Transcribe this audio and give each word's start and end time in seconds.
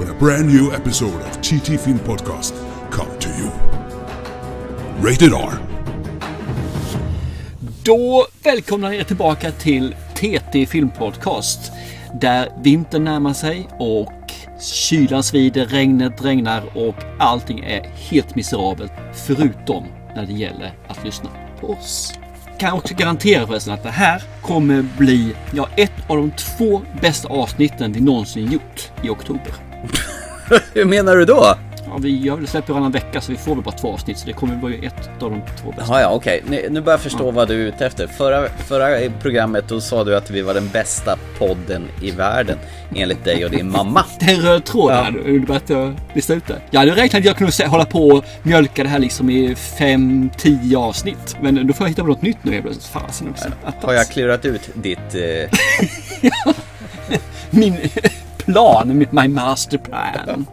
when 0.00 0.08
a 0.08 0.18
brand 0.18 0.48
new 0.48 0.72
episode 0.72 1.20
of 1.22 1.42
TT 1.42 1.78
Film 1.78 1.98
Podcast 1.98 2.54
come 2.90 3.18
to 3.18 3.28
you. 3.28 3.50
Rated 5.02 5.32
R. 5.32 5.52
Då 7.84 8.26
välkomnar 8.42 8.92
er 8.92 9.04
tillbaka 9.04 9.50
till 9.50 9.94
TT 10.14 10.66
Filmpodcast. 10.66 11.72
Där 12.20 12.48
vintern 12.62 13.04
närmar 13.04 13.32
sig 13.32 13.68
och 13.78 14.32
kylan 14.60 15.22
svider, 15.22 15.66
regnet 15.66 16.24
regnar 16.24 16.62
och 16.74 16.96
allting 17.18 17.60
är 17.60 17.82
helt 17.82 18.34
miserabelt. 18.34 18.92
Förutom 19.26 19.86
när 20.14 20.26
det 20.26 20.32
gäller 20.32 20.72
att 20.88 21.04
lyssna 21.04 21.30
på 21.60 21.66
oss. 21.66 22.12
Kan 22.58 22.72
också 22.72 22.94
garantera 22.94 23.46
förresten 23.46 23.74
att 23.74 23.82
det 23.82 23.90
här 23.90 24.22
kommer 24.42 24.82
bli 24.98 25.34
ja, 25.52 25.68
ett 25.76 26.10
av 26.10 26.16
de 26.16 26.30
två 26.30 26.82
bästa 27.02 27.28
avsnitten 27.28 27.92
vi 27.92 28.00
någonsin 28.00 28.52
gjort 28.52 28.90
i 29.02 29.08
oktober. 29.08 29.69
Hur 30.74 30.84
menar 30.84 31.16
du 31.16 31.24
då? 31.24 31.56
Ja, 31.90 31.98
vi 31.98 32.18
gör 32.18 32.36
väl 32.36 32.46
släpper 32.46 32.72
varannan 32.72 32.92
vecka 32.92 33.20
så 33.20 33.32
vi 33.32 33.38
får 33.38 33.54
väl 33.54 33.64
bara 33.64 33.76
två 33.76 33.92
avsnitt 33.92 34.18
så 34.18 34.26
det 34.26 34.32
kommer 34.32 34.56
vara 34.56 34.74
ett 34.74 35.22
av 35.22 35.30
de 35.30 35.42
två 35.62 35.70
bästa. 35.70 35.92
Ja, 35.92 36.00
ja, 36.00 36.08
okej. 36.08 36.42
Nu, 36.48 36.66
nu 36.70 36.80
börjar 36.80 36.98
jag 36.98 37.00
förstå 37.00 37.30
vad 37.30 37.48
du 37.48 37.54
är 37.54 37.68
ute 37.68 37.86
efter. 37.86 38.06
Förra, 38.06 38.48
förra 38.48 39.10
programmet 39.20 39.68
då 39.68 39.80
sa 39.80 40.04
du 40.04 40.16
att 40.16 40.30
vi 40.30 40.42
var 40.42 40.54
den 40.54 40.68
bästa 40.68 41.18
podden 41.38 41.88
i 42.02 42.10
världen 42.10 42.58
enligt 42.94 43.24
dig 43.24 43.44
och 43.44 43.50
din 43.50 43.70
mamma. 43.70 44.04
Det 44.20 44.26
är 44.26 44.34
en 44.34 44.40
röd 44.40 44.64
tråd 44.64 44.92
här. 44.92 45.10
Du 45.10 45.38
har 45.38 45.46
börjat 45.46 45.96
lista 46.14 46.34
ut 46.34 46.46
det. 46.46 46.60
Jag 46.70 46.80
hade 46.80 46.92
räknat 46.92 47.20
att 47.20 47.24
jag 47.24 47.36
kunde 47.36 47.66
hålla 47.66 47.84
på 47.84 48.08
och 48.08 48.24
mjölka 48.42 48.82
det 48.82 48.88
här 48.88 48.98
liksom 48.98 49.30
i 49.30 49.54
fem, 49.54 50.30
tio 50.36 50.78
avsnitt. 50.78 51.36
Men 51.40 51.66
då 51.66 51.74
får 51.74 51.84
jag 51.84 51.88
hitta 51.88 52.02
på 52.02 52.08
något 52.08 52.22
nytt 52.22 52.38
nu 52.42 52.52
helt 52.52 52.64
plötsligt. 52.64 52.86
Fasen 52.86 53.28
också. 53.30 53.48
Har 53.82 53.92
jag 53.92 54.08
klurat 54.08 54.44
ut 54.44 54.70
ditt... 54.74 55.14
Eh... 55.14 55.58
Min 57.50 57.76
plan, 58.52 59.06
my 59.10 59.28
master 59.28 59.78
plan. 59.78 60.46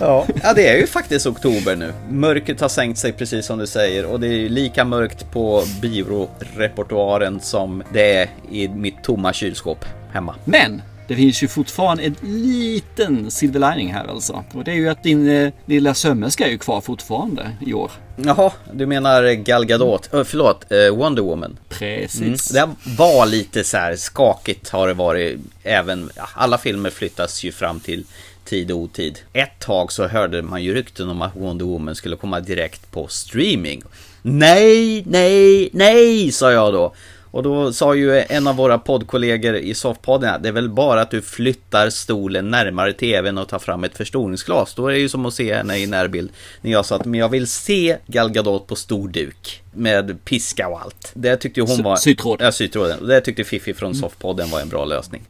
Ja. 0.00 0.26
ja, 0.42 0.52
det 0.54 0.68
är 0.68 0.76
ju 0.76 0.86
faktiskt 0.86 1.26
oktober 1.26 1.76
nu. 1.76 1.92
Mörkret 2.10 2.60
har 2.60 2.68
sänkt 2.68 2.98
sig 2.98 3.12
precis 3.12 3.46
som 3.46 3.58
du 3.58 3.66
säger 3.66 4.06
och 4.06 4.20
det 4.20 4.26
är 4.26 4.48
lika 4.48 4.84
mörkt 4.84 5.30
på 5.30 5.62
biorepertoaren 5.82 7.40
som 7.40 7.82
det 7.92 8.16
är 8.16 8.28
i 8.50 8.68
mitt 8.68 9.02
tomma 9.02 9.32
kylskåp 9.32 9.84
hemma. 10.12 10.34
Men 10.44 10.82
det 11.08 11.16
finns 11.16 11.42
ju 11.42 11.48
fortfarande 11.48 12.02
en 12.02 12.16
liten 12.22 13.30
silver 13.30 13.70
lining 13.70 13.92
här 13.92 14.06
alltså. 14.08 14.44
Och 14.54 14.64
det 14.64 14.70
är 14.70 14.74
ju 14.74 14.88
att 14.88 15.02
din 15.02 15.28
eh, 15.28 15.52
lilla 15.66 15.94
sömmerska 15.94 16.46
är 16.46 16.50
ju 16.50 16.58
kvar 16.58 16.80
fortfarande 16.80 17.50
i 17.66 17.74
år. 17.74 17.90
Jaha, 18.24 18.52
du 18.72 18.86
menar 18.86 19.32
Gal 19.32 19.64
Gadot, 19.64 20.14
uh, 20.14 20.24
förlåt, 20.24 20.72
eh, 20.72 20.96
Wonder 20.96 21.22
Woman. 21.22 21.58
Precis. 21.68 22.48
Det 22.48 22.68
var 22.96 23.26
lite 23.26 23.64
så 23.64 23.76
här 23.76 23.96
skakigt 23.96 24.68
har 24.68 24.88
det 24.88 24.94
varit 24.94 25.40
även, 25.62 26.10
alla 26.34 26.58
filmer 26.58 26.90
flyttas 26.90 27.44
ju 27.44 27.52
fram 27.52 27.80
till 27.80 28.04
tid 28.44 28.70
och 28.70 28.78
otid. 28.78 29.18
Ett 29.32 29.58
tag 29.60 29.92
så 29.92 30.06
hörde 30.06 30.42
man 30.42 30.62
ju 30.62 30.74
rykten 30.74 31.08
om 31.08 31.22
att 31.22 31.36
Wonder 31.36 31.64
Woman 31.64 31.94
skulle 31.94 32.16
komma 32.16 32.40
direkt 32.40 32.90
på 32.90 33.08
streaming. 33.08 33.82
Nej, 34.22 35.02
nej, 35.06 35.70
nej, 35.72 36.32
sa 36.32 36.52
jag 36.52 36.72
då. 36.72 36.94
Och 37.38 37.44
då 37.44 37.72
sa 37.72 37.94
ju 37.94 38.20
en 38.28 38.46
av 38.46 38.56
våra 38.56 38.78
poddkollegor 38.78 39.56
i 39.56 39.74
soffpodden, 39.74 40.42
det 40.42 40.48
är 40.48 40.52
väl 40.52 40.68
bara 40.68 41.00
att 41.00 41.10
du 41.10 41.22
flyttar 41.22 41.90
stolen 41.90 42.50
närmare 42.50 42.92
tvn 42.92 43.38
och 43.38 43.48
tar 43.48 43.58
fram 43.58 43.84
ett 43.84 43.96
förstoringsglas. 43.96 44.74
Då 44.74 44.86
är 44.86 44.92
det 44.92 44.98
ju 44.98 45.08
som 45.08 45.26
att 45.26 45.34
se 45.34 45.54
henne 45.54 45.78
i 45.78 45.86
närbild. 45.86 46.30
När 46.60 46.72
jag 46.72 46.86
sa 46.86 46.96
att 46.96 47.04
men 47.04 47.20
jag 47.20 47.28
vill 47.28 47.46
se 47.46 47.96
Gal 48.06 48.30
Gadot 48.30 48.66
på 48.66 48.76
stor 48.76 49.08
duk. 49.08 49.62
Med 49.72 50.24
piska 50.24 50.68
och 50.68 50.80
allt. 50.80 51.10
Det 51.14 51.36
tyckte 51.36 51.60
hon 51.60 51.82
var... 51.82 51.96
sytråd. 51.96 52.38
Ja, 52.42 52.52
sytråden. 52.52 53.06
Det 53.06 53.20
tyckte 53.20 53.44
Fifi 53.44 53.74
från 53.74 53.94
soffpodden 53.94 54.50
var 54.50 54.60
en 54.60 54.68
bra 54.68 54.84
lösning. 54.84 55.22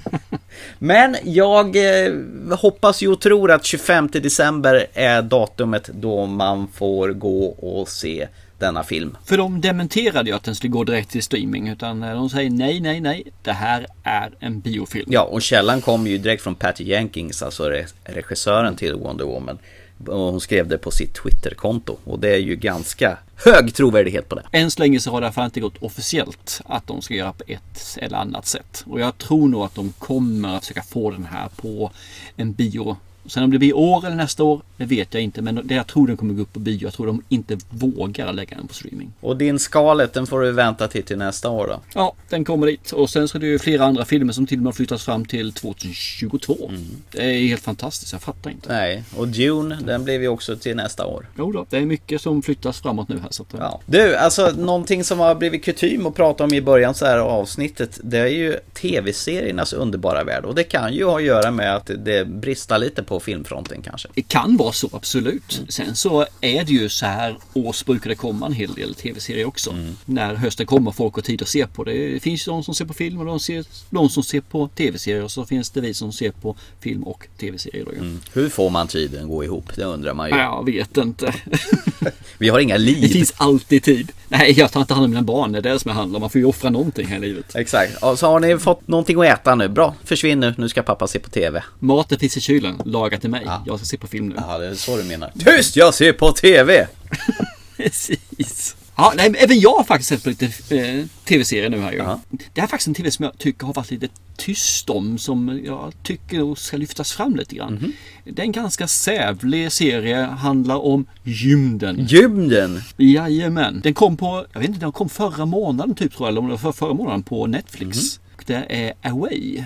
Men 0.78 1.16
jag 1.24 1.76
eh, 1.76 2.12
hoppas 2.50 3.02
ju 3.02 3.08
och 3.08 3.20
tror 3.20 3.50
att 3.50 3.64
25 3.64 4.08
december 4.12 4.86
är 4.92 5.22
datumet 5.22 5.90
då 5.92 6.26
man 6.26 6.68
får 6.68 7.08
gå 7.08 7.46
och 7.46 7.88
se 7.88 8.28
denna 8.62 8.82
film. 8.82 9.16
För 9.24 9.36
de 9.36 9.60
dementerade 9.60 10.30
ju 10.30 10.36
att 10.36 10.44
den 10.44 10.54
skulle 10.54 10.70
gå 10.70 10.84
direkt 10.84 11.10
till 11.10 11.22
streaming. 11.22 11.68
Utan 11.68 12.02
eh, 12.02 12.14
de 12.14 12.30
säger 12.30 12.50
nej, 12.50 12.80
nej, 12.80 13.00
nej. 13.00 13.22
Det 13.42 13.52
här 13.52 13.86
är 14.02 14.32
en 14.40 14.60
biofilm. 14.60 15.08
Ja, 15.12 15.22
och 15.22 15.42
källan 15.42 15.80
kom 15.80 16.06
ju 16.06 16.18
direkt 16.18 16.42
från 16.42 16.54
Patty 16.54 16.84
Jenkins, 16.84 17.42
alltså 17.42 17.64
re- 17.70 17.86
regissören 18.04 18.76
till 18.76 18.94
Wonder 18.94 19.24
Woman. 19.24 19.58
Hon 20.06 20.40
skrev 20.40 20.68
det 20.68 20.78
på 20.78 20.90
sitt 20.90 21.14
Twitterkonto. 21.14 21.96
Och 22.04 22.18
det 22.18 22.34
är 22.34 22.38
ju 22.38 22.56
ganska 22.56 23.18
hög 23.44 23.74
trovärdighet 23.74 24.28
på 24.28 24.34
det. 24.34 24.42
Än 24.52 24.70
så 24.70 24.80
länge 24.82 25.00
så 25.00 25.10
har 25.10 25.20
det 25.20 25.32
i 25.36 25.44
inte 25.44 25.60
gått 25.60 25.82
officiellt 25.82 26.60
att 26.64 26.86
de 26.86 27.02
ska 27.02 27.14
göra 27.14 27.32
på 27.32 27.44
ett 27.46 27.98
eller 28.00 28.18
annat 28.18 28.46
sätt. 28.46 28.84
Och 28.86 29.00
jag 29.00 29.18
tror 29.18 29.48
nog 29.48 29.62
att 29.62 29.74
de 29.74 29.92
kommer 29.98 30.56
att 30.56 30.62
försöka 30.62 30.82
få 30.82 31.10
den 31.10 31.24
här 31.24 31.48
på 31.56 31.90
en 32.36 32.52
bio. 32.52 32.96
Sen 33.26 33.42
om 33.42 33.50
det 33.50 33.58
blir 33.58 33.68
i 33.68 33.72
år 33.72 34.06
eller 34.06 34.16
nästa 34.16 34.44
år, 34.44 34.62
det 34.76 34.84
vet 34.84 35.14
jag 35.14 35.22
inte. 35.22 35.42
Men 35.42 35.60
det 35.64 35.74
jag 35.74 35.86
tror 35.86 36.06
den 36.06 36.16
kommer 36.16 36.34
gå 36.34 36.42
upp 36.42 36.52
på 36.52 36.58
bio. 36.60 36.82
Jag 36.82 36.92
tror 36.92 37.06
de 37.06 37.22
inte 37.28 37.58
vågar 37.70 38.32
lägga 38.32 38.56
den 38.56 38.68
på 38.68 38.74
streaming. 38.74 39.12
Och 39.20 39.36
din 39.36 39.58
skalet, 39.58 40.12
den 40.12 40.26
får 40.26 40.40
du 40.40 40.52
vänta 40.52 40.88
till 40.88 41.02
till 41.02 41.18
nästa 41.18 41.50
år 41.50 41.66
då. 41.66 41.80
Ja, 41.94 42.12
den 42.28 42.44
kommer 42.44 42.66
dit. 42.66 42.92
Och 42.92 43.10
sen 43.10 43.28
så 43.28 43.38
är 43.38 43.40
det 43.40 43.46
ju 43.46 43.58
flera 43.58 43.84
andra 43.84 44.04
filmer 44.04 44.32
som 44.32 44.46
till 44.46 44.58
och 44.58 44.62
med 44.62 44.66
har 44.66 44.72
flyttats 44.72 45.04
fram 45.04 45.24
till 45.24 45.52
2022. 45.52 46.70
Det 47.10 47.24
är 47.24 47.48
helt 47.48 47.62
fantastiskt, 47.62 48.12
jag 48.12 48.22
fattar 48.22 48.50
inte. 48.50 48.72
Nej, 48.72 49.04
och 49.16 49.28
Dune, 49.28 49.78
den 49.86 50.04
blev 50.04 50.22
ju 50.22 50.28
också 50.28 50.56
till 50.56 50.76
nästa 50.76 51.06
år. 51.06 51.26
Jo 51.38 51.52
då, 51.52 51.66
det 51.70 51.76
är 51.76 51.80
mycket 51.80 52.20
som 52.20 52.42
flyttas 52.42 52.80
framåt 52.80 53.08
nu 53.08 53.18
här. 53.18 53.28
Så 53.30 53.42
att, 53.42 53.48
Ja. 53.58 53.80
Du, 53.86 54.16
alltså 54.16 54.50
någonting 54.56 55.04
som 55.04 55.18
har 55.20 55.34
blivit 55.34 55.64
kutym 55.64 56.06
att 56.06 56.14
prata 56.14 56.44
om 56.44 56.54
i 56.54 56.60
början 56.60 56.94
så 56.94 57.06
här 57.06 57.18
av 57.18 57.28
avsnittet 57.28 58.00
Det 58.02 58.18
är 58.18 58.26
ju 58.26 58.56
tv-seriernas 58.72 59.72
underbara 59.72 60.24
värld 60.24 60.44
och 60.44 60.54
det 60.54 60.64
kan 60.64 60.92
ju 60.94 61.04
ha 61.04 61.16
att 61.16 61.24
göra 61.24 61.50
med 61.50 61.76
att 61.76 61.90
det 61.98 62.28
bristar 62.28 62.78
lite 62.78 63.02
på 63.02 63.11
filmfronten 63.20 63.82
kanske 63.82 64.08
Det 64.14 64.22
kan 64.22 64.56
vara 64.56 64.72
så, 64.72 64.88
absolut. 64.92 65.62
Sen 65.68 65.96
så 65.96 66.26
är 66.40 66.64
det 66.64 66.72
ju 66.72 66.88
så 66.88 67.06
här 67.06 67.36
års 67.54 67.84
brukar 67.84 68.10
det 68.10 68.16
komma 68.16 68.46
en 68.46 68.52
hel 68.52 68.74
del 68.74 68.94
tv-serier 68.94 69.44
också. 69.46 69.74
När 70.04 70.34
hösten 70.34 70.66
kommer 70.66 70.90
folk 70.90 71.14
har 71.14 71.22
tid 71.22 71.42
att 71.42 71.48
se 71.48 71.66
på 71.66 71.84
det. 71.84 72.12
Det 72.12 72.20
finns 72.20 72.44
de 72.44 72.64
som 72.64 72.74
ser 72.74 72.84
på 72.84 72.94
film 72.94 73.18
och 73.20 73.26
de, 73.26 73.40
ser, 73.40 73.64
de 73.90 74.08
som 74.08 74.22
ser 74.22 74.40
på 74.40 74.68
tv-serier. 74.68 75.24
Och 75.24 75.30
så 75.30 75.44
finns 75.44 75.70
det 75.70 75.80
vi 75.80 75.94
som 75.94 76.12
ser 76.12 76.30
på 76.30 76.56
film 76.80 77.02
och 77.02 77.26
tv-serier. 77.40 77.86
Ju. 77.92 78.18
Hur 78.32 78.48
får 78.48 78.70
man 78.70 78.88
tiden 78.88 79.28
gå 79.28 79.44
ihop? 79.44 79.76
Det 79.76 79.84
undrar 79.84 80.14
man 80.14 80.28
ju 80.28 80.36
Ja, 80.36 80.56
Jag 80.56 80.72
vet 80.72 80.96
inte. 80.96 81.34
Vi 82.38 82.48
har 82.48 82.58
inga 82.58 82.74
Det 82.74 82.80
liv 82.80 83.08
finns 83.08 83.34
alltid 83.36 83.82
tid. 83.82 84.12
Nej, 84.28 84.54
jag 84.56 84.72
tar 84.72 84.80
inte 84.80 84.94
hand 84.94 85.04
om 85.04 85.10
mina 85.10 85.22
barn. 85.22 85.52
Det 85.52 85.58
är 85.58 85.62
det 85.62 85.78
som 85.78 85.88
det 85.88 85.94
handlar. 85.94 86.20
Man 86.20 86.30
får 86.30 86.38
ju 86.38 86.44
offra 86.44 86.70
någonting 86.70 87.06
här 87.06 87.16
i 87.16 87.20
livet. 87.20 87.56
Exakt, 87.56 88.00
så 88.00 88.26
har 88.26 88.40
ni 88.40 88.58
fått 88.58 88.88
någonting 88.88 89.20
att 89.20 89.26
äta 89.26 89.54
nu? 89.54 89.68
Bra, 89.68 89.94
försvinn 90.04 90.40
nu, 90.40 90.54
nu 90.58 90.68
ska 90.68 90.82
pappa 90.82 91.06
se 91.06 91.18
på 91.18 91.30
tv 91.30 91.62
Maten 91.78 92.18
finns 92.18 92.36
i 92.36 92.40
kylen. 92.40 92.80
Laga 93.02 93.18
till 93.18 93.30
mig. 93.30 93.46
Jag 93.66 93.78
ska 93.78 93.86
se 93.86 93.96
på 93.96 94.06
film 94.06 94.28
nu. 94.28 94.34
Ja, 94.38 94.58
det 94.58 94.66
är 94.66 94.74
så 94.74 94.96
du 94.96 95.04
menar 95.04 95.30
Tyst, 95.38 95.76
jag 95.76 95.94
ser 95.94 96.12
på 96.12 96.32
tv! 96.32 96.86
Precis. 97.76 98.76
Ja, 98.96 99.12
nej, 99.16 99.34
även 99.38 99.60
jag 99.60 99.70
har 99.70 99.84
faktiskt 99.84 100.08
sett 100.08 100.22
på 100.22 100.28
lite 100.28 100.44
eh, 100.46 101.04
tv-serier 101.24 101.70
nu 101.70 101.80
här 101.80 101.92
ju. 101.92 101.98
Ja. 101.98 102.20
Det 102.30 102.60
här 102.60 102.66
är 102.66 102.70
faktiskt 102.70 102.88
en 102.88 102.94
tv 102.94 103.10
som 103.10 103.24
jag 103.24 103.38
tycker 103.38 103.66
har 103.66 103.74
varit 103.74 103.90
lite 103.90 104.08
tyst 104.36 104.90
om. 104.90 105.18
Som 105.18 105.60
jag 105.64 105.92
tycker 106.02 106.54
ska 106.54 106.76
lyftas 106.76 107.12
fram 107.12 107.36
lite 107.36 107.54
grann. 107.54 107.74
Mhm. 107.74 107.92
Det 108.24 108.42
är 108.42 108.46
en 108.46 108.52
ganska 108.52 108.86
sävlig 108.86 109.72
serie. 109.72 110.22
Handlar 110.22 110.76
om 110.76 111.06
gymden. 111.22 112.06
Gymden! 112.06 112.82
Jajamän. 112.96 113.80
Den 113.84 113.94
kom 113.94 114.16
på, 114.16 114.46
jag 114.52 114.60
vet 114.60 114.68
inte, 114.68 114.80
den 114.80 114.92
kom 114.92 115.08
förra 115.08 115.44
månaden 115.46 115.94
typ 115.94 116.14
tror 116.16 116.26
jag. 116.26 116.32
Eller 116.32 116.40
om 116.40 116.46
det 116.46 116.52
var 116.52 116.58
för, 116.58 116.72
förra 116.72 116.94
månaden 116.94 117.22
på 117.22 117.46
Netflix. 117.46 117.96
Mhm. 117.96 118.34
Och 118.36 118.44
Det 118.46 118.66
är 118.68 118.92
Away. 119.10 119.62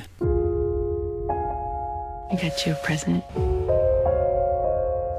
I 2.31 2.35
got 2.35 2.67
you 2.67 2.73
a 2.73 2.77
present. 2.77 3.25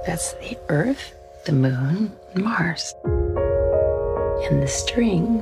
That's 0.05 0.33
the 0.33 0.57
Earth, 0.67 1.13
the 1.45 1.53
Moon, 1.53 2.11
Mars. 2.35 2.93
And 3.05 4.61
the 4.61 4.67
string 4.67 5.41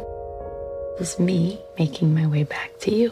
is 1.00 1.20
me 1.20 1.60
making 1.80 2.14
my 2.14 2.28
way 2.28 2.44
back 2.44 2.72
to 2.82 2.92
you. 2.94 3.10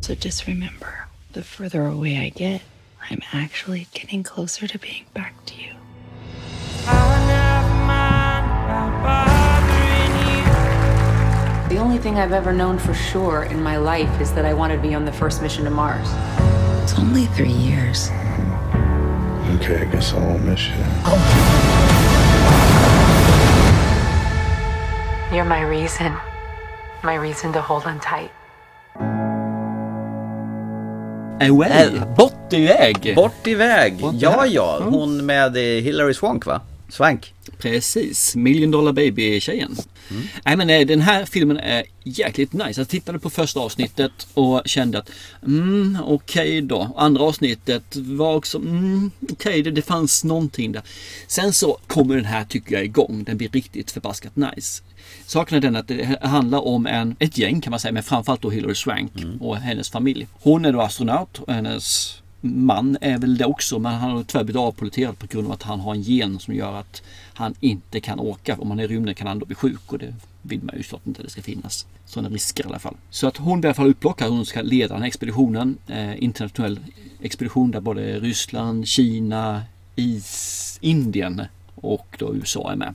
So 0.00 0.14
just 0.14 0.46
remember 0.46 1.06
the 1.32 1.42
further 1.42 1.86
away 1.86 2.18
I 2.18 2.30
get, 2.30 2.62
I'm 3.10 3.20
actually 3.32 3.88
getting 3.92 4.22
closer 4.22 4.66
to 4.66 4.78
being 4.78 5.04
back 5.12 5.34
to 5.46 5.54
you. 5.54 5.72
The 11.82 11.86
only 11.86 11.98
thing 11.98 12.16
I've 12.16 12.30
ever 12.30 12.52
known 12.52 12.78
for 12.78 12.94
sure 12.94 13.42
in 13.42 13.60
my 13.60 13.76
life 13.76 14.20
is 14.20 14.32
that 14.34 14.44
I 14.44 14.54
wanted 14.54 14.76
to 14.76 14.82
be 14.82 14.94
on 14.94 15.04
the 15.04 15.10
first 15.10 15.42
mission 15.42 15.64
to 15.64 15.70
Mars. 15.70 16.06
It's 16.84 16.96
only 16.96 17.26
three 17.34 17.50
years. 17.50 18.08
Okay, 19.56 19.82
I 19.82 19.90
guess 19.90 20.14
I 20.14 20.20
won't 20.20 20.44
miss 20.44 20.62
you. 20.68 20.78
You're 25.34 25.44
my 25.44 25.62
reason. 25.62 26.14
My 27.02 27.16
reason 27.16 27.52
to 27.52 27.60
hold 27.60 27.82
on 27.84 27.98
tight. 27.98 28.30
Away! 31.40 31.66
Äh. 31.66 32.14
Bort 32.14 32.52
iväg! 32.52 33.14
Bort 33.16 33.46
iväg! 33.46 33.98
Bort 33.98 34.14
ja, 34.22 34.46
ja, 34.46 34.78
hon 34.78 35.26
med 35.26 35.56
eh, 35.56 35.82
Hillary 35.82 36.14
Swank 36.14 36.46
va? 36.46 36.60
Swank. 36.92 37.34
Precis, 37.58 38.36
Million 38.36 38.70
Dollar 38.70 38.92
Baby-tjejen. 38.92 39.76
Nej 40.44 40.56
men 40.56 40.70
eh, 40.70 40.86
den 40.86 41.00
här 41.00 41.24
filmen 41.24 41.56
är 41.56 41.84
jäkligt 42.04 42.52
nice. 42.52 42.80
Jag 42.80 42.88
tittade 42.88 43.18
på 43.18 43.30
första 43.30 43.60
avsnittet 43.60 44.26
och 44.34 44.62
kände 44.64 44.98
att 44.98 45.10
mm, 45.42 45.98
okej 46.04 46.62
då. 46.62 46.94
Andra 46.96 47.22
avsnittet 47.22 47.96
var 47.96 48.34
också 48.34 48.58
mm, 48.58 49.10
okej, 49.30 49.62
det, 49.62 49.70
det 49.70 49.82
fanns 49.82 50.24
någonting 50.24 50.72
där. 50.72 50.82
Sen 51.26 51.52
så 51.52 51.78
kommer 51.86 52.16
den 52.16 52.24
här 52.24 52.44
tycker 52.44 52.74
jag 52.74 52.84
igång. 52.84 53.24
Den 53.24 53.36
blir 53.36 53.48
riktigt 53.48 53.90
förbaskat 53.90 54.36
nice. 54.36 54.82
Saken 55.26 55.56
är 55.56 55.60
den 55.60 55.76
att 55.76 55.88
det 55.88 56.18
handlar 56.22 56.66
om 56.66 56.86
en, 56.86 57.16
ett 57.18 57.38
gäng 57.38 57.60
kan 57.60 57.70
man 57.70 57.80
säga, 57.80 57.92
men 57.92 58.02
framförallt 58.02 58.42
då 58.42 58.50
Hillary 58.50 58.74
Swank 58.74 59.12
och 59.40 59.56
hennes 59.56 59.90
familj. 59.90 60.26
Hon 60.32 60.64
är 60.64 60.72
då 60.72 60.80
astronaut 60.80 61.38
och 61.38 61.52
hennes 61.52 62.21
man 62.44 62.96
är 63.00 63.18
väl 63.18 63.36
det 63.36 63.44
också 63.44 63.78
men 63.78 63.94
han 63.94 64.10
har 64.10 64.22
tyvärr 64.22 64.44
blivit 64.44 64.60
avpoliterad 64.60 65.18
på 65.18 65.26
grund 65.26 65.46
av 65.46 65.52
att 65.52 65.62
han 65.62 65.80
har 65.80 65.94
en 65.94 66.02
gen 66.02 66.38
som 66.38 66.54
gör 66.54 66.74
att 66.74 67.02
han 67.34 67.54
inte 67.60 68.00
kan 68.00 68.20
åka. 68.20 68.56
Om 68.58 68.70
han 68.70 68.80
är 68.80 68.84
i 68.84 68.86
rymden 68.86 69.14
kan 69.14 69.26
han 69.26 69.38
då 69.38 69.46
bli 69.46 69.54
sjuk 69.54 69.92
och 69.92 69.98
det 69.98 70.14
vill 70.42 70.62
man 70.62 70.76
ju 70.76 70.82
såklart 70.82 71.06
inte 71.06 71.20
att 71.20 71.26
det 71.26 71.32
ska 71.32 71.42
finnas. 71.42 71.86
Sådana 72.06 72.28
risker 72.28 72.64
i 72.64 72.66
alla 72.66 72.78
fall. 72.78 72.96
Så 73.10 73.26
att 73.26 73.36
hon 73.36 73.60
blir 73.60 73.68
i 73.68 73.70
alla 73.70 73.74
fall 73.74 73.90
upplockad. 73.90 74.30
Hon 74.30 74.46
ska 74.46 74.62
leda 74.62 74.94
den 74.94 75.02
här 75.02 75.08
expeditionen. 75.08 75.76
Eh, 75.86 76.22
internationell 76.22 76.80
expedition 77.20 77.70
där 77.70 77.80
både 77.80 78.20
Ryssland, 78.20 78.88
Kina, 78.88 79.62
Is, 79.96 80.78
Indien 80.80 81.42
och 81.74 82.16
då 82.18 82.34
USA 82.34 82.72
är 82.72 82.76
med. 82.76 82.94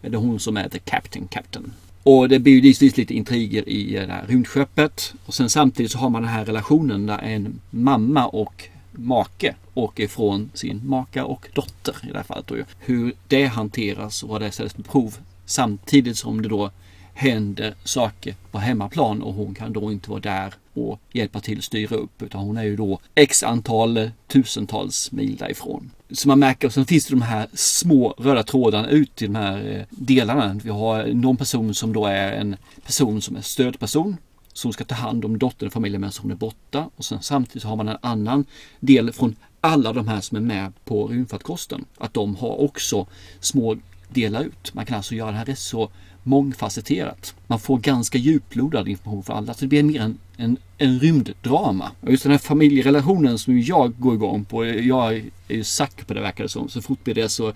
Det 0.00 0.08
är 0.08 0.12
hon 0.12 0.40
som 0.40 0.56
är 0.56 0.68
the 0.68 0.78
captain 0.78 1.28
captain. 1.28 1.72
Och 2.02 2.28
det 2.28 2.38
blir 2.38 2.52
ju 2.52 2.60
givetvis 2.60 2.96
lite 2.96 3.14
intriger 3.14 3.68
i 3.68 3.92
det 3.92 4.12
här 4.12 4.26
rymdskeppet. 4.26 5.14
Och 5.26 5.34
sen 5.34 5.50
samtidigt 5.50 5.92
så 5.92 5.98
har 5.98 6.10
man 6.10 6.22
den 6.22 6.30
här 6.30 6.44
relationen 6.44 7.06
där 7.06 7.18
en 7.18 7.60
mamma 7.70 8.26
och 8.26 8.68
make 8.98 9.54
och 9.74 10.00
ifrån 10.00 10.50
sin 10.54 10.80
maka 10.84 11.24
och 11.24 11.48
dotter 11.54 11.96
i 12.02 12.06
det 12.06 12.16
här 12.16 12.24
fallet. 12.24 12.46
Då. 12.46 12.56
Hur 12.78 13.12
det 13.28 13.44
hanteras 13.44 14.22
och 14.22 14.28
vad 14.28 14.40
det 14.40 14.52
ställs 14.52 14.74
på 14.74 14.82
prov. 14.82 15.16
Samtidigt 15.46 16.16
som 16.16 16.42
det 16.42 16.48
då 16.48 16.70
händer 17.14 17.74
saker 17.84 18.34
på 18.50 18.58
hemmaplan 18.58 19.22
och 19.22 19.34
hon 19.34 19.54
kan 19.54 19.72
då 19.72 19.92
inte 19.92 20.10
vara 20.10 20.20
där 20.20 20.54
och 20.74 21.00
hjälpa 21.12 21.40
till 21.40 21.58
att 21.58 21.64
styra 21.64 21.96
upp 21.96 22.22
utan 22.22 22.40
hon 22.40 22.56
är 22.56 22.62
ju 22.62 22.76
då 22.76 23.00
x 23.14 23.42
antal 23.42 24.10
tusentals 24.26 25.12
mil 25.12 25.36
därifrån. 25.36 25.90
Så 26.10 26.28
man 26.28 26.38
märker, 26.38 26.68
och 26.68 26.74
sen 26.74 26.86
finns 26.86 27.06
det 27.06 27.14
de 27.14 27.22
här 27.22 27.46
små 27.54 28.14
röda 28.18 28.42
trådarna 28.42 28.88
ut 28.88 29.22
i 29.22 29.26
de 29.26 29.34
här 29.34 29.76
eh, 29.76 29.82
delarna. 29.90 30.60
Vi 30.64 30.70
har 30.70 31.06
någon 31.06 31.36
person 31.36 31.74
som 31.74 31.92
då 31.92 32.06
är 32.06 32.32
en 32.32 32.56
person 32.86 33.22
som 33.22 33.36
är 33.36 33.40
stödperson 33.40 34.16
som 34.58 34.72
ska 34.72 34.84
ta 34.84 34.94
hand 34.94 35.24
om 35.24 35.38
dottern 35.38 35.66
och 35.66 35.72
familjen 35.72 36.00
medan 36.00 36.12
hon 36.20 36.30
är 36.30 36.34
borta. 36.34 36.90
Och 36.96 37.04
sen 37.04 37.22
samtidigt 37.22 37.62
så 37.62 37.68
har 37.68 37.76
man 37.76 37.88
en 37.88 37.98
annan 38.00 38.44
del 38.80 39.12
från 39.12 39.36
alla 39.60 39.92
de 39.92 40.08
här 40.08 40.20
som 40.20 40.36
är 40.36 40.40
med 40.40 40.72
på 40.84 41.06
rymdfartkosten. 41.06 41.84
Att 41.98 42.14
de 42.14 42.36
har 42.36 42.60
också 42.60 43.06
små 43.40 43.76
delar 44.08 44.42
ut. 44.42 44.74
Man 44.74 44.86
kan 44.86 44.96
alltså 44.96 45.14
göra 45.14 45.26
den 45.26 45.36
här 45.36 45.44
rätt 45.44 45.58
så 45.58 45.90
mångfacetterat. 46.28 47.34
Man 47.46 47.60
får 47.60 47.78
ganska 47.78 48.18
djuplodad 48.18 48.88
information 48.88 49.22
för 49.22 49.32
alla. 49.32 49.54
Så 49.54 49.60
det 49.60 49.68
blir 49.68 49.82
mer 49.82 50.00
en, 50.00 50.18
en, 50.36 50.56
en 50.78 51.00
rymddrama. 51.00 51.90
Och 52.00 52.10
just 52.10 52.22
den 52.22 52.32
här 52.32 52.38
familjerelationen 52.38 53.38
som 53.38 53.60
jag 53.60 53.98
går 53.98 54.14
igång 54.14 54.44
på. 54.44 54.66
Jag 54.66 55.14
är 55.14 55.22
ju 55.48 55.64
sack 55.64 56.06
på 56.06 56.14
det 56.14 56.20
verkar 56.20 56.44
det 56.44 56.48
som. 56.48 56.68
Så 56.68 56.82
fort 56.82 57.04
blir 57.04 57.14
det 57.14 57.28
så 57.28 57.52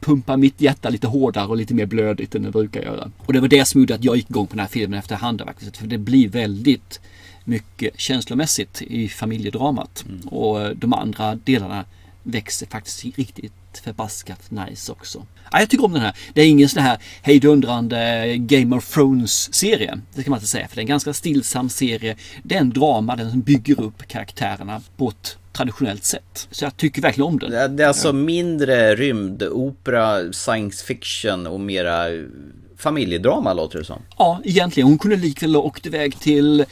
pumpar 0.00 0.36
mitt 0.36 0.60
hjärta 0.60 0.88
lite 0.88 1.06
hårdare 1.06 1.46
och 1.46 1.56
lite 1.56 1.74
mer 1.74 1.86
blödigt 1.86 2.34
än 2.34 2.42
det 2.42 2.50
brukar 2.50 2.82
göra. 2.82 3.10
Och 3.18 3.32
det 3.32 3.40
var 3.40 3.48
det 3.48 3.64
som 3.64 3.80
gjorde 3.80 3.94
att 3.94 4.04
jag 4.04 4.16
gick 4.16 4.30
igång 4.30 4.46
på 4.46 4.52
den 4.52 4.60
här 4.60 4.68
filmen 4.68 4.98
efterhand. 4.98 5.42
Faktiskt. 5.44 5.76
För 5.76 5.86
det 5.86 5.98
blir 5.98 6.28
väldigt 6.28 7.00
mycket 7.44 8.00
känslomässigt 8.00 8.82
i 8.82 9.08
familjedramat. 9.08 10.04
Och 10.26 10.76
de 10.76 10.92
andra 10.92 11.34
delarna 11.34 11.84
växer 12.22 12.66
faktiskt 12.66 13.04
riktigt 13.04 13.52
förbaskat 13.78 14.50
nice 14.50 14.92
också. 14.92 15.26
Ja, 15.52 15.60
jag 15.60 15.70
tycker 15.70 15.84
om 15.84 15.92
den 15.92 16.02
här. 16.02 16.16
Det 16.34 16.42
är 16.42 16.46
ingen 16.46 16.68
sån 16.68 16.82
här 16.82 16.98
hejdundrande 17.22 18.34
Game 18.36 18.76
of 18.76 18.94
Thrones 18.94 19.54
serie. 19.54 20.00
Det 20.14 20.22
kan 20.22 20.30
man 20.30 20.38
inte 20.38 20.46
säga 20.46 20.68
för 20.68 20.76
det 20.76 20.80
är 20.80 20.82
en 20.82 20.88
ganska 20.88 21.12
stillsam 21.12 21.68
serie. 21.68 22.16
Det 22.42 22.54
är 22.54 22.60
en 22.60 22.70
drama, 22.70 23.16
den 23.16 23.30
som 23.30 23.40
bygger 23.40 23.80
upp 23.80 24.08
karaktärerna 24.08 24.82
på 24.96 25.08
ett 25.08 25.36
traditionellt 25.52 26.04
sätt. 26.04 26.48
Så 26.50 26.64
jag 26.64 26.76
tycker 26.76 27.02
verkligen 27.02 27.28
om 27.28 27.38
den. 27.38 27.50
Det 27.50 27.68
det 27.68 27.82
är 27.82 27.88
alltså 27.88 28.12
mindre 28.12 28.94
rymdopera, 28.94 30.32
science 30.32 30.84
fiction 30.84 31.46
och 31.46 31.60
mera 31.60 32.06
familjedrama 32.76 33.52
låter 33.52 33.78
det 33.78 33.84
som. 33.84 34.02
Ja, 34.18 34.40
egentligen. 34.44 34.88
Hon 34.88 34.98
kunde 34.98 35.16
likväl 35.16 35.54
ha 35.54 35.62
åkt 35.62 35.86
iväg 35.86 36.18
till 36.20 36.64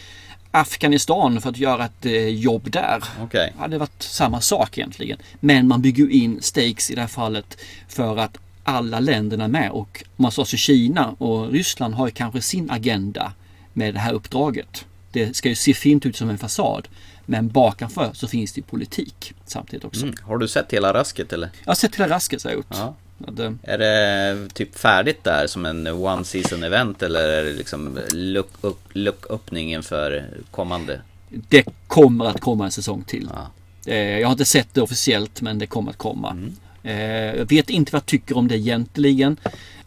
Afghanistan 0.54 1.40
för 1.40 1.50
att 1.50 1.58
göra 1.58 1.84
ett 1.84 2.06
eh, 2.06 2.28
jobb 2.28 2.70
där. 2.70 3.04
Okej. 3.22 3.52
hade 3.58 3.78
varit 3.78 4.02
samma 4.02 4.40
sak 4.40 4.78
egentligen. 4.78 5.18
Men 5.40 5.68
man 5.68 5.82
bygger 5.82 6.10
in 6.10 6.42
stakes 6.42 6.90
i 6.90 6.94
det 6.94 7.00
här 7.00 7.08
fallet 7.08 7.58
för 7.88 8.16
att 8.16 8.38
alla 8.64 9.00
länderna 9.00 9.44
är 9.44 9.48
med 9.48 9.70
och 9.70 10.04
om 10.16 10.22
man 10.22 10.32
så 10.32 10.44
Kina 10.44 11.14
och 11.18 11.50
Ryssland 11.50 11.94
har 11.94 12.06
ju 12.06 12.12
kanske 12.12 12.40
sin 12.40 12.70
agenda 12.70 13.32
med 13.72 13.94
det 13.94 14.00
här 14.00 14.12
uppdraget. 14.12 14.84
Det 15.12 15.36
ska 15.36 15.48
ju 15.48 15.54
se 15.54 15.74
fint 15.74 16.06
ut 16.06 16.16
som 16.16 16.30
en 16.30 16.38
fasad. 16.38 16.88
Men 17.26 17.48
bakanför 17.48 18.10
så 18.14 18.28
finns 18.28 18.52
det 18.52 18.62
politik 18.62 19.34
samtidigt 19.46 19.84
också. 19.84 20.02
Mm. 20.02 20.14
Har 20.22 20.38
du 20.38 20.48
sett 20.48 20.72
hela 20.72 20.94
rasket 20.94 21.32
eller? 21.32 21.50
Jag 21.60 21.70
har 21.70 21.74
sett 21.74 21.94
hela 21.94 22.14
Raskes 22.14 22.44
har 22.44 22.50
jag 22.50 22.56
gjort. 22.56 22.66
Ja. 22.70 22.94
Eh, 23.28 23.52
Är 23.62 23.78
det 23.78 24.48
typ 24.54 24.78
färdigt 24.78 25.24
där 25.24 25.46
som 25.46 25.66
en 25.66 25.86
one 25.86 26.24
season 26.24 26.62
event 26.64 27.02
eller 27.02 27.28
är 27.28 27.44
det 27.44 27.52
liksom 27.52 27.98
look 28.12 28.50
upp, 28.60 28.80
look 28.92 29.30
öppning 29.30 29.72
inför 29.72 30.24
kommande? 30.50 31.00
Det 31.28 31.64
kommer 31.86 32.24
att 32.24 32.40
komma 32.40 32.64
en 32.64 32.70
säsong 32.70 33.02
till. 33.06 33.28
Ja. 33.34 33.50
Eh, 33.92 34.18
Jag 34.18 34.26
har 34.28 34.32
inte 34.32 34.44
sett 34.44 34.74
det 34.74 34.80
officiellt 34.82 35.40
men 35.42 35.58
det 35.58 35.66
kommer 35.66 35.90
att 35.90 35.98
komma. 35.98 36.30
Mm. 36.30 36.52
Eh, 36.82 37.36
Jag 37.38 37.48
vet 37.48 37.70
inte 37.70 37.92
vad 37.92 37.98
jag 38.00 38.06
tycker 38.06 38.36
om 38.36 38.48
det 38.48 38.56
egentligen. 38.56 39.36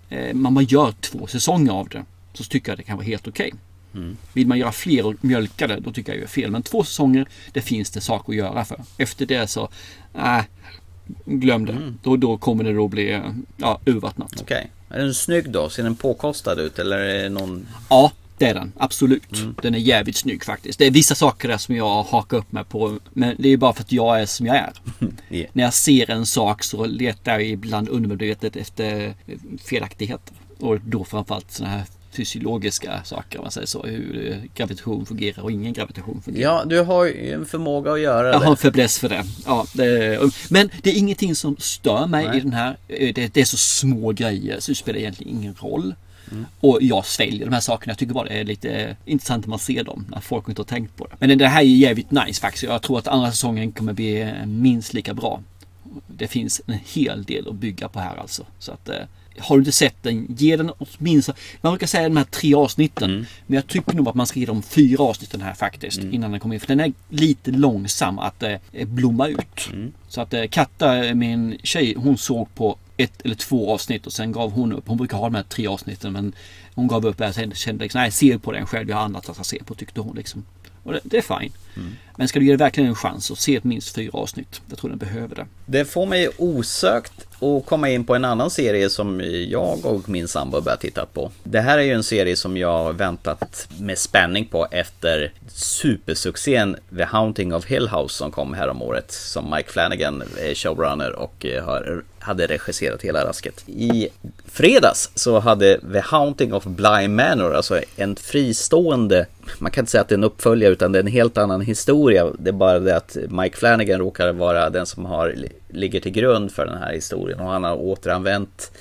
Eh, 0.10 0.34
Men 0.34 0.54
man 0.54 0.64
gör 0.66 0.94
två 1.02 1.28
säsonger 1.28 1.72
av 1.72 1.90
det. 1.90 2.06
Så 2.34 2.44
tycker 2.44 2.72
jag 2.72 2.80
det 2.80 2.84
kan 2.84 2.98
vara 2.98 3.06
helt 3.08 3.28
okej. 3.28 3.54
Mm. 3.94 4.18
Vill 4.34 4.48
man 4.48 4.58
göra 4.58 4.72
fler 4.72 5.06
och 5.06 5.14
mjölka 5.22 5.68
det, 5.68 5.80
då 5.80 5.92
tycker 5.92 6.12
jag 6.12 6.22
det 6.22 6.26
är 6.26 6.28
fel. 6.28 6.52
Men 6.52 6.64
två 6.64 6.84
säsonger, 6.84 7.28
det 7.54 7.62
finns 7.62 7.90
det 7.92 8.02
sak 8.02 8.30
att 8.30 8.36
göra 8.36 8.66
för. 8.66 8.84
Efter 8.98 9.26
det 9.26 9.48
så, 9.48 9.70
nej, 10.14 10.44
glöm 11.26 11.66
det. 11.66 11.72
Mm. 11.72 11.98
Då, 12.04 12.18
då 12.18 12.38
kommer 12.38 12.64
det 12.64 12.74
då 12.74 12.88
bli 12.88 13.22
ja, 13.58 13.80
urvattnat. 13.86 14.42
Okej. 14.42 14.72
Är 14.90 15.00
den 15.00 15.14
snygg 15.14 15.50
då? 15.50 15.70
Ser 15.70 15.84
den 15.84 15.96
påkostad 15.96 16.60
ut 16.60 16.80
eller 16.80 16.98
är 16.98 17.24
det 17.24 17.30
någon? 17.30 17.68
Ja, 17.90 18.12
det 18.38 18.46
är 18.46 18.54
den. 18.54 18.74
Absolut. 18.78 19.40
Mm. 19.40 19.56
Den 19.62 19.76
är 19.76 19.80
jävligt 19.80 20.16
snygg 20.16 20.44
faktiskt. 20.44 20.80
Det 20.80 20.86
är 20.86 20.92
vissa 20.92 21.16
saker 21.16 21.48
där 21.48 21.58
som 21.58 21.76
jag 21.76 22.04
hakar 22.04 22.38
upp 22.38 22.52
mig 22.52 22.64
på. 22.64 23.00
Men 23.14 23.36
det 23.40 23.50
är 23.50 23.58
bara 23.58 23.74
för 23.74 23.82
att 23.82 23.92
jag 23.92 24.22
är 24.22 24.26
som 24.26 24.46
jag 24.46 24.56
är. 24.56 24.74
Yeah. 25.30 25.50
När 25.54 25.64
jag 25.64 25.74
ser 25.74 26.12
en 26.12 26.26
sak 26.26 26.64
så 26.64 26.86
letar 26.86 27.32
jag 27.32 27.44
ibland 27.44 27.90
undermedvetet 27.90 28.56
efter 28.56 29.14
felaktigheter. 29.64 30.36
Och 30.60 30.80
då 30.82 31.04
framförallt 31.04 31.52
sådana 31.52 31.74
här 31.74 31.86
fysiologiska 32.16 33.04
saker, 33.04 33.40
om 33.40 33.44
man 33.44 33.52
säger 33.52 33.68
så. 33.68 33.84
Hur 33.84 34.42
gravitation 34.56 35.06
fungerar 35.06 35.44
och 35.44 35.52
ingen 35.52 35.74
gravitation 35.74 36.22
fungerar. 36.26 36.54
Ja, 36.54 36.66
du 36.66 36.82
har 36.82 37.06
ju 37.06 37.34
en 37.34 37.46
förmåga 37.46 37.92
att 37.92 38.00
göra 38.02 38.28
Jag 38.28 38.40
har 38.40 38.46
en 38.46 38.52
det. 38.52 38.58
fäbless 38.58 39.00
för 39.00 39.10
det. 39.10 39.24
Ja, 39.46 39.66
det. 39.74 40.20
Men 40.50 40.70
det 40.84 40.90
är 40.90 40.98
ingenting 40.98 41.36
som 41.36 41.56
stör 41.60 42.08
mig 42.08 42.28
Nej. 42.28 42.38
i 42.38 42.40
den 42.42 42.54
här. 42.54 42.78
Eh, 42.88 43.14
Det, 43.14 43.34
det 43.34 43.42
är 43.42 43.46
så 43.46 43.58
små 43.58 44.12
grejer 44.12 44.60
så 44.60 44.72
det 44.72 44.76
spelar 44.76 45.00
egentligen 45.00 45.38
ingen 45.38 45.56
roll. 45.60 45.96
Och 46.60 46.78
jag 46.82 47.06
sväljer 47.06 47.46
de 47.46 47.54
här 47.54 47.60
sakerna. 47.60 47.92
Jag 47.92 47.98
tycker 47.98 48.14
bara 48.14 48.28
det 48.28 48.40
är 48.40 48.44
lite 48.44 48.98
intressant 49.06 49.46
när 49.46 49.50
man 49.50 49.60
ser 49.60 49.84
dem. 49.84 50.06
När 50.10 50.20
folk 50.20 50.50
inte 50.50 50.62
har 50.62 50.66
tänkt 50.66 50.96
på 50.98 51.06
det. 51.08 51.28
Men 51.28 51.38
det 51.38 51.48
här 51.48 51.62
är 51.62 51.66
jävligt 51.66 52.12
nice 52.12 52.42
faktiskt. 52.42 52.64
Jag 52.64 52.82
tror 52.82 53.00
att 53.00 53.08
andra 53.08 53.32
säsongen 53.32 53.72
kommer 53.72 53.94
bli 53.94 54.22
eh, 54.22 54.46
minst 54.46 54.94
lika 54.94 55.14
bra. 55.14 55.42
Det 56.08 56.28
finns 56.28 56.62
en 56.68 56.80
hel 56.86 57.24
del 57.24 57.48
att 57.48 57.56
bygga 57.56 57.88
på 57.90 58.00
här 58.00 58.16
alltså. 58.18 58.46
Så 58.60 58.72
att 58.72 58.90
eh, 58.90 58.96
har 59.40 59.56
du 59.56 59.62
inte 59.62 59.72
sett 59.72 60.04
den, 60.04 60.36
ge 60.38 60.56
den 60.56 60.72
åtminstone, 60.78 61.38
man 61.62 61.72
brukar 61.74 61.88
säga 61.88 62.10
de 62.10 62.18
här 62.18 62.24
tre 62.24 62.56
avsnitten. 62.56 63.26
Men 63.48 63.56
jag 63.56 63.68
tycker 63.68 63.94
nog 63.94 64.08
att 64.08 64.16
man 64.16 64.28
ska 64.28 64.40
ge 64.40 64.46
dem 64.46 64.64
fyra 64.64 65.04
avsnitten 65.04 65.42
här 65.42 65.54
faktiskt. 65.54 66.00
Innan 66.00 66.32
den 66.32 66.40
kommer 66.40 66.56
in. 66.56 66.60
För 66.62 66.68
den 66.68 66.80
är 66.80 66.94
lite 67.10 67.52
långsam 67.52 68.20
att 68.20 68.44
eh, 68.44 68.58
blomma 68.86 69.28
ut. 69.28 69.70
Så 70.08 70.22
att 70.22 70.34
eh, 70.34 70.48
Katta, 70.48 71.14
min 71.14 71.58
tjej, 71.64 71.96
hon 71.98 72.18
såg 72.18 72.56
på 72.56 72.78
ett 72.98 73.22
eller 73.22 73.36
två 73.36 73.74
avsnitt 73.74 74.08
och 74.08 74.14
sen 74.14 74.32
gav 74.32 74.52
hon 74.52 74.74
upp. 74.74 74.88
Hon 74.88 74.98
brukar 74.98 75.18
ha 75.18 75.26
de 75.26 75.36
här 75.36 75.44
tre 75.44 75.68
avsnitten 75.68 76.14
men 76.14 76.34
hon 76.76 76.88
gav 76.88 77.06
upp 77.06 77.22
och 77.22 77.56
kände 77.56 77.84
liksom, 77.84 78.02
nej 78.02 78.12
se 78.12 78.40
på 78.40 78.52
den 78.52 78.66
själv, 78.66 78.90
jag 78.90 78.98
har 78.98 79.04
annat 79.04 79.30
att 79.30 79.46
se 79.46 79.64
på 79.64 79.76
tyckte 79.76 80.02
hon 80.02 80.16
liksom. 80.16 80.46
Och 80.86 80.94
det, 80.94 81.00
det 81.04 81.18
är 81.18 81.40
fine. 81.40 81.52
Men 82.18 82.28
ska 82.28 82.40
du 82.40 82.46
ge 82.46 82.52
det 82.52 82.58
verkligen 82.58 82.90
en 82.90 82.96
chans 82.96 83.26
så 83.26 83.36
se 83.36 83.60
minst 83.64 83.96
fyra 83.96 84.12
avsnitt. 84.14 84.62
Jag 84.70 84.78
tror 84.78 84.90
den 84.90 85.00
behöver 85.00 85.36
det. 85.36 85.46
Det 85.66 85.86
får 85.86 86.06
mig 86.06 86.30
osökt 86.38 87.28
att 87.40 87.66
komma 87.66 87.90
in 87.90 88.04
på 88.04 88.16
en 88.16 88.26
annan 88.26 88.50
serie 88.50 88.90
som 88.90 89.22
jag 89.50 89.86
och 89.86 90.10
min 90.10 90.28
sambo 90.28 90.62
börjat 90.62 90.82
titta 90.82 91.06
på. 91.06 91.32
Det 91.44 91.62
här 91.62 91.78
är 91.78 91.82
ju 91.82 91.92
en 91.92 92.04
serie 92.04 92.36
som 92.36 92.58
jag 92.58 92.94
väntat 92.94 93.68
med 93.80 93.98
spänning 93.98 94.46
på 94.46 94.68
efter 94.72 95.32
supersuccén 95.48 96.78
The 96.98 97.04
Haunting 97.04 97.54
of 97.54 97.66
Hill 97.66 97.90
House 97.90 98.16
som 98.16 98.32
kom 98.32 98.54
här 98.54 98.68
om 98.68 98.82
året. 98.82 99.12
Som 99.12 99.52
Mike 99.52 99.72
Flanagan 99.72 100.24
är 100.40 100.56
showrunner 100.56 101.12
och 101.16 101.46
har, 101.64 102.04
hade 102.26 102.48
regisserat 102.48 103.02
hela 103.02 103.26
rasket. 103.26 103.64
I 103.68 104.08
fredags 104.46 105.12
så 105.16 105.40
hade 105.40 105.80
The 105.94 106.00
Haunting 106.00 106.54
of 106.54 106.64
Bly 106.64 107.08
Manor, 107.08 107.54
alltså 107.54 107.82
en 107.96 108.16
fristående, 108.16 109.26
man 109.60 109.72
kan 109.72 109.82
inte 109.82 109.92
säga 109.92 110.02
att 110.02 110.10
det 110.10 110.16
är 110.16 110.18
en 110.18 110.24
uppföljare 110.24 110.74
utan 110.74 110.92
det 110.92 111.00
är 111.00 111.04
en 111.04 111.08
helt 111.08 111.38
annan 111.38 111.62
historia. 111.62 112.28
Det 112.40 112.50
är 112.50 112.54
bara 112.54 112.80
det 112.80 112.96
att 112.96 113.18
Mike 113.30 113.58
Flanagan 113.58 114.00
råkar 114.00 114.34
vara 114.34 114.70
den 114.70 114.86
som 114.86 115.06
har, 115.06 115.36
ligger 115.70 116.00
till 116.00 116.12
grund 116.12 116.52
för 116.52 116.66
den 116.66 116.78
här 116.78 116.94
historien 116.94 117.40
och 117.40 117.50
han 117.50 117.64
har 117.64 117.76
återanvänt 117.76 118.72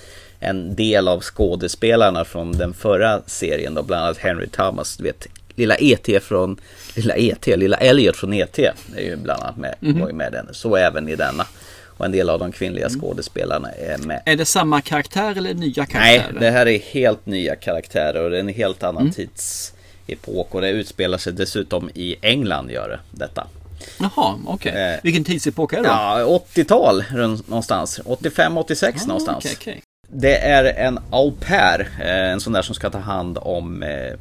en 0.41 0.75
del 0.75 1.09
av 1.09 1.21
skådespelarna 1.21 2.25
från 2.25 2.53
den 2.53 2.75
förra 2.75 3.23
serien 3.27 3.75
då, 3.75 3.83
bland 3.83 4.05
annat 4.05 4.19
Henry 4.19 4.47
Thomas, 4.47 4.97
du 4.97 5.05
vet, 5.05 5.27
lilla 5.55 5.75
ET 5.75 6.23
från, 6.23 6.61
lilla 6.95 7.15
ET, 7.15 7.47
lilla 7.47 7.77
Elliot 7.77 8.17
från 8.17 8.33
ET 8.33 8.59
är 8.59 9.03
ju 9.03 9.17
bland 9.17 9.43
annat 9.43 9.57
med, 9.57 9.75
mm 9.81 9.95
-hmm. 9.95 10.01
var 10.01 10.09
ju 10.09 10.15
med 10.15 10.33
den, 10.33 10.49
så 10.53 10.77
även 10.77 11.09
i 11.09 11.17
denna. 11.17 11.47
Och 11.97 12.05
en 12.05 12.13
del 12.13 12.31
av 12.31 12.39
de 12.39 12.53
kvinnliga 12.53 12.87
mm. 12.87 13.01
skådespelarna 13.01 13.71
är 13.71 13.99
med. 13.99 14.23
Är 14.25 14.37
det 14.37 14.45
samma 14.45 14.81
karaktär 14.81 15.37
eller 15.37 15.55
nya 15.55 15.87
karaktärer? 15.87 16.33
Nej, 16.33 16.41
det 16.41 16.51
här 16.51 16.67
är 16.67 16.79
helt 16.79 17.27
nya 17.27 17.57
karaktärer 17.57 18.25
och 18.25 18.31
det 18.31 18.37
är 18.37 18.41
en 18.41 18.49
helt 18.49 18.83
annan 18.83 19.03
mm. 19.03 19.13
tidsepok. 19.13 20.55
Och 20.55 20.61
det 20.61 20.71
utspelar 20.71 21.19
sig 21.19 21.33
dessutom 21.33 21.91
i 21.95 22.17
England 22.23 22.71
gör 22.71 22.89
det, 22.89 23.25
detta. 23.25 23.47
Jaha, 23.99 24.39
okej. 24.47 24.73
Okay. 24.73 24.93
Eh, 24.93 25.01
Vilken 25.03 25.25
tidsepok 25.25 25.73
är 25.73 25.77
det 25.77 25.83
då? 25.83 25.89
Ja, 25.89 26.41
80-tal 26.55 27.05
någonstans. 27.47 28.01
85-86 28.05 28.93
ah, 29.03 29.07
någonstans. 29.07 29.45
Okay, 29.45 29.55
okay. 29.55 29.81
Det 30.09 30.37
är 30.37 30.65
en 30.65 30.99
au 31.11 31.33
pair, 31.41 31.89
eh, 32.01 32.33
en 32.33 32.41
sån 32.41 32.53
där 32.53 32.63
som 32.63 32.75
ska 32.75 32.91
ta 32.91 32.99
hand 32.99 33.39
om 33.41 33.83
eh, 33.83 34.13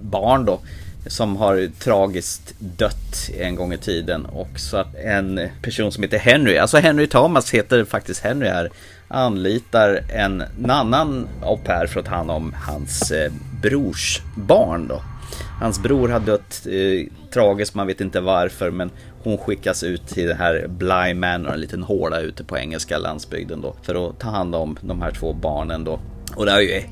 barn 0.00 0.44
då 0.44 0.60
som 1.06 1.36
har 1.36 1.70
tragiskt 1.78 2.54
dött 2.58 3.30
en 3.38 3.54
gång 3.54 3.72
i 3.72 3.78
tiden 3.78 4.26
och 4.26 4.60
så 4.60 4.76
att 4.76 4.94
en 4.94 5.40
person 5.62 5.92
som 5.92 6.02
heter 6.02 6.18
Henry, 6.18 6.56
alltså 6.56 6.76
Henry 6.78 7.06
Thomas 7.06 7.54
heter 7.54 7.84
faktiskt 7.84 8.20
Henry 8.20 8.48
här, 8.48 8.70
anlitar 9.08 10.00
en, 10.14 10.40
en 10.40 10.70
annan 10.70 11.28
au 11.42 11.56
pair 11.56 11.86
för 11.86 12.00
att 12.00 12.06
ta 12.06 12.14
hand 12.14 12.30
om 12.30 12.54
hans 12.66 13.10
eh, 13.10 13.32
brors 13.62 14.20
barn 14.36 14.88
då. 14.88 15.02
Hans 15.60 15.82
bror 15.82 16.08
har 16.08 16.20
dött 16.20 16.66
eh, 16.66 17.06
tragiskt, 17.32 17.74
man 17.74 17.86
vet 17.86 18.00
inte 18.00 18.20
varför, 18.20 18.70
men 18.70 18.90
hon 19.22 19.38
skickas 19.38 19.82
ut 19.82 20.06
till 20.06 20.26
det 20.26 20.34
här 20.34 20.66
Bly 20.68 21.14
Manor, 21.14 21.52
en 21.52 21.60
liten 21.60 21.82
håla 21.82 22.20
ute 22.20 22.44
på 22.44 22.58
engelska 22.58 22.98
landsbygden 22.98 23.60
då, 23.60 23.76
för 23.82 24.08
att 24.08 24.18
ta 24.18 24.28
hand 24.28 24.54
om 24.54 24.78
de 24.80 25.02
här 25.02 25.10
två 25.10 25.32
barnen 25.32 25.84
då. 25.84 26.00
Och 26.36 26.46
det 26.46 26.52
är 26.52 26.60
ju 26.60 26.82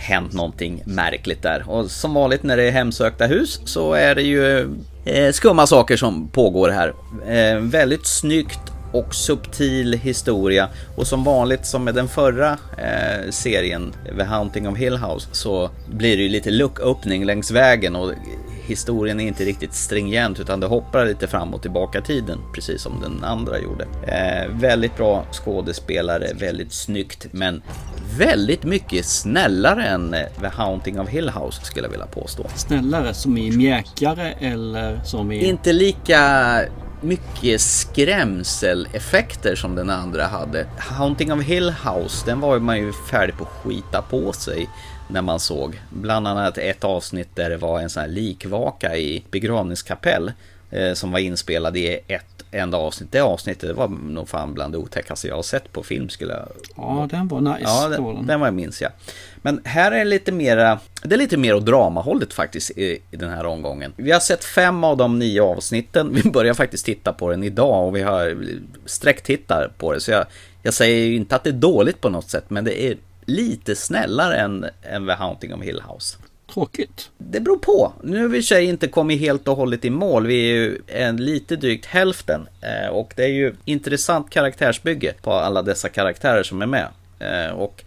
hänt 0.00 0.32
någonting 0.32 0.82
märkligt 0.84 1.42
där. 1.42 1.64
Och 1.66 1.90
som 1.90 2.14
vanligt 2.14 2.42
när 2.42 2.56
det 2.56 2.62
är 2.62 2.70
hemsökta 2.70 3.26
hus 3.26 3.60
så 3.64 3.92
är 3.92 4.14
det 4.14 4.22
ju 4.22 4.60
eh, 5.04 5.32
skumma 5.32 5.66
saker 5.66 5.96
som 5.96 6.28
pågår 6.28 6.68
här. 6.68 6.94
Eh, 7.26 7.60
väldigt 7.60 8.06
snyggt 8.06 8.60
och 8.92 9.14
subtil 9.14 9.92
historia. 10.02 10.68
Och 10.96 11.06
som 11.06 11.24
vanligt 11.24 11.66
som 11.66 11.84
med 11.84 11.94
den 11.94 12.08
förra 12.08 12.58
eh, 12.78 13.30
serien, 13.30 13.92
The 14.18 14.24
Hunting 14.24 14.68
of 14.68 14.78
Hill 14.78 14.96
House, 14.96 15.28
så 15.32 15.70
blir 15.90 16.16
det 16.16 16.22
ju 16.22 16.28
lite 16.28 16.50
lucköppning 16.50 17.24
längs 17.24 17.50
vägen 17.50 17.96
och 17.96 18.12
historien 18.70 19.20
är 19.20 19.26
inte 19.26 19.44
riktigt 19.44 19.74
stringent 19.74 20.40
utan 20.40 20.60
det 20.60 20.66
hoppar 20.66 21.06
lite 21.06 21.26
fram 21.26 21.54
och 21.54 21.62
tillbaka 21.62 22.00
tiden, 22.00 22.38
precis 22.54 22.82
som 22.82 23.00
den 23.02 23.24
andra 23.24 23.58
gjorde. 23.58 23.86
Eh, 24.06 24.50
väldigt 24.50 24.96
bra 24.96 25.24
skådespelare, 25.32 26.26
väldigt 26.34 26.72
snyggt, 26.72 27.26
men 27.30 27.62
väldigt 28.18 28.64
mycket 28.64 29.06
snällare 29.06 29.84
än 29.84 30.14
eh, 30.14 30.20
The 30.40 30.46
Haunting 30.46 31.00
of 31.00 31.08
Hill 31.08 31.30
House 31.30 31.64
skulle 31.64 31.86
jag 31.86 31.90
vilja 31.90 32.06
påstå. 32.06 32.46
Snällare 32.56 33.14
som 33.14 33.38
i 33.38 33.56
mjäkare 33.56 34.32
eller 34.32 35.00
som 35.04 35.32
i... 35.32 35.44
Inte 35.44 35.72
lika 35.72 36.20
mycket 37.02 37.60
skrämseleffekter 37.60 39.54
som 39.54 39.74
den 39.74 39.90
andra 39.90 40.26
hade. 40.26 40.66
Haunting 40.78 41.32
of 41.32 41.42
Hill 41.42 41.70
House, 41.70 42.26
den 42.26 42.40
var 42.40 42.58
man 42.58 42.78
ju 42.78 42.92
färdig 42.92 43.36
på 43.36 43.44
att 43.44 43.50
skita 43.50 44.02
på 44.02 44.32
sig 44.32 44.68
när 45.12 45.22
man 45.22 45.40
såg. 45.40 45.80
Bland 45.90 46.28
annat 46.28 46.58
ett 46.58 46.84
avsnitt 46.84 47.28
där 47.34 47.50
det 47.50 47.56
var 47.56 47.80
en 47.80 47.90
sån 47.90 48.00
här 48.00 48.08
likvaka 48.08 48.96
i 48.96 49.24
begravningskapell 49.30 50.32
eh, 50.70 50.92
som 50.92 51.12
var 51.12 51.18
inspelad 51.18 51.76
i 51.76 51.98
ett 52.06 52.40
enda 52.50 52.78
avsnitt. 52.78 53.12
Det 53.12 53.20
avsnittet 53.20 53.76
var 53.76 53.88
nog 53.88 54.28
fan 54.28 54.54
bland 54.54 54.74
det 54.74 54.78
otäckaste 54.78 55.28
jag 55.28 55.36
har 55.36 55.42
sett 55.42 55.72
på 55.72 55.82
film 55.82 56.08
skulle 56.08 56.32
jag... 56.32 56.48
Ja, 56.76 57.08
den 57.10 57.28
var 57.28 57.40
nice. 57.40 57.60
Ja, 57.62 57.88
den, 57.88 58.26
den 58.26 58.40
var 58.40 58.50
minns 58.50 58.82
jag. 58.82 58.92
Men 59.42 59.60
här 59.64 59.92
är 59.92 60.04
lite 60.04 60.32
mera, 60.32 60.78
det 61.02 61.14
är 61.14 61.18
lite 61.18 61.36
mer 61.36 61.54
åt 61.54 61.66
dramahållet 61.66 62.32
faktiskt 62.32 62.70
i, 62.70 62.98
i 63.10 63.16
den 63.16 63.30
här 63.30 63.46
omgången. 63.46 63.92
Vi 63.96 64.12
har 64.12 64.20
sett 64.20 64.44
fem 64.44 64.84
av 64.84 64.96
de 64.96 65.18
nio 65.18 65.42
avsnitten. 65.42 66.14
Vi 66.14 66.30
börjar 66.30 66.54
faktiskt 66.54 66.86
titta 66.86 67.12
på 67.12 67.30
den 67.30 67.44
idag 67.44 67.86
och 67.86 67.96
vi 67.96 68.02
har 68.02 68.44
sträcktittar 68.86 69.72
på 69.78 69.92
det. 69.92 70.00
Så 70.00 70.10
jag, 70.10 70.26
jag 70.62 70.74
säger 70.74 71.06
ju 71.06 71.16
inte 71.16 71.36
att 71.36 71.44
det 71.44 71.50
är 71.50 71.54
dåligt 71.54 72.00
på 72.00 72.08
något 72.08 72.30
sätt, 72.30 72.44
men 72.48 72.64
det 72.64 72.82
är 72.82 72.96
lite 73.30 73.76
snällare 73.76 74.36
än, 74.36 74.66
än 74.82 75.06
The 75.06 75.12
Haunting 75.12 75.54
of 75.54 75.62
Hill 75.62 75.82
House. 75.88 76.16
Tråkigt. 76.54 77.10
Det 77.18 77.40
beror 77.40 77.58
på. 77.58 77.92
Nu 78.02 78.20
har 78.20 78.28
vi 78.28 78.42
sig 78.42 78.64
inte 78.64 78.88
kommit 78.88 79.20
helt 79.20 79.48
och 79.48 79.56
hållet 79.56 79.84
i 79.84 79.90
mål. 79.90 80.26
Vi 80.26 80.50
är 80.50 80.54
ju 80.54 80.78
en 80.86 81.16
lite 81.16 81.56
drygt 81.56 81.86
hälften. 81.86 82.48
Eh, 82.60 82.88
och 82.88 83.12
det 83.16 83.24
är 83.24 83.28
ju 83.28 83.54
intressant 83.64 84.30
karaktärsbygge 84.30 85.14
på 85.22 85.32
alla 85.32 85.62
dessa 85.62 85.88
karaktärer 85.88 86.42
som 86.42 86.62
är 86.62 86.66
med. 86.66 86.88
Eh, 87.18 87.50
och 87.50 87.84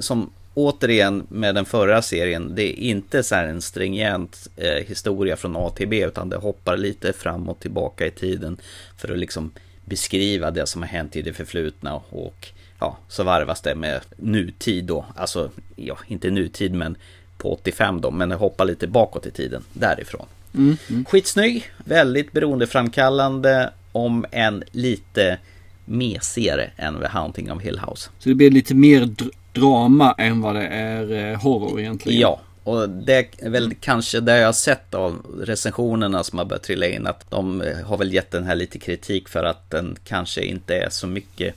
som 0.00 0.30
återigen 0.54 1.26
med 1.28 1.54
den 1.54 1.64
förra 1.64 2.02
serien, 2.02 2.54
det 2.54 2.62
är 2.62 2.82
inte 2.82 3.22
så 3.22 3.34
här 3.34 3.46
en 3.46 3.62
stringent 3.62 4.48
eh, 4.56 4.86
historia 4.86 5.36
från 5.36 5.56
A 5.56 5.70
till 5.76 5.88
B 5.88 6.04
utan 6.04 6.28
det 6.28 6.36
hoppar 6.36 6.76
lite 6.76 7.12
fram 7.12 7.48
och 7.48 7.60
tillbaka 7.60 8.06
i 8.06 8.10
tiden 8.10 8.56
för 8.98 9.12
att 9.12 9.18
liksom 9.18 9.52
beskriva 9.84 10.50
det 10.50 10.66
som 10.66 10.82
har 10.82 10.88
hänt 10.88 11.16
i 11.16 11.22
det 11.22 11.32
förflutna 11.32 11.94
och 11.94 12.48
ja, 12.84 12.96
så 13.08 13.22
varvas 13.22 13.60
det 13.60 13.74
med 13.74 14.00
nutid 14.16 14.84
då, 14.84 15.04
alltså 15.16 15.50
ja, 15.76 15.98
inte 16.06 16.30
nutid 16.30 16.74
men 16.74 16.96
på 17.38 17.52
85 17.52 18.00
då, 18.00 18.10
men 18.10 18.28
det 18.28 18.34
hoppar 18.34 18.64
lite 18.64 18.86
bakåt 18.86 19.26
i 19.26 19.30
tiden 19.30 19.64
därifrån. 19.72 20.26
Mm, 20.54 20.76
mm. 20.90 21.04
Skitsnygg, 21.04 21.70
väldigt 21.84 22.32
beroendeframkallande 22.32 23.70
om 23.92 24.24
en 24.30 24.64
lite 24.70 25.38
mesigare 25.84 26.70
än 26.76 27.00
The 27.00 27.06
Haunting 27.06 27.52
of 27.52 27.62
Hill 27.62 27.78
House. 27.78 28.10
Så 28.18 28.28
det 28.28 28.34
blir 28.34 28.50
lite 28.50 28.74
mer 28.74 29.08
drama 29.52 30.14
än 30.18 30.40
vad 30.40 30.54
det 30.54 30.66
är 30.66 31.30
eh, 31.30 31.40
horror 31.40 31.80
egentligen? 31.80 32.20
Ja, 32.20 32.40
och 32.64 32.88
det 32.88 33.28
är 33.38 33.50
väl 33.50 33.74
kanske 33.80 34.20
det 34.20 34.38
jag 34.38 34.48
har 34.48 34.52
sett 34.52 34.94
av 34.94 35.26
recensionerna 35.40 36.24
som 36.24 36.38
har 36.38 36.44
börjat 36.44 36.62
trilla 36.62 36.86
in 36.86 37.06
att 37.06 37.30
de 37.30 37.62
har 37.84 37.96
väl 37.96 38.12
gett 38.12 38.30
den 38.30 38.44
här 38.44 38.54
lite 38.54 38.78
kritik 38.78 39.28
för 39.28 39.44
att 39.44 39.70
den 39.70 39.96
kanske 40.04 40.44
inte 40.44 40.76
är 40.76 40.88
så 40.90 41.06
mycket 41.06 41.54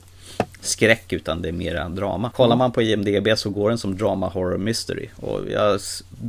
skräck 0.60 1.12
utan 1.12 1.42
det 1.42 1.48
är 1.48 1.52
mera 1.52 1.88
drama. 1.88 2.30
Kollar 2.30 2.56
man 2.56 2.72
på 2.72 2.82
IMDB 2.82 3.28
så 3.36 3.50
går 3.50 3.68
den 3.68 3.78
som 3.78 3.96
drama 3.96 4.28
horror 4.28 4.58
mystery 4.58 5.08
och 5.16 5.40
jag 5.50 5.80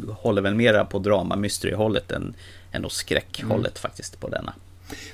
håller 0.10 0.42
väl 0.42 0.56
mera 0.56 0.86
på 0.86 1.00
drama 1.00 1.36
mystery 1.36 1.74
hållet 1.74 2.12
än, 2.12 2.34
än 2.72 2.90
skräckhållet 2.90 3.78
mm. 3.78 3.82
faktiskt 3.82 4.20
på 4.20 4.28
denna 4.28 4.54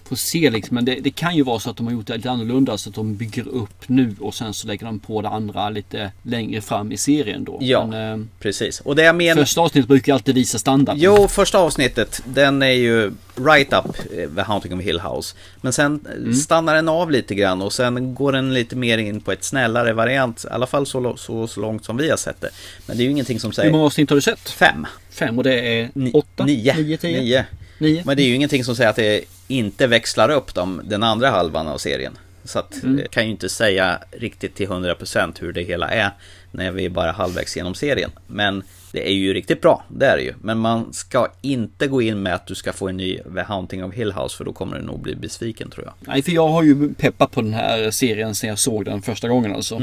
får 0.03 0.15
se 0.15 0.49
liksom. 0.49 0.75
Men 0.75 0.85
det, 0.85 0.95
det, 0.95 1.11
kan 1.11 1.35
ju 1.35 1.43
vara 1.43 1.59
så 1.59 1.69
att 1.69 1.77
de 1.77 1.85
har 1.85 1.93
gjort 1.93 2.07
det 2.07 2.15
lite 2.15 2.31
annorlunda. 2.31 2.77
Så 2.77 2.89
att 2.89 2.95
de 2.95 3.15
bygger 3.15 3.47
upp 3.47 3.89
nu 3.89 4.15
och 4.19 4.35
sen 4.35 4.53
så 4.53 4.67
lägger 4.67 4.85
de 4.85 4.99
på 4.99 5.21
det 5.21 5.29
andra 5.29 5.69
lite 5.69 6.11
längre 6.23 6.61
fram 6.61 6.91
i 6.91 6.97
serien 6.97 7.43
då. 7.43 7.57
Ja, 7.61 7.87
men, 7.87 8.21
eh, 8.21 8.27
precis. 8.39 8.79
Och 8.79 8.95
det 8.95 9.03
jag 9.03 9.15
menar... 9.15 9.41
Första 9.41 9.61
avsnittet 9.61 9.87
brukar 9.87 10.13
alltid 10.13 10.35
visa 10.35 10.59
standard. 10.59 10.95
Jo, 10.99 11.27
första 11.27 11.57
avsnittet 11.57 12.21
den 12.25 12.61
är 12.61 12.71
ju 12.71 13.11
right 13.35 13.73
up 13.73 13.95
The 14.35 14.41
Haunting 14.41 14.73
of 14.73 14.81
Hill 14.81 14.99
House. 14.99 15.35
Men 15.61 15.73
sen 15.73 16.05
mm. 16.15 16.33
stannar 16.33 16.75
den 16.75 16.89
av 16.89 17.11
lite 17.11 17.35
grann 17.35 17.61
och 17.61 17.73
sen 17.73 18.15
går 18.15 18.31
den 18.31 18.53
lite 18.53 18.75
mer 18.75 18.97
in 18.97 19.21
på 19.21 19.31
ett 19.31 19.43
snällare 19.43 19.93
variant. 19.93 20.45
I 20.45 20.47
alla 20.51 20.67
fall 20.67 20.85
så, 20.85 21.15
så, 21.17 21.47
så 21.47 21.59
långt 21.59 21.85
som 21.85 21.97
vi 21.97 22.09
har 22.09 22.17
sett 22.17 22.41
det. 22.41 22.49
Men 22.85 22.97
det 22.97 23.03
är 23.03 23.05
ju 23.05 23.11
ingenting 23.11 23.39
som 23.39 23.51
säger... 23.51 23.69
Hur 23.69 23.71
många 23.71 23.85
avsnitt 23.85 24.09
har 24.09 24.15
du 24.15 24.21
sett? 24.21 24.49
Fem. 24.49 24.87
Fem 25.09 25.37
och 25.37 25.43
det 25.43 25.79
är 25.79 25.89
åtta? 26.13 26.45
Nio. 26.45 26.75
Nio, 26.75 26.97
tio? 26.97 27.21
Nio. 27.21 27.45
Nio. 27.77 28.03
Men 28.05 28.17
det 28.17 28.23
är 28.23 28.27
ju 28.27 28.35
ingenting 28.35 28.63
som 28.63 28.75
säger 28.75 28.89
att 28.89 28.95
det 28.95 29.23
inte 29.47 29.87
växlar 29.87 30.29
upp 30.29 30.53
dem, 30.53 30.81
den 30.85 31.03
andra 31.03 31.29
halvan 31.29 31.67
av 31.67 31.77
serien. 31.77 32.17
Så 32.43 32.59
att 32.59 32.83
mm. 32.83 32.99
jag 32.99 33.11
kan 33.11 33.25
ju 33.25 33.31
inte 33.31 33.49
säga 33.49 33.99
riktigt 34.11 34.55
till 34.55 34.67
100% 34.67 35.33
hur 35.39 35.53
det 35.53 35.61
hela 35.61 35.89
är 35.89 36.11
när 36.51 36.71
vi 36.71 36.85
är 36.85 36.89
bara 36.89 37.11
halvvägs 37.11 37.57
genom 37.57 37.75
serien. 37.75 38.11
Men 38.27 38.63
det 38.91 39.09
är 39.09 39.13
ju 39.13 39.33
riktigt 39.33 39.61
bra, 39.61 39.83
det 39.87 40.05
är 40.05 40.17
det 40.17 40.23
ju. 40.23 40.33
Men 40.41 40.57
man 40.57 40.93
ska 40.93 41.27
inte 41.41 41.87
gå 41.87 42.01
in 42.01 42.21
med 42.21 42.33
att 42.33 42.47
du 42.47 42.55
ska 42.55 42.73
få 42.73 42.87
en 42.87 42.97
ny 42.97 43.17
The 43.17 43.41
Haunting 43.41 43.83
of 43.83 43.93
Hill 43.93 44.11
House 44.11 44.37
för 44.37 44.45
då 44.45 44.53
kommer 44.53 44.77
du 44.77 44.83
nog 44.83 44.99
bli 44.99 45.15
besviken 45.15 45.69
tror 45.69 45.85
jag. 45.85 45.93
Nej, 45.99 46.23
för 46.23 46.31
jag 46.31 46.47
har 46.47 46.63
ju 46.63 46.93
peppat 46.93 47.31
på 47.31 47.41
den 47.41 47.53
här 47.53 47.91
serien 47.91 48.35
sen 48.35 48.49
jag 48.49 48.59
såg 48.59 48.85
den 48.85 49.01
första 49.01 49.27
gången 49.27 49.55
alltså. 49.55 49.81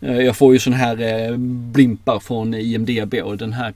Eh, 0.00 0.18
Jag 0.20 0.36
får 0.36 0.52
ju 0.52 0.58
sån 0.58 0.72
här 0.72 1.00
eh, 1.00 1.36
blimpar 1.72 2.20
från 2.20 2.54
IMDB 2.54 3.14
och 3.14 3.36
den 3.36 3.52
här 3.52 3.74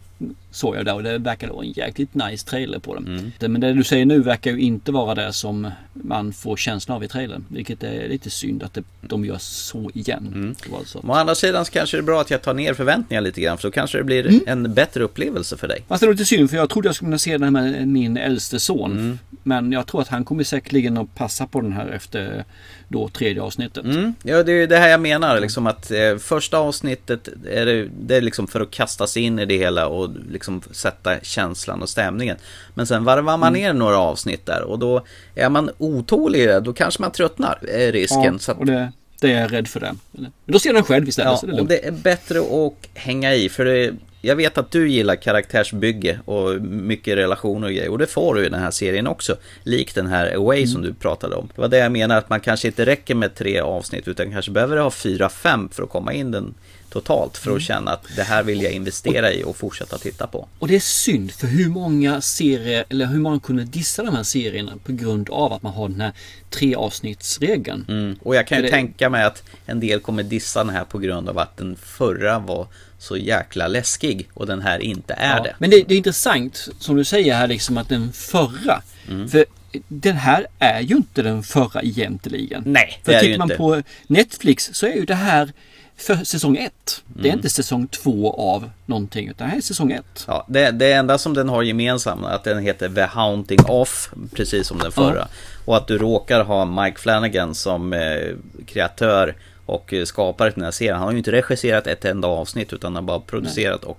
såg 0.57 0.77
jag 0.77 0.85
där 0.85 0.95
och 0.95 1.03
det 1.03 1.19
verkar 1.19 1.49
vara 1.49 1.65
en 1.65 1.73
jäkligt 1.73 2.15
nice 2.15 2.47
trailer 2.47 2.79
på 2.79 2.95
den. 2.95 3.33
Det- 3.39 3.49
Men 3.49 3.61
det 3.61 3.73
du 3.73 3.85
säger 3.85 4.07
nu 4.07 4.21
verkar 4.21 4.51
ju 4.51 4.61
inte 4.61 4.93
vara 4.93 5.15
det 5.15 5.33
som 5.33 5.71
man 5.93 6.33
får 6.33 6.57
känslan 6.57 6.97
av 6.97 7.05
i 7.05 7.09
trailern. 7.09 7.45
Vilket 7.49 7.83
är 7.83 8.09
lite 8.09 8.31
synd 8.31 8.63
att 8.63 8.75
det, 8.75 8.83
de 9.01 9.25
gör 9.25 9.39
så 9.39 9.91
igen. 9.95 10.57
Var 10.71 10.79
alltså. 10.79 10.99
Å 10.99 11.13
andra 11.13 11.35
sidan 11.35 11.65
så 11.65 11.73
kanske 11.73 11.97
det 11.97 12.01
är 12.01 12.03
bra 12.03 12.21
att 12.21 12.31
jag 12.31 12.43
tar 12.43 12.55
ner 12.55 12.75
förväntningar 12.75 13.21
lite 13.21 13.41
grann 13.41 13.59
för 13.59 13.69
då 13.69 13.73
kanske 13.73 13.99
det 13.99 14.05
blir 14.05 14.49
en 14.49 14.75
bättre 14.75 15.03
upplevelse 15.05 15.57
för 15.57 15.69
dig. 15.69 15.85
Fast 15.89 16.01
det 16.01 16.07
är 16.07 16.11
lite 16.11 16.25
synd 16.25 16.51
för 16.51 16.57
jag 16.57 16.71
trodde 16.71 16.89
jag 16.89 16.95
skulle 16.95 17.07
kunna 17.09 17.19
se 17.19 17.39
den 17.39 17.53
med 17.53 17.89
min 17.89 18.17
äldste 18.17 18.61
son. 18.61 19.19
Men 19.43 19.73
jag 19.73 19.87
tror 19.87 20.01
att 20.01 20.09
han 20.09 20.25
kommer 20.25 20.45
säkerligen 20.45 20.97
att 20.97 21.15
passa 21.15 21.47
på 21.47 21.61
den 21.61 21.73
här 21.73 21.87
efter 21.89 22.45
då 22.89 23.09
tredje 23.09 23.43
avsnittet. 23.43 23.85
Mm. 23.85 24.15
Ja, 24.23 24.43
det 24.43 24.53
är 24.53 24.67
det 24.67 24.77
här 24.77 24.89
jag 24.89 25.01
menar, 25.01 25.41
liksom 25.41 25.67
att 25.67 25.91
eh, 25.91 26.17
första 26.19 26.59
avsnittet 26.59 27.29
är 27.51 27.67
det, 27.67 27.89
det 28.01 28.17
är 28.17 28.21
liksom 28.21 28.47
för 28.47 28.61
att 28.61 28.71
kasta 28.71 29.07
sig 29.07 29.23
in 29.23 29.39
i 29.39 29.45
det 29.47 29.57
hela 29.59 29.87
och 29.89 30.11
liksom 30.33 30.46
sätta 30.71 31.21
känslan 31.21 31.83
och 31.83 31.89
stämningen. 31.89 32.37
Men 32.75 32.87
sen 32.87 33.05
varvar 33.05 33.37
man 33.37 33.53
ner 33.53 33.73
några 33.73 33.99
avsnitt 33.99 34.47
där 34.47 34.63
och 34.63 34.79
då 34.79 35.05
är 35.35 35.49
man 35.49 35.71
otålig, 35.79 36.63
då 36.63 36.73
kanske 36.73 37.03
man 37.03 37.13
tröttnar, 37.13 37.59
är 37.69 37.93
risken. 37.93 38.33
Ja, 38.33 38.39
så 38.39 38.53
att, 38.53 38.59
och 38.59 38.67
det, 38.67 38.93
det 39.21 39.33
är 39.33 39.41
jag 39.41 39.53
rädd 39.53 39.69
för 39.69 39.81
det. 39.81 39.95
Men 40.13 40.33
då 40.47 40.59
ser 40.59 40.73
den 40.73 40.83
själv 40.83 41.09
istället. 41.09 41.33
ja, 41.33 41.37
så 41.37 41.47
det 41.47 41.51
är 41.51 41.53
och 41.53 41.59
lugnt. 41.59 41.69
det 41.69 41.87
är 41.87 41.93
bättre 41.93 42.39
att 42.39 42.73
hänga 42.95 43.35
i, 43.35 43.49
för 43.49 43.65
det, 43.65 43.95
jag 44.27 44.37
vet 44.37 44.59
att 44.59 44.71
du 44.71 44.89
gillar 44.89 45.17
karaktärsbygge 45.17 46.21
och 46.25 46.63
mycket 46.63 47.17
relationer 47.17 47.67
och 47.67 47.73
grejer. 47.73 47.91
Och 47.91 47.99
det 47.99 48.07
får 48.07 48.35
du 48.35 48.47
i 48.47 48.49
den 48.49 48.61
här 48.61 48.71
serien 48.71 49.07
också. 49.07 49.37
Likt 49.63 49.95
den 49.95 50.07
här 50.07 50.37
Away 50.37 50.67
som 50.67 50.83
du 50.83 50.95
pratade 50.95 51.37
om. 51.37 51.49
Det 51.55 51.61
var 51.61 51.69
det 51.69 51.79
jag 51.79 51.93
menar, 51.93 52.17
att 52.17 52.31
man 52.31 52.41
kanske 52.41 52.69
inte 52.69 52.87
räcker 52.87 53.15
med 53.15 53.35
tre 53.35 53.61
avsnitt 53.61 54.09
utan 54.09 54.33
kanske 54.33 54.51
behöver 54.51 54.77
ha 54.77 54.91
fyra, 54.91 55.29
fem 55.29 55.69
för 55.69 55.83
att 55.83 55.89
komma 55.89 56.13
in 56.13 56.31
den 56.31 56.55
totalt. 56.91 57.37
För 57.39 57.57
att 57.57 57.63
känna 57.63 57.91
att 57.91 58.05
det 58.17 58.23
här 58.23 58.43
vill 58.43 58.63
jag 58.63 58.73
investera 58.73 59.33
i 59.33 59.45
och 59.45 59.57
fortsätta 59.57 59.99
titta 59.99 60.27
på. 60.27 60.49
Och 60.59 60.69
det 60.69 60.75
är 60.77 60.81
synd 60.81 61.33
för 61.33 61.47
hur 61.47 61.69
många 61.69 62.21
serier, 62.21 62.85
eller 62.89 63.07
hur 63.07 63.19
många 63.19 63.41
kunde 63.41 63.65
dissa 63.65 64.03
de 64.03 64.17
här 64.17 64.23
serierna 64.23 64.73
på 64.85 64.93
grund 64.93 65.31
av 65.31 65.53
att 65.53 65.63
man 65.63 65.73
har 65.73 65.89
den 65.89 66.01
här 66.01 66.13
tre 66.51 66.75
avsnittsregeln. 66.75 67.85
Mm. 67.89 68.17
Och 68.23 68.37
jag 68.37 68.47
kan 68.47 68.59
ju 68.59 68.63
För 68.63 68.67
det- 68.71 68.77
tänka 68.77 69.11
mig 69.11 69.25
att 69.25 69.43
en 69.67 69.81
del 69.81 70.01
kommer 70.01 70.23
dissa 70.23 70.65
den 70.65 70.75
här 70.75 70.85
på 70.85 70.99
grund 70.99 71.29
av 71.29 71.39
att 71.39 71.57
den 71.57 71.77
förra 71.77 72.39
var 72.39 72.67
så 72.99 73.17
jäkla 73.17 73.67
läskig 73.69 74.29
och 74.35 74.47
den 74.47 74.61
här 74.63 74.79
inte 74.79 75.15
är 75.15 75.37
Ja, 75.37 75.43
det. 75.43 75.55
Men 75.59 75.71
det, 75.71 75.85
det 75.89 75.95
är 75.95 75.99
intressant 75.99 76.69
som 76.79 76.97
du 76.97 77.05
säger 77.05 77.35
här 77.35 77.47
liksom 77.49 77.79
att 77.79 77.89
den 77.89 78.13
förra. 78.13 78.83
Mm. 79.09 79.29
För 79.29 79.45
den 79.89 80.17
här 80.17 80.47
är 80.59 80.81
ju 80.81 80.97
inte 80.97 81.23
den 81.23 81.43
förra 81.43 81.83
egentligen. 81.83 82.63
Nej, 82.67 83.01
För 83.05 83.13
det 83.13 83.19
är 83.19 83.21
tittar 83.21 83.33
ju 83.33 83.39
man 83.39 83.47
inte. 83.51 83.57
på 83.57 83.83
Netflix 84.07 84.71
så 84.73 84.87
är 84.87 84.95
ju 84.95 85.05
det 85.05 85.15
här 85.15 85.53
för 85.97 86.17
säsong 86.25 86.57
ett. 86.57 87.03
Det 87.07 87.21
är 87.21 87.25
Mm. 87.33 87.39
inte 87.39 87.51
säsong 87.51 87.87
två 87.89 88.33
av 88.33 88.71
någonting 88.87 89.29
utan 89.29 89.47
det 89.47 89.51
här 89.51 89.59
är 89.59 89.63
säsong 89.63 89.93
ett. 89.93 90.25
Ja, 90.27 90.45
det, 90.49 90.71
det 90.71 90.93
enda 90.93 91.19
som 91.19 91.35
den 91.35 91.49
har 91.49 91.63
gemensamt 91.63 92.25
är 92.27 92.31
att 92.31 92.45
den 92.45 92.59
heter 92.63 92.89
The 92.89 93.01
Haunting 93.03 93.59
Off, 93.69 94.11
precis 94.35 94.67
som 94.67 94.79
den 94.79 94.93
förra. 94.93 95.29
Och 95.65 95.77
att 95.77 95.87
du 95.87 95.99
råkar 95.99 96.45
ha 96.45 96.65
Mike 96.65 96.99
Flanagan 97.01 97.55
som 97.55 97.93
eh, 97.93 98.01
kreatör 98.67 99.35
och 99.67 99.93
eh, 99.95 100.05
skapare 100.05 100.51
till 100.51 100.59
den 100.61 100.65
här 100.65 100.73
serien. 100.73 100.95
Han 100.97 101.05
har 101.05 101.13
ju 101.13 101.19
inte 101.19 101.33
regisserat 101.33 101.87
ett 101.87 102.05
enda 102.05 102.29
avsnitt 102.29 102.73
utan 102.73 102.95
han 102.95 103.05
har 103.05 103.09
bara 103.09 103.21
producerat 103.21 103.85
och 103.85 103.99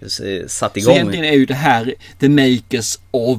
eh, 0.00 0.46
satt 0.46 0.72
Så 0.72 0.78
igång. 0.78 0.94
egentligen 0.94 1.24
är 1.24 1.32
ju 1.32 1.46
det 1.46 1.54
här 1.54 1.94
the 2.20 2.28
makers 2.28 2.98
of 3.10 3.38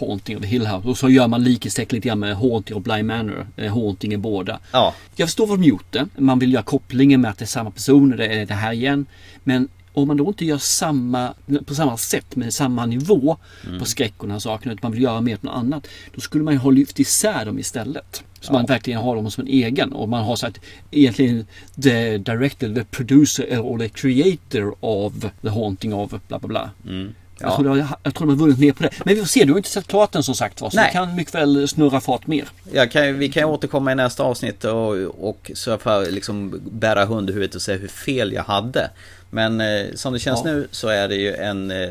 Haunting 0.00 0.36
of 0.38 0.44
Hill 0.44 0.66
House. 0.66 0.88
Och 0.88 0.98
så 0.98 1.08
gör 1.10 1.28
man 1.28 1.44
likhetstecken 1.44 1.96
lite 1.96 2.08
grann 2.08 2.18
med 2.18 2.36
Haunting 2.36 2.76
of 2.76 2.82
Bly 2.84 3.02
Manor. 3.02 3.46
Eh, 3.56 3.72
Haunting 3.74 4.12
är 4.12 4.16
båda. 4.18 4.58
Ja, 4.72 4.94
Jag 5.16 5.28
förstår 5.28 5.46
vad 5.46 5.58
de 5.60 5.64
gjort 5.64 5.92
det. 5.92 6.06
Man 6.18 6.38
vill 6.38 6.52
göra 6.52 6.62
kopplingen 6.62 7.20
med 7.20 7.30
att 7.30 7.38
det 7.38 7.44
är 7.44 7.46
samma 7.46 7.70
personer, 7.70 8.16
det 8.16 8.26
är 8.26 8.46
det 8.46 8.54
här 8.54 8.72
igen. 8.72 9.06
Men 9.44 9.68
om 9.92 10.08
man 10.08 10.16
då 10.16 10.28
inte 10.28 10.44
gör 10.44 10.58
samma, 10.58 11.34
på 11.66 11.74
samma 11.74 11.96
sätt 11.96 12.36
med 12.36 12.54
samma 12.54 12.86
nivå 12.86 13.36
på 13.78 13.84
skräck 13.84 14.14
och 14.16 14.24
den 14.26 14.32
här 14.32 14.38
saken, 14.38 14.72
utan 14.72 14.80
man 14.82 14.92
vill 14.92 15.02
göra 15.02 15.20
mer 15.20 15.36
på 15.36 15.46
något 15.46 15.56
annat. 15.56 15.86
Då 16.14 16.20
skulle 16.20 16.44
man 16.44 16.54
ju 16.54 16.58
ha 16.60 16.70
lyft 16.70 17.00
isär 17.00 17.44
dem 17.44 17.58
istället. 17.58 18.22
Så 18.40 18.52
man 18.52 18.66
verkligen 18.66 19.00
har 19.00 19.16
dem 19.16 19.30
som 19.30 19.40
en 19.40 19.52
egen. 19.52 19.92
Och 19.92 20.08
man 20.08 20.24
har 20.24 20.36
sagt 20.36 20.60
egentligen 20.90 21.46
the 21.82 22.18
director, 22.18 22.74
the 22.74 22.84
producer 22.84 23.58
or 23.58 23.78
the 23.78 23.88
creator 23.88 24.74
of 24.80 25.12
the 25.42 25.48
haunting 25.48 25.94
of 25.94 26.10
bla 26.28 26.38
bla 26.38 26.48
bla. 26.48 26.70
Jag, 26.82 27.12
Ja. 27.40 27.56
tror 27.56 27.64
de, 27.68 27.80
har- 27.80 27.98
jag 28.02 28.14
tror 28.14 28.26
de 28.26 28.32
har 28.38 28.46
vunnit 28.46 28.58
mer 28.58 28.72
på 28.72 28.82
det. 28.82 28.90
Men 29.04 29.14
vi 29.14 29.20
får 29.20 29.26
se, 29.28 29.44
du 29.44 29.52
har 29.52 29.56
inte 29.58 29.68
sett 29.70 29.86
klart 29.86 30.12
den 30.12 30.22
som 30.22 30.34
sagt 30.34 30.60
var. 30.60 30.70
Så 30.70 30.76
Nej. 30.76 30.86
det 30.86 30.92
kan 30.92 31.14
mycket 31.14 31.34
väl 31.34 31.68
snurra 31.68 32.00
fart 32.00 32.26
mer. 32.26 32.44
jag 32.72 32.90
kan, 32.90 33.18
vi 33.18 33.28
kan 33.28 33.44
återkomma 33.44 33.92
i 33.92 33.94
nästa 33.94 34.22
avsnitt 34.22 34.64
och, 34.64 34.90
och 35.28 35.50
så 35.54 35.78
får 35.78 36.10
liksom 36.10 36.60
bära 36.72 37.04
hund 37.04 37.30
i 37.30 37.32
huvudet 37.32 37.54
och 37.54 37.62
säga 37.62 37.78
hur 37.78 37.88
fel 37.88 38.32
jag 38.32 38.44
hade. 38.44 38.90
Men 39.30 39.60
eh, 39.60 39.86
som 39.94 40.12
det 40.12 40.18
känns 40.18 40.40
Ja. 40.44 40.50
nu 40.52 40.68
så 40.70 40.88
är 40.88 41.08
det 41.08 41.14
ju 41.16 41.34
en, 41.34 41.70
eh, 41.70 41.88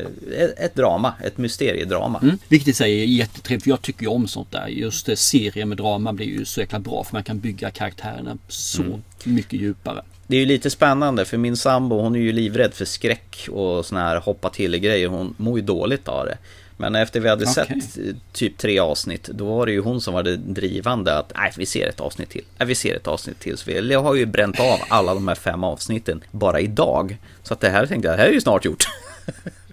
ett, 0.58 0.74
drama, 0.74 1.14
ett 1.24 1.38
mysteriedrama. 1.38 2.18
Mm. 2.22 2.38
Vilket 2.48 2.68
i 2.68 2.72
sig 2.72 3.00
är 3.02 3.04
jättetrevligt 3.06 3.62
för 3.64 3.70
jag 3.70 3.82
tycker 3.82 4.02
ju 4.02 4.08
om 4.08 4.28
sånt 4.28 4.50
där. 4.52 4.66
Just 4.66 5.06
det, 5.06 5.16
serier 5.16 5.64
med 5.64 5.76
drama 5.78 6.12
blir 6.12 6.26
ju 6.26 6.44
så 6.44 6.60
jäkla 6.60 6.78
bra 6.78 7.04
för 7.04 7.14
man 7.16 7.24
kan 7.24 7.38
bygga 7.40 7.70
karaktärerna 7.70 8.36
så 8.48 8.82
Mm. 8.82 9.02
mycket 9.24 9.60
djupare. 9.60 10.02
Det 10.26 10.36
är 10.36 10.40
ju 10.40 10.46
lite 10.46 10.70
spännande 10.70 11.24
för 11.24 11.36
min 11.36 11.56
sambo 11.56 12.00
hon 12.00 12.16
är 12.16 12.20
ju 12.20 12.32
livrädd 12.32 12.74
för 12.74 12.84
skräck 12.84 13.48
och 13.52 13.86
såna 13.86 14.00
här 14.00 14.16
hoppa 14.16 14.50
till 14.50 14.78
grejer. 14.78 15.08
Hon 15.08 15.34
mår 15.38 15.58
ju 15.58 15.64
dåligt 15.64 16.08
av 16.08 16.26
det. 16.26 16.38
Men 16.76 16.94
efter 16.94 17.20
vi 17.20 17.28
hade 17.28 17.44
Okej. 17.44 17.54
sett 17.54 17.98
eh, 17.98 18.14
typ 18.32 18.58
tre 18.58 18.78
avsnitt 18.78 19.24
då 19.24 19.44
var 19.44 19.66
det 19.66 19.72
ju 19.72 19.80
hon 19.80 20.00
som 20.00 20.14
var 20.14 20.22
det 20.22 20.36
drivande 20.36 21.18
att 21.18 21.32
nej 21.36 21.52
vi 21.56 21.66
ser 21.66 21.88
ett 21.88 22.00
avsnitt 22.00 22.30
till. 22.30 22.44
Nej 22.58 22.68
vi 22.68 22.74
ser 22.74 22.96
ett 22.96 23.06
avsnitt 23.06 23.40
till. 23.40 23.56
Så 23.56 23.70
vi, 23.70 23.94
har 23.94 24.14
ju 24.14 24.26
bränt 24.26 24.60
av 24.60 24.78
alla 24.88 25.14
de 25.14 25.28
här 25.28 25.34
fem 25.34 25.64
avsnitten 25.64 26.24
bara 26.30 26.60
idag. 26.60 27.16
Så 27.42 27.54
att 27.54 27.60
det 27.60 27.70
här 27.70 27.86
tänkte 27.86 28.08
jag, 28.08 28.18
det 28.18 28.22
här 28.22 28.28
är 28.28 28.32
ju 28.32 28.40
snart 28.40 28.64
gjort. 28.64 28.84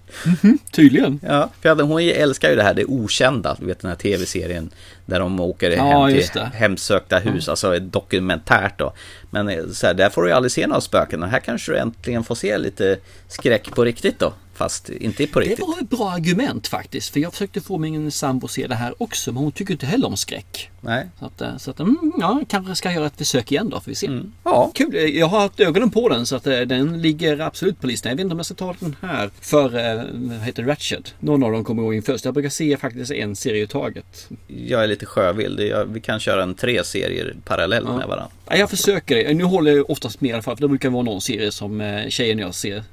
Tydligen. 0.72 1.20
Ja, 1.22 1.50
för 1.62 1.82
hon 1.82 2.00
älskar 2.02 2.50
ju 2.50 2.56
det 2.56 2.62
här, 2.62 2.74
det 2.74 2.84
okända, 2.84 3.56
du 3.60 3.66
vet 3.66 3.80
den 3.80 3.88
här 3.88 3.96
tv-serien 3.96 4.70
där 5.06 5.20
de 5.20 5.40
åker 5.40 5.70
Ja, 5.70 6.06
hem 6.06 6.22
till 6.32 6.40
hemsökta 6.42 7.18
hus, 7.18 7.48
alltså 7.48 7.76
ett 7.76 7.92
dokumentärt 7.92 8.78
då. 8.78 8.92
Men 9.30 9.48
eh, 9.48 9.66
så 9.72 9.86
här, 9.86 9.94
där 9.94 10.10
får 10.10 10.22
du 10.22 10.28
ju 10.28 10.34
aldrig 10.34 10.52
se 10.52 10.66
några 10.66 10.80
spöken, 10.80 11.22
och 11.22 11.28
här 11.28 11.40
kanske 11.40 11.72
du 11.72 11.78
äntligen 11.78 12.24
får 12.24 12.34
se 12.34 12.58
lite 12.58 12.98
skräck 13.28 13.70
på 13.74 13.84
riktigt 13.84 14.18
då, 14.18 14.32
fast 14.54 14.88
inte 14.88 15.26
på 15.26 15.40
Det 15.40 15.46
riktigt. 15.46 15.66
var 15.66 15.78
ett 15.82 15.90
bra 15.90 16.10
argument 16.10 16.66
faktiskt. 16.68 17.12
För 17.12 17.20
jag 17.20 17.32
försökte 17.32 17.60
få 17.60 17.78
min 17.78 18.10
sambo 18.10 18.44
att 18.46 18.50
se 18.50 18.66
det 18.66 18.74
här 18.74 19.02
också. 19.02 19.32
Men 19.32 19.42
hon 19.42 19.52
tycker 19.52 19.72
inte 19.72 19.86
heller 19.86 20.06
om 20.06 20.16
skräck. 20.16 20.70
Nej. 20.80 21.08
Så 21.18 21.26
att, 21.26 21.40
eh, 21.40 21.56
så 21.56 21.70
att 21.70 21.80
mm, 21.80 22.12
ja, 22.18 22.40
kanske 22.48 22.74
ska 22.74 22.92
göra 22.92 23.06
ett 23.06 23.16
försök 23.16 23.52
igen 23.52 23.68
då. 23.70 23.80
Får 23.80 23.90
vi 23.90 23.94
se. 23.94 24.10
Ja, 24.44 24.70
Kul, 24.74 24.94
Eh, 24.96 25.02
jag 25.02 25.26
har 25.26 25.40
haft 25.40 25.60
ögonen 25.60 25.90
på 25.90 26.08
den 26.08 26.26
så 26.26 26.36
att 26.36 26.46
eh, 26.46 26.60
den 26.60 27.02
ligger 27.02 27.38
absolut 27.40 27.80
på 27.80 27.86
listan. 27.86 28.10
Jag 28.10 28.16
vet 28.16 28.24
inte 28.24 28.32
om 28.32 28.38
jag 28.38 28.46
ska 28.46 28.54
ta 28.54 28.74
den 28.80 28.96
här 29.00 29.30
för, 29.40 29.68
vad 30.12 30.40
heter 30.40 30.62
det, 30.62 30.70
Ratched. 30.70 31.08
Någon 31.20 31.42
av 31.42 31.52
dem 31.52 31.64
kommer 31.64 31.82
gå 31.82 31.94
in 31.94 32.02
först. 32.02 32.24
Jag 32.24 32.34
brukar 32.34 32.50
se 32.50 32.76
faktiskt 32.76 33.12
en 33.12 33.36
serie 33.36 33.62
i 33.62 33.66
taget. 33.66 34.28
jag 34.46 34.82
är 34.82 34.86
lite 34.86 35.06
sjövild, 35.06 35.60
Jag- 35.60 35.84
vi 35.84 36.00
kan 36.00 36.20
köra 36.20 36.42
en 36.42 36.54
tre 36.54 36.84
serier 36.84 37.36
parallellt 37.44 37.88
med 37.88 38.08
varandra. 38.08 38.28
Ja, 38.48 38.56
jag 38.56 38.70
försöker 38.70 39.16
det. 39.16 39.34
Nu 39.34 39.44
håller 39.44 39.72
jag 39.76 39.90
oftast 39.90 40.20
med 40.20 40.30
i 40.30 40.32
alla 40.32 40.42
fall. 40.42 40.56
För 40.56 40.62
det 40.62 40.68
brukar 40.68 40.90
vara 40.90 41.02
någon 41.02 41.20
serie 41.20 41.52
som 41.52 42.02
tjejen 42.08 42.38
och 42.38 42.44
jag 42.44 42.54
ser 42.54 42.84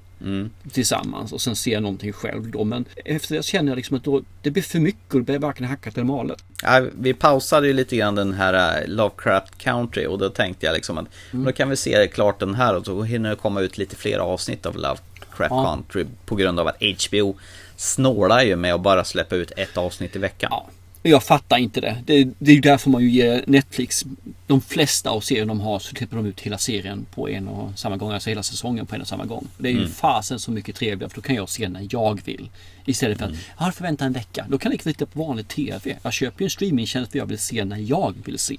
tillsammans. 0.71 1.33
Och 1.33 1.41
sen 1.41 1.55
ser 1.55 1.79
någonting 1.79 2.13
själv 2.13 2.51
då. 2.51 2.63
Men 2.63 2.85
efter 3.05 3.35
det 3.35 3.43
känner 3.45 3.71
jag 3.71 3.75
liksom 3.75 3.97
att 3.97 4.03
då, 4.03 4.21
det 4.41 4.51
blir 4.51 4.63
för 4.63 4.79
mycket 4.79 5.13
och 5.13 5.19
det 5.19 5.25
blir 5.25 5.39
varken 5.39 5.65
hackat 5.65 5.93
eller 5.97 6.05
malet. 6.05 6.43
Ja, 6.63 6.85
vi 6.99 7.13
pausade 7.13 7.67
ju 7.67 7.73
lite 7.73 7.95
grann 7.95 8.15
den 8.15 8.33
här 8.33 8.81
eh, 8.81 8.87
Lovecraft 8.87 9.57
Country 9.57 10.05
och 10.05 10.17
då 10.19 10.29
tänkte 10.29 10.65
jag 10.65 10.73
liksom 10.73 10.97
att 10.97 11.05
Mm. 11.33 11.45
då 11.45 11.51
kan 11.51 11.69
vi 11.69 11.75
se 11.75 12.07
klart 12.07 12.39
den 12.39 12.55
här 12.55 12.75
och 12.75 12.85
så 12.85 13.03
hinner 13.03 13.29
det 13.29 13.35
komma 13.35 13.61
ut 13.61 13.77
lite 13.77 13.95
fler 13.95 14.17
avsnitt 14.19 14.65
av 14.65 14.75
Lovecraft 14.75 15.03
Ja. 15.49 15.63
Country 15.75 16.05
på 16.25 16.35
grund 16.35 16.59
av 16.59 16.67
att 16.67 16.77
HBO 17.07 17.35
snålar 17.75 18.41
ju 18.43 18.55
med 18.55 18.73
att 18.73 18.81
bara 18.81 19.03
släppa 19.03 19.35
ut 19.35 19.51
ett 19.57 19.77
avsnitt 19.77 20.15
i 20.15 20.19
veckan. 20.19 20.47
Ja, 20.51 20.67
jag 21.03 21.23
fattar 21.23 21.57
inte 21.57 21.81
det. 21.81 21.97
det. 22.05 22.29
Det 22.39 22.51
är 22.51 22.55
ju 22.55 22.61
därför 22.61 22.89
man 22.89 23.01
ju 23.01 23.09
ger 23.09 23.43
Netflix 23.47 24.05
de 24.47 24.61
flesta 24.61 25.09
av 25.09 25.21
serierna 25.21 25.47
de 25.47 25.59
har 25.59 25.79
så 25.79 25.95
klipper 25.95 26.17
de 26.17 26.25
ut 26.25 26.39
hela 26.39 26.57
serien 26.57 27.05
på 27.15 27.29
en 27.29 27.47
och 27.47 27.79
samma 27.79 27.97
gång. 27.97 28.11
Alltså 28.11 28.29
hela 28.29 28.43
säsongen 28.43 28.85
på 28.85 28.95
en 28.95 29.01
och 29.01 29.07
samma 29.07 29.25
gång. 29.25 29.47
Det 29.57 29.69
är 29.69 29.73
ju 29.73 29.87
fasen 29.87 30.39
så 30.39 30.51
mycket 30.51 30.75
trevligare 30.75 31.09
för 31.09 31.15
då 31.15 31.21
kan 31.21 31.35
jag 31.35 31.49
se 31.49 31.69
när 31.69 31.87
jag 31.91 32.21
vill. 32.25 32.49
Istället 32.85 33.17
för 33.17 33.25
att 33.25 33.31
jag 33.31 33.65
har 33.65 33.71
förväntat 33.71 34.05
en 34.05 34.13
vecka. 34.13 34.45
Då 34.49 34.57
kan 34.57 34.71
jag 34.71 34.81
titta 34.81 35.05
på 35.05 35.19
vanlig 35.19 35.47
TV. 35.47 35.97
Jag 36.01 36.13
köper 36.13 36.41
ju 36.41 36.45
en 36.45 36.49
streamingtjänst 36.49 37.11
för 37.11 37.19
jag 37.19 37.25
vill 37.25 37.39
se 37.39 37.65
när 37.65 37.77
jag 37.77 38.15
vill 38.25 38.39
se. 38.39 38.57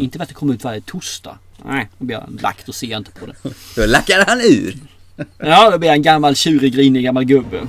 Inte 0.00 0.18
för 0.18 0.22
att 0.22 0.28
det 0.28 0.34
kommer 0.34 0.54
ut 0.54 0.64
varje 0.64 0.80
torsdag. 0.80 1.38
Nej, 1.64 1.88
då 1.98 2.04
blir 2.04 2.16
jag 2.16 2.42
lagt 2.42 2.68
och 2.68 2.74
ser 2.74 2.86
jag 2.86 3.00
inte 3.00 3.10
på 3.10 3.26
det. 3.26 3.34
Då 3.76 3.86
lackar 3.86 4.24
han 4.26 4.40
ur! 4.40 4.76
Ja, 5.38 5.70
då 5.70 5.78
blir 5.78 5.88
jag 5.88 5.96
en 5.96 6.02
gammal 6.02 6.36
tjurig, 6.36 6.72
grinig 6.72 7.04
gammal 7.04 7.24
gubbe. 7.24 7.60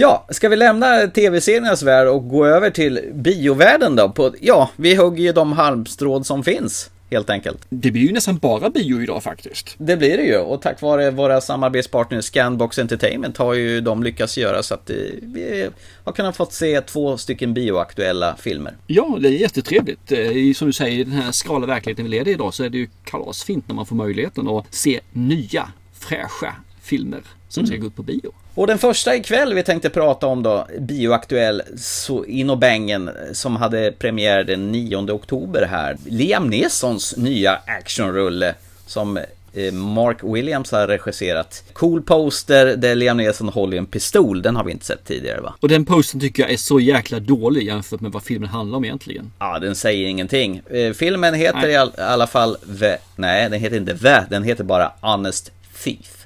Ja, 0.00 0.26
ska 0.30 0.48
vi 0.48 0.56
lämna 0.56 1.06
tv-seriernas 1.06 1.82
värld 1.82 2.08
och 2.08 2.28
gå 2.28 2.46
över 2.46 2.70
till 2.70 3.00
biovärlden 3.14 3.96
då? 3.96 4.08
På, 4.08 4.34
ja, 4.40 4.70
vi 4.76 4.94
hugger 4.94 5.24
ju 5.24 5.32
de 5.32 5.52
halmstråd 5.52 6.26
som 6.26 6.44
finns. 6.44 6.90
Helt 7.10 7.30
enkelt. 7.30 7.66
Det 7.68 7.90
blir 7.90 8.02
ju 8.02 8.12
nästan 8.12 8.38
bara 8.38 8.70
bio 8.70 9.02
idag 9.02 9.22
faktiskt. 9.22 9.74
Det 9.78 9.96
blir 9.96 10.16
det 10.16 10.22
ju 10.22 10.36
och 10.36 10.62
tack 10.62 10.80
vare 10.82 11.10
våra 11.10 11.40
samarbetspartners 11.40 12.24
Scanbox 12.24 12.78
Entertainment 12.78 13.36
har 13.36 13.54
ju 13.54 13.80
de 13.80 14.02
lyckats 14.02 14.38
göra 14.38 14.62
så 14.62 14.74
att 14.74 14.90
vi 15.22 15.68
har 16.04 16.12
kunnat 16.12 16.36
fått 16.36 16.52
se 16.52 16.80
två 16.80 17.16
stycken 17.16 17.54
bioaktuella 17.54 18.36
filmer. 18.38 18.76
Ja, 18.86 19.18
det 19.20 19.28
är 19.28 19.32
jättetrevligt. 19.32 20.08
Som 20.56 20.66
du 20.66 20.72
säger, 20.72 20.98
i 20.98 21.04
den 21.04 21.12
här 21.12 21.32
skrala 21.32 21.66
verkligheten 21.66 22.04
vi 22.04 22.10
lever 22.10 22.28
i 22.28 22.32
idag 22.34 22.54
så 22.54 22.64
är 22.64 22.68
det 22.68 22.78
ju 22.78 22.88
kalasfint 23.04 23.68
när 23.68 23.74
man 23.74 23.86
får 23.86 23.96
möjligheten 23.96 24.48
att 24.48 24.74
se 24.74 25.00
nya 25.12 25.72
fräscha 25.92 26.54
filmer 26.88 27.22
som 27.48 27.66
ska 27.66 27.74
mm. 27.74 27.82
gå 27.82 27.86
upp 27.86 27.96
på 27.96 28.02
bio. 28.02 28.32
Och 28.54 28.66
den 28.66 28.78
första 28.78 29.16
ikväll 29.16 29.54
vi 29.54 29.62
tänkte 29.62 29.90
prata 29.90 30.26
om 30.26 30.42
då, 30.42 30.66
bioaktuell 30.78 31.62
så 31.76 32.24
in 32.24 32.50
och 32.50 32.58
bängen 32.58 33.10
som 33.32 33.56
hade 33.56 33.92
premiär 33.98 34.44
den 34.44 34.72
9 34.72 34.96
oktober 34.96 35.66
här. 35.70 35.96
Liam 36.06 36.50
Neesons 36.50 37.16
nya 37.16 37.60
actionrulle 37.66 38.54
som 38.86 39.16
eh, 39.52 39.72
Mark 39.72 40.18
Williams 40.22 40.72
har 40.72 40.86
regisserat. 40.86 41.64
Cool 41.72 42.02
poster 42.02 42.76
där 42.76 42.94
Liam 42.94 43.16
Neeson 43.16 43.48
håller 43.48 43.76
en 43.76 43.86
pistol. 43.86 44.42
Den 44.42 44.56
har 44.56 44.64
vi 44.64 44.72
inte 44.72 44.86
sett 44.86 45.04
tidigare 45.04 45.40
va? 45.40 45.54
Och 45.60 45.68
den 45.68 45.84
postern 45.84 46.20
tycker 46.20 46.42
jag 46.42 46.52
är 46.52 46.56
så 46.56 46.80
jäkla 46.80 47.20
dålig 47.20 47.66
jämfört 47.66 48.00
med 48.00 48.12
vad 48.12 48.22
filmen 48.22 48.48
handlar 48.48 48.76
om 48.76 48.84
egentligen. 48.84 49.32
Ja, 49.38 49.58
den 49.58 49.74
säger 49.74 50.08
ingenting. 50.08 50.62
Eh, 50.70 50.92
filmen 50.92 51.34
heter 51.34 51.58
nej. 51.58 51.72
i 51.72 52.00
alla 52.00 52.26
fall 52.26 52.56
The... 52.80 52.96
Nej, 53.16 53.50
den 53.50 53.60
heter 53.60 53.76
inte 53.76 53.98
The. 53.98 54.24
Den 54.30 54.42
heter 54.42 54.64
bara 54.64 54.92
Honest 55.00 55.52
Thief. 55.84 56.17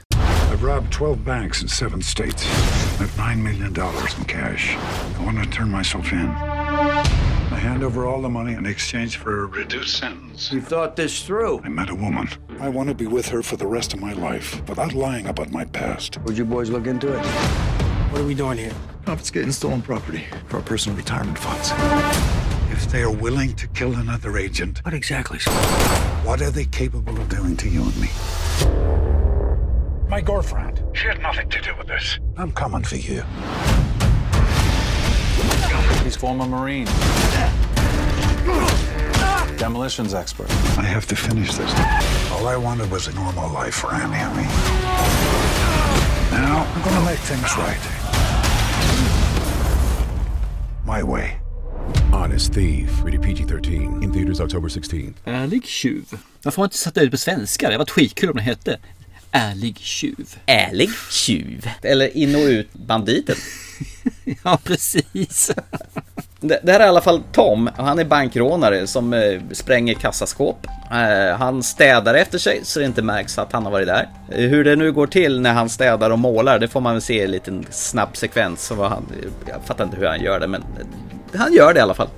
I've 0.62 0.68
robbed 0.68 0.92
12 0.92 1.24
banks 1.24 1.62
in 1.62 1.66
seven 1.66 2.00
states. 2.00 2.44
With 3.00 3.12
$9 3.16 3.38
million 3.38 3.70
in 3.70 4.24
cash. 4.26 4.76
I 5.18 5.24
want 5.24 5.42
to 5.42 5.50
turn 5.50 5.68
myself 5.68 6.12
in. 6.12 6.28
I 6.28 7.58
hand 7.58 7.82
over 7.82 8.06
all 8.06 8.22
the 8.22 8.28
money 8.28 8.52
in 8.52 8.64
exchange 8.64 9.16
for 9.16 9.42
a 9.42 9.46
reduced 9.46 9.98
sentence. 9.98 10.52
You 10.52 10.60
thought 10.60 10.94
this 10.94 11.24
through. 11.24 11.62
I 11.64 11.68
met 11.68 11.90
a 11.90 11.96
woman. 11.96 12.28
I 12.60 12.68
want 12.68 12.90
to 12.90 12.94
be 12.94 13.08
with 13.08 13.26
her 13.30 13.42
for 13.42 13.56
the 13.56 13.66
rest 13.66 13.92
of 13.92 14.00
my 14.00 14.12
life 14.12 14.62
without 14.68 14.92
lying 14.94 15.26
about 15.26 15.50
my 15.50 15.64
past. 15.64 16.18
Would 16.18 16.38
you 16.38 16.44
boys 16.44 16.70
look 16.70 16.86
into 16.86 17.12
it? 17.12 17.26
What 18.12 18.20
are 18.20 18.24
we 18.24 18.34
doing 18.34 18.58
here? 18.58 18.72
Confiscating 19.04 19.50
stolen 19.50 19.82
property 19.82 20.26
for 20.46 20.58
our 20.58 20.62
personal 20.62 20.96
retirement 20.96 21.38
funds. 21.38 21.72
If 22.70 22.88
they 22.88 23.02
are 23.02 23.10
willing 23.10 23.56
to 23.56 23.66
kill 23.66 23.96
another 23.96 24.38
agent, 24.38 24.78
what 24.84 24.94
exactly? 24.94 25.40
What 26.22 26.40
are 26.40 26.52
they 26.52 26.66
capable 26.66 27.20
of 27.20 27.28
doing 27.28 27.56
to 27.56 27.68
you 27.68 27.82
and 27.82 28.00
me? 28.00 29.21
My 30.12 30.20
girlfriend. 30.20 30.82
She 30.92 31.06
had 31.06 31.22
nothing 31.22 31.48
to 31.48 31.62
do 31.62 31.70
with 31.78 31.86
this. 31.86 32.18
I'm 32.36 32.52
coming 32.52 32.84
for 32.84 32.96
you. 32.96 33.22
He's 36.04 36.16
former 36.16 36.46
Marine. 36.46 36.84
Demolitions 39.56 40.12
expert. 40.12 40.50
I 40.76 40.82
have 40.82 41.06
to 41.06 41.16
finish 41.16 41.54
this. 41.54 41.72
All 42.30 42.46
I 42.46 42.56
wanted 42.58 42.90
was 42.90 43.08
a 43.08 43.14
normal 43.14 43.50
life 43.54 43.74
for 43.74 43.94
Annie 43.94 44.16
and 44.16 44.36
me. 44.36 44.42
Now, 46.30 46.66
I'm 46.74 46.82
gonna 46.82 47.06
make 47.06 47.20
things 47.20 47.56
right. 47.56 47.82
My 50.84 51.02
way. 51.02 51.38
Honest 52.12 52.52
Thief, 52.52 53.02
rated 53.02 53.22
PG-13, 53.22 54.02
in 54.02 54.12
theaters 54.12 54.40
October 54.40 54.68
16. 54.68 55.14
Ärlig 55.24 55.62
äh, 55.62 55.66
tjuv. 55.66 56.04
Varför 56.42 56.56
har 56.56 56.62
man 56.62 56.66
inte 56.66 56.78
satt 56.78 56.94
det 56.94 57.10
på 57.10 57.16
svenska? 57.16 57.66
Det 57.66 57.72
hade 57.72 57.78
varit 57.78 57.90
skitkul 57.90 58.30
om 58.30 58.36
det 58.36 58.42
hette 58.42 58.78
Ärlig 59.32 59.78
tjuv. 59.78 60.36
Ärlig 60.46 60.90
tjuv. 61.10 61.70
Eller 61.82 62.16
in 62.16 62.34
och 62.34 62.40
ut 62.40 62.72
banditen. 62.72 63.36
ja, 64.44 64.58
precis. 64.64 65.52
Det, 66.40 66.60
det, 66.62 66.72
här 66.72 66.80
är 66.80 66.84
i 66.84 66.88
alla 66.88 67.00
fall 67.00 67.22
Tom. 67.32 67.70
Han 67.76 67.98
är 67.98 68.04
bankrånare 68.04 68.86
som 68.86 69.12
eh, 69.12 69.40
spränger 69.52 69.94
kassaskåp. 69.94 70.66
Eh, 70.90 71.36
han 71.38 71.62
städar 71.62 72.14
efter 72.14 72.38
sig 72.38 72.60
så 72.62 72.78
det 72.78 72.84
inte 72.84 73.02
märks 73.02 73.38
att 73.38 73.52
han 73.52 73.64
har 73.64 73.72
varit 73.72 73.86
där. 73.86 74.08
Eh, 74.28 74.48
hur 74.48 74.64
det 74.64 74.76
nu 74.76 74.92
går 74.92 75.06
till 75.06 75.40
när 75.40 75.52
han 75.52 75.68
städar 75.68 76.10
och 76.10 76.18
målar, 76.18 76.58
det 76.58 76.68
får 76.68 76.80
man 76.80 76.94
väl 76.94 77.02
se 77.02 77.14
i 77.14 77.24
en 77.24 77.30
liten 77.30 77.66
snabb 77.70 78.16
sekvens. 78.16 78.66
Så 78.66 78.84
han, 78.84 79.06
jag 79.48 79.64
fattar 79.64 79.84
inte 79.84 79.96
hur 79.96 80.06
han 80.06 80.22
gör 80.22 80.40
det, 80.40 80.46
men 80.46 80.64
han 81.34 81.52
gör 81.52 81.74
det 81.74 81.78
i 81.78 81.82
alla 81.82 81.94
fall. 81.94 82.08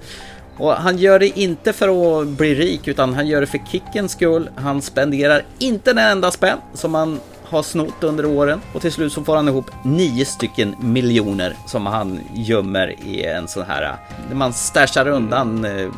Och 0.59 0.73
han 0.73 0.99
gör 0.99 1.19
det 1.19 1.39
inte 1.39 1.73
för 1.73 2.21
att 2.21 2.29
bli 2.29 2.55
rik 2.55 2.89
utan 2.89 3.15
han 3.15 3.27
gör 3.27 3.41
det 3.41 3.47
för 3.47 3.61
kickens 3.71 4.13
skull. 4.13 4.51
Han 4.57 4.83
spenderar 4.83 5.43
inte 5.59 5.91
en 5.91 5.99
enda 5.99 6.31
spänn 6.31 6.59
som 6.75 6.95
han 6.95 7.21
har 7.45 7.63
snott 7.63 8.05
under 8.05 8.27
åren 8.27 8.61
och 8.73 8.81
till 8.81 8.93
slut 8.93 9.13
så 9.13 9.25
får 9.25 9.37
han 9.37 9.49
ihop 9.49 9.71
nio 9.85 10.25
stycken 10.25 10.75
miljoner 10.81 11.57
som 11.67 11.87
han 11.87 12.21
gömmer 12.35 12.95
i 13.07 13.25
en 13.25 13.49
sån 13.49 13.63
här, 13.63 13.97
man 14.33 14.53
stashar 14.53 15.09
undan 15.09 15.65
eh, 15.65 15.89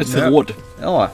ett 0.00 0.08
förråd. 0.08 0.52
Ja. 0.82 1.08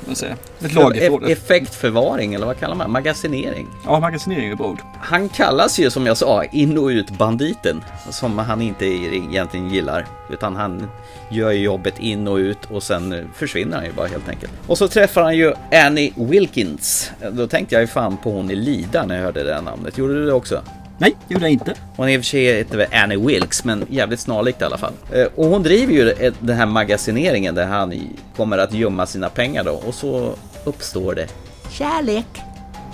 Ett 0.61 0.74
lagerförråd. 0.74 1.31
Effektförvaring 1.31 2.35
eller 2.35 2.46
vad 2.46 2.59
kallar 2.59 2.74
man 2.74 2.90
Magasinering. 2.90 3.66
Ja, 3.85 4.00
magasinering 4.00 4.50
är 4.50 4.55
bra 4.55 4.66
ord. 4.66 4.81
Han 5.00 5.29
kallas 5.29 5.79
ju 5.79 5.90
som 5.90 6.07
jag 6.07 6.16
sa 6.16 6.44
in 6.44 6.79
och 6.79 6.87
ut 6.87 7.11
banditen. 7.11 7.85
Som 8.11 8.38
han 8.38 8.62
inte 8.62 8.87
egentligen 8.87 9.70
gillar. 9.70 10.07
Utan 10.31 10.57
han 10.57 10.90
gör 11.31 11.50
jobbet 11.50 11.98
in 11.98 12.29
och 12.29 12.37
ut 12.37 12.59
och 12.70 12.83
sen 12.83 13.31
försvinner 13.35 13.76
han 13.76 13.87
ju 13.87 13.92
bara 13.92 14.07
helt 14.07 14.29
enkelt. 14.29 14.52
Och 14.66 14.79
så 14.79 14.88
träffar 14.88 15.22
han 15.22 15.37
ju 15.37 15.55
Annie 15.72 16.12
Wilkins. 16.16 17.11
Då 17.33 17.46
tänkte 17.46 17.74
jag 17.74 17.83
ju 17.83 17.87
fan 17.87 18.16
på 18.16 18.31
hon 18.31 18.50
i 18.50 18.55
Lida 18.55 19.07
när 19.07 19.16
jag 19.16 19.22
hörde 19.22 19.44
det 19.44 19.61
namnet. 19.61 19.98
Gjorde 19.98 20.14
du 20.14 20.26
det 20.26 20.33
också? 20.33 20.62
Nej, 20.99 21.17
det 21.29 21.35
gjorde 21.35 21.45
jag 21.45 21.53
inte. 21.53 21.75
Hon 21.97 22.09
är 22.09 22.13
i 22.13 22.17
och 22.17 22.21
för 22.21 22.27
sig 22.27 22.57
heter 22.57 22.77
väl 22.77 22.89
Annie 22.93 23.17
Wilkes, 23.17 23.65
men 23.65 23.87
jävligt 23.91 24.21
snarlikt 24.21 24.63
i 24.63 24.65
alla 24.65 24.79
fall. 24.79 24.93
Eh, 25.13 25.27
och 25.35 25.47
hon 25.47 25.63
driver 25.63 25.93
ju 25.93 26.33
den 26.41 26.57
här 26.57 26.67
magasineringen 26.67 27.55
där 27.55 27.67
han 27.67 28.17
kommer 28.37 28.59
att 28.59 28.73
gömma 28.73 29.07
sina 29.07 29.29
pengar 29.29 29.65
då. 29.65 29.73
Och 29.73 29.95
så 29.95 30.35
uppstår 30.65 31.15
det 31.15 31.29
kärlek. 31.71 32.27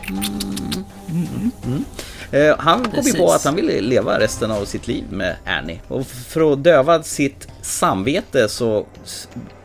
Mm. 0.09 0.85
Mm. 1.11 1.51
Mm. 1.67 1.85
Eh, 2.33 2.57
han 2.59 2.85
kom 2.85 3.05
ju 3.05 3.13
på 3.13 3.33
att 3.33 3.45
han 3.45 3.57
ville 3.57 3.81
leva 3.81 4.21
resten 4.21 4.51
av 4.51 4.65
sitt 4.65 4.89
liv 4.89 5.05
med 5.11 5.37
Annie. 5.47 5.81
Och 5.89 6.07
för 6.07 6.53
att 6.53 6.65
döva 6.65 7.03
sitt 7.03 7.49
samvete 7.63 8.49
så 8.49 8.87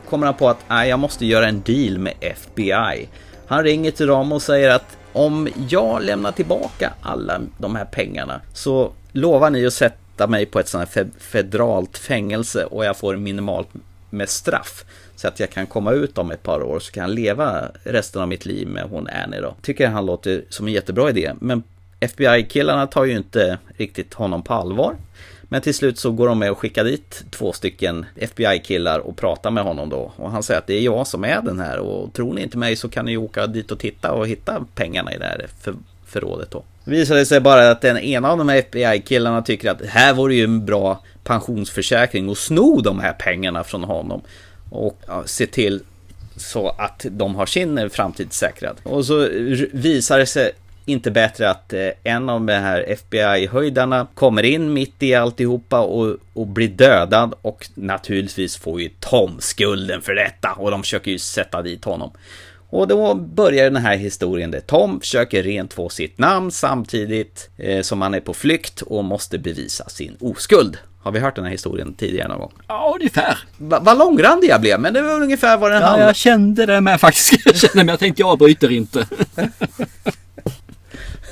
kommer 0.08 0.26
han 0.26 0.34
på 0.34 0.48
att 0.48 0.58
jag 0.68 0.98
måste 0.98 1.26
göra 1.26 1.48
en 1.48 1.62
deal 1.62 1.98
med 1.98 2.14
FBI. 2.20 3.08
Han 3.46 3.64
ringer 3.64 3.90
till 3.90 4.06
dem 4.06 4.32
och 4.32 4.42
säger 4.42 4.70
att 4.70 4.97
om 5.18 5.48
jag 5.68 6.02
lämnar 6.02 6.32
tillbaka 6.32 6.92
alla 7.02 7.40
de 7.58 7.76
här 7.76 7.84
pengarna 7.84 8.40
så 8.52 8.92
lovar 9.12 9.50
ni 9.50 9.66
att 9.66 9.72
sätta 9.72 10.26
mig 10.26 10.46
på 10.46 10.60
ett 10.60 10.68
sånt 10.68 10.94
här 10.94 11.06
federalt 11.18 11.98
fängelse 11.98 12.64
och 12.64 12.84
jag 12.84 12.96
får 12.96 13.16
minimalt 13.16 13.68
med 14.10 14.28
straff. 14.28 14.84
Så 15.16 15.28
att 15.28 15.40
jag 15.40 15.50
kan 15.50 15.66
komma 15.66 15.92
ut 15.92 16.18
om 16.18 16.30
ett 16.30 16.42
par 16.42 16.62
år 16.62 16.80
så 16.80 16.92
kan 16.92 17.00
jag 17.00 17.10
leva 17.10 17.68
resten 17.82 18.22
av 18.22 18.28
mitt 18.28 18.46
liv 18.46 18.68
med 18.68 18.84
hon 18.90 19.08
Annie 19.08 19.40
då. 19.40 19.54
Tycker 19.62 19.88
han 19.88 20.06
låter 20.06 20.44
som 20.48 20.66
en 20.66 20.72
jättebra 20.72 21.10
idé. 21.10 21.32
Men 21.40 21.62
FBI-killarna 22.00 22.86
tar 22.86 23.04
ju 23.04 23.16
inte 23.16 23.58
riktigt 23.76 24.14
honom 24.14 24.42
på 24.42 24.54
allvar. 24.54 24.96
Men 25.48 25.60
till 25.60 25.74
slut 25.74 25.98
så 25.98 26.12
går 26.12 26.28
de 26.28 26.38
med 26.38 26.50
och 26.50 26.58
skickar 26.58 26.84
dit 26.84 27.24
två 27.30 27.52
stycken 27.52 28.06
FBI-killar 28.16 28.98
och 28.98 29.16
pratar 29.16 29.50
med 29.50 29.64
honom 29.64 29.88
då. 29.88 30.12
Och 30.16 30.30
han 30.30 30.42
säger 30.42 30.60
att 30.60 30.66
det 30.66 30.74
är 30.74 30.80
jag 30.80 31.06
som 31.06 31.24
är 31.24 31.42
den 31.42 31.60
här 31.60 31.78
och 31.78 32.12
tror 32.12 32.34
ni 32.34 32.42
inte 32.42 32.58
mig 32.58 32.76
så 32.76 32.88
kan 32.88 33.04
ni 33.04 33.16
åka 33.16 33.46
dit 33.46 33.70
och 33.70 33.78
titta 33.78 34.12
och 34.12 34.28
hitta 34.28 34.64
pengarna 34.74 35.14
i 35.14 35.18
det 35.18 35.24
här 35.24 35.46
för, 35.60 35.74
förrådet 36.06 36.50
då. 36.50 36.64
Det 36.84 36.90
visade 36.90 37.26
sig 37.26 37.40
bara 37.40 37.70
att 37.70 37.80
den 37.80 37.98
ena 37.98 38.30
av 38.30 38.38
de 38.38 38.48
här 38.48 38.56
FBI-killarna 38.56 39.42
tycker 39.42 39.70
att 39.70 39.78
det 39.78 39.88
här 39.88 40.14
vore 40.14 40.34
ju 40.34 40.44
en 40.44 40.66
bra 40.66 41.04
pensionsförsäkring 41.24 42.28
och 42.28 42.38
sno 42.38 42.80
de 42.80 43.00
här 43.00 43.12
pengarna 43.12 43.64
från 43.64 43.84
honom. 43.84 44.22
Och 44.70 45.00
ja, 45.06 45.22
se 45.26 45.46
till 45.46 45.80
så 46.36 46.68
att 46.68 47.06
de 47.10 47.34
har 47.34 47.46
sin 47.46 47.90
framtid 47.90 48.32
säkrad. 48.32 48.76
Och 48.82 49.04
så 49.04 49.28
visar 49.72 50.18
det 50.18 50.26
sig 50.26 50.52
inte 50.88 51.10
bättre 51.10 51.50
att 51.50 51.72
eh, 51.72 51.88
en 52.02 52.28
av 52.28 52.40
de 52.40 52.52
här 52.52 52.84
FBI-höjdarna 52.88 54.06
kommer 54.14 54.42
in 54.42 54.72
mitt 54.72 55.02
i 55.02 55.14
alltihopa 55.14 55.80
och, 55.80 56.16
och 56.32 56.46
blir 56.46 56.68
dödad 56.68 57.34
och 57.42 57.68
naturligtvis 57.74 58.56
får 58.56 58.80
ju 58.80 58.90
Tom 59.00 59.36
skulden 59.40 60.02
för 60.02 60.14
detta 60.14 60.52
och 60.52 60.70
de 60.70 60.82
försöker 60.82 61.10
ju 61.10 61.18
sätta 61.18 61.62
dit 61.62 61.84
honom. 61.84 62.12
Och 62.70 62.88
då 62.88 63.14
börjar 63.14 63.64
den 63.64 63.82
här 63.82 63.96
historien 63.96 64.50
där 64.50 64.60
Tom 64.60 65.00
försöker 65.00 65.42
rent 65.42 65.74
få 65.74 65.88
sitt 65.88 66.18
namn 66.18 66.50
samtidigt 66.50 67.50
eh, 67.56 67.82
som 67.82 68.02
han 68.02 68.14
är 68.14 68.20
på 68.20 68.34
flykt 68.34 68.82
och 68.82 69.04
måste 69.04 69.38
bevisa 69.38 69.88
sin 69.88 70.16
oskuld. 70.20 70.78
Har 71.02 71.12
vi 71.12 71.18
hört 71.18 71.36
den 71.36 71.44
här 71.44 71.52
historien 71.52 71.94
tidigare 71.94 72.28
någon 72.28 72.38
gång? 72.38 72.52
Ja, 72.66 72.92
ungefär. 73.00 73.38
Va, 73.56 73.80
vad 73.80 73.98
långrandig 73.98 74.48
jag 74.48 74.60
blev, 74.60 74.80
men 74.80 74.94
det 74.94 75.02
var 75.02 75.22
ungefär 75.22 75.56
vad 75.56 75.70
den 75.70 75.80
ja, 75.80 75.86
handlade. 75.86 76.08
Jag 76.08 76.16
kände 76.16 76.66
det 76.66 76.80
med 76.80 77.00
faktiskt. 77.00 77.32
Jag 77.46 77.56
kände 77.56 77.76
men 77.76 77.88
jag 77.88 77.98
tänkte 77.98 78.22
jag 78.22 78.38
bryter 78.38 78.72
inte. 78.72 79.06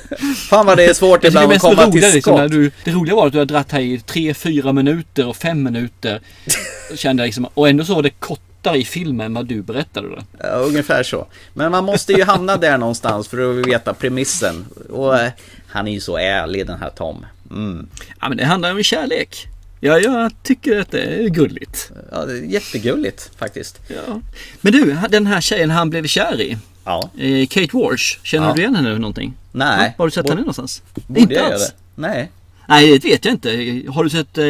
Fan 0.49 0.65
vad 0.65 0.77
det 0.77 0.85
är 0.85 0.93
svårt 0.93 1.23
ibland 1.23 1.51
att 1.53 1.59
komma 1.61 1.91
till 1.91 2.01
liksom 2.01 2.21
skott. 2.37 2.51
Du, 2.51 2.71
det 2.83 2.91
roliga 2.91 3.15
var 3.15 3.27
att 3.27 3.33
du 3.33 3.37
har 3.39 3.45
dratt 3.45 3.71
här 3.71 3.79
i 3.79 3.99
tre, 3.99 4.33
fyra 4.33 4.73
minuter 4.73 5.27
och 5.27 5.37
fem 5.37 5.63
minuter. 5.63 6.21
Kände 6.95 7.23
jag 7.23 7.27
liksom, 7.27 7.47
och 7.53 7.69
ändå 7.69 7.85
så 7.85 7.95
var 7.95 8.01
det 8.03 8.09
kortare 8.09 8.77
i 8.77 8.85
filmen 8.85 9.25
än 9.25 9.33
vad 9.33 9.45
du 9.45 9.61
berättade. 9.61 10.07
Då. 10.09 10.17
Ja, 10.39 10.47
ungefär 10.49 11.03
så. 11.03 11.27
Men 11.53 11.71
man 11.71 11.83
måste 11.85 12.13
ju 12.13 12.23
hamna 12.23 12.57
där 12.57 12.77
någonstans 12.77 13.27
för 13.27 13.59
att 13.59 13.67
veta 13.67 13.93
premissen. 13.93 14.65
Och 14.89 15.19
eh, 15.19 15.31
han 15.67 15.87
är 15.87 15.91
ju 15.91 15.99
så 15.99 16.17
ärlig 16.17 16.67
den 16.67 16.79
här 16.79 16.89
Tom. 16.89 17.25
Mm. 17.51 17.87
Ja 18.21 18.29
men 18.29 18.37
det 18.37 18.45
handlar 18.45 18.71
om 18.71 18.83
kärlek. 18.83 19.47
Ja, 19.79 19.99
jag 19.99 20.31
tycker 20.43 20.79
att 20.79 20.91
det 20.91 21.01
är 21.01 21.29
gulligt. 21.29 21.91
Ja, 22.11 22.25
det 22.25 22.33
är 22.33 22.41
jättegulligt 22.41 23.31
faktiskt. 23.37 23.79
Ja. 23.87 24.21
Men 24.61 24.73
du, 24.73 24.97
den 25.09 25.27
här 25.27 25.41
tjejen 25.41 25.69
han 25.69 25.89
blev 25.89 26.07
kär 26.07 26.41
i. 26.41 26.57
Ja. 26.85 27.09
eh, 27.19 27.47
Kate 27.47 27.77
Walsh. 27.77 28.17
Känner 28.23 28.47
Ja. 28.47 28.53
du 28.53 28.61
igen 28.61 28.75
henne 28.75 28.97
någonting? 28.97 29.33
Nej. 29.57 29.85
Ja, 29.87 29.93
har 30.03 30.07
du 30.07 30.11
sett 30.11 30.23
Borde- 30.23 30.31
henne 30.33 30.41
någonstans? 30.41 30.81
Borde 31.07 31.33
jag 31.33 31.43
göra 31.43 31.57
det? 31.57 31.71
Nej. 31.95 32.31
Nej, 32.69 32.99
det 32.99 33.07
vet 33.09 33.25
jag 33.25 33.33
inte. 33.33 33.49
Har 33.91 34.03
du 34.03 34.09
sett, 34.09 34.37
eh, 34.37 34.45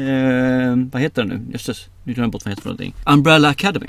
eh, 0.00 0.76
vad 0.92 1.02
heter 1.02 1.22
den 1.24 1.28
nu? 1.28 1.52
Jösses, 1.52 1.86
nu 2.04 2.12
glömde 2.12 2.24
jag 2.26 2.30
bort 2.32 2.44
vad 2.44 2.52
heter 2.52 2.62
för 2.62 2.68
någonting. 2.68 2.94
Umbrella 3.06 3.48
Academy. 3.48 3.86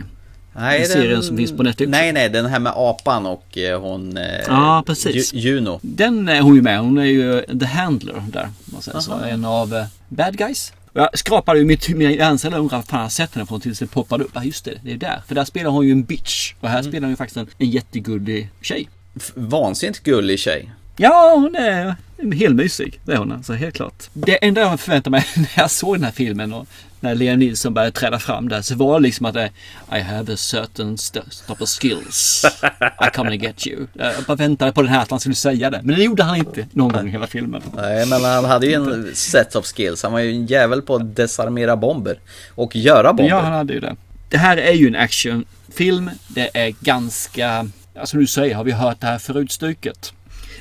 Nej, 0.56 0.80
Den 0.80 0.88
serien 0.88 1.24
som 1.24 1.38
finns 1.38 1.52
på 1.58 1.64
Netflix. 1.64 1.90
Nej, 1.92 2.12
nej, 2.14 2.30
den 2.30 2.46
här 2.46 2.60
med 2.60 2.74
apan 2.76 3.26
och 3.26 3.58
eh, 3.58 3.82
hon... 3.82 4.18
Eh, 4.18 4.24
Ja, 4.48 4.84
precis. 4.86 5.34
Ju, 5.34 5.40
Juno. 5.40 5.80
Den 5.82 6.30
är 6.30 6.42
hon 6.42 6.56
ju 6.56 6.62
med. 6.62 6.80
Hon 6.80 6.98
är 6.98 7.04
ju 7.04 7.42
the 7.60 7.66
handler 7.66 8.24
där. 8.32 8.50
Man 8.66 8.82
säger 8.82 9.00
så. 9.00 9.14
En 9.14 9.46
av 9.46 9.76
eh, 9.76 9.86
bad 10.10 10.38
guys. 10.38 10.74
Och 10.94 11.00
Jag 11.02 11.20
skrapade 11.20 11.60
ju 11.60 11.66
mitt, 11.66 11.90
mina 11.90 12.12
hjärnceller 12.12 12.58
och 12.58 12.64
undrade 12.64 12.84
fan 12.84 13.02
jag 13.02 13.12
sett 13.12 13.36
henne 13.36 13.46
på 13.46 13.60
tills 13.60 13.80
det 13.80 13.88
poppade 13.88 14.24
upp. 14.24 14.32
Ja 14.34 14.44
just 14.44 14.66
det, 14.66 14.74
det 14.84 14.92
är 14.92 14.98
där. 14.98 15.22
För 15.28 15.36
där 15.36 15.46
spelar 15.46 15.70
hon 15.70 15.86
ju 15.86 15.92
en 15.92 16.04
bitch. 16.04 16.54
Och 16.60 16.70
här 16.70 16.82
spelar 16.84 17.02
hon 17.02 17.10
ju 17.10 17.16
faktiskt 17.16 17.38
en, 17.38 17.48
en 17.58 17.70
jättegullig 17.70 18.50
tjej. 18.62 18.90
Vansinnigt 19.36 20.04
gullig 20.04 20.40
tjej. 20.40 20.72
Ja, 20.98 21.34
hon 21.36 21.56
är 21.56 21.96
helt 22.36 22.56
mysig. 22.56 23.00
Det 23.06 23.14
är 23.14 23.18
hon 23.18 23.32
alltså, 23.32 23.54
helt 23.54 23.76
klart. 23.76 24.04
Det 24.14 24.46
enda 24.46 24.62
jag 24.62 24.80
förväntade 24.80 25.12
mig 25.12 25.26
när 25.36 25.50
jag 25.58 25.72
såg 25.72 25.96
den 25.96 26.04
här 26.04 26.12
filmen 26.12 26.54
och 26.54 26.68
när 27.00 27.16
Liam 27.16 27.40
Nilsson 27.40 27.74
började 27.74 27.92
träda 27.92 28.20
fram 28.20 28.50
där 28.50 28.62
så 28.62 28.76
var 28.76 29.00
det 29.00 29.04
liksom 29.04 29.26
att 29.26 29.34
det, 29.34 29.50
I 29.94 30.00
have 30.00 30.34
a 30.34 30.38
certain 30.38 30.94
st- 30.96 31.22
stop 31.30 31.56
of 31.60 31.70
skills. 31.70 32.46
I 32.82 33.16
come 33.16 33.30
and 33.32 33.44
get 33.44 33.68
you. 33.68 33.88
Jag 33.94 34.24
bara 34.28 34.36
väntade 34.36 34.72
på 34.72 34.82
den 34.82 34.92
här 34.92 35.02
att 35.02 35.12
han 35.12 35.20
skulle 35.20 35.36
säga 35.36 35.70
det. 35.70 35.82
Men 35.84 35.96
det 35.96 36.04
gjorde 36.04 36.24
han 36.24 36.36
inte 36.36 36.68
någon 36.72 36.92
gång 36.92 37.08
i 37.08 37.12
hela 37.12 37.28
filmen. 37.28 37.62
Nej, 37.76 38.06
men 38.06 38.24
han 38.24 38.46
hade 38.46 38.66
ju 38.68 38.74
en 38.74 39.12
set 39.16 39.56
of 39.56 39.66
skills. 39.66 40.04
Han 40.04 40.12
var 40.12 40.20
ju 40.20 40.32
en 40.32 40.46
jävel 40.46 40.82
på 40.82 40.96
att 40.96 41.16
desarmera 41.16 41.76
bomber. 41.76 42.20
Och 42.56 42.76
göra 42.76 43.14
bomber. 43.14 43.30
Ja, 43.30 43.40
han 43.40 43.54
hade 43.54 43.74
ju 43.74 43.80
det. 43.80 43.96
Det 44.30 44.38
här 44.38 44.58
är 44.58 44.74
ju 44.74 44.88
en 44.88 44.96
actionfilm. 44.96 46.10
Det 46.28 46.50
är 46.54 46.74
ganska, 46.80 47.70
som 48.06 48.20
du 48.20 48.28
säger, 48.28 48.56
har 48.56 48.64
vi 48.64 48.72
hört 48.72 49.02
det 49.02 49.08
här 49.08 49.18
förut 49.18 49.52
stycket. 49.52 50.14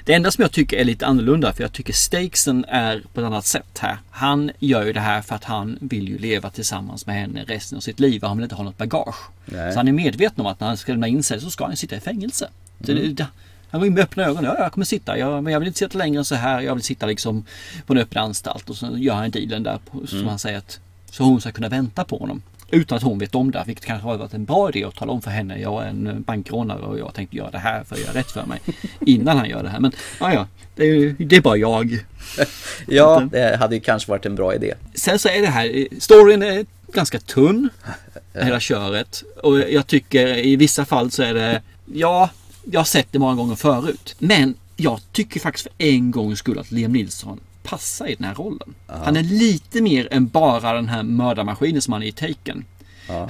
Det 0.05 0.14
enda 0.14 0.31
som 0.31 0.42
jag 0.42 0.53
tycker 0.53 0.77
är 0.77 0.85
lite 0.85 1.07
annorlunda, 1.07 1.53
för 1.53 1.62
jag 1.62 1.72
tycker 1.72 1.92
stakesen 1.92 2.64
är 2.68 3.03
på 3.14 3.20
ett 3.20 3.27
annat 3.27 3.46
sätt 3.46 3.79
här. 3.79 3.98
Han 4.11 4.51
gör 4.59 4.85
ju 4.85 4.92
det 4.92 5.01
här 5.01 5.22
för 5.22 5.35
att 5.35 5.44
han 5.44 5.79
vill 5.81 6.09
ju 6.09 6.18
leva 6.18 6.51
tillsammans 6.51 7.07
med 7.07 7.20
henne 7.20 7.44
resten 7.44 7.77
av 7.77 7.81
sitt 7.81 8.01
liv 8.01 8.22
och 8.22 8.29
han 8.29 8.37
vill 8.38 8.44
inte 8.44 8.55
ha 8.55 8.64
något 8.64 8.79
bagage. 8.79 9.16
Nej. 9.44 9.72
Så 9.72 9.79
han 9.79 9.88
är 9.88 9.92
medveten 9.92 10.40
om 10.40 10.46
att 10.46 10.61
när 10.61 10.66
han 10.68 10.77
ska 10.77 10.92
lämna 10.92 11.09
in 11.09 11.22
sig 11.22 11.40
så 11.40 11.51
ska 11.51 11.66
han 11.66 11.77
sitta 11.77 11.96
i 11.96 12.01
fängelse. 12.01 12.48
Mm. 12.88 13.14
det, 13.14 13.27
han 13.70 13.81
går 13.81 13.87
in 13.87 13.94
med 13.94 14.03
öppna 14.03 14.24
ögon. 14.24 14.44
Ja, 14.44 14.57
jag 14.59 14.72
kommer 14.72 14.85
sitta. 14.85 15.18
Jag, 15.18 15.44
men 15.44 15.53
jag 15.53 15.61
vill 15.61 15.66
inte 15.66 15.79
sitta 15.79 15.98
längre 15.98 16.18
än 16.18 16.24
så 16.24 16.35
här. 16.35 16.61
Jag 16.61 16.74
vill 16.74 16.85
sitta 16.85 17.07
liksom 17.07 17.44
på 17.87 17.92
en 17.92 17.98
öppen 17.98 18.22
anstalt. 18.22 18.70
Och 18.70 18.77
så 18.77 18.96
gör 18.96 19.14
han 19.14 19.31
dealen 19.31 19.62
där. 19.62 19.79
På, 19.90 20.07
som 20.07 20.18
Mm. 20.18 20.29
han 20.29 20.38
säger 20.38 20.59
att 20.59 20.81
så 21.11 21.24
hon 21.24 21.40
ska 21.40 21.53
kunna 21.53 21.68
vänta 21.68 22.05
på 22.05 22.18
honom. 22.18 22.42
Utan 22.70 22.96
att 22.96 23.02
hon 23.02 23.18
vet 23.18 23.35
om 23.35 23.50
det. 23.50 23.62
Vilket 23.66 23.85
kanske 23.85 24.09
har 24.09 24.16
varit 24.16 24.35
en 24.35 24.44
bra 24.44 24.68
idé 24.68 24.85
att 24.85 24.94
tala 24.94 25.12
om 25.12 25.22
för 25.22 25.31
henne. 25.31 25.61
Jag 25.61 25.83
är 25.83 25.87
en 25.87 26.22
bankrånare 26.22 26.81
och 26.81 26.98
jag 26.98 27.14
tänkte 27.14 27.37
göra 27.37 27.50
det 27.50 27.59
här 27.59 27.85
för 27.85 27.94
att 27.94 28.00
göra 28.00 28.12
rätt 28.12 28.31
för 28.31 28.46
mig. 28.46 28.61
Innan 29.00 29.37
han 29.37 29.48
gör 29.48 29.62
det 29.62 29.68
här. 29.68 29.81
Men 29.81 29.92
ja, 30.20 30.33
ja. 30.33 30.46
Det 30.76 30.85
är, 30.85 31.14
det 31.18 31.37
är 31.37 31.40
bara 31.40 31.57
jag. 31.57 31.98
Ja, 32.87 33.28
det 33.33 33.57
hade 33.57 33.74
ju 33.74 33.81
kanske 33.81 34.11
varit 34.11 34.26
en 34.26 34.35
bra 34.35 34.54
idé. 34.54 34.74
Sen 34.94 35.18
så 35.18 35.28
är 35.28 35.40
det 35.40 35.46
här, 35.46 35.88
storyn 35.98 36.42
är 36.42 36.66
ganska 36.92 37.18
tunn. 37.18 37.68
Hela 38.35 38.61
köret. 38.61 39.22
Och 39.42 39.59
jag 39.59 39.87
tycker 39.87 40.38
i 40.38 40.57
vissa 40.57 40.85
fall 40.85 41.11
så 41.11 41.22
är 41.22 41.35
det, 41.35 41.62
ja, 41.94 42.31
jag 42.64 42.81
har 42.81 42.85
sett 42.85 43.07
det 43.11 43.18
många 43.18 43.35
gånger 43.35 43.54
förut. 43.54 44.14
Men 44.18 44.54
jag 44.76 45.00
tycker 45.12 45.40
faktiskt 45.40 45.68
för 45.68 45.85
en 45.87 46.11
gångs 46.11 46.38
skull 46.38 46.59
att 46.59 46.70
Liam 46.70 46.92
Nilsson 46.92 47.40
passar 47.70 48.07
i 48.07 48.14
den 48.14 48.24
här 48.24 48.35
rollen. 48.35 48.74
Han 48.87 49.16
är 49.16 49.22
lite 49.22 49.81
mer 49.81 50.09
än 50.11 50.28
bara 50.28 50.72
den 50.72 50.88
här 50.88 51.02
mördarmaskinen 51.02 51.83
som 51.83 51.92
han 51.92 52.02
är 52.02 52.07
i 52.07 52.12
Taken. 52.12 52.64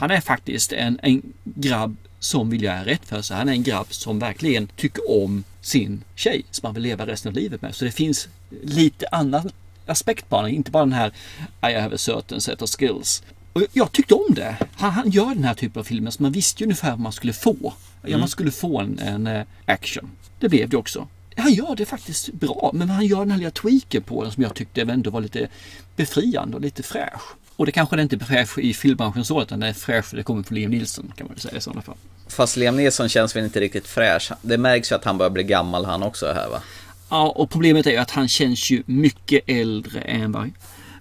Han 0.00 0.10
är 0.10 0.20
faktiskt 0.20 0.72
en, 0.72 0.98
en 1.02 1.22
grabb 1.44 1.96
som 2.18 2.50
vill 2.50 2.62
göra 2.62 2.84
rätt 2.84 3.04
för 3.04 3.22
sig. 3.22 3.36
Han 3.36 3.48
är 3.48 3.52
en 3.52 3.62
grabb 3.62 3.86
som 3.90 4.18
verkligen 4.18 4.66
tycker 4.66 5.24
om 5.24 5.44
sin 5.60 6.04
tjej 6.14 6.44
som 6.50 6.66
han 6.66 6.74
vill 6.74 6.82
leva 6.82 7.06
resten 7.06 7.28
av 7.28 7.34
livet 7.34 7.62
med. 7.62 7.74
Så 7.74 7.84
det 7.84 7.90
finns 7.90 8.28
lite 8.62 9.06
annan 9.12 9.50
aspekt 9.86 10.28
på 10.28 10.36
honom. 10.36 10.50
Inte 10.50 10.70
bara 10.70 10.84
den 10.84 10.92
här 10.92 11.12
I 11.70 11.74
have 11.74 11.94
a 11.94 11.98
certain 11.98 12.40
set 12.40 12.62
of 12.62 12.70
skills. 12.70 13.22
Och 13.52 13.62
jag 13.72 13.92
tyckte 13.92 14.14
om 14.14 14.34
det. 14.34 14.56
Han, 14.76 14.90
han 14.90 15.10
gör 15.10 15.34
den 15.34 15.44
här 15.44 15.54
typen 15.54 15.80
av 15.80 15.84
filmer 15.84 16.10
som 16.10 16.22
man 16.22 16.32
visste 16.32 16.62
ju 16.62 16.64
ungefär 16.64 16.90
vad 16.90 17.00
man 17.00 17.12
skulle 17.12 17.32
få. 17.32 17.72
Ja, 18.02 18.18
man 18.18 18.28
skulle 18.28 18.50
få 18.50 18.80
en, 18.80 18.98
en 18.98 19.26
eh, 19.26 19.42
action. 19.66 20.10
Det 20.40 20.48
blev 20.48 20.68
det 20.68 20.76
också. 20.76 21.08
Han 21.38 21.52
gör 21.52 21.76
det 21.76 21.86
faktiskt 21.86 22.32
bra, 22.32 22.70
men 22.74 22.90
han 22.90 23.06
gör 23.06 23.18
den 23.18 23.30
här 23.30 23.38
lilla 23.38 23.50
tweaken 23.50 24.02
på 24.02 24.22
den 24.22 24.32
som 24.32 24.42
jag 24.42 24.54
tyckte 24.54 24.82
ändå 24.82 25.10
var 25.10 25.20
lite 25.20 25.48
befriande 25.96 26.56
och 26.56 26.62
lite 26.62 26.82
fräsch. 26.82 27.22
Och 27.56 27.66
det 27.66 27.72
kanske 27.72 27.96
det 27.96 28.02
inte 28.02 28.16
är 28.16 28.20
fräsch 28.20 28.58
i 28.58 28.74
filmbranschen 28.74 29.24
så, 29.24 29.42
utan 29.42 29.60
det 29.60 29.66
är 29.66 29.72
fräsch 29.72 30.04
för 30.04 30.16
det 30.16 30.22
kommer 30.22 30.42
från 30.42 30.58
Liam 30.58 30.70
Nilsson 30.70 31.12
kan 31.16 31.26
man 31.26 31.34
väl 31.34 31.40
säga 31.40 31.56
i 31.56 31.60
sådana 31.60 31.82
fall. 31.82 31.96
Fast 32.28 32.56
Liam 32.56 32.76
Neeson 32.76 33.08
känns 33.08 33.36
väl 33.36 33.44
inte 33.44 33.60
riktigt 33.60 33.86
fräsch. 33.86 34.32
Det 34.42 34.58
märks 34.58 34.92
ju 34.92 34.96
att 34.96 35.04
han 35.04 35.18
börjar 35.18 35.30
bli 35.30 35.42
gammal 35.42 35.84
han 35.84 36.02
också 36.02 36.26
här 36.26 36.48
va? 36.48 36.62
Ja, 37.10 37.28
och 37.28 37.50
problemet 37.50 37.86
är 37.86 37.90
ju 37.90 37.96
att 37.96 38.10
han 38.10 38.28
känns 38.28 38.70
ju 38.70 38.82
mycket 38.86 39.42
äldre 39.46 40.00
än 40.00 40.32
vad, 40.32 40.50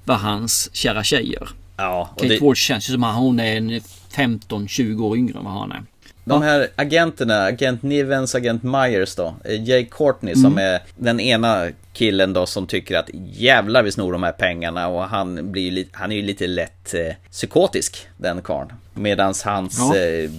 vad 0.05 0.17
hans 0.17 0.69
kära 0.73 1.03
tjej 1.03 1.33
gör. 1.33 1.49
Ja, 1.77 2.09
och 2.13 2.21
Kate 2.21 2.33
det, 2.33 2.41
Walsh 2.41 2.61
känns 2.61 2.89
ju 2.89 2.93
som 2.93 3.03
att 3.03 3.15
hon 3.15 3.39
är 3.39 3.57
en 3.57 3.71
15-20 4.11 5.01
år 5.01 5.17
yngre 5.17 5.37
än 5.37 5.45
vad 5.45 5.53
han 5.53 5.71
är. 5.71 5.83
De 6.27 6.41
här 6.41 6.67
agenterna, 6.75 7.43
agent 7.43 7.83
Nivens, 7.83 8.35
agent 8.35 8.63
Myers 8.63 9.15
då. 9.15 9.35
eh, 9.43 9.63
Jay 9.63 9.85
Courtney 9.91 10.35
som 10.35 10.45
Mm. 10.51 10.57
är 10.73 10.79
den 10.95 11.19
ena 11.19 11.67
killen 11.97 12.33
då 12.33 12.45
som 12.45 12.67
tycker 12.67 12.97
att 12.97 13.09
jävlar 13.33 13.83
vi 13.83 13.91
snor 13.91 14.11
de 14.13 14.23
här 14.23 14.31
pengarna 14.31 14.87
och 14.87 15.03
han 15.03 15.51
blir 15.51 15.71
lite, 15.71 15.89
han 15.93 16.11
är 16.11 16.15
ju 16.15 16.21
lite 16.21 16.47
lätt 16.47 16.93
eh, 16.93 17.13
psykotisk 17.31 18.07
den 18.17 18.41
karln. 18.41 18.71
Medans 18.93 19.43
hans 19.43 19.77
Ja. 19.79 19.97
eh, 19.97 20.29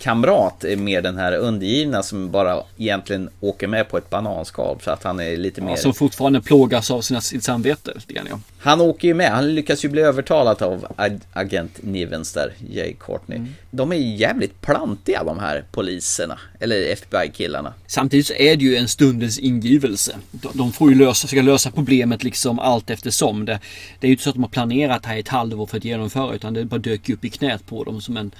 kamrat 0.00 0.64
är 0.64 0.76
mer 0.76 1.02
den 1.02 1.16
här 1.18 1.32
undergivna 1.36 2.02
som 2.02 2.30
bara 2.30 2.62
egentligen 2.78 3.28
åker 3.40 3.66
med 3.66 3.88
på 3.88 3.98
ett 3.98 4.10
bananskal 4.10 4.78
så 4.84 4.90
att 4.90 5.02
han 5.02 5.20
är 5.20 5.36
lite 5.36 5.60
mer 5.60 5.70
Ja, 5.70 5.76
som 5.76 5.94
fortfarande 5.94 6.40
plågas 6.40 6.90
av 6.90 7.00
sina, 7.00 7.20
sitt 7.20 7.44
samvete 7.44 7.92
ja. 8.08 8.22
Han 8.58 8.80
åker 8.80 9.08
ju 9.08 9.14
med, 9.14 9.30
han 9.30 9.54
lyckas 9.54 9.84
ju 9.84 9.88
bli 9.88 10.02
övertalad 10.02 10.62
av 10.62 10.86
ag- 10.96 11.20
agent 11.32 11.78
Nivens 11.82 12.32
där, 12.32 12.52
Jay 12.70 12.94
Courtney. 13.00 13.38
Mm. 13.38 13.54
De 13.70 13.92
är 13.92 13.96
jävligt 13.96 14.60
plantiga 14.60 15.24
de 15.24 15.38
här 15.38 15.64
poliserna, 15.72 16.38
eller 16.60 16.92
FBI-killarna. 16.92 17.74
Samtidigt 17.86 18.26
så 18.26 18.34
är 18.34 18.56
det 18.56 18.64
ju 18.64 18.76
en 18.76 18.88
stundens 18.88 19.38
ingivelse. 19.38 20.16
De, 20.30 20.48
de 20.54 20.72
får 20.72 20.92
ju 20.92 20.98
lösa, 21.04 21.28
försöka 21.28 21.42
lösa 21.42 21.70
problemet 21.70 22.24
liksom 22.24 22.58
allt 22.58 22.90
eftersom. 22.90 23.44
Det, 23.44 23.60
det 24.00 24.06
är 24.06 24.08
ju 24.08 24.12
inte 24.12 24.24
så 24.24 24.30
att 24.30 24.36
de 24.36 24.42
har 24.42 24.50
planerat 24.50 25.06
här 25.06 25.16
i 25.16 25.20
ett 25.20 25.28
halvår 25.28 25.66
för 25.66 25.76
att 25.76 25.84
genomföra 25.84 26.34
utan 26.34 26.54
det 26.54 26.64
bara 26.64 26.78
dök 26.78 27.08
upp 27.08 27.24
i 27.24 27.30
knät 27.30 27.66
på 27.66 27.84
dem 27.84 28.00
som 28.00 28.16
en, 28.16 28.30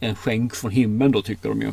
en 0.00 0.14
skänk 0.14 0.54
från 0.54 0.70
himlen 0.70 1.12
då 1.12 1.22
tycker 1.22 1.48
de 1.48 1.60
ju. 1.60 1.72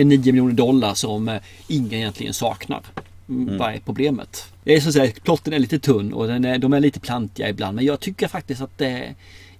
En 0.00 0.08
9 0.08 0.32
miljoner 0.32 0.54
dollar 0.54 0.94
som 0.94 1.28
eh, 1.28 1.40
ingen 1.68 1.92
egentligen 1.92 2.34
saknar. 2.34 2.80
Mm. 3.28 3.58
Vad 3.58 3.74
är 3.74 3.80
problemet? 3.84 4.52
Det 4.64 4.74
är 4.74 4.80
så 4.80 4.88
att 4.88 4.94
säga, 4.94 5.12
plotten 5.22 5.52
är 5.52 5.58
lite 5.58 5.78
tunn 5.78 6.12
och 6.12 6.30
är, 6.30 6.58
de 6.58 6.72
är 6.72 6.80
lite 6.80 7.00
plantiga 7.00 7.48
ibland. 7.48 7.76
Men 7.76 7.84
jag 7.84 8.00
tycker 8.00 8.28
faktiskt 8.28 8.60
att 8.60 8.78
det 8.78 9.14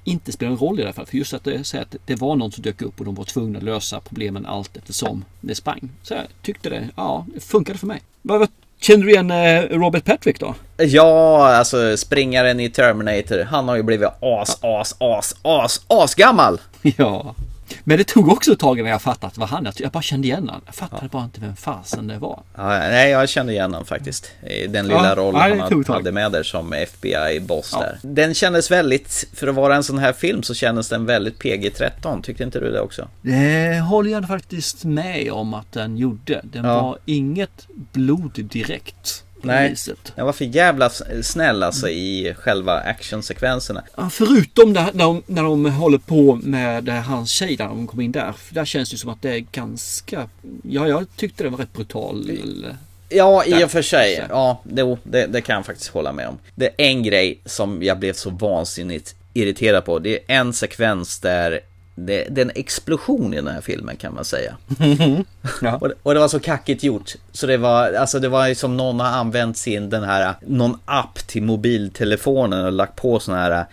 inte 0.05 0.33
spelar 0.33 0.53
en 0.53 0.59
roll 0.59 0.81
i 0.81 0.83
alla 0.83 0.93
fall. 0.93 1.07
För 1.07 1.17
just 1.17 1.35
att 1.35 1.45
det, 1.45 1.65
så 1.65 1.79
att 1.79 1.97
det 2.07 2.15
var 2.15 2.37
någon 2.37 2.53
som 2.53 2.63
dök 2.63 2.83
upp 2.83 2.99
och 2.99 3.05
de 3.05 3.15
var 3.15 3.25
tvungna 3.25 3.59
att 3.59 3.65
lösa 3.65 4.01
problemen 4.01 4.47
allt 4.47 4.77
eftersom 4.77 5.25
det 5.41 5.55
sprang. 5.55 5.89
Så 6.03 6.15
jag 6.15 6.25
tyckte 6.43 6.71
det, 6.71 6.89
ja, 6.97 7.27
det 7.35 7.41
funkade 7.41 7.79
för 7.79 7.87
mig. 7.87 8.01
Vad, 8.23 8.49
känner 8.85 9.05
du 9.05 9.11
igen 9.11 9.31
eh, 9.31 9.62
Robert 9.79 10.05
Patrick 10.05 10.40
då? 10.40 10.55
Ja, 10.77 11.49
alltså 11.57 11.97
springaren 11.97 12.61
i 12.61 12.70
Terminator, 12.70 13.44
han 13.44 13.68
har 13.68 13.77
ju 13.77 13.83
blivit 13.83 14.09
as, 14.20 14.59
as, 14.64 14.97
as, 14.99 15.35
as, 15.42 15.81
as 15.88 16.14
gammal. 16.14 16.61
Ja. 16.97 17.35
Men 17.85 17.99
det 17.99 18.05
tog 18.05 18.29
också 18.29 18.53
ett 18.53 18.59
tag 18.59 18.79
innan 18.79 18.91
jag 18.91 19.03
fattat 19.03 19.39
vad 19.39 19.49
han 19.49 19.67
är. 19.67 19.73
Jag 19.77 19.91
bara 19.91 20.03
kände 20.03 20.27
igen 20.27 20.49
honom. 20.49 20.61
Jag 20.67 20.75
fattade 20.75 21.09
bara 21.09 21.25
inte 21.25 21.41
vem 21.41 21.57
fasen 21.57 22.07
det 22.07 22.19
var. 22.19 22.43
Ja, 22.57 22.69
nej, 22.69 23.11
jag 23.11 23.29
kände 23.29 23.53
igen 23.53 23.71
honom 23.73 23.87
faktiskt. 23.87 24.31
Den 24.69 24.87
lilla 24.89 25.09
Ja, 25.09 25.15
rollen 25.15 25.41
ja, 25.41 25.49
det 25.55 25.61
han 25.63 25.81
ett 25.81 25.87
tag. 25.87 25.95
hade 25.95 26.13
med 26.13 26.33
där 26.33 26.43
som 26.43 26.73
FBI-boss 26.73 27.71
Ja. 27.73 27.81
där. 27.81 27.99
Den 28.03 28.35
kändes 28.35 28.71
väldigt, 28.71 29.29
för 29.35 29.47
att 29.49 29.55
vara 29.55 29.77
en 29.77 29.85
sån 29.85 29.99
här 29.99 30.13
film 30.13 30.43
så 30.43 30.55
kändes 30.55 30.89
den 30.89 31.07
väldigt 31.07 31.39
PG-13. 31.39 32.23
Tyckte 32.23 32.45
inte 32.45 32.61
du 32.61 32.73
det 32.73 32.81
också? 32.81 33.09
Det 33.23 33.81
håller 33.81 34.11
jag 34.11 34.29
faktiskt 34.29 34.85
med 34.85 35.33
om 35.33 35.55
att 35.55 35.73
den 35.73 35.97
gjorde. 35.97 36.41
Den 36.45 36.65
Ja. 36.65 36.83
var 36.83 36.99
inget 37.05 37.67
blod 37.93 38.31
direkt. 38.35 39.24
Nej, 39.47 39.71
viset. 39.71 40.13
den 40.17 40.27
var 40.27 40.33
för 40.33 40.45
jävla 40.45 40.91
snäll 41.23 41.63
alltså 41.63 41.89
i 41.89 42.35
själva 42.39 42.81
actionsekvenserna. 42.81 43.83
Ja, 43.97 44.11
förutom 44.11 44.73
där, 44.73 44.91
när, 44.93 45.05
de, 45.05 45.23
när 45.27 45.43
de 45.43 45.67
håller 45.67 45.99
på 45.99 46.35
med 46.35 46.89
eh, 46.89 46.95
hans 46.95 47.31
tjej 47.31 47.57
där 47.57 47.65
de 47.65 47.87
kommer 47.87 48.03
in 48.03 48.13
där. 48.13 48.33
För 48.33 48.55
där 48.55 48.65
känns 48.65 48.91
det 48.91 48.97
som 48.97 49.11
att 49.11 49.23
det 49.23 49.31
är 49.31 49.45
ganska... 49.53 50.29
Ja, 50.63 50.89
jag 50.89 51.07
tyckte 51.17 51.45
det 51.45 51.51
var 51.51 51.59
rätt 51.59 51.73
brutal. 51.73 52.31
Ja, 53.09 53.45
i 53.45 53.65
och 53.65 53.71
för 53.71 53.83
sig. 53.83 54.27
Ja, 54.29 54.61
det, 54.65 54.97
det, 55.03 55.27
det 55.27 55.41
kan 55.41 55.57
jag 55.57 55.67
faktiskt 55.67 55.91
hålla 55.91 56.13
med 56.13 56.29
om. 56.29 56.39
Det 56.55 56.67
är 56.67 56.73
en 56.77 57.03
grej 57.03 57.41
som 57.45 57.83
jag 57.83 57.99
blev 57.99 58.13
så 58.13 58.31
vansinnigt 58.31 59.15
irriterad 59.35 59.85
på. 59.85 59.99
Det 59.99 60.15
är 60.15 60.23
en 60.27 60.53
sekvens 60.53 61.21
där 61.21 61.61
det, 61.95 62.27
det 62.31 62.41
är 62.41 62.45
en 62.45 62.53
explosion 62.55 63.33
i 63.35 63.37
den 63.37 63.47
här 63.47 63.61
filmen 63.61 63.97
kan 63.97 64.15
man 64.15 64.25
säga. 64.25 64.57
Ja. 65.63 65.77
Och, 65.77 65.89
det- 65.89 65.95
och 66.03 66.15
det 66.15 66.21
var 66.21 66.29
så 66.29 66.41
kackigt 66.41 66.83
gjort. 66.83 67.13
Så 67.33 67.47
det 67.47 67.57
var, 67.57 67.93
alltså 67.93 68.21
det 68.21 68.29
var 68.29 68.55
som 68.55 68.77
någon 68.77 69.01
har 69.01 69.07
använt 69.07 69.57
sin, 69.59 69.91
den 69.91 70.03
här, 70.05 70.35
någon 70.47 70.79
app 70.85 71.19
till 71.27 71.43
mobiltelefonen 71.43 72.65
och 72.65 72.73
lagt 72.73 72.97
på 72.97 73.21
sån 73.21 73.35
här 73.35 73.65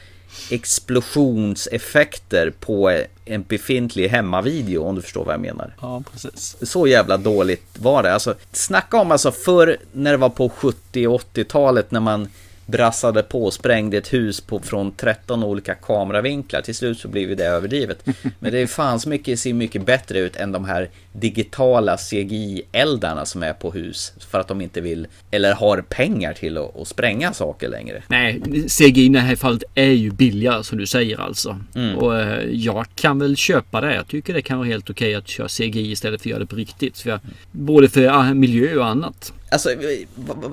explosionseffekter 0.49 2.53
på 2.59 3.01
en 3.25 3.43
befintlig 3.43 4.09
hemmavideo 4.09 4.83
om 4.83 4.95
du 4.95 5.01
förstår 5.01 5.25
vad 5.25 5.33
jag 5.33 5.41
menar. 5.41 5.75
Ja, 5.81 6.03
precis. 6.11 6.55
Så 6.61 6.87
jävla 6.87 7.17
dåligt 7.17 7.65
var 7.79 8.03
det. 8.03 8.13
Alltså, 8.13 8.35
snacka 8.51 8.97
om 8.97 9.11
alltså 9.11 9.31
förr 9.31 9.77
när 9.91 10.11
det 10.11 10.17
var 10.17 10.29
på 10.29 10.49
70 10.49 11.07
och 11.07 11.21
80-talet 11.33 11.91
när 11.91 11.99
man 11.99 12.27
brassade 12.71 13.23
på 13.23 13.45
och 13.45 13.53
sprängde 13.53 13.97
ett 13.97 14.13
hus 14.13 14.41
på, 14.41 14.59
från 14.59 14.91
13 14.91 15.43
olika 15.43 15.75
kameravinklar. 15.75 16.61
Till 16.61 16.75
slut 16.75 16.99
så 16.99 17.07
blev 17.07 17.29
ju 17.29 17.35
det 17.35 17.45
överdrivet. 17.45 18.05
Men 18.39 18.51
det 18.51 18.59
är 18.59 18.67
fan 18.67 18.99
så 18.99 19.09
mycket, 19.09 19.39
ser 19.39 19.53
mycket 19.53 19.85
bättre 19.85 20.19
ut 20.19 20.35
än 20.35 20.51
de 20.51 20.65
här 20.65 20.89
digitala 21.13 21.97
CGI-eldarna 21.97 23.25
som 23.25 23.43
är 23.43 23.53
på 23.53 23.71
hus. 23.71 24.13
För 24.31 24.39
att 24.39 24.47
de 24.47 24.61
inte 24.61 24.81
vill, 24.81 25.07
eller 25.31 25.53
har 25.53 25.81
pengar 25.81 26.33
till 26.33 26.57
att, 26.57 26.77
att 26.77 26.87
spränga 26.87 27.33
saker 27.33 27.69
längre. 27.69 28.03
Nej, 28.07 28.41
CGI 28.67 29.05
i 29.05 29.09
det 29.09 29.19
här 29.19 29.35
fallet 29.35 29.63
är 29.75 29.91
ju 29.91 30.11
billigare 30.11 30.63
som 30.63 30.77
du 30.77 30.87
säger 30.87 31.21
alltså. 31.21 31.59
Mm. 31.75 31.97
Och 31.97 32.19
eh, 32.19 32.45
jag 32.51 32.85
kan 32.95 33.19
väl 33.19 33.35
köpa 33.35 33.81
det. 33.81 33.95
Jag 33.95 34.07
tycker 34.07 34.33
det 34.33 34.41
kan 34.41 34.57
vara 34.57 34.67
helt 34.67 34.89
okej 34.89 35.15
att 35.15 35.27
köra 35.27 35.47
CGI 35.47 35.91
istället 35.91 36.21
för 36.21 36.29
att 36.29 36.31
göra 36.31 36.39
det 36.39 36.45
på 36.45 36.55
riktigt. 36.55 36.99
För 36.99 37.09
jag, 37.09 37.19
både 37.51 37.89
för 37.89 38.33
miljö 38.33 38.77
och 38.77 38.85
annat. 38.85 39.33
Alltså, 39.51 39.69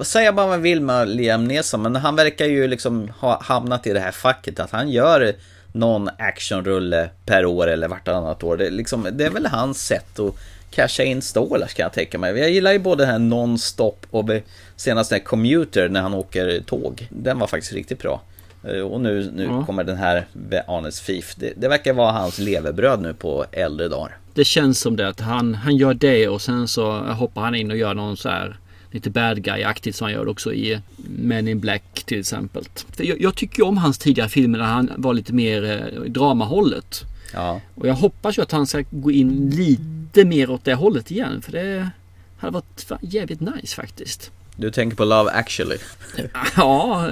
säga 0.04 0.32
vad 0.32 0.48
man 0.48 0.62
vill 0.62 0.80
med 0.80 1.08
Liam 1.08 1.44
Neeson, 1.44 1.82
men 1.82 1.96
han 1.96 2.16
verkar 2.16 2.46
ju 2.46 2.68
liksom 2.68 3.10
ha 3.20 3.42
hamnat 3.42 3.86
i 3.86 3.92
det 3.92 4.00
här 4.00 4.10
facket 4.12 4.60
att 4.60 4.70
han 4.70 4.90
gör 4.90 5.32
någon 5.72 6.08
actionrulle 6.18 7.10
per 7.26 7.46
år 7.46 7.66
eller 7.66 7.88
vartannat 7.88 8.42
år. 8.44 8.56
Det 8.56 8.66
är, 8.66 8.70
liksom, 8.70 9.08
det 9.12 9.24
är 9.26 9.30
väl 9.30 9.46
hans 9.46 9.86
sätt 9.86 10.18
att 10.18 10.34
casha 10.70 11.02
in 11.02 11.22
stålar 11.22 11.66
ska 11.66 11.82
jag 11.82 11.92
tänka 11.92 12.18
mig. 12.18 12.38
Jag 12.38 12.50
gillar 12.50 12.72
ju 12.72 12.78
både 12.78 13.02
den 13.04 13.10
här 13.12 13.18
Non-Stop 13.18 13.96
och 14.10 14.30
senast 14.76 15.10
den 15.10 15.18
här 15.20 15.24
Commuter 15.26 15.88
när 15.88 16.00
han 16.00 16.14
åker 16.14 16.60
tåg. 16.60 17.08
Den 17.10 17.38
var 17.38 17.46
faktiskt 17.46 17.72
riktigt 17.72 17.98
bra. 18.02 18.20
Eh, 18.64 18.80
Och 18.80 19.00
nu, 19.00 19.30
nu 19.34 19.44
Ja. 19.44 19.64
kommer 19.66 19.84
den 19.84 19.96
här 19.96 20.26
The 20.50 20.60
Honest 20.66 21.06
Thief. 21.06 21.34
Det, 21.36 21.52
det 21.56 21.68
verkar 21.68 21.92
vara 21.92 22.12
hans 22.12 22.38
levebröd 22.38 23.00
nu 23.02 23.14
på 23.14 23.44
äldre 23.52 23.88
dagar. 23.88 24.16
Det 24.34 24.44
känns 24.44 24.80
som 24.80 24.96
det 24.96 25.08
att 25.08 25.20
han, 25.20 25.54
han 25.54 25.76
gör 25.76 25.94
det 25.94 26.28
och 26.28 26.42
sen 26.42 26.68
så 26.68 26.92
hoppar 26.92 27.42
han 27.42 27.54
in 27.54 27.70
och 27.70 27.76
gör 27.76 27.94
någon 27.94 28.16
så 28.16 28.28
här 28.28 28.56
lite 28.98 29.10
bad 29.10 29.42
guy-aktigt 29.44 29.96
som 29.96 30.04
han 30.04 30.12
gör 30.12 30.28
också 30.28 30.52
i 30.52 30.80
Men 31.08 31.48
in 31.48 31.60
Black 31.60 32.02
till 32.06 32.20
exempel. 32.20 32.64
Jag, 32.96 33.20
jag 33.20 33.34
tycker 33.34 33.62
om 33.62 33.76
hans 33.78 33.98
tidigare 33.98 34.28
filmer 34.28 34.58
när 34.58 34.66
han 34.66 34.90
var 34.96 35.14
lite 35.14 35.32
mer 35.32 35.64
eh, 35.64 36.00
dramahållet. 36.02 37.04
Ja, 37.32 37.60
Och 37.74 37.88
jag 37.88 37.94
hoppas 37.94 38.38
ju 38.38 38.42
att 38.42 38.52
han 38.52 38.66
ska 38.66 38.84
gå 38.90 39.10
in 39.10 39.50
lite 39.50 40.24
mer 40.24 40.50
åt 40.50 40.64
det 40.64 40.74
hållet 40.74 41.10
igen. 41.10 41.42
För 41.42 41.52
det 41.52 41.90
hade 42.38 42.52
varit 42.52 42.86
jävligt 43.00 43.40
nice 43.40 43.76
faktiskt. 43.76 44.30
du 44.56 44.70
tänker 44.70 44.96
på 44.96 45.04
Love 45.04 45.30
actually. 45.30 45.78
Ja, 46.56 47.06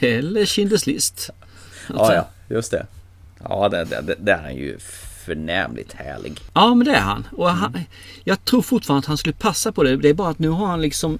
eller 0.00 0.44
Schindler's 0.44 0.86
list. 0.88 1.30
Ja, 1.88 2.14
ja, 2.14 2.28
just 2.48 2.70
det. 2.70 2.86
Ja, 3.48 3.68
det, 3.68 3.84
det, 3.84 4.00
det, 4.00 4.14
det 4.18 4.32
är 4.32 4.42
han 4.42 4.56
ju 4.56 4.78
förnämligt 5.24 5.92
härlig. 5.92 6.40
Ja, 6.52 6.74
men 6.74 6.86
det 6.86 6.94
är 6.94 7.00
han. 7.00 7.26
Och 7.32 7.50
han, 7.50 7.80
jag 8.24 8.44
tror 8.44 8.62
fortfarande 8.62 8.98
att 8.98 9.06
han 9.06 9.18
skulle 9.18 9.34
passa 9.34 9.72
på 9.72 9.82
det. 9.82 9.96
Det 9.96 10.08
är 10.08 10.14
bara 10.14 10.28
att 10.28 10.38
nu 10.38 10.48
har 10.48 10.66
han 10.66 10.82
liksom 10.82 11.18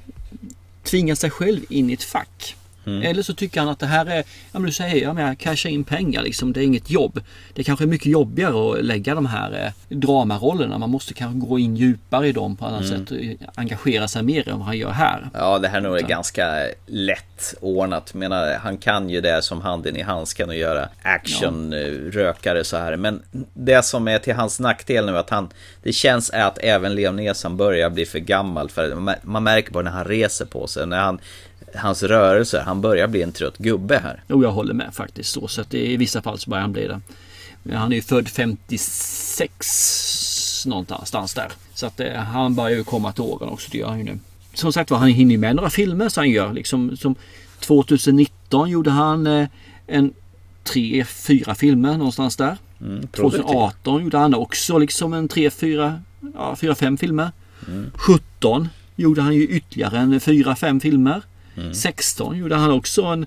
tvingat 0.82 1.18
sig 1.18 1.30
själv 1.30 1.60
in 1.68 1.90
i 1.90 1.92
ett 1.92 2.02
fack. 2.02 2.56
Eller 2.86 3.22
så 3.22 3.34
tycker 3.34 3.60
han 3.60 3.68
att 3.68 3.78
det 3.78 3.86
här 3.86 4.06
är, 4.06 4.16
ja 4.18 4.24
men 4.52 4.62
du 4.62 4.72
säger, 4.72 5.02
ja 5.02 5.20
jag 5.20 5.38
cashar 5.38 5.70
in 5.70 5.84
pengar 5.84 6.22
liksom. 6.22 6.52
Det 6.52 6.60
är 6.60 6.64
inget 6.64 6.90
jobb. 6.90 7.20
Det 7.54 7.64
kanske 7.64 7.84
är 7.84 7.86
mycket 7.86 8.06
jobbigare 8.06 8.78
att 8.78 8.84
lägga 8.84 9.14
de 9.14 9.26
här 9.26 9.74
eh, 9.88 9.96
dramarollerna. 9.96 10.78
Man 10.78 10.90
måste 10.90 11.14
kanske 11.14 11.38
gå 11.38 11.58
in 11.58 11.76
djupare 11.76 12.28
i 12.28 12.32
dem 12.32 12.56
på 12.56 12.66
annat 12.66 12.88
sätt. 12.88 13.10
och 13.10 13.18
Engagera 13.54 14.08
sig 14.08 14.22
mer 14.22 14.48
än 14.48 14.58
vad 14.58 14.66
han 14.66 14.78
gör 14.78 14.90
här. 14.90 15.28
Ja, 15.34 15.58
det 15.58 15.68
här 15.68 15.80
nog 15.80 15.98
är 15.98 16.02
ganska 16.02 16.68
lätt 16.86 17.54
ordnat. 17.60 18.14
Menar, 18.14 18.54
han 18.54 18.78
kan 18.78 19.10
ju 19.10 19.20
det 19.20 19.42
som 19.42 19.60
handen 19.60 19.96
i 19.96 20.02
handsken 20.02 20.48
och 20.48 20.56
göra 20.56 20.88
action-rökare 21.02 22.64
så 22.64 22.76
här. 22.76 22.96
Men 22.96 23.22
det 23.54 23.84
som 23.84 24.08
är 24.08 24.18
till 24.18 24.34
hans 24.34 24.60
nackdel 24.60 25.06
nu 25.06 25.18
att 25.18 25.30
han, 25.30 25.48
det 25.82 25.92
känns 25.92 26.30
att 26.30 26.58
även 26.58 26.94
Liam 26.94 27.16
Neeson 27.16 27.56
börjar 27.56 27.90
bli 27.90 28.06
för 28.06 28.18
gammal. 28.18 28.70
För 28.70 29.16
man 29.22 29.42
märker 29.42 29.72
på 29.72 29.82
när 29.82 29.90
han 29.90 30.04
reser 30.04 30.44
på 30.44 30.66
sig, 30.66 30.86
när 30.86 31.00
han, 31.00 31.18
hans 31.74 32.02
rörelser, 32.02 32.60
han 32.60 32.80
börjar 32.80 33.08
bli 33.08 33.22
en 33.22 33.32
trött 33.32 33.58
gubbe 33.58 33.98
här. 33.98 34.22
Och 34.28 34.44
jag 34.44 34.50
håller 34.50 34.74
med 34.74 34.94
faktiskt. 34.94 35.30
Så, 35.30 35.48
så 35.48 35.60
att 35.60 35.74
i 35.74 35.96
vissa 35.96 36.22
fall 36.22 36.38
så 36.38 36.50
börjar 36.50 36.62
han 36.62 36.72
bli 36.72 36.86
det. 36.86 37.00
Han 37.76 37.92
är 37.92 37.96
ju 37.96 38.02
född 38.02 38.28
56 38.28 40.66
någonstans 40.66 41.34
där. 41.34 41.52
Så 41.74 41.86
att 41.86 42.00
eh, 42.00 42.14
han 42.14 42.54
börjar 42.54 42.76
ju 42.76 42.84
komma 42.84 43.12
till 43.12 43.22
åren 43.22 43.48
också. 43.48 43.68
Det 43.72 43.78
gör 43.78 43.88
han 43.88 43.98
ju 43.98 44.04
nu. 44.04 44.18
Som 44.54 44.72
sagt 44.72 44.90
var, 44.90 44.98
han 44.98 45.08
hinner 45.08 45.32
ju 45.32 45.38
med 45.38 45.56
några 45.56 45.70
filmer 45.70 46.08
så 46.08 46.20
han 46.20 46.30
gör. 46.30 46.52
Liksom, 46.52 46.96
som 46.96 47.14
2019 47.60 48.70
gjorde 48.70 48.90
han 48.90 49.26
eh, 49.26 49.48
en 49.86 50.12
tre, 50.64 51.04
fyra 51.04 51.54
filmer 51.54 51.96
någonstans 51.96 52.36
där. 52.36 52.56
Mm, 52.80 53.06
produktiv. 53.06 53.42
2018 53.42 54.02
gjorde 54.02 54.18
han 54.18 54.34
också 54.34 54.78
liksom 54.78 55.12
en 55.12 55.28
tre, 55.28 55.50
fyra, 55.50 56.02
ja, 56.34 56.56
fyra, 56.56 56.74
fem 56.74 56.96
filmer. 56.96 57.32
17 57.94 58.68
gjorde 58.96 59.22
han 59.22 59.34
ju 59.34 59.48
ytterligare 59.48 59.98
en 59.98 60.20
fyra, 60.20 60.56
fem 60.56 60.80
filmer. 60.80 61.22
16 61.74 62.38
gjorde 62.38 62.54
han 62.54 62.70
också 62.70 63.02
en 63.02 63.26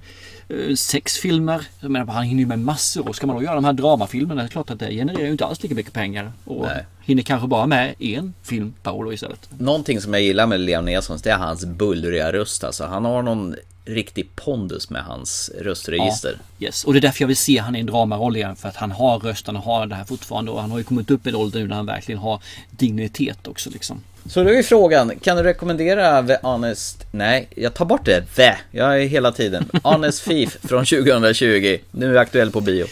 eh, 0.49 0.75
sex 0.75 1.17
filmer. 1.17 1.67
Jag 1.79 1.91
menar, 1.91 2.13
han 2.13 2.23
hinner 2.23 2.41
ju 2.41 2.47
med 2.47 2.59
massor. 2.59 3.09
Och 3.09 3.15
ska 3.15 3.27
man 3.27 3.35
då 3.35 3.43
göra 3.43 3.55
de 3.55 3.65
här 3.65 3.73
dramafilmerna, 3.73 4.41
det 4.41 4.47
är 4.47 4.51
klart 4.51 4.69
att 4.69 4.79
det 4.79 4.91
genererar 4.91 5.25
ju 5.25 5.31
inte 5.31 5.45
alls 5.45 5.63
lika 5.63 5.75
mycket 5.75 5.93
pengar. 5.93 6.31
Och 6.45 6.65
Nej. 6.65 6.85
hinner 7.01 7.23
kanske 7.23 7.47
bara 7.47 7.67
med 7.67 7.95
en 7.99 8.33
film 8.43 8.73
per 8.83 8.91
år 8.91 9.13
istället. 9.13 9.49
Någonting 9.59 10.01
som 10.01 10.13
jag 10.13 10.21
gillar 10.23 10.47
med 10.47 10.59
Liam 10.59 10.85
Neeson, 10.85 11.19
det 11.23 11.29
är 11.29 11.37
hans 11.37 11.65
bullriga 11.65 12.33
röst. 12.33 12.63
Alltså, 12.63 12.85
han 12.85 13.05
har 13.05 13.21
någon 13.21 13.55
riktig 13.87 14.35
pondus 14.35 14.89
med 14.89 15.03
hans 15.03 15.51
röstregister. 15.59 16.37
Yes. 16.59 16.83
Och 16.83 16.93
det 16.93 16.99
är 16.99 17.01
därför 17.01 17.23
jag 17.23 17.27
vill 17.27 17.37
se 17.37 17.57
han 17.57 17.75
i 17.75 17.79
en 17.79 17.85
dramaroll 17.85 18.35
igen. 18.35 18.55
För 18.55 18.69
att 18.69 18.75
han 18.75 18.91
har 18.91 19.19
rösten 19.19 19.55
och 19.55 19.63
har 19.63 19.87
det 19.87 19.95
här 19.95 20.05
fortfarande. 20.05 20.51
Och 20.51 20.61
han 20.61 20.71
har 20.71 20.77
ju 20.77 20.83
kommit 20.83 21.11
upp 21.11 21.27
i 21.27 21.29
en 21.29 21.35
ålder 21.35 21.59
nu 21.59 21.67
när 21.67 21.75
han 21.75 21.85
verkligen 21.85 22.21
har 22.21 22.41
dignitet 22.69 23.47
också 23.47 23.69
liksom. 23.69 24.01
Så 24.29 24.43
då 24.43 24.49
är 24.49 24.63
frågan, 24.63 25.11
kan 25.19 25.37
du 25.37 25.43
rekommendera 25.43 26.27
The 26.27 26.37
Honest... 26.41 27.05
Nej, 27.11 27.47
jag 27.55 27.73
tar 27.73 27.85
bort 27.85 28.05
det. 28.05 28.25
The. 28.35 28.55
Jag 28.71 29.01
är 29.01 29.07
hela 29.07 29.31
tiden. 29.31 29.69
Honest 29.83 30.23
Thief 30.25 30.57
från 30.63 30.85
2020. 30.85 31.77
Nu 31.91 32.15
är 32.15 32.19
aktuell 32.19 32.51
på 32.51 32.61
bio. 32.61 32.85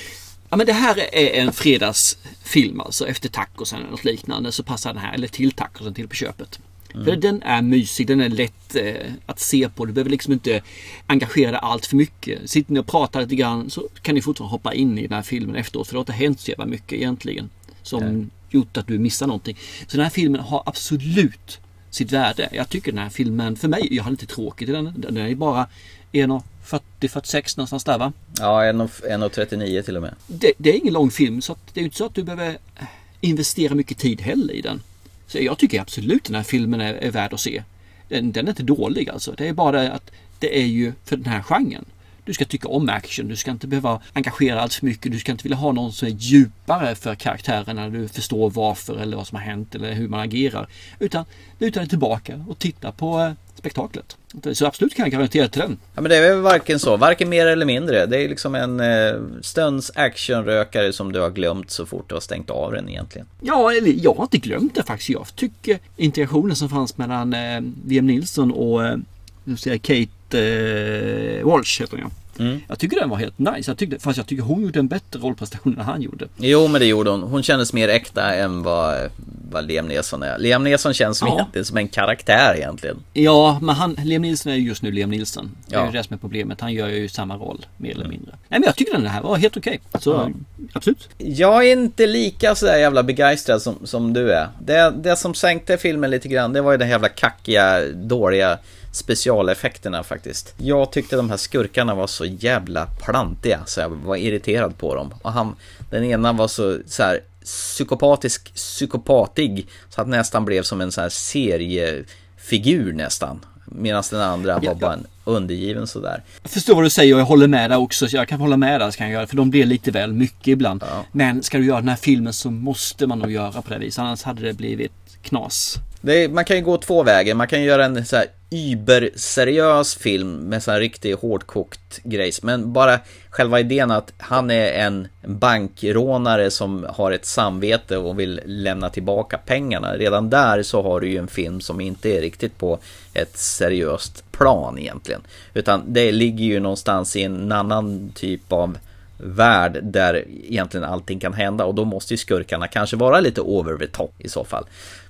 Ja 0.49 0.57
men 0.57 0.65
det 0.65 0.73
här 0.73 1.15
är 1.15 1.41
en 1.41 1.53
fredagsfilm 1.53 2.79
alltså. 2.81 3.07
Efter 3.07 3.29
tacosen 3.29 3.79
eller 3.79 3.91
något 3.91 4.05
liknande 4.05 4.51
så 4.51 4.63
passar 4.63 4.93
den 4.93 5.01
här. 5.01 5.13
Eller 5.13 5.27
till 5.27 5.51
tacosen 5.51 5.93
till 5.93 6.07
på 6.07 6.15
köpet. 6.15 6.59
För 7.03 7.15
den 7.15 7.41
är 7.41 7.61
mysig, 7.61 8.07
den 8.07 8.21
är 8.21 8.29
lätt 8.29 8.75
eh, 8.75 9.11
att 9.25 9.39
se 9.39 9.69
på. 9.69 9.85
Du 9.85 9.93
behöver 9.93 10.11
liksom 10.11 10.33
inte 10.33 10.61
engagera 11.07 11.51
dig 11.51 11.59
allt 11.63 11.85
för 11.85 11.95
mycket. 11.95 12.49
Sitter 12.49 12.73
ni 12.73 12.79
och 12.79 12.87
pratar 12.87 13.21
lite 13.21 13.35
grann 13.35 13.69
så 13.69 13.87
kan 14.01 14.15
ni 14.15 14.21
fortfarande 14.21 14.51
hoppa 14.51 14.73
in 14.73 14.97
i 14.97 15.07
den 15.07 15.15
här 15.15 15.21
filmen 15.21 15.55
efteråt. 15.55 15.87
För 15.87 15.93
det 15.93 15.97
har 15.97 16.01
inte 16.01 16.13
hänt 16.13 16.39
så 16.39 16.51
jävla 16.51 16.65
mycket 16.65 16.93
egentligen. 16.93 17.49
Som 17.83 18.31
gjort 18.55 18.77
att 18.77 18.87
du 18.87 18.99
missar 18.99 19.27
någonting. 19.27 19.57
Så 19.87 19.97
den 19.97 20.03
här 20.03 20.09
filmen 20.09 20.41
har 20.41 20.63
absolut 20.65 21.59
sitt 21.89 22.11
värde. 22.11 22.49
Jag 22.51 22.69
tycker 22.69 22.91
den 22.91 23.03
här 23.03 23.09
filmen, 23.09 23.55
för 23.55 23.67
mig, 23.67 23.87
jag 23.91 24.03
har 24.03 24.11
lite 24.11 24.25
tråkigt 24.25 24.69
i 24.69 24.71
den. 24.71 24.93
Den 24.97 25.17
är 25.17 25.35
bara 25.35 25.67
1.40-46 26.11 27.57
någonstans 27.57 27.83
där 27.83 27.97
va. 27.97 28.13
Ja, 28.39 28.61
1.39 28.63 29.81
till 29.81 29.95
och 29.95 30.01
med. 30.01 30.15
det, 30.27 30.51
det 30.57 30.69
är 30.69 30.77
ingen 30.77 30.93
lång 30.93 31.11
film 31.11 31.41
så 31.41 31.55
det 31.73 31.79
är 31.79 31.83
inte 31.83 31.97
så 31.97 32.05
att 32.05 32.15
du 32.15 32.23
behöver 32.23 32.49
eh, 32.49 32.85
investera 33.21 33.75
mycket 33.75 33.97
tid 33.97 34.21
heller 34.21 34.53
i 34.53 34.61
den. 34.61 34.81
Så 35.27 35.39
jag 35.39 35.57
tycker 35.57 35.81
absolut 35.81 36.23
den 36.23 36.35
här 36.35 36.43
filmen 36.43 36.81
är, 36.81 36.93
är 36.93 37.11
värd 37.11 37.33
att 37.33 37.39
se. 37.39 37.63
Den, 38.09 38.31
den 38.31 38.45
är 38.45 38.49
inte 38.49 38.63
dålig 38.63 39.09
alltså. 39.09 39.31
Det 39.37 39.47
är 39.47 39.53
bara 39.53 39.81
det 39.81 39.91
att 39.91 40.11
det 40.39 40.59
är 40.59 40.65
ju 40.65 40.93
för 41.03 41.17
den 41.17 41.25
här 41.25 41.41
genren. 41.41 41.85
Du 42.25 42.33
ska 42.33 42.45
tycka 42.45 42.67
om 42.67 42.89
action, 42.89 43.27
du 43.27 43.35
ska 43.35 43.51
inte 43.51 43.67
behöva 43.67 44.01
engagera 44.13 44.61
allt 44.61 44.73
för 44.73 44.85
mycket, 44.85 45.11
du 45.11 45.19
ska 45.19 45.31
inte 45.31 45.43
vilja 45.43 45.57
ha 45.57 45.71
någon 45.71 45.93
som 45.93 46.07
är 46.07 46.11
djupare 46.11 46.95
för 46.95 47.15
karaktärerna, 47.15 47.89
du 47.89 48.07
förstår 48.07 48.49
varför 48.49 48.97
eller 48.97 49.17
vad 49.17 49.27
som 49.27 49.35
har 49.35 49.43
hänt 49.43 49.75
eller 49.75 49.93
hur 49.93 50.07
man 50.07 50.19
agerar. 50.19 50.67
Utan 50.99 51.25
luta 51.59 51.79
dig 51.79 51.89
tillbaka 51.89 52.45
och 52.47 52.59
titta 52.59 52.91
på 52.91 53.19
eh, 53.19 53.31
spektaklet. 53.55 54.17
Så 54.53 54.65
absolut 54.65 54.95
kan 54.95 55.05
jag 55.05 55.11
garantera 55.11 55.47
till 55.47 55.61
den. 55.61 55.77
Ja, 55.95 56.01
men 56.01 56.09
det 56.09 56.15
är 56.15 56.29
väl 56.29 56.41
varken 56.41 56.79
så, 56.79 56.97
varken 56.97 57.29
mer 57.29 57.45
eller 57.45 57.65
mindre. 57.65 58.05
Det 58.05 58.23
är 58.23 58.29
liksom 58.29 58.55
en 58.55 58.79
eh, 58.79 59.41
stunds 59.41 59.91
actionrökare 59.95 60.93
som 60.93 61.11
du 61.11 61.19
har 61.19 61.29
glömt 61.29 61.71
så 61.71 61.85
fort 61.85 62.09
du 62.09 62.15
har 62.15 62.21
stängt 62.21 62.49
av 62.49 62.71
den 62.71 62.89
egentligen. 62.89 63.27
Ja, 63.41 63.71
eller 63.73 64.03
jag 64.03 64.13
har 64.13 64.23
inte 64.23 64.37
glömt 64.37 64.75
det 64.75 64.83
faktiskt. 64.83 65.09
Jag 65.09 65.35
tycker 65.35 65.79
integrationen 65.97 66.55
som 66.55 66.69
fanns 66.69 66.97
mellan 66.97 67.33
eh, 67.33 67.61
Liam 67.87 68.07
Nilsson 68.07 68.51
och 68.51 68.85
eh, 68.85 68.97
nu 69.43 69.57
säger 69.57 69.75
jag 69.75 69.81
Kate 69.81 70.14
eh, 70.33 71.45
Walsh 71.45 71.81
heter 71.81 71.91
hon 71.97 71.99
ja. 72.01 72.09
Mm. 72.39 72.61
Jag 72.67 72.79
tycker 72.79 72.99
den 72.99 73.09
var 73.09 73.17
helt 73.17 73.39
nice. 73.39 73.71
Jag 73.71 73.77
tyckte, 73.77 73.99
fast 73.99 74.17
jag 74.17 74.27
tycker 74.27 74.43
hon 74.43 74.61
gjorde 74.63 74.79
en 74.79 74.87
bättre 74.87 75.19
rollprestation 75.19 75.73
än 75.79 75.85
han 75.85 76.01
gjorde. 76.01 76.27
Jo, 76.37 76.67
men 76.67 76.81
det 76.81 76.87
gjorde 76.87 77.09
hon. 77.09 77.21
Hon 77.23 77.43
kändes 77.43 77.73
mer 77.73 77.89
äkta 77.89 78.33
än 78.33 78.63
vad, 78.63 79.09
vad 79.51 79.65
Liam 79.67 79.87
Neeson 79.87 80.23
är. 80.23 80.37
Liam 80.37 80.63
Neeson 80.63 80.93
känns 80.93 81.17
som, 81.17 81.45
Ja. 81.53 81.63
som 81.63 81.77
en 81.77 81.87
karaktär 81.87 82.53
egentligen. 82.57 82.97
Ja, 83.13 83.59
men 83.61 83.75
han, 83.75 83.93
Liam 84.03 84.21
Nilsson 84.21 84.51
är 84.51 84.55
ju 84.55 84.67
just 84.67 84.81
nu 84.81 84.91
Liam 84.91 85.09
Nilsson. 85.09 85.51
Det 85.67 85.75
är 85.75 85.79
Ja. 85.79 85.85
ju 85.85 85.91
det 85.91 86.03
som 86.03 86.13
är 86.13 86.17
problemet. 86.17 86.61
Han 86.61 86.73
gör 86.73 86.87
ju 86.87 87.09
samma 87.09 87.35
roll, 87.37 87.65
mer 87.77 87.91
eller 87.91 88.07
mindre. 88.07 88.31
Nej, 88.31 88.59
men 88.59 88.63
jag 88.63 88.75
tycker 88.75 88.93
den 88.93 89.05
här 89.07 89.21
var 89.21 89.37
helt 89.37 89.57
okej. 89.57 89.79
Så, 89.99 90.31
absolut. 90.73 91.09
Jag 91.17 91.67
är 91.67 91.71
inte 91.71 92.07
lika 92.07 92.55
sådär 92.55 92.77
jävla 92.77 93.03
begeistrad 93.03 93.61
som, 93.61 93.75
som 93.83 94.13
du 94.13 94.31
är. 94.33 94.47
Det, 94.59 94.93
det 95.03 95.15
som 95.15 95.33
sänkte 95.33 95.77
filmen 95.77 96.11
lite 96.11 96.27
grann, 96.27 96.53
det 96.53 96.61
var 96.61 96.71
ju 96.71 96.77
den 96.77 96.89
jävla 96.89 97.09
kackiga, 97.09 97.81
dåliga 97.93 98.57
specialeffekterna 98.95 100.03
faktiskt. 100.03 100.53
Jag 100.57 100.91
tyckte 100.91 101.15
de 101.15 101.29
här 101.29 101.37
skurkarna 101.37 101.95
var 101.95 102.07
så 102.07 102.25
jävla 102.25 102.85
plantiga 102.85 103.59
så 103.65 103.79
jag 103.79 103.89
var 103.89 104.15
irriterad 104.15 104.77
på 104.77 104.95
dem. 104.95 105.13
Och 105.21 105.31
han, 105.31 105.55
den 105.89 106.03
ena 106.03 106.33
var 106.33 106.47
så, 106.47 106.79
så 106.85 107.03
här 107.03 107.19
psykopatisk, 107.43 108.53
psykopatig 108.53 109.67
så 109.89 110.01
att 110.01 110.07
nästan 110.07 110.45
blev 110.45 110.63
som 110.63 110.81
en 110.81 110.91
sån 110.91 111.01
här 111.01 111.09
seriefigur 111.09 112.93
nästan. 112.93 113.45
Medan 113.65 114.03
den 114.11 114.21
andra 114.21 114.59
var 114.59 114.75
bara 114.75 114.93
en 114.93 115.07
undergiven 115.23 115.87
sådär. 115.87 116.23
Jag 116.41 116.51
förstår 116.51 116.75
vad 116.75 116.83
du 116.83 116.89
säger 116.89 117.13
och 117.13 117.19
jag 117.19 117.25
håller 117.25 117.47
med 117.47 117.71
där 117.71 117.77
också. 117.77 118.07
Så 118.07 118.15
jag 118.15 118.27
kan 118.27 118.39
hålla 118.39 118.57
med 118.57 118.81
där, 118.81 118.91
så 118.91 118.97
kan 118.97 119.07
jag 119.07 119.13
göra, 119.13 119.27
för 119.27 119.35
de 119.35 119.49
blir 119.49 119.65
lite 119.65 119.91
väl 119.91 120.13
mycket 120.13 120.47
ibland. 120.47 120.83
Ja. 120.89 121.05
Men 121.11 121.43
ska 121.43 121.57
du 121.57 121.65
göra 121.65 121.79
den 121.79 121.89
här 121.89 121.95
filmen 121.95 122.33
så 122.33 122.51
måste 122.51 123.07
man 123.07 123.19
nog 123.19 123.31
göra 123.31 123.61
på 123.61 123.73
det 123.73 123.77
viset. 123.77 123.99
Annars 123.99 124.23
hade 124.23 124.41
det 124.41 124.53
blivit 124.53 124.91
knas. 125.25 125.79
Det 126.01 126.23
är, 126.23 126.29
man 126.29 126.45
kan 126.45 126.57
ju 126.57 126.63
gå 126.63 126.77
två 126.77 127.03
vägar. 127.03 127.35
Man 127.35 127.47
kan 127.47 127.63
göra 127.63 127.85
en 127.85 128.05
så 128.05 128.15
här 128.15 128.25
überseriös 128.49 129.95
film 129.95 130.35
med 130.35 130.63
så 130.63 130.71
här 130.71 130.79
riktigt 130.79 131.19
hårdkokt 131.19 131.99
grejs. 132.03 132.43
Men 132.43 132.73
bara 132.73 132.99
själva 133.29 133.59
idén 133.59 133.91
att 133.91 134.13
han 134.17 134.51
är 134.51 134.71
en 134.71 135.07
bankrånare 135.21 136.51
som 136.51 136.85
har 136.89 137.11
ett 137.11 137.25
samvete 137.25 137.97
och 137.97 138.19
vill 138.19 138.41
lämna 138.45 138.89
tillbaka 138.89 139.37
pengarna. 139.37 139.93
Redan 139.93 140.29
där 140.29 140.63
så 140.63 140.81
har 140.81 140.99
du 140.99 141.09
ju 141.09 141.17
en 141.17 141.27
film 141.27 141.61
som 141.61 141.81
inte 141.81 142.09
är 142.09 142.21
riktigt 142.21 142.57
på 142.57 142.79
ett 143.13 143.37
seriöst 143.37 144.31
plan 144.31 144.79
egentligen. 144.79 145.21
Utan 145.53 145.83
det 145.87 146.11
ligger 146.11 146.45
ju 146.45 146.59
någonstans 146.59 147.15
i 147.15 147.23
en 147.23 147.51
annan 147.51 148.11
typ 148.15 148.51
av 148.53 148.77
värld 149.17 149.79
där 149.83 150.23
egentligen 150.43 150.83
allting 150.83 151.19
kan 151.19 151.33
hända 151.33 151.65
och 151.65 151.75
då 151.75 151.85
måste 151.85 152.13
ju 152.13 152.17
skurkarna 152.17 152.67
kanske 152.67 152.97
vara 152.97 153.19
lite 153.19 153.41
over 153.41 153.77
the 153.77 153.87
top 153.87 154.13
i 154.19 154.29
så 154.29 154.43
fall. 154.43 154.65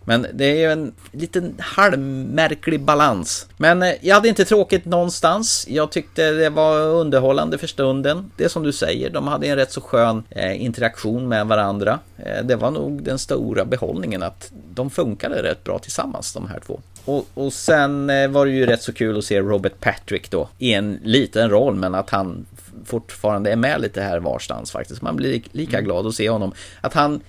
Men 0.06 0.28
det 0.34 0.46
är 0.46 0.56
ju 0.56 0.72
en 0.72 0.94
liten 1.12 1.56
halvmärklig 1.60 2.82
balans. 2.82 3.48
Men 3.58 3.84
eh, 3.84 3.94
jag 4.02 4.16
hade 4.16 4.28
inte 4.30 4.46
tråkigt 4.46 4.86
någonstans. 4.86 5.66
Jag 5.70 5.92
tyckte 5.92 6.32
det 6.32 6.50
var 6.50 6.80
underhållande 6.80 7.58
för 7.58 7.68
stunden. 7.68 8.32
Det 8.38 8.44
är 8.44 8.50
som 8.50 8.64
du 8.64 8.74
säger, 8.74 9.10
de 9.10 9.28
hade 9.28 9.48
en 9.48 9.56
rätt 9.56 9.72
så 9.72 9.82
skön 9.82 10.24
eh, 10.30 10.64
interaktion 10.64 11.28
med 11.28 11.48
varandra. 11.48 12.00
Eh, 12.18 12.44
det 12.44 12.56
var 12.56 12.72
nog 12.72 13.04
den 13.04 13.20
stora 13.20 13.66
behållningen 13.66 14.24
att 14.24 14.52
de 14.74 14.90
funkade 14.90 15.44
rätt 15.44 15.64
bra 15.64 15.80
tillsammans 15.80 16.34
de 16.34 16.48
här 16.48 16.60
två. 16.60 16.80
Och, 17.06 17.26
och 17.34 17.54
sen 17.54 18.08
var 18.08 18.46
det 18.46 18.52
ju 18.52 18.66
rätt 18.66 18.82
så 18.82 18.94
kul 18.94 19.18
att 19.18 19.26
se 19.26 19.42
Robert 19.42 19.80
Patrick 19.80 20.32
då 20.32 20.50
i 20.58 20.74
en 20.74 21.00
liten 21.04 21.50
roll 21.50 21.76
men 21.76 21.96
att 21.96 22.10
han 22.10 22.46
fortfarande 22.86 23.52
är 23.52 23.56
med 23.56 23.82
lite 23.82 24.02
här 24.02 24.20
varstans 24.20 24.72
faktiskt. 24.72 25.02
Man 25.02 25.16
blir 25.16 25.42
lika 25.52 25.82
glad 25.82 26.08
att 26.08 26.16
se 26.16 26.30
honom. 26.30 26.54
Att 26.82 26.94
han 26.94 27.22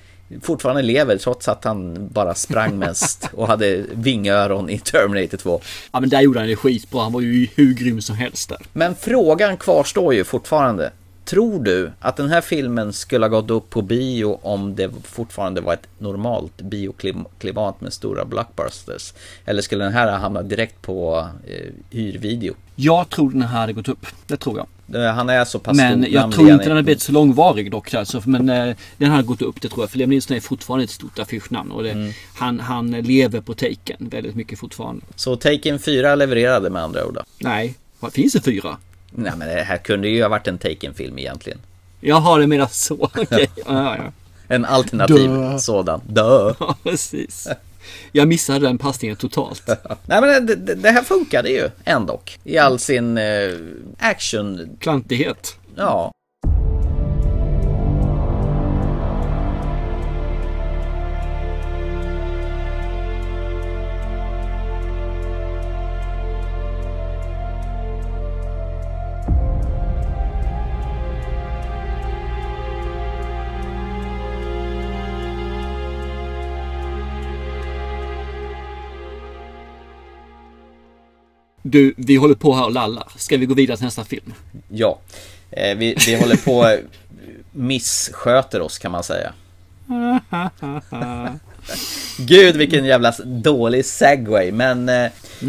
fortfarande 0.43 0.83
lever 0.83 1.17
trots 1.17 1.49
att 1.49 1.65
han 1.65 2.09
bara 2.09 2.35
sprang 2.35 2.79
mest 2.79 3.29
och 3.33 3.47
hade 3.47 3.85
vingöron 3.93 4.71
i 4.71 4.79
Terminator 4.79 5.39
2. 5.39 5.61
Ja 5.93 6.01
men 6.01 6.09
där 6.09 6.21
gjorde 6.21 6.39
han 6.39 6.49
det 6.49 6.57
skitbra. 6.57 7.03
Han 7.03 7.13
var 7.13 7.21
ju 7.21 7.49
hur 7.55 7.75
grym 7.75 8.03
som 8.03 8.17
helst 8.17 8.49
där. 8.49 8.59
Men 8.73 8.95
frågan 8.95 9.57
kvarstår 9.57 10.15
ju 10.15 10.25
fortfarande. 10.25 10.93
Tror 11.27 11.61
du 11.65 11.93
att 12.01 12.17
den 12.17 12.29
här 12.29 12.41
filmen 12.41 12.93
skulle 12.93 13.25
ha 13.25 13.29
gått 13.29 13.51
upp 13.51 13.71
på 13.71 13.83
bio 13.83 14.39
om 14.43 14.75
det 14.77 14.91
fortfarande 15.05 15.61
var 15.61 15.73
ett 15.75 15.89
normalt 15.99 16.61
bioklimat 16.63 17.81
med 17.81 17.93
stora 17.93 18.25
blockbusters? 18.25 19.13
Eller 19.45 19.63
skulle 19.63 19.85
den 19.85 19.93
här 19.93 20.11
ha 20.11 20.19
hamnat 20.19 20.49
direkt 20.49 20.83
på 20.83 21.29
eh, 21.47 21.73
hyrvideo? 21.91 22.55
Jag 22.77 23.09
tror 23.09 23.31
den 23.31 23.43
här 23.43 23.61
hade 23.61 23.73
gått 23.73 23.89
upp. 23.89 24.07
Det 24.27 24.37
tror 24.37 24.59
jag. 24.59 24.67
Han 25.13 25.29
är 25.31 25.45
så 25.45 25.59
pass 25.59 25.77
Men 25.77 26.07
jag 26.11 26.33
tror 26.33 26.51
inte 26.51 26.65
den 26.65 26.71
hade 26.71 26.83
blivit 26.83 27.03
så 27.03 27.13
långvarig 27.13 27.71
dock. 27.71 27.95
Alltså, 27.95 28.23
men 28.27 28.49
eh, 28.49 28.77
den 28.99 29.11
hade 29.11 29.23
gått 29.23 29.43
upp, 29.43 29.61
det 29.61 29.69
tror 29.69 29.83
jag. 29.83 29.91
För 29.91 29.99
Liam 29.99 30.11
Neeson 30.11 30.37
är 30.37 30.41
fortfarande 30.41 30.85
ett 30.85 30.91
stort 30.91 31.19
affischnamn. 31.19 31.71
Och 31.73 31.83
det, 31.83 31.91
Mm. 31.91 32.13
han, 32.35 32.61
han 32.61 32.91
lever 32.91 33.41
på 33.41 33.55
taken 33.55 33.97
väldigt 33.99 34.35
mycket 34.35 34.59
fortfarande. 34.59 35.03
Så 35.17 35.37
Taken 35.37 35.79
4 35.79 36.15
levererade 36.15 36.71
med 36.71 36.83
andra 36.83 37.07
ord 37.07 37.15
då? 37.15 37.23
Nej, 37.39 37.75
finns 38.13 38.33
det 38.33 38.41
fyra? 38.41 38.77
Nej 39.19 39.33
men 39.37 39.49
det 39.49 39.63
här 39.63 39.77
kunde 39.77 40.09
ju 40.09 40.23
ha 40.23 40.29
varit 40.29 40.49
en 40.49 40.59
Taken-film 40.59 41.19
egentligen. 41.19 41.59
Jaha, 42.01 42.39
det 42.39 42.47
menar 42.47 42.67
så. 42.67 42.95
Okej. 43.15 43.51
Ja, 43.67 43.97
ja. 43.97 44.13
En 44.49 44.65
alternativ 44.65 45.31
Duh. 45.31 45.57
sådan. 45.57 46.01
Dö. 46.07 46.55
ja, 46.61 46.77
precis. 46.83 47.49
Jag 48.13 48.29
missade 48.29 48.59
den 48.59 48.79
passningen 48.79 49.17
totalt. 49.17 49.67
Nej 50.07 50.21
men 50.21 50.47
det, 50.47 50.55
det, 50.55 50.75
det 50.75 50.91
här 50.91 51.03
funkade 51.03 51.49
ju 51.49 51.69
ändå. 51.85 52.21
I 52.45 52.59
all 52.59 52.79
sin 52.79 53.19
eh, 53.19 53.51
action. 53.99 54.77
Klantighet. 54.81 55.57
Ja. 55.77 56.13
Du, 81.71 81.95
vi 81.97 82.17
håller 82.17 82.35
på 82.35 82.55
här 82.55 82.65
och 82.65 82.73
lallar. 82.73 83.09
Ska 83.17 83.37
vi 83.37 83.47
gå 83.47 83.55
vidare 83.55 83.77
till 83.77 83.85
nästa 83.85 84.05
film? 84.05 84.35
Ja. 84.69 84.99
Eh, 85.51 85.77
vi, 85.77 85.97
vi 86.07 86.17
håller 86.17 86.37
på 86.37 86.67
eh, 86.67 86.79
missköter 87.53 88.61
oss 88.61 88.79
kan 88.79 88.93
man 88.93 89.03
säga. 89.03 89.33
Gud 92.19 92.57
vilken 92.57 92.85
jävla 92.85 93.15
dålig 93.25 93.85
segway. 93.85 94.53
Men 94.53 94.89
eh, 94.89 95.05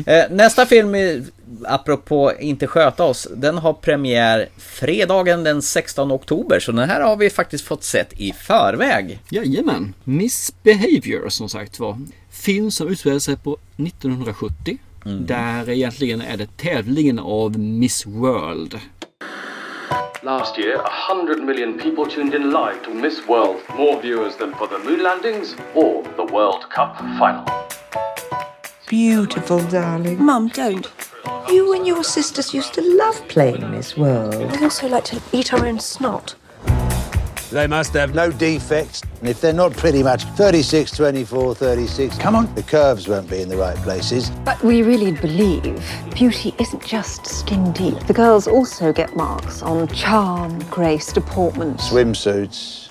eh, 0.05 0.31
nästa 0.31 0.65
film, 0.65 0.95
är, 0.95 1.23
apropå 1.65 2.31
inte 2.39 2.67
sköta 2.67 3.03
oss, 3.03 3.27
den 3.35 3.57
har 3.57 3.73
premiär 3.73 4.49
fredagen 4.57 5.43
den 5.43 5.61
16 5.61 6.11
oktober. 6.11 6.59
Så 6.59 6.71
den 6.71 6.89
här 6.89 7.01
har 7.01 7.15
vi 7.15 7.29
faktiskt 7.29 7.65
fått 7.65 7.83
sett 7.83 8.13
i 8.13 8.33
förväg. 8.33 9.19
Jajamän. 9.29 9.93
Misbehavior 10.03 11.29
som 11.29 11.49
sagt 11.49 11.79
var. 11.79 11.97
Film 12.29 12.71
som 12.71 12.87
utspelar 12.87 13.19
sig 13.19 13.37
på 13.37 13.57
1970. 13.77 14.77
Mm-hmm. 15.07 15.25
Där 15.25 15.69
egentligen 15.69 16.21
är 16.21 16.37
det 16.37 16.57
tävlingen 16.57 17.19
av 17.19 17.59
Miss 17.59 18.05
World. 18.05 18.79
Last 20.21 20.59
year, 20.59 20.81
100 21.09 21.43
million 21.45 21.79
people 21.79 22.05
tuned 22.05 22.33
in 22.33 22.49
live 22.49 22.75
to 22.85 22.93
Miss 22.93 23.27
World. 23.27 23.57
More 23.77 24.01
viewers 24.01 24.35
than 24.35 24.53
for 24.55 24.67
the 24.67 24.89
moon 24.89 25.03
landings 25.03 25.55
or 25.73 26.03
the 26.03 26.33
World 26.33 26.69
Cup 26.69 26.97
final. 27.19 27.45
Beautiful, 28.89 29.59
darling. 29.71 30.23
Mum, 30.25 30.49
don't. 30.53 30.87
You 31.49 31.73
and 31.73 31.87
your 31.87 32.03
sisters 32.03 32.53
used 32.53 32.73
to 32.73 32.81
love 32.81 33.27
playing 33.29 33.71
Miss 33.71 33.97
World. 33.97 34.51
We 34.51 34.63
also 34.63 34.89
like 34.89 35.05
to 35.05 35.21
eat 35.31 35.53
our 35.53 35.65
own 35.65 35.79
snot. 35.79 36.35
They 37.51 37.65
must 37.65 37.93
have 37.93 38.13
no 38.13 38.29
defects. 38.29 39.01
And 39.19 39.29
if 39.29 39.39
they're 39.39 39.53
not 39.53 39.71
pretty 39.71 40.03
much 40.03 40.23
36, 40.23 40.91
24, 40.91 41.55
36, 41.55 42.17
come 42.17 42.35
on, 42.35 42.53
the 42.55 42.63
curves 42.63 43.07
won't 43.07 43.29
be 43.29 43.41
in 43.41 43.47
the 43.47 43.55
right 43.55 43.77
places. 43.77 44.29
But 44.43 44.61
we 44.63 44.83
really 44.83 45.13
believe 45.13 45.81
beauty 46.13 46.53
isn't 46.59 46.85
just 46.85 47.25
skin 47.25 47.71
deep. 47.71 47.97
The 48.01 48.13
girls 48.13 48.47
also 48.47 48.91
get 48.91 49.15
marks 49.15 49.61
on 49.61 49.87
charm, 49.87 50.59
grace, 50.69 51.13
deportment. 51.13 51.79
Swimsuits. 51.79 52.89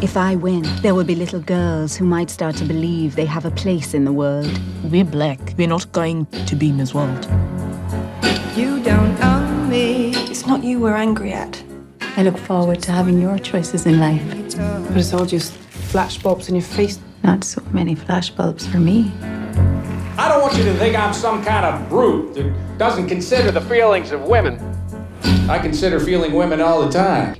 If 0.00 0.16
I 0.16 0.36
win, 0.36 0.62
there 0.82 0.94
will 0.94 1.04
be 1.04 1.14
little 1.14 1.40
girls 1.40 1.96
who 1.96 2.04
might 2.04 2.30
start 2.30 2.56
to 2.56 2.64
believe 2.64 3.16
they 3.16 3.26
have 3.26 3.44
a 3.44 3.50
place 3.50 3.94
in 3.94 4.04
the 4.04 4.12
world. 4.12 4.60
We're 4.84 5.04
black. 5.04 5.54
We're 5.58 5.68
not 5.68 5.90
going 5.92 6.26
to 6.26 6.56
be 6.56 6.72
Miss 6.72 6.94
World. 6.94 7.24
You 8.56 8.82
don't 8.82 9.20
own 9.22 9.68
me. 9.68 10.10
It's 10.30 10.46
not 10.46 10.62
you 10.62 10.78
we're 10.80 10.96
angry 10.96 11.32
at. 11.32 11.62
I 12.14 12.22
look 12.22 12.36
forward 12.36 12.82
to 12.82 12.92
having 12.92 13.20
your 13.20 13.38
choices 13.38 13.86
in 13.86 13.98
life. 13.98 14.22
But 14.88 14.96
it's 14.98 15.14
all 15.14 15.24
just 15.24 15.54
flashbulbs 15.92 16.48
in 16.48 16.54
your 16.54 16.64
face. 16.64 16.98
Not 17.24 17.42
so 17.42 17.62
many 17.72 17.96
flashbulbs 17.96 18.70
for 18.70 18.78
me. 18.78 19.10
I 20.18 20.28
don't 20.28 20.42
want 20.42 20.56
you 20.58 20.64
to 20.64 20.74
think 20.74 20.94
I'm 20.94 21.14
some 21.14 21.42
kind 21.42 21.64
of 21.64 21.88
brute 21.88 22.34
that 22.34 22.78
doesn't 22.78 23.08
consider 23.08 23.50
the 23.50 23.62
feelings 23.62 24.12
of 24.12 24.22
women. 24.24 24.60
I 25.48 25.58
consider 25.58 25.98
feeling 26.00 26.34
women 26.34 26.60
all 26.60 26.82
the 26.84 26.90
time. 26.90 27.36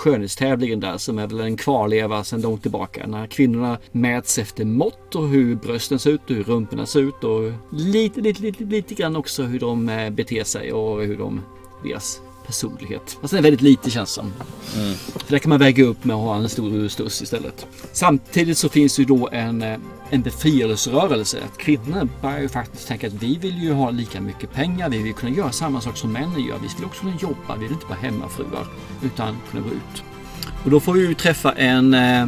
Skönhetstävlingen 0.00 0.80
där 0.80 0.98
som 0.98 1.18
är 1.18 1.26
väl 1.26 1.40
en 1.40 1.56
kvarleva 1.56 2.24
sedan 2.24 2.40
långt 2.40 2.62
tillbaka. 2.62 3.06
När 3.06 3.26
kvinnorna 3.26 3.78
mäts 3.92 4.38
efter 4.38 4.64
mått 4.64 5.14
och 5.14 5.28
hur 5.28 5.54
brösten 5.54 5.98
ser 5.98 6.10
ut 6.10 6.30
och 6.30 6.36
hur 6.36 6.44
rumporna 6.44 6.86
ser 6.86 7.00
ut 7.00 7.24
och 7.24 7.52
lite, 7.72 8.20
lite, 8.20 8.42
lite, 8.42 8.64
lite 8.64 8.94
grann 8.94 9.16
också 9.16 9.42
hur 9.42 9.60
de 9.60 9.88
eh, 9.88 10.10
beter 10.10 10.44
sig 10.44 10.72
och 10.72 11.02
hur 11.02 11.16
de, 11.16 11.40
deras 11.84 12.20
personlighet. 12.46 13.18
Alltså 13.20 13.36
det 13.36 13.40
är 13.40 13.42
väldigt 13.42 13.60
lite 13.60 13.90
känns 13.90 14.10
som. 14.10 14.32
Mm. 14.76 14.94
För 14.94 15.32
det 15.32 15.38
kan 15.38 15.48
man 15.48 15.58
väga 15.58 15.84
upp 15.84 16.04
med 16.04 16.16
att 16.16 16.22
ha 16.22 16.36
en 16.36 16.48
stor 16.48 16.88
stuss 16.88 17.22
istället. 17.22 17.66
Samtidigt 17.92 18.58
så 18.58 18.68
finns 18.68 19.00
ju 19.00 19.04
då 19.04 19.28
en, 19.32 19.62
eh, 19.62 19.78
en 20.10 20.22
befrielserörelse. 20.22 21.38
Att 21.44 21.58
kvinnor 21.58 22.08
börjar 22.22 22.40
ju 22.40 22.48
faktiskt 22.48 22.88
tänka 22.88 23.06
att 23.06 23.12
vi 23.12 23.38
vill 23.38 23.62
ju 23.62 23.72
ha 23.72 23.90
lika 23.90 24.20
mycket 24.20 24.52
pengar. 24.52 24.88
Vi 24.88 25.02
vill 25.02 25.14
kunna 25.14 25.36
göra 25.36 25.52
samma 25.52 25.80
sak 25.80 25.96
som 25.96 26.12
männen 26.12 26.44
gör. 26.44 26.58
Vi 26.58 26.68
vill 26.76 26.84
också 26.84 27.00
kunna 27.00 27.16
jobba. 27.20 27.56
Vi 27.56 27.60
vill 27.60 27.72
inte 27.72 27.86
vara 27.86 27.98
hemmafruar 27.98 28.66
utan 29.02 29.36
kunna 29.50 29.62
gå 29.62 29.70
ut. 29.70 30.02
Och 30.64 30.70
då 30.70 30.80
får 30.80 30.92
vi 30.92 31.00
ju 31.06 31.14
träffa 31.14 31.52
en 31.52 31.94
eh, 31.94 32.26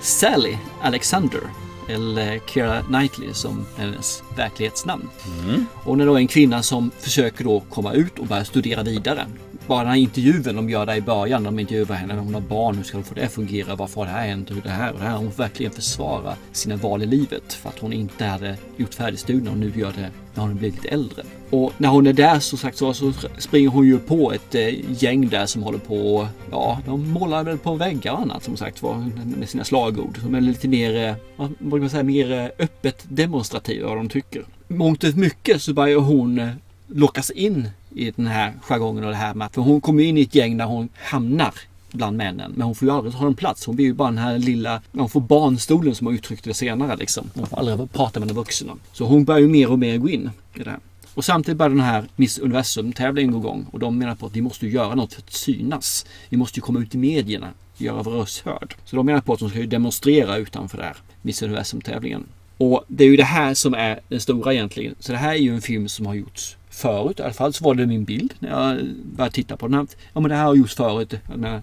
Sally 0.00 0.56
Alexander. 0.82 1.40
Eller 1.88 2.38
Keira 2.38 2.82
Knightley 2.82 3.32
som 3.32 3.66
hennes 3.76 4.22
verklighetsnamn. 4.36 5.08
Mm. 5.42 5.66
Hon 5.74 6.00
är 6.00 6.06
då 6.06 6.16
en 6.16 6.26
kvinna 6.26 6.62
som 6.62 6.90
försöker 6.98 7.44
då 7.44 7.60
komma 7.60 7.92
ut 7.92 8.18
och 8.18 8.26
börja 8.26 8.44
studera 8.44 8.82
vidare. 8.82 9.26
Bara 9.66 9.78
den 9.78 9.88
här 9.88 9.96
intervjun 9.96 10.56
de 10.56 10.70
gör 10.70 10.86
där 10.86 10.96
i 10.96 11.00
början, 11.00 11.42
de 11.42 11.58
intervjuar 11.58 11.96
henne 11.96 12.14
när 12.14 12.22
hon 12.22 12.34
har 12.34 12.40
barn, 12.40 12.76
hur 12.76 12.82
ska 12.82 12.96
de 12.96 13.04
få 13.04 13.14
det 13.14 13.24
att 13.24 13.32
fungera, 13.32 13.74
varför 13.74 14.00
har 14.00 14.06
det 14.06 14.12
här 14.12 14.26
hänt, 14.26 14.50
hur 14.50 14.62
det 14.62 14.70
här 14.70 14.92
och 14.92 14.98
det 14.98 15.04
här. 15.04 15.16
Hon 15.16 15.32
får 15.32 15.42
verkligen 15.42 15.72
försvara 15.72 16.36
sina 16.52 16.76
val 16.76 17.02
i 17.02 17.06
livet 17.06 17.52
för 17.52 17.68
att 17.68 17.78
hon 17.78 17.92
inte 17.92 18.24
hade 18.24 18.56
gjort 18.76 18.94
färdig 18.94 19.18
studien 19.18 19.48
och 19.48 19.58
nu 19.58 19.72
gör 19.76 19.92
det 19.92 20.10
när 20.34 20.42
hon 20.42 20.56
blivit 20.56 20.82
lite 20.82 20.94
äldre. 20.94 21.22
Och 21.50 21.72
när 21.78 21.88
hon 21.88 22.06
är 22.06 22.12
där 22.12 22.40
så 22.40 22.56
sagt 22.56 22.78
så, 22.78 22.94
så 22.94 23.12
springer 23.38 23.68
hon 23.68 23.86
ju 23.86 23.98
på 23.98 24.32
ett 24.32 24.54
eh, 24.54 25.02
gäng 25.02 25.28
där 25.28 25.46
som 25.46 25.62
håller 25.62 25.78
på, 25.78 26.16
och 26.16 26.26
ja, 26.50 26.80
de 26.86 27.10
målar 27.10 27.44
väl 27.44 27.58
på 27.58 27.74
väggar 27.74 28.12
och 28.12 28.20
annat 28.20 28.44
som 28.44 28.56
sagt 28.56 28.82
var 28.82 29.10
med 29.38 29.48
sina 29.48 29.64
slagord. 29.64 30.18
De 30.22 30.34
är 30.34 30.40
lite 30.40 30.68
mer, 30.68 31.08
eh, 31.08 31.46
vad 31.58 31.80
man 31.80 31.90
säga, 31.90 32.02
mer 32.02 32.32
eh, 32.32 32.48
öppet 32.58 33.04
demonstrativa 33.08 33.88
vad 33.88 33.96
de 33.96 34.08
tycker. 34.08 34.44
Mångt 34.68 35.04
och 35.04 35.16
mycket 35.16 35.62
så 35.62 35.72
börjar 35.72 35.98
hon 35.98 36.38
eh, 36.38 36.48
lockas 36.88 37.30
in 37.30 37.68
i 37.94 38.10
den 38.10 38.26
här 38.26 38.52
jargongen 38.60 39.04
och 39.04 39.10
det 39.10 39.16
här 39.16 39.34
med 39.34 39.46
att 39.46 39.54
för 39.54 39.62
hon 39.62 39.80
kommer 39.80 40.02
in 40.02 40.18
i 40.18 40.22
ett 40.22 40.34
gäng 40.34 40.56
där 40.56 40.64
hon 40.64 40.88
hamnar 40.94 41.54
bland 41.92 42.16
männen. 42.16 42.52
Men 42.56 42.66
hon 42.66 42.74
får 42.74 42.88
ju 42.88 42.94
aldrig 42.94 43.14
ta 43.14 43.26
en 43.26 43.34
plats. 43.34 43.66
Hon 43.66 43.76
blir 43.76 43.86
ju 43.86 43.92
bara 43.92 44.08
den 44.08 44.18
här 44.18 44.38
lilla, 44.38 44.82
hon 44.92 45.08
får 45.08 45.20
barnstolen 45.20 45.94
som 45.94 46.06
hon 46.06 46.14
uttryckte 46.14 46.50
det 46.50 46.54
senare 46.54 46.96
liksom. 46.96 47.30
Hon 47.34 47.46
får 47.46 47.58
aldrig 47.58 47.92
prata 47.92 48.20
med 48.20 48.28
de 48.28 48.34
vuxna. 48.34 48.72
Så 48.92 49.04
hon 49.04 49.24
börjar 49.24 49.40
ju 49.40 49.48
mer 49.48 49.70
och 49.70 49.78
mer 49.78 49.98
gå 49.98 50.08
in 50.08 50.30
i 50.54 50.62
det 50.62 50.70
här. 50.70 50.80
Och 51.14 51.24
samtidigt 51.24 51.58
börjar 51.58 51.70
den 51.70 51.80
här 51.80 52.04
Miss 52.16 52.38
Universum-tävlingen 52.38 53.32
gå 53.32 53.38
igång 53.38 53.66
och 53.70 53.78
de 53.78 53.98
menar 53.98 54.14
på 54.14 54.26
att 54.26 54.36
vi 54.36 54.42
måste 54.42 54.66
göra 54.66 54.94
något 54.94 55.14
för 55.14 55.22
att 55.22 55.32
synas. 55.32 56.06
Vi 56.28 56.36
måste 56.36 56.58
ju 56.58 56.62
komma 56.62 56.80
ut 56.80 56.94
i 56.94 56.98
medierna, 56.98 57.48
göra 57.76 58.02
vår 58.02 58.12
röst 58.12 58.44
hörd. 58.44 58.74
Så 58.84 58.96
de 58.96 59.06
menar 59.06 59.20
på 59.20 59.32
att 59.32 59.38
de 59.38 59.50
ska 59.50 59.58
ju 59.58 59.66
demonstrera 59.66 60.36
utanför 60.36 60.78
där 60.78 60.96
Miss 61.22 61.42
Universum-tävlingen. 61.42 62.24
Och 62.56 62.84
det 62.88 63.04
är 63.04 63.08
ju 63.08 63.16
det 63.16 63.24
här 63.24 63.54
som 63.54 63.74
är 63.74 64.00
den 64.08 64.20
stora 64.20 64.54
egentligen. 64.54 64.94
Så 65.00 65.12
det 65.12 65.18
här 65.18 65.32
är 65.32 65.38
ju 65.38 65.54
en 65.54 65.60
film 65.60 65.88
som 65.88 66.06
har 66.06 66.14
gjorts 66.14 66.55
förut. 66.76 67.20
I 67.20 67.22
alla 67.22 67.32
fall 67.32 67.52
så 67.52 67.64
var 67.64 67.74
det 67.74 67.86
min 67.86 68.04
bild 68.04 68.34
när 68.38 68.48
jag 68.50 68.86
började 69.04 69.34
titta 69.34 69.56
på 69.56 69.68
den. 69.68 69.74
Här. 69.74 69.86
Ja 70.12 70.20
men 70.20 70.28
det 70.28 70.36
här 70.36 70.44
har 70.44 70.54
gjorts 70.54 70.74
förut. 70.74 71.14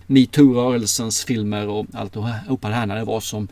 Metoo-rörelsens 0.08 1.26
filmer 1.26 1.68
och 1.68 1.86
allt 1.94 2.16
och 2.16 2.60
det 2.62 2.68
här 2.68 2.86
när 2.86 2.96
det 2.96 3.04
var 3.04 3.20
som 3.20 3.48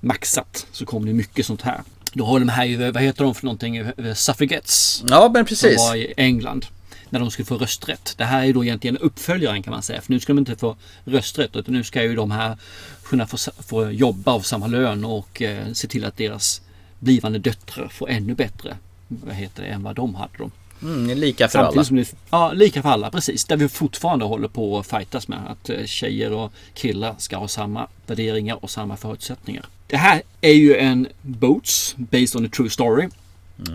maxat. 0.00 0.66
Så 0.72 0.86
kom 0.86 1.06
det 1.06 1.12
mycket 1.12 1.46
sånt 1.46 1.62
här. 1.62 1.82
Då 2.12 2.24
har 2.24 2.38
de 2.38 2.48
här 2.48 2.92
vad 2.92 3.02
heter 3.02 3.24
de 3.24 3.34
för 3.34 3.44
någonting? 3.44 3.84
Suffragettes. 4.14 5.04
Ja 5.08 5.30
men 5.34 5.44
precis. 5.44 5.76
Som 5.76 5.88
var 5.88 5.96
i 5.96 6.14
England. 6.16 6.66
När 7.10 7.20
de 7.20 7.30
skulle 7.30 7.46
få 7.46 7.56
rösträtt. 7.56 8.14
Det 8.16 8.24
här 8.24 8.44
är 8.44 8.52
då 8.52 8.64
egentligen 8.64 8.98
uppföljaren 8.98 9.62
kan 9.62 9.70
man 9.70 9.82
säga. 9.82 10.00
För 10.00 10.12
nu 10.12 10.20
ska 10.20 10.32
de 10.32 10.38
inte 10.38 10.56
få 10.56 10.76
rösträtt. 11.04 11.56
Utan 11.56 11.74
nu 11.74 11.84
ska 11.84 12.02
ju 12.02 12.14
de 12.14 12.30
här 12.30 12.56
kunna 13.04 13.26
få, 13.26 13.36
få 13.62 13.90
jobba 13.90 14.32
av 14.32 14.40
samma 14.40 14.66
lön 14.66 15.04
och 15.04 15.42
eh, 15.42 15.72
se 15.72 15.88
till 15.88 16.04
att 16.04 16.16
deras 16.16 16.60
blivande 16.98 17.38
döttrar 17.38 17.88
får 17.88 18.10
ännu 18.10 18.34
bättre 18.34 18.76
vad 19.08 19.34
heter 19.34 19.62
det, 19.62 19.68
än 19.68 19.82
vad 19.82 19.96
de 19.96 20.14
hade. 20.14 20.32
Då. 20.38 20.50
Mm, 20.82 21.18
lika 21.18 21.48
för 21.48 21.58
Samtidigt 21.58 21.76
alla. 21.76 21.84
Som 21.84 21.96
det, 21.96 22.14
ja, 22.30 22.52
lika 22.52 22.82
för 22.82 22.88
alla, 22.88 23.10
precis. 23.10 23.44
Där 23.44 23.56
vi 23.56 23.68
fortfarande 23.68 24.24
håller 24.24 24.48
på 24.48 24.78
att 24.78 24.86
fightas 24.86 25.28
med 25.28 25.38
att 25.48 25.70
eh, 25.70 25.84
tjejer 25.84 26.32
och 26.32 26.52
killar 26.74 27.14
ska 27.18 27.36
ha 27.36 27.48
samma 27.48 27.86
värderingar 28.06 28.64
och 28.64 28.70
samma 28.70 28.96
förutsättningar. 28.96 29.66
Det 29.86 29.96
här 29.96 30.22
är 30.40 30.52
ju 30.52 30.76
en 30.76 31.08
Boats, 31.22 31.94
based 31.96 32.36
on 32.36 32.46
a 32.46 32.48
true 32.56 32.70
story. 32.70 33.08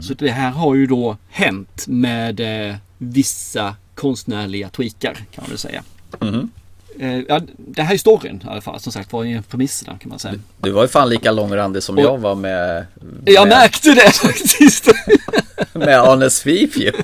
Så 0.01 0.13
det 0.13 0.31
här 0.31 0.51
har 0.51 0.75
ju 0.75 0.85
då 0.85 1.17
hänt 1.29 1.85
med 1.87 2.39
eh, 2.69 2.75
vissa 2.97 3.75
konstnärliga 3.95 4.69
tweakar 4.69 5.13
kan 5.13 5.43
man 5.43 5.49
väl 5.49 5.57
säga. 5.57 5.83
Mhm. 6.19 6.51
Eh, 6.99 7.19
ja, 7.27 7.41
det 7.57 7.81
här 7.81 7.93
är 7.93 7.97
storyn 7.97 8.43
i 8.45 8.49
alla 8.49 8.61
fall, 8.61 8.79
som 8.79 8.91
sagt 8.91 9.13
var 9.13 9.25
i 9.25 9.41
premisserna 9.49 9.97
kan 9.97 10.09
man 10.09 10.19
säga. 10.19 10.33
Du 10.57 10.71
var 10.71 10.81
ju 10.81 10.87
fan 10.87 11.09
lika 11.09 11.31
långrandig 11.31 11.83
som 11.83 11.97
Och- 11.97 12.03
jag 12.03 12.17
var 12.17 12.35
med... 12.35 12.85
Jag 13.25 13.47
med, 13.47 13.57
märkte 13.57 13.89
det 13.93 14.11
faktiskt! 14.15 14.87
Med 15.73 15.99
Arne 15.99 16.29
Svip 16.29 16.77
ju. 16.77 16.91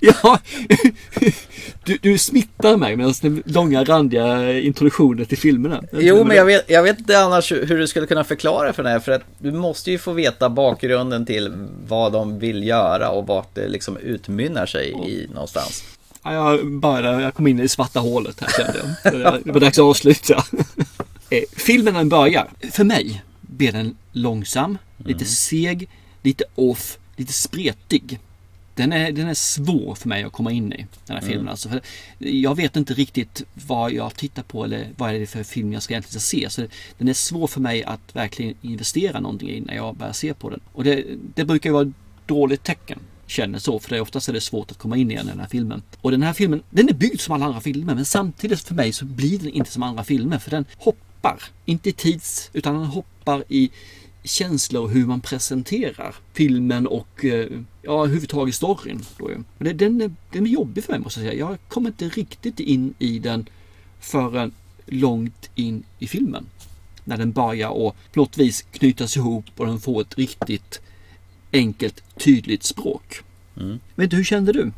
Ja, 0.00 0.38
du, 1.84 1.98
du 2.02 2.18
smittar 2.18 2.76
mig 2.76 2.96
med 2.96 3.14
den 3.22 3.42
långa 3.46 3.84
randiga 3.84 4.58
introduktionen 4.60 5.26
till 5.26 5.38
filmerna. 5.38 5.82
Jo, 5.92 6.24
men 6.24 6.36
jag 6.36 6.44
vet, 6.44 6.70
jag 6.70 6.82
vet 6.82 6.98
inte 6.98 7.18
annars 7.18 7.52
hur 7.52 7.78
du 7.78 7.86
skulle 7.86 8.06
kunna 8.06 8.24
förklara 8.24 8.72
för 8.72 8.82
det 8.82 8.88
här. 8.88 8.98
För 9.00 9.12
att 9.12 9.22
du 9.38 9.52
måste 9.52 9.90
ju 9.90 9.98
få 9.98 10.12
veta 10.12 10.48
bakgrunden 10.48 11.26
till 11.26 11.52
vad 11.88 12.12
de 12.12 12.38
vill 12.38 12.64
göra 12.66 13.10
och 13.10 13.26
vart 13.26 13.54
det 13.54 13.68
liksom 13.68 13.96
utmynnar 13.96 14.66
sig 14.66 14.90
i 14.90 15.28
någonstans. 15.34 15.84
Ja, 16.22 16.32
jag, 16.32 16.72
bara, 16.72 17.22
jag 17.22 17.34
kom 17.34 17.46
in 17.46 17.58
i 17.58 17.62
det 17.62 17.68
svarta 17.68 18.00
hålet 18.00 18.40
här 18.40 18.48
kände 18.56 18.78
jag. 19.02 19.44
Det 19.44 19.52
var 19.52 19.60
dags 19.60 19.78
att 19.78 19.84
avsluta. 19.84 20.44
Eh, 21.30 21.42
Filmen 21.52 21.92
när 21.92 22.00
den 22.00 22.08
börjar, 22.08 22.50
för 22.70 22.84
mig 22.84 23.22
blir 23.40 23.72
den 23.72 23.96
långsam, 24.12 24.78
lite 24.96 25.24
seg, 25.24 25.88
lite 26.22 26.44
off, 26.54 26.98
lite 27.16 27.32
spretig. 27.32 28.18
Den 28.74 28.92
är, 28.92 29.12
den 29.12 29.28
är 29.28 29.34
svår 29.34 29.94
för 29.94 30.08
mig 30.08 30.22
att 30.22 30.32
komma 30.32 30.52
in 30.52 30.72
i, 30.72 30.86
den 31.06 31.16
här 31.16 31.20
filmen. 31.20 31.40
Mm. 31.40 31.48
Alltså, 31.48 31.68
för 31.68 31.80
jag 32.18 32.54
vet 32.54 32.76
inte 32.76 32.94
riktigt 32.94 33.42
vad 33.66 33.92
jag 33.92 34.14
tittar 34.14 34.42
på 34.42 34.64
eller 34.64 34.88
vad 34.96 35.14
är 35.14 35.18
det 35.18 35.26
för 35.26 35.42
film 35.42 35.72
jag 35.72 35.82
ska 35.82 35.94
egentligen 35.94 36.20
se. 36.20 36.50
Så 36.50 36.66
den 36.98 37.08
är 37.08 37.12
svår 37.12 37.46
för 37.46 37.60
mig 37.60 37.84
att 37.84 38.00
verkligen 38.16 38.54
investera 38.62 39.20
någonting 39.20 39.50
i 39.50 39.60
när 39.60 39.74
jag 39.74 39.96
börjar 39.96 40.12
se 40.12 40.34
på 40.34 40.50
den. 40.50 40.60
Och 40.72 40.84
det, 40.84 41.04
det 41.34 41.44
brukar 41.44 41.70
ju 41.70 41.74
vara 41.74 41.86
ett 41.86 41.94
dåligt 42.26 42.64
tecken 42.64 42.98
känner 43.30 43.58
så, 43.58 43.78
för 43.78 43.90
det 43.90 43.96
är 43.96 44.00
oftast 44.00 44.28
är 44.28 44.32
det 44.32 44.40
svårt 44.40 44.70
att 44.70 44.78
komma 44.78 44.96
in 44.96 45.10
igen 45.10 45.26
i 45.26 45.30
den 45.30 45.40
här 45.40 45.48
filmen. 45.48 45.82
Och 46.00 46.10
den 46.10 46.22
här 46.22 46.32
filmen, 46.32 46.62
den 46.70 46.88
är 46.88 46.92
byggd 46.92 47.20
som 47.20 47.34
alla 47.34 47.46
andra 47.46 47.60
filmer, 47.60 47.94
men 47.94 48.04
samtidigt 48.04 48.60
för 48.60 48.74
mig 48.74 48.92
så 48.92 49.04
blir 49.04 49.38
den 49.38 49.48
inte 49.48 49.70
som 49.70 49.82
andra 49.82 50.04
filmer, 50.04 50.38
för 50.38 50.50
den 50.50 50.64
hoppar, 50.76 51.42
inte 51.64 51.88
i 51.88 51.92
tids, 51.92 52.50
utan 52.52 52.74
den 52.74 52.84
hoppar 52.84 53.44
i 53.48 53.70
känslor 54.24 54.88
hur 54.88 55.06
man 55.06 55.20
presenterar 55.20 56.14
filmen 56.32 56.86
och 56.86 57.24
eh, 57.24 57.48
ja, 57.82 58.04
överhuvudtaget 58.04 58.54
storyn. 58.54 59.04
Då 59.18 59.30
ju. 59.30 59.36
Men 59.58 59.68
det, 59.68 59.72
den, 59.72 60.00
är, 60.00 60.14
den 60.32 60.46
är 60.46 60.50
jobbig 60.50 60.84
för 60.84 60.92
mig 60.92 61.00
måste 61.00 61.20
jag 61.20 61.30
säga. 61.30 61.38
Jag 61.38 61.58
kommer 61.68 61.88
inte 61.88 62.08
riktigt 62.08 62.60
in 62.60 62.94
i 62.98 63.18
den 63.18 63.48
förrän 64.00 64.52
långt 64.86 65.50
in 65.54 65.82
i 65.98 66.06
filmen. 66.06 66.46
När 67.04 67.16
den 67.16 67.32
börjar 67.32 67.68
och 67.68 67.96
på 68.12 68.20
något 68.20 68.38
vis 68.38 68.62
knytas 68.62 69.16
ihop 69.16 69.44
och 69.56 69.66
den 69.66 69.80
får 69.80 70.00
ett 70.00 70.18
riktigt 70.18 70.80
enkelt, 71.52 72.02
tydligt 72.18 72.64
språk. 72.64 73.22
Mm. 73.56 73.80
Vet 73.94 74.10
du, 74.10 74.16
hur 74.16 74.24
kände 74.24 74.52
du? 74.52 74.72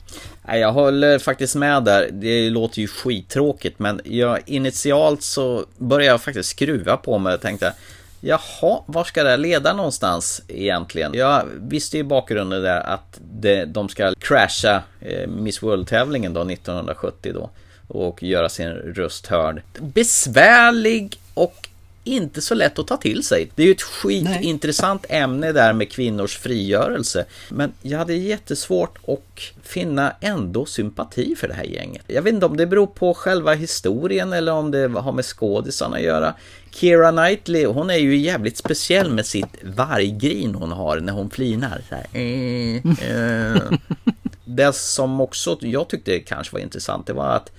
Jag 0.46 0.72
håller 0.72 1.18
faktiskt 1.18 1.54
med 1.54 1.84
där. 1.84 2.08
Det 2.12 2.50
låter 2.50 2.80
ju 2.80 2.88
skittråkigt 2.88 3.78
men 3.78 4.00
jag, 4.04 4.38
initialt 4.46 5.22
så 5.22 5.66
började 5.78 6.12
jag 6.12 6.22
faktiskt 6.22 6.48
skruva 6.48 6.96
på 6.96 7.18
mig 7.18 7.34
och 7.34 7.40
tänkte 7.40 7.74
Jaha, 8.22 8.82
var 8.86 9.04
ska 9.04 9.24
det 9.24 9.36
leda 9.36 9.72
någonstans 9.72 10.42
egentligen? 10.48 11.14
Jag 11.14 11.44
visste 11.60 11.96
ju 11.96 12.00
i 12.00 12.04
bakgrunden 12.04 12.62
där 12.62 12.80
att 12.80 13.20
det, 13.32 13.64
de 13.64 13.88
ska 13.88 14.14
crasha 14.18 14.82
eh, 15.00 15.28
Miss 15.28 15.62
World-tävlingen 15.62 16.34
då 16.34 16.40
1970 16.40 17.32
då 17.34 17.50
och 17.88 18.22
göra 18.22 18.48
sin 18.48 18.68
röst 18.70 19.26
hörd. 19.26 19.62
Besvärlig 19.78 21.20
och 21.34 21.68
inte 22.04 22.40
så 22.40 22.54
lätt 22.54 22.78
att 22.78 22.86
ta 22.86 22.96
till 22.96 23.24
sig. 23.24 23.50
Det 23.54 23.62
är 23.62 23.66
ju 23.66 23.72
ett 23.72 23.82
skitintressant 23.82 25.06
ämne 25.08 25.52
där 25.52 25.72
med 25.72 25.92
kvinnors 25.92 26.38
frigörelse. 26.38 27.24
Men 27.48 27.72
jag 27.82 27.98
hade 27.98 28.14
jättesvårt 28.14 28.98
att 29.08 29.40
finna 29.62 30.12
ändå 30.20 30.66
sympati 30.66 31.34
för 31.36 31.48
det 31.48 31.54
här 31.54 31.64
gänget. 31.64 32.02
Jag 32.06 32.22
vet 32.22 32.34
inte 32.34 32.46
om 32.46 32.56
det 32.56 32.66
beror 32.66 32.86
på 32.86 33.14
själva 33.14 33.54
historien 33.54 34.32
eller 34.32 34.52
om 34.52 34.70
det 34.70 34.88
har 34.88 35.12
med 35.12 35.24
skådisarna 35.24 35.96
att 35.96 36.02
göra. 36.02 36.34
Keira 36.70 37.10
Knightley, 37.10 37.66
hon 37.66 37.90
är 37.90 37.98
ju 37.98 38.16
jävligt 38.16 38.56
speciell 38.56 39.12
med 39.12 39.26
sitt 39.26 39.56
varggrin 39.62 40.54
hon 40.54 40.72
har 40.72 41.00
när 41.00 41.12
hon 41.12 41.30
flinar. 41.30 41.82
Så 41.88 41.94
här, 41.94 42.06
eh, 42.12 42.76
eh. 43.10 43.62
Det 44.44 44.74
som 44.74 45.20
också 45.20 45.58
jag 45.60 45.88
tyckte 45.88 46.18
kanske 46.18 46.52
var 46.52 46.60
intressant, 46.60 47.06
det 47.06 47.12
var 47.12 47.36
att 47.36 47.52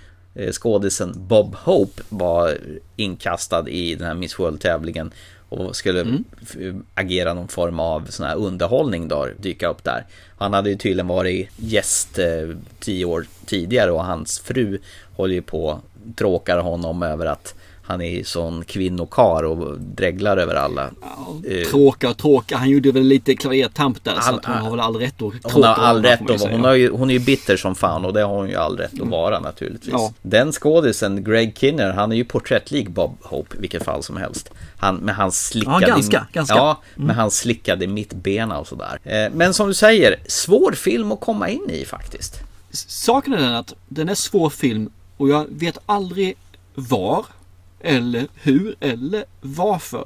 skådisen 0.51 1.13
Bob 1.15 1.55
Hope 1.55 2.01
var 2.09 2.57
inkastad 2.95 3.69
i 3.69 3.95
den 3.95 4.07
här 4.07 4.13
Miss 4.13 4.39
World-tävlingen 4.39 5.11
och 5.49 5.75
skulle 5.75 6.01
Mm. 6.01 6.85
agera 6.93 7.33
någon 7.33 7.47
form 7.47 7.79
av 7.79 8.05
sån 8.09 8.25
här 8.25 8.35
underhållning 8.35 9.07
då, 9.07 9.27
dyka 9.37 9.67
upp 9.67 9.83
där. 9.83 10.05
Han 10.37 10.53
hade 10.53 10.69
ju 10.69 10.75
tydligen 10.75 11.07
varit 11.07 11.49
gäst 11.57 12.19
eh, 12.19 12.49
tio 12.79 13.05
år 13.05 13.25
tidigare 13.45 13.91
och 13.91 14.05
hans 14.05 14.39
fru 14.39 14.79
håller 15.15 15.33
ju 15.33 15.41
på 15.41 15.79
tråkar 16.15 16.57
honom 16.57 17.03
över 17.03 17.25
att 17.25 17.55
han 17.83 18.01
är 18.01 18.23
sån 18.23 18.63
kvinnokar 18.63 19.43
och 19.43 19.79
dreglar 19.79 20.37
över 20.37 20.55
alla. 20.55 20.89
Eh, 21.47 21.67
Tråka 21.69 22.09
och 22.09 22.17
tråka. 22.17 22.57
Han 22.57 22.69
gjorde 22.69 22.91
väl 22.91 23.03
lite 23.03 23.35
klavertamp 23.35 24.03
där. 24.03 24.13
så 24.21 24.29
All- 24.29 24.35
att 24.39 24.45
hon 24.45 24.55
har 24.55 24.71
väl 24.71 24.79
all 24.79 24.95
rätt 24.95 25.21
att 25.21 25.51
hon 25.51 25.63
har 25.63 25.73
all 25.73 26.03
rätt 26.03 26.29
att 26.29 26.39
vara, 26.41 26.51
hon, 26.51 26.63
har 26.63 26.73
ju, 26.73 26.89
hon 26.91 27.09
är 27.09 27.13
ju 27.13 27.19
bitter 27.19 27.57
som 27.57 27.75
fan 27.75 28.05
och 28.05 28.13
det 28.13 28.21
har 28.21 28.35
hon 28.35 28.49
ju 28.49 28.55
all 28.55 28.77
rätt 28.77 29.01
att 29.01 29.07
vara 29.07 29.39
naturligtvis. 29.39 29.91
Ja. 29.93 30.13
Den 30.21 30.51
skådisen, 30.51 31.23
Greg 31.23 31.57
Kinner, 31.57 31.91
han 31.93 32.11
är 32.11 32.15
ju 32.15 32.23
porträttlik 32.23 32.87
Bob 32.89 33.17
Hope 33.21 33.57
i 33.57 33.61
vilket 33.61 33.83
fall 33.83 34.03
som 34.03 34.17
helst. 34.17 34.49
Han, 34.77 34.95
med 34.95 35.15
hans 35.15 35.47
slickade... 35.47 35.81
Ja, 35.81 35.87
ganska, 35.87 36.27
ganska. 36.33 36.55
Ja, 36.55 36.81
Mm. 36.95 37.07
med 37.07 37.15
hans 37.15 37.37
slickade 37.37 37.87
mittbena 37.87 38.59
och 38.59 38.67
sådär. 38.67 38.99
Eh, 39.03 39.31
Men 39.33 39.53
som 39.53 39.67
du 39.67 39.73
säger, 39.73 40.15
svår 40.27 40.71
film 40.71 41.11
att 41.11 41.19
komma 41.19 41.49
in 41.49 41.69
i 41.69 41.85
faktiskt. 41.85 42.39
Saken 42.87 43.33
är 43.33 43.37
den 43.37 43.55
att 43.55 43.73
den 43.89 44.09
är 44.09 44.15
svår 44.15 44.49
film 44.49 44.89
och 45.17 45.29
jag 45.29 45.45
vet 45.49 45.77
aldrig 45.85 46.35
var 46.75 47.25
eller 47.83 48.27
hur 48.35 48.75
eller 48.79 49.25
varför. 49.41 50.05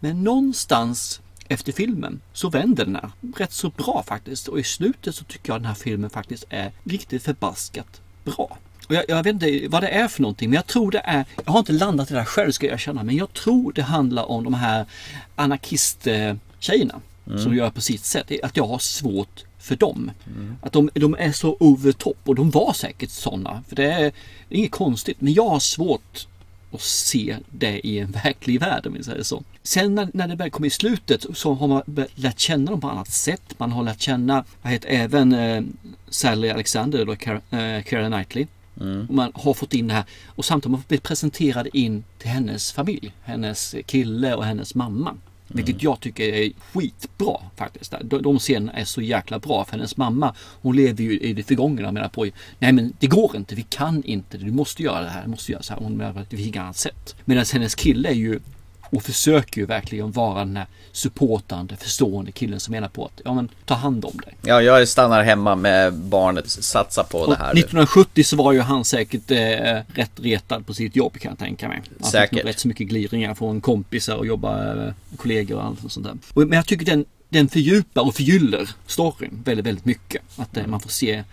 Men 0.00 0.24
någonstans 0.24 1.20
efter 1.48 1.72
filmen 1.72 2.20
så 2.32 2.50
vänder 2.50 2.84
den 2.84 2.96
här 2.96 3.10
rätt 3.36 3.52
så 3.52 3.68
bra 3.68 4.04
faktiskt. 4.06 4.48
Och 4.48 4.60
i 4.60 4.64
slutet 4.64 5.14
så 5.14 5.24
tycker 5.24 5.52
jag 5.52 5.60
den 5.60 5.66
här 5.66 5.74
filmen 5.74 6.10
faktiskt 6.10 6.44
är 6.48 6.72
riktigt 6.84 7.22
förbaskat 7.22 8.00
bra. 8.24 8.58
Och 8.88 8.94
jag, 8.94 9.04
jag, 9.08 9.22
vet 9.22 9.32
inte 9.32 9.68
vad 9.68 9.82
det 9.82 9.88
är 9.88 10.08
för 10.08 10.22
någonting, 10.22 10.50
men 10.50 10.54
jag 10.54 10.66
tror 10.66 10.90
det 10.90 11.02
är, 11.04 11.24
jag 11.44 11.52
har 11.52 11.58
inte 11.58 11.72
landat 11.72 12.10
i 12.10 12.14
det 12.14 12.20
här 12.20 12.26
själv 12.26 12.52
ska 12.52 12.66
jag 12.66 12.74
erkänna, 12.74 13.02
men 13.02 13.16
jag 13.16 13.32
tror 13.32 13.72
det 13.72 13.82
handlar 13.82 14.30
om 14.30 14.44
de 14.44 14.54
här 14.54 14.86
anarkisttjejerna 15.34 17.00
mm. 17.26 17.38
som 17.38 17.54
gör 17.54 17.70
på 17.70 17.80
sitt 17.80 18.04
sätt. 18.04 18.32
Att 18.42 18.56
jag 18.56 18.66
har 18.66 18.78
svårt 18.78 19.44
för 19.58 19.76
dem. 19.76 20.10
Mm. 20.26 20.56
Att 20.62 20.72
de, 20.72 20.90
de, 20.94 21.14
är 21.18 21.32
så 21.32 21.56
over 21.60 21.92
top 21.92 22.18
och 22.24 22.34
de 22.34 22.50
var 22.50 22.72
säkert 22.72 23.10
sådana. 23.10 23.62
För 23.68 23.76
det 23.76 23.92
är, 23.92 24.12
det 24.48 24.54
är 24.54 24.58
inget 24.58 24.70
konstigt, 24.70 25.20
men 25.20 25.32
jag 25.32 25.48
har 25.48 25.60
svårt 25.60 26.26
att 26.74 26.80
se 26.80 27.36
det 27.50 27.86
i 27.86 27.98
en 27.98 28.10
verklig 28.10 28.60
värld 28.60 28.86
om 28.86 28.92
vi 28.92 29.02
säger 29.02 29.22
så. 29.22 29.42
Sen 29.62 29.94
när, 29.94 30.08
när 30.14 30.28
det 30.28 30.36
väl 30.36 30.50
kommer 30.50 30.66
i 30.66 30.70
slutet 30.70 31.26
så 31.34 31.54
har 31.54 31.68
man 31.68 31.82
lärt 32.14 32.38
känna 32.38 32.70
dem 32.70 32.80
på 32.80 32.88
annat 32.88 33.08
sätt. 33.08 33.54
Man 33.58 33.72
har 33.72 33.82
lärt 33.82 34.00
känna, 34.00 34.44
vad 34.62 34.72
heter 34.72 34.88
även 34.88 35.32
eh, 35.32 35.62
Sally 36.08 36.50
Alexander 36.50 37.08
och 37.08 37.22
Keira 37.22 37.76
eh, 37.76 37.82
Knightley. 37.82 38.46
Mm. 38.80 39.06
Och 39.08 39.14
man 39.14 39.32
har 39.34 39.54
fått 39.54 39.74
in 39.74 39.88
det 39.88 39.94
här 39.94 40.04
och 40.26 40.44
samtidigt 40.44 40.64
har 40.64 40.70
man 40.70 40.84
blivit 40.88 41.02
presenterad 41.02 41.68
in 41.72 42.04
till 42.18 42.28
hennes 42.28 42.72
familj. 42.72 43.12
Hennes 43.22 43.74
kille 43.86 44.34
och 44.34 44.44
hennes 44.44 44.74
mamma. 44.74 45.16
Mm. 45.54 45.64
Vilket 45.64 45.82
jag 45.82 46.00
tycker 46.00 46.24
är 46.24 46.52
skitbra 46.72 47.36
faktiskt. 47.56 47.94
De, 48.02 48.22
de 48.22 48.38
scenerna 48.38 48.72
är 48.72 48.84
så 48.84 49.02
jäkla 49.02 49.38
bra 49.38 49.64
för 49.64 49.72
hennes 49.72 49.96
mamma. 49.96 50.34
Hon 50.62 50.76
lever 50.76 51.04
ju 51.04 51.18
i 51.18 51.32
det 51.32 51.42
förgångna 51.42 51.88
och 51.88 51.94
menar 51.94 52.08
på 52.08 52.26
Nej 52.58 52.72
men 52.72 52.92
det 52.98 53.06
går 53.06 53.36
inte, 53.36 53.54
vi 53.54 53.62
kan 53.62 54.02
inte, 54.04 54.38
du 54.38 54.52
måste 54.52 54.82
göra 54.82 55.00
det 55.00 55.08
här, 55.08 55.22
du 55.22 55.30
måste 55.30 55.52
göra 55.52 55.62
så 55.62 55.74
här. 55.74 55.80
Hon 55.80 55.96
menar 55.96 56.20
att 56.20 56.30
det 56.30 56.36
finns 56.36 56.48
inget 56.48 56.60
annat 56.60 56.76
sätt. 56.76 57.16
Medan 57.24 57.44
hennes 57.52 57.74
kille 57.74 58.08
är 58.08 58.14
ju 58.14 58.40
och 58.94 59.02
försöker 59.02 59.60
ju 59.60 59.66
verkligen 59.66 60.12
vara 60.12 60.38
den 60.38 60.56
här 60.56 60.66
supportande, 60.92 61.76
förstående 61.76 62.32
killen 62.32 62.60
som 62.60 62.72
menar 62.72 62.88
på 62.88 63.04
att 63.04 63.20
ja, 63.24 63.34
men, 63.34 63.48
ta 63.64 63.74
hand 63.74 64.04
om 64.04 64.16
dig. 64.24 64.36
Ja, 64.42 64.62
jag 64.62 64.88
stannar 64.88 65.22
hemma 65.22 65.54
med 65.54 65.94
barnet, 65.94 66.50
satsa 66.50 67.04
på 67.04 67.18
och 67.18 67.30
det 67.30 67.36
här. 67.36 67.50
1970 67.50 68.24
så 68.24 68.36
var 68.36 68.52
ju 68.52 68.60
han 68.60 68.84
säkert 68.84 69.30
eh, 69.30 69.38
rätt 69.94 70.12
retad 70.16 70.66
på 70.66 70.74
sitt 70.74 70.96
jobb 70.96 71.18
kan 71.18 71.30
jag 71.30 71.38
tänka 71.38 71.68
mig. 71.68 71.82
Han 72.00 72.10
säkert. 72.10 72.38
Fick 72.38 72.44
rätt 72.44 72.58
så 72.58 72.68
mycket 72.68 72.88
gliringar 72.88 73.34
från 73.34 73.60
kompisar 73.60 74.16
och 74.16 74.26
jobba 74.26 74.84
eh, 74.86 74.92
kollegor 75.16 75.56
och 75.56 75.64
allt 75.64 75.92
sånt 75.92 76.06
där. 76.06 76.16
Och, 76.34 76.48
men 76.48 76.56
jag 76.56 76.66
tycker 76.66 76.86
den, 76.86 77.04
den 77.28 77.48
fördjupar 77.48 78.02
och 78.02 78.14
förgyller 78.14 78.70
storyn 78.86 79.42
väldigt, 79.44 79.66
väldigt 79.66 79.84
mycket. 79.84 80.22
Att 80.36 80.56
eh, 80.56 80.66
man 80.66 80.80
får 80.80 80.90
se 80.90 81.24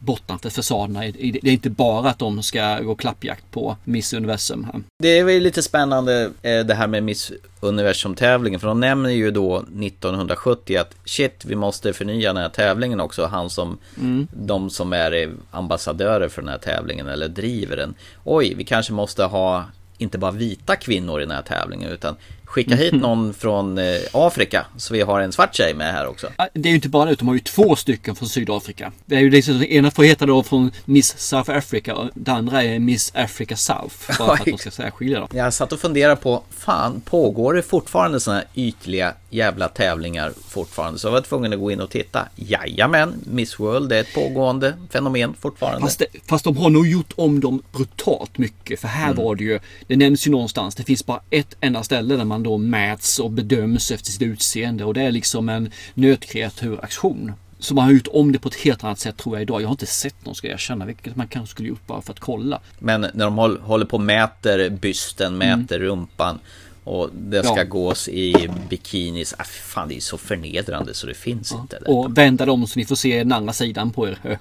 bortanför 0.00 0.50
fasaderna. 0.50 1.00
Det 1.00 1.48
är 1.48 1.52
inte 1.52 1.70
bara 1.70 2.10
att 2.10 2.18
de 2.18 2.42
ska 2.42 2.80
gå 2.80 2.94
klappjakt 2.94 3.50
på 3.50 3.76
Miss 3.84 4.12
Universum. 4.12 4.64
Här. 4.64 4.82
Det 4.98 5.18
är 5.18 5.24
väl 5.24 5.42
lite 5.42 5.62
spännande 5.62 6.30
eh, 6.42 6.60
det 6.60 6.74
här 6.74 6.86
med 6.86 7.02
Miss 7.02 7.32
Universum-tävlingen. 7.60 8.60
För 8.60 8.68
de 8.68 8.80
nämner 8.80 9.10
ju 9.10 9.30
då 9.30 9.56
1970 9.56 10.76
att 10.76 10.94
shit, 11.04 11.44
vi 11.44 11.54
måste 11.54 11.92
förnya 11.92 12.32
den 12.32 12.42
här 12.42 12.48
tävlingen 12.48 13.00
också. 13.00 13.26
Han 13.26 13.50
som, 13.50 13.78
mm. 13.98 14.28
de 14.32 14.70
som 14.70 14.92
är 14.92 15.30
ambassadörer 15.50 16.28
för 16.28 16.42
den 16.42 16.48
här 16.48 16.58
tävlingen 16.58 17.08
eller 17.08 17.28
driver 17.28 17.76
den. 17.76 17.94
Oj, 18.24 18.54
vi 18.54 18.64
kanske 18.64 18.92
måste 18.92 19.24
ha 19.24 19.64
inte 19.98 20.18
bara 20.18 20.30
vita 20.30 20.76
kvinnor 20.76 21.20
i 21.20 21.24
den 21.24 21.34
här 21.34 21.42
tävlingen 21.42 21.90
utan 21.90 22.16
skicka 22.50 22.74
hit 22.74 22.92
mm. 22.92 23.02
någon 23.02 23.34
från 23.34 23.78
eh, 23.78 23.84
Afrika 24.12 24.66
så 24.76 24.94
vi 24.94 25.00
har 25.00 25.20
en 25.20 25.32
svart 25.32 25.54
tjej 25.54 25.74
med 25.74 25.92
här 25.92 26.06
också. 26.06 26.28
Det 26.54 26.68
är 26.68 26.70
ju 26.70 26.74
inte 26.74 26.88
bara 26.88 27.04
det, 27.04 27.14
de 27.14 27.28
har 27.28 27.34
ju 27.34 27.40
två 27.40 27.76
stycken 27.76 28.16
från 28.16 28.28
Sydafrika. 28.28 28.92
Det 29.06 29.16
är 29.16 29.20
ju 29.20 29.30
liksom, 29.30 29.62
ena 29.62 29.90
får 29.90 30.02
heta 30.02 30.26
då 30.26 30.42
från 30.42 30.70
Miss 30.84 31.18
South 31.18 31.50
Africa 31.50 31.94
och 31.94 32.10
det 32.14 32.32
andra 32.32 32.62
är 32.62 32.78
Miss 32.78 33.12
Africa 33.14 33.56
South. 33.56 33.94
Bara 34.08 34.16
för 34.16 34.32
att 34.32 34.44
de 34.44 34.58
ska 34.58 34.70
särskilja 34.70 35.20
dem. 35.20 35.28
Jag 35.32 35.54
satt 35.54 35.72
och 35.72 35.80
funderade 35.80 36.16
på, 36.16 36.42
fan 36.50 37.00
pågår 37.00 37.54
det 37.54 37.62
fortfarande 37.62 38.20
sådana 38.20 38.40
här 38.40 38.48
ytliga 38.54 39.14
jävla 39.30 39.68
tävlingar 39.68 40.32
fortfarande? 40.48 40.98
Så 40.98 41.06
jag 41.06 41.12
var 41.12 41.20
tvungen 41.20 41.52
att 41.52 41.58
gå 41.58 41.70
in 41.70 41.80
och 41.80 41.90
titta. 41.90 42.28
Jajamän, 42.36 43.14
Miss 43.24 43.60
World 43.60 43.92
är 43.92 44.00
ett 44.00 44.14
pågående 44.14 44.74
fenomen 44.90 45.34
fortfarande. 45.40 45.80
Fast, 45.80 45.98
det, 45.98 46.06
fast 46.26 46.44
de 46.44 46.56
har 46.56 46.70
nog 46.70 46.86
gjort 46.86 47.12
om 47.16 47.40
dem 47.40 47.62
brutalt 47.72 48.38
mycket. 48.38 48.80
För 48.80 48.88
här 48.88 49.10
mm. 49.10 49.24
var 49.24 49.34
det 49.34 49.44
ju, 49.44 49.60
det 49.86 49.96
nämns 49.96 50.26
ju 50.26 50.30
någonstans, 50.30 50.74
det 50.74 50.84
finns 50.84 51.06
bara 51.06 51.20
ett 51.30 51.56
enda 51.60 51.82
ställe 51.82 52.16
där 52.16 52.24
man 52.24 52.39
man 52.40 52.52
då 52.52 52.58
mäts 52.58 53.18
och 53.18 53.30
bedöms 53.30 53.90
efter 53.90 54.10
sitt 54.10 54.22
utseende 54.22 54.84
och 54.84 54.94
det 54.94 55.02
är 55.02 55.12
liksom 55.12 55.48
en 55.48 55.70
nötkreaturaktion. 55.94 57.32
Så 57.58 57.74
man 57.74 57.84
har 57.84 57.92
gjort 57.92 58.08
om 58.12 58.32
det 58.32 58.38
på 58.38 58.48
ett 58.48 58.54
helt 58.54 58.84
annat 58.84 58.98
sätt 58.98 59.16
tror 59.16 59.36
jag 59.36 59.42
idag. 59.42 59.62
Jag 59.62 59.66
har 59.66 59.72
inte 59.72 59.86
sett 59.86 60.26
någon 60.26 60.34
ska 60.34 60.46
jag 60.46 60.54
erkänna, 60.54 60.84
vilket 60.84 61.16
man 61.16 61.28
kanske 61.28 61.50
skulle 61.50 61.68
gjort 61.68 61.86
bara 61.86 62.02
för 62.02 62.12
att 62.12 62.20
kolla. 62.20 62.60
Men 62.78 63.00
när 63.00 63.24
de 63.24 63.38
håller 63.38 63.84
på 63.84 63.96
och 63.96 64.02
mäter 64.02 64.70
bysten, 64.70 65.38
mäter 65.38 65.76
mm. 65.76 65.88
rumpan 65.88 66.38
och 66.84 67.10
det 67.12 67.44
ska 67.44 67.56
ja. 67.56 67.64
gås 67.64 68.08
i 68.08 68.50
bikinis. 68.68 69.34
Ah, 69.38 69.44
fan, 69.44 69.88
det 69.88 69.96
är 69.96 70.00
så 70.00 70.18
förnedrande 70.18 70.94
så 70.94 71.06
det 71.06 71.14
finns 71.14 71.52
ja. 71.52 71.60
inte. 71.60 71.78
Detta. 71.78 71.90
Och 71.90 72.18
vända 72.18 72.46
dem 72.46 72.66
så 72.66 72.78
ni 72.78 72.84
får 72.84 72.96
se 72.96 73.18
den 73.18 73.32
andra 73.32 73.52
sidan 73.52 73.90
på 73.90 74.08
er. 74.08 74.38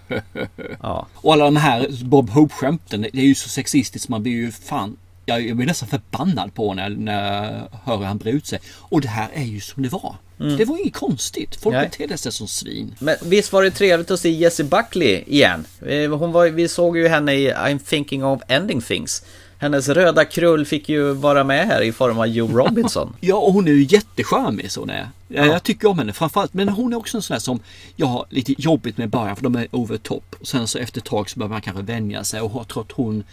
ja. 0.81 1.07
Och 1.15 1.33
alla 1.33 1.45
de 1.45 1.55
här 1.55 1.87
Bob 2.03 2.29
Hope-skämten, 2.29 3.01
det 3.01 3.19
är 3.19 3.27
ju 3.27 3.35
så 3.35 3.49
sexistiskt 3.49 4.09
man 4.09 4.23
blir 4.23 4.33
ju 4.33 4.51
fan 4.51 4.97
jag 5.37 5.55
blir 5.55 5.67
nästan 5.67 5.89
förbannad 5.89 6.53
på 6.53 6.73
när, 6.73 6.89
när 6.89 7.43
jag 7.43 7.79
hör 7.83 7.97
hur 7.97 8.05
han 8.05 8.17
brer 8.17 8.33
ut 8.33 8.47
sig. 8.47 8.59
Och 8.75 9.01
det 9.01 9.07
här 9.07 9.29
är 9.33 9.43
ju 9.43 9.61
som 9.61 9.83
det 9.83 9.89
var. 9.89 10.15
Mm. 10.39 10.57
Det 10.57 10.65
var 10.65 10.77
inget 10.77 10.93
konstigt. 10.93 11.55
Folk 11.55 11.75
betedde 11.75 12.17
sig 12.17 12.31
som 12.31 12.47
svin. 12.47 12.95
Men 12.99 13.15
visst 13.25 13.53
var 13.53 13.63
det 13.63 13.71
trevligt 13.71 14.11
att 14.11 14.19
se 14.19 14.29
Jessie 14.29 14.65
Buckley 14.65 15.23
igen? 15.27 15.65
Eh, 15.85 16.17
hon 16.17 16.31
var, 16.31 16.47
vi 16.47 16.67
såg 16.67 16.97
ju 16.97 17.07
henne 17.07 17.33
i 17.33 17.51
I'm 17.53 17.79
thinking 17.79 18.25
of 18.25 18.41
ending 18.47 18.81
things. 18.81 19.23
Hennes 19.61 19.89
röda 19.89 20.25
krull 20.25 20.65
fick 20.65 20.89
ju 20.89 21.13
vara 21.13 21.43
med 21.43 21.67
här 21.67 21.81
i 21.81 21.91
form 21.91 22.19
av 22.19 22.27
Joe 22.27 22.47
Robinson. 22.57 23.15
ja, 23.19 23.35
och 23.35 23.53
hon 23.53 23.67
är 23.67 23.71
ju 23.71 23.83
jättecharmig 23.83 24.71
så 24.71 24.79
hon 24.79 24.89
är. 24.89 25.09
Ja. 25.27 25.45
Jag 25.45 25.63
tycker 25.63 25.87
om 25.87 25.99
henne 25.99 26.13
framförallt. 26.13 26.53
Men 26.53 26.69
hon 26.69 26.93
är 26.93 26.97
också 26.97 27.17
en 27.17 27.21
sån 27.21 27.33
där 27.33 27.41
som 27.41 27.59
jag 27.95 28.07
har 28.07 28.25
lite 28.29 28.61
jobbigt 28.61 28.97
med 28.97 29.05
i 29.05 29.09
början 29.09 29.35
för 29.35 29.43
de 29.43 29.55
är 29.55 29.67
over 29.71 29.97
top. 29.97 30.35
Och 30.39 30.47
sen 30.47 30.67
så 30.67 30.79
efter 30.79 30.99
ett 31.01 31.05
tag 31.05 31.29
så 31.29 31.39
börjar 31.39 31.49
man 31.49 31.61
kanske 31.61 31.83
vänja 31.83 32.23
sig 32.23 32.41
och 32.41 32.67
tror 32.67 32.83
att 32.83 32.91
hon 32.91 33.23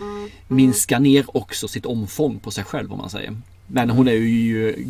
minskar 0.49 1.01
ner 1.01 1.25
också 1.37 1.69
sitt 1.69 1.87
omfång 1.87 2.39
på 2.39 2.51
sig 2.51 2.65
själv 2.65 2.93
om 2.93 2.99
man 2.99 3.11
säger. 3.11 3.37
Men 3.67 3.91
hon 3.91 4.09
är 4.09 4.13
ju 4.13 4.87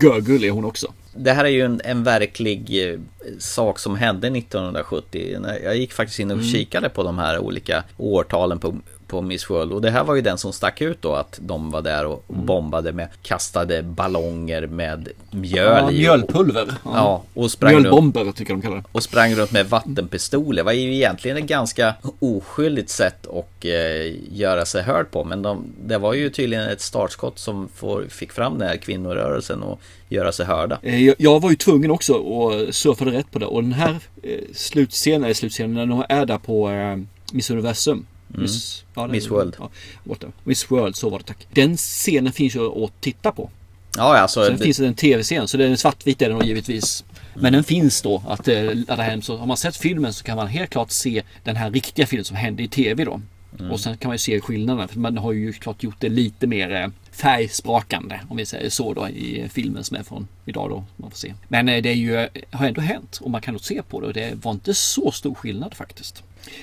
görgullig 0.00 0.50
hon 0.50 0.64
också. 0.64 0.92
Det 1.16 1.32
här 1.32 1.44
är 1.44 1.48
ju 1.48 1.64
en, 1.64 1.80
en 1.84 2.04
verklig 2.04 2.90
eh, 2.90 2.98
sak 3.38 3.78
som 3.78 3.96
hände 3.96 4.28
1970. 4.28 5.38
Jag 5.64 5.76
gick 5.76 5.92
faktiskt 5.92 6.20
in 6.20 6.30
och 6.30 6.36
mm. 6.36 6.50
kikade 6.50 6.88
på 6.88 7.02
de 7.02 7.18
här 7.18 7.38
olika 7.38 7.84
årtalen 7.96 8.58
på 8.58 8.76
på 9.12 9.22
Miss 9.22 9.50
World. 9.50 9.72
Och 9.72 9.80
det 9.80 9.90
här 9.90 10.04
var 10.04 10.14
ju 10.14 10.20
den 10.20 10.38
som 10.38 10.52
stack 10.52 10.80
ut 10.80 11.02
då 11.02 11.14
att 11.14 11.38
de 11.42 11.70
var 11.70 11.82
där 11.82 12.06
och 12.06 12.24
mm. 12.28 12.46
bombade 12.46 12.92
med 12.92 13.08
kastade 13.22 13.82
ballonger 13.82 14.66
med 14.66 15.08
mjöl 15.30 15.84
ja, 15.84 15.90
i. 15.90 15.98
Mjölpulver. 15.98 16.66
Ja, 16.84 16.90
ja 16.94 17.22
och 17.34 17.50
sprang 17.50 17.72
Mjölbomber 17.72 18.24
runt, 18.24 18.36
tycker 18.36 18.52
de 18.52 18.62
kallar 18.62 18.76
det. 18.76 18.84
Och 18.92 19.02
sprang 19.02 19.34
runt 19.34 19.52
med 19.52 19.66
vattenpistoler. 19.66 20.56
Det 20.56 20.62
var 20.62 20.72
ju 20.72 20.94
egentligen 20.94 21.36
ett 21.36 21.44
ganska 21.44 21.94
oskyldigt 22.18 22.90
sätt 22.90 23.26
att 23.26 23.64
eh, 23.64 24.32
göra 24.32 24.64
sig 24.64 24.82
hörd 24.82 25.10
på. 25.10 25.24
Men 25.24 25.42
de, 25.42 25.64
det 25.84 25.98
var 25.98 26.14
ju 26.14 26.30
tydligen 26.30 26.68
ett 26.68 26.80
startskott 26.80 27.38
som 27.38 27.68
får, 27.74 28.06
fick 28.08 28.32
fram 28.32 28.58
den 28.58 28.68
här 28.68 28.76
kvinnorörelsen 28.76 29.62
och 29.62 29.80
göra 30.08 30.32
sig 30.32 30.46
hörda. 30.46 30.78
Eh, 30.82 31.04
jag, 31.04 31.14
jag 31.18 31.40
var 31.40 31.50
ju 31.50 31.56
tvungen 31.56 31.90
också 31.90 32.12
och 32.12 32.74
surfade 32.74 33.10
rätt 33.10 33.30
på 33.30 33.38
det. 33.38 33.46
Och 33.46 33.62
den 33.62 33.72
här 33.72 33.98
eh, 34.22 34.40
slutscenen, 34.54 35.34
slutscenen 35.34 35.74
när 35.74 35.86
de 35.86 36.04
är 36.08 36.26
där 36.26 36.38
på 36.38 36.70
eh, 36.70 36.98
Miss 37.32 37.50
Universum 37.50 38.06
Mm. 38.34 38.42
Miss, 38.42 38.84
ja, 38.94 39.06
Miss 39.06 39.30
World. 39.30 39.56
Ja, 39.58 40.16
Miss 40.44 40.70
World, 40.70 40.96
så 40.96 41.10
var 41.10 41.18
det 41.18 41.24
tack. 41.24 41.46
Den 41.52 41.76
scenen 41.76 42.32
finns 42.32 42.56
ju 42.56 42.84
att 42.84 43.00
titta 43.00 43.32
på. 43.32 43.50
Ja, 43.96 44.18
alltså. 44.18 44.44
Sen 44.44 44.56
det... 44.56 44.64
finns 44.64 44.76
det 44.76 44.86
en 44.86 44.94
tv-scen, 44.94 45.48
så 45.48 45.56
den 45.56 45.72
är 45.72 45.76
svartvit 45.76 46.22
är 46.22 46.28
den 46.28 46.46
givetvis. 46.46 47.04
Men 47.34 47.40
mm. 47.40 47.52
den 47.52 47.64
finns 47.64 48.02
då 48.02 48.22
att 48.28 48.46
ladda 48.46 48.92
eh, 48.92 48.98
hem. 48.98 49.22
Så 49.22 49.36
har 49.36 49.46
man 49.46 49.56
sett 49.56 49.76
filmen 49.76 50.12
så 50.12 50.24
kan 50.24 50.36
man 50.36 50.46
helt 50.46 50.70
klart 50.70 50.90
se 50.90 51.22
den 51.44 51.56
här 51.56 51.70
riktiga 51.70 52.06
filmen 52.06 52.24
som 52.24 52.36
hände 52.36 52.62
i 52.62 52.68
tv 52.68 53.04
då. 53.04 53.20
Mm. 53.58 53.72
Och 53.72 53.80
sen 53.80 53.96
kan 53.96 54.08
man 54.08 54.14
ju 54.14 54.18
se 54.18 54.40
skillnaderna. 54.40 54.88
För 54.88 54.98
man 54.98 55.18
har 55.18 55.32
ju 55.32 55.52
klart 55.52 55.82
gjort 55.82 55.96
det 55.98 56.08
lite 56.08 56.46
mer 56.46 56.74
eh, 56.74 56.88
färgsprakande 57.12 58.20
om 58.28 58.36
vi 58.36 58.46
säger 58.46 58.70
så 58.70 58.94
då 58.94 59.08
i 59.08 59.48
filmen 59.52 59.84
som 59.84 59.96
är 59.96 60.02
från 60.02 60.28
idag 60.44 60.70
då. 60.70 60.84
Man 60.96 61.10
får 61.10 61.18
se. 61.18 61.34
Men 61.48 61.68
eh, 61.68 61.82
det 61.82 61.88
är 61.88 61.94
ju, 61.94 62.28
har 62.50 62.66
ändå 62.66 62.80
hänt 62.80 63.18
och 63.22 63.30
man 63.30 63.40
kan 63.40 63.54
nog 63.54 63.64
se 63.64 63.82
på 63.82 64.00
det 64.00 64.06
och 64.06 64.12
det 64.12 64.44
var 64.44 64.52
inte 64.52 64.74
så 64.74 65.10
stor 65.10 65.34
skillnad 65.34 65.74
faktiskt. 65.74 66.22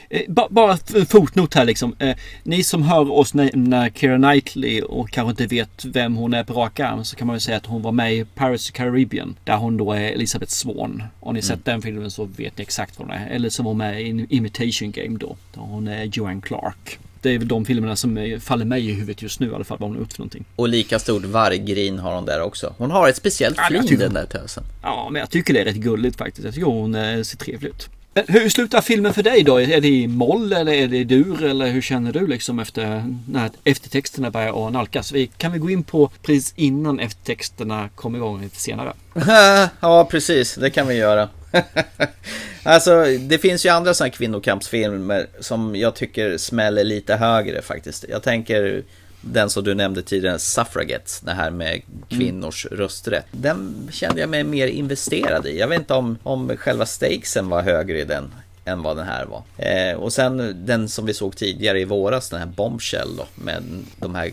Eh, 0.09 0.21
bara 0.49 0.77
fotnot 1.09 1.53
här 1.53 1.65
liksom. 1.65 1.95
Eh, 1.99 2.15
ni 2.43 2.63
som 2.63 2.83
hör 2.83 3.11
oss 3.11 3.33
när 3.33 3.89
Keira 3.89 4.17
Knightley 4.17 4.81
och 4.81 5.09
kanske 5.09 5.29
inte 5.29 5.55
vet 5.55 5.85
vem 5.85 6.15
hon 6.15 6.33
är 6.33 6.43
på 6.43 6.53
rak 6.53 6.79
arm 6.79 7.03
så 7.03 7.15
kan 7.15 7.27
man 7.27 7.35
ju 7.35 7.39
säga 7.39 7.57
att 7.57 7.65
hon 7.65 7.81
var 7.81 7.91
med 7.91 8.13
i 8.13 8.25
the 8.35 8.71
Caribbean 8.73 9.35
där 9.43 9.57
hon 9.57 9.77
då 9.77 9.93
är 9.93 10.01
Elisabeth 10.01 10.51
Swan. 10.51 11.03
Har 11.21 11.33
ni 11.33 11.41
sett 11.41 11.51
mm. 11.51 11.61
den 11.63 11.81
filmen 11.81 12.11
så 12.11 12.25
vet 12.25 12.57
ni 12.57 12.61
exakt 12.61 12.99
vad 12.99 13.07
hon 13.07 13.17
är. 13.17 13.27
Eller 13.27 13.49
så 13.49 13.63
var 13.63 13.71
hon 13.71 13.77
med 13.77 14.01
i 14.01 14.25
Imitation 14.29 14.91
Game 14.91 15.17
då. 15.17 15.35
Där 15.53 15.61
hon 15.61 15.87
är 15.87 16.03
Joanne 16.03 16.41
Clark. 16.41 16.99
Det 17.21 17.29
är 17.29 17.37
väl 17.37 17.47
de 17.47 17.65
filmerna 17.65 17.95
som 17.95 18.39
faller 18.41 18.65
mig 18.65 18.89
i 18.89 18.93
huvudet 18.93 19.21
just 19.21 19.39
nu 19.39 19.51
i 19.51 19.55
alla 19.55 19.63
fall, 19.63 19.77
vad 19.79 19.89
hon 19.89 19.95
har 19.95 20.01
gjort 20.01 20.13
för 20.13 20.19
någonting. 20.19 20.45
Och 20.55 20.69
lika 20.69 20.99
stort 20.99 21.25
varggrin 21.25 21.99
har 21.99 22.15
hon 22.15 22.25
där 22.25 22.41
också. 22.41 22.73
Hon 22.77 22.91
har 22.91 23.09
ett 23.09 23.15
speciellt 23.15 23.57
flin 23.67 23.87
ja, 23.89 23.97
den 23.97 24.13
där 24.13 24.25
tösen. 24.25 24.63
Ja, 24.81 25.09
men 25.11 25.19
jag 25.19 25.29
tycker 25.29 25.53
det 25.53 25.59
är 25.59 25.65
rätt 25.65 25.75
gulligt 25.75 26.17
faktiskt. 26.17 26.45
Jag 26.45 26.53
tycker 26.53 26.67
hon 26.67 26.95
eh, 26.95 27.21
ser 27.21 27.37
trevlig 27.37 27.69
ut. 27.69 27.89
Hur 28.13 28.49
slutar 28.49 28.81
filmen 28.81 29.13
för 29.13 29.23
dig 29.23 29.43
då? 29.43 29.61
Är 29.61 29.81
det 29.81 29.87
i 29.87 30.07
moll 30.07 30.53
eller 30.53 30.71
är 30.71 30.87
det 30.87 30.97
i 30.97 31.03
dur 31.03 31.43
eller 31.43 31.67
hur 31.67 31.81
känner 31.81 32.13
du 32.13 32.27
liksom 32.27 32.59
efter 32.59 33.15
när 33.27 33.49
eftertexterna 33.63 34.31
börjar 34.31 34.67
att 34.67 34.73
nalkas? 34.73 35.11
Vi, 35.11 35.27
kan 35.27 35.51
vi 35.51 35.59
gå 35.59 35.69
in 35.69 35.83
på 35.83 36.11
precis 36.21 36.53
innan 36.55 36.99
eftertexterna 36.99 37.89
kommer 37.95 38.17
igång 38.17 38.41
lite 38.41 38.55
senare? 38.55 38.93
ja, 39.79 40.07
precis. 40.11 40.55
Det 40.55 40.69
kan 40.69 40.87
vi 40.87 40.95
göra. 40.95 41.29
alltså, 42.63 43.05
det 43.19 43.37
finns 43.37 43.65
ju 43.65 43.69
andra 43.69 43.93
sådana 43.93 44.11
kvinnokampsfilmer 44.11 45.27
som 45.39 45.75
jag 45.75 45.95
tycker 45.95 46.37
smäller 46.37 46.83
lite 46.83 47.15
högre 47.15 47.61
faktiskt. 47.61 48.05
Jag 48.09 48.23
tänker 48.23 48.83
den 49.21 49.49
som 49.49 49.63
du 49.63 49.73
nämnde 49.73 50.01
tidigare, 50.01 50.39
Suffragettes, 50.39 51.19
det 51.19 51.31
här 51.31 51.51
med 51.51 51.81
kvinnors 52.09 52.65
mm. 52.65 52.79
rösträtt. 52.79 53.25
Den 53.31 53.89
kände 53.91 54.21
jag 54.21 54.29
mig 54.29 54.43
mer 54.43 54.67
investerad 54.67 55.45
i. 55.45 55.59
Jag 55.59 55.67
vet 55.67 55.79
inte 55.79 55.93
om, 55.93 56.17
om 56.23 56.57
själva 56.57 56.85
stakesen 56.85 57.49
var 57.49 57.61
högre 57.61 57.99
i 57.99 58.05
den 58.05 58.31
än 58.65 58.83
vad 58.83 58.97
den 58.97 59.05
här 59.05 59.25
var. 59.25 59.43
Eh, 59.57 59.95
och 59.95 60.13
sen 60.13 60.65
den 60.65 60.89
som 60.89 61.05
vi 61.05 61.13
såg 61.13 61.35
tidigare 61.35 61.79
i 61.79 61.85
våras, 61.85 62.29
den 62.29 62.39
här 62.39 62.47
Bombshell 62.47 63.15
då, 63.17 63.27
med 63.35 63.63
de 63.97 64.15
här 64.15 64.31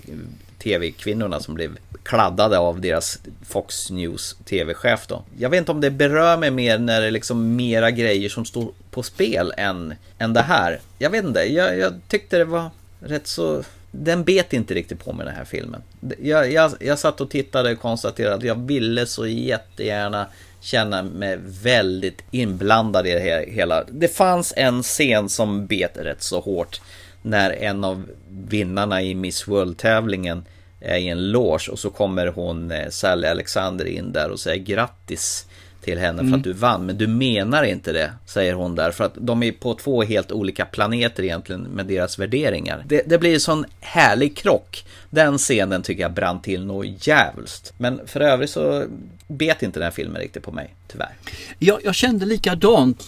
tv-kvinnorna 0.59 1.41
som 1.41 1.55
blev 1.55 1.77
kladdade 2.03 2.59
av 2.59 2.81
deras 2.81 3.19
Fox 3.49 3.91
News 3.91 4.37
tv-chef 4.45 5.07
då. 5.07 5.23
Jag 5.39 5.51
vet 5.51 5.59
inte 5.59 5.73
om 5.73 5.81
det 5.81 5.91
berör 5.91 6.37
mig 6.37 6.51
mer 6.51 6.79
när 6.79 7.01
det 7.01 7.07
är 7.07 7.11
liksom 7.11 7.57
mera 7.57 7.91
grejer 7.91 8.29
som 8.29 8.45
står 8.45 8.73
på 8.91 9.03
spel 9.03 9.53
än, 9.57 9.95
än 10.19 10.33
det 10.33 10.43
här. 10.43 10.81
Jag 10.99 11.11
vet 11.11 11.25
inte, 11.25 11.41
jag, 11.41 11.79
jag 11.79 11.93
tyckte 12.09 12.39
det 12.39 12.45
var 12.45 12.71
rätt 13.01 13.27
så 13.27 13.63
den 13.91 14.25
bet 14.25 14.53
inte 14.53 14.75
riktigt 14.75 15.05
på 15.05 15.13
mig 15.13 15.27
den 15.27 15.35
här 15.35 15.45
filmen. 15.45 15.83
Jag, 16.23 16.53
jag, 16.53 16.73
jag 16.81 16.99
satt 16.99 17.21
och 17.21 17.31
tittade 17.31 17.73
och 17.73 17.81
konstaterade 17.81 18.35
att 18.35 18.43
jag 18.43 18.67
ville 18.67 19.07
så 19.07 19.27
jättegärna 19.27 20.27
känna 20.61 21.03
mig 21.03 21.39
väldigt 21.63 22.23
inblandad 22.31 23.07
i 23.07 23.13
det 23.13 23.45
hela. 23.49 23.85
Det 23.85 24.09
fanns 24.09 24.53
en 24.57 24.83
scen 24.83 25.29
som 25.29 25.67
bet 25.67 25.97
rätt 25.97 26.23
så 26.23 26.41
hårt 26.41 26.81
när 27.23 27.51
en 27.51 27.85
av 27.85 28.09
vinnarna 28.29 29.03
i 29.03 29.15
Miss 29.15 29.49
World-tävlingen 29.49 30.45
är 30.81 30.97
i 30.97 31.09
en 31.09 31.31
loge 31.31 31.69
och 31.73 31.79
så 31.79 31.91
kommer 31.91 32.27
hon 32.27 32.71
eh, 32.71 32.89
Sally 32.91 33.27
Alexander 33.27 33.85
in 33.85 34.13
där 34.13 34.31
och 34.31 34.41
säger 34.41 34.65
grattis 34.65 35.46
till 35.87 35.99
henne 35.99 36.21
mm. 36.21 36.31
för 36.31 36.39
att 36.39 36.45
du 36.45 36.53
vann. 36.53 36.87
Men 36.87 36.99
du 36.99 37.07
menar 37.07 37.63
inte 37.63 37.93
det, 37.93 38.13
säger 38.27 38.55
hon 38.55 38.75
där. 38.75 38.91
För 38.91 39.05
att 39.05 39.15
de 39.17 39.43
är 39.43 39.53
på 39.53 39.75
två 39.75 40.03
helt 40.03 40.33
olika 40.33 40.65
planeter 40.65 41.23
egentligen 41.23 41.63
med 41.63 41.87
deras 41.87 42.19
värderingar. 42.19 42.85
Det, 42.87 43.03
det 43.07 43.19
blir 43.19 43.35
en 43.35 43.41
sån 43.41 43.65
härlig 43.81 44.37
krock. 44.37 44.85
Den 45.11 45.39
scenen 45.39 45.83
tycker 45.83 46.03
jag 46.03 46.13
brann 46.13 46.43
till 46.43 46.67
något 46.67 47.07
jävligt. 47.07 47.73
Men 47.79 48.01
för 48.07 48.21
övrigt 48.21 48.51
så 48.51 48.85
bet 49.27 49.63
inte 49.63 49.79
den 49.79 49.85
här 49.85 49.91
filmen 49.91 50.23
riktigt 50.23 50.43
på 50.43 50.53
mig, 50.53 50.75
tyvärr. 50.89 51.13
Jag, 51.59 51.81
jag 51.85 51.95
kände 51.95 52.27
likadant 52.27 53.05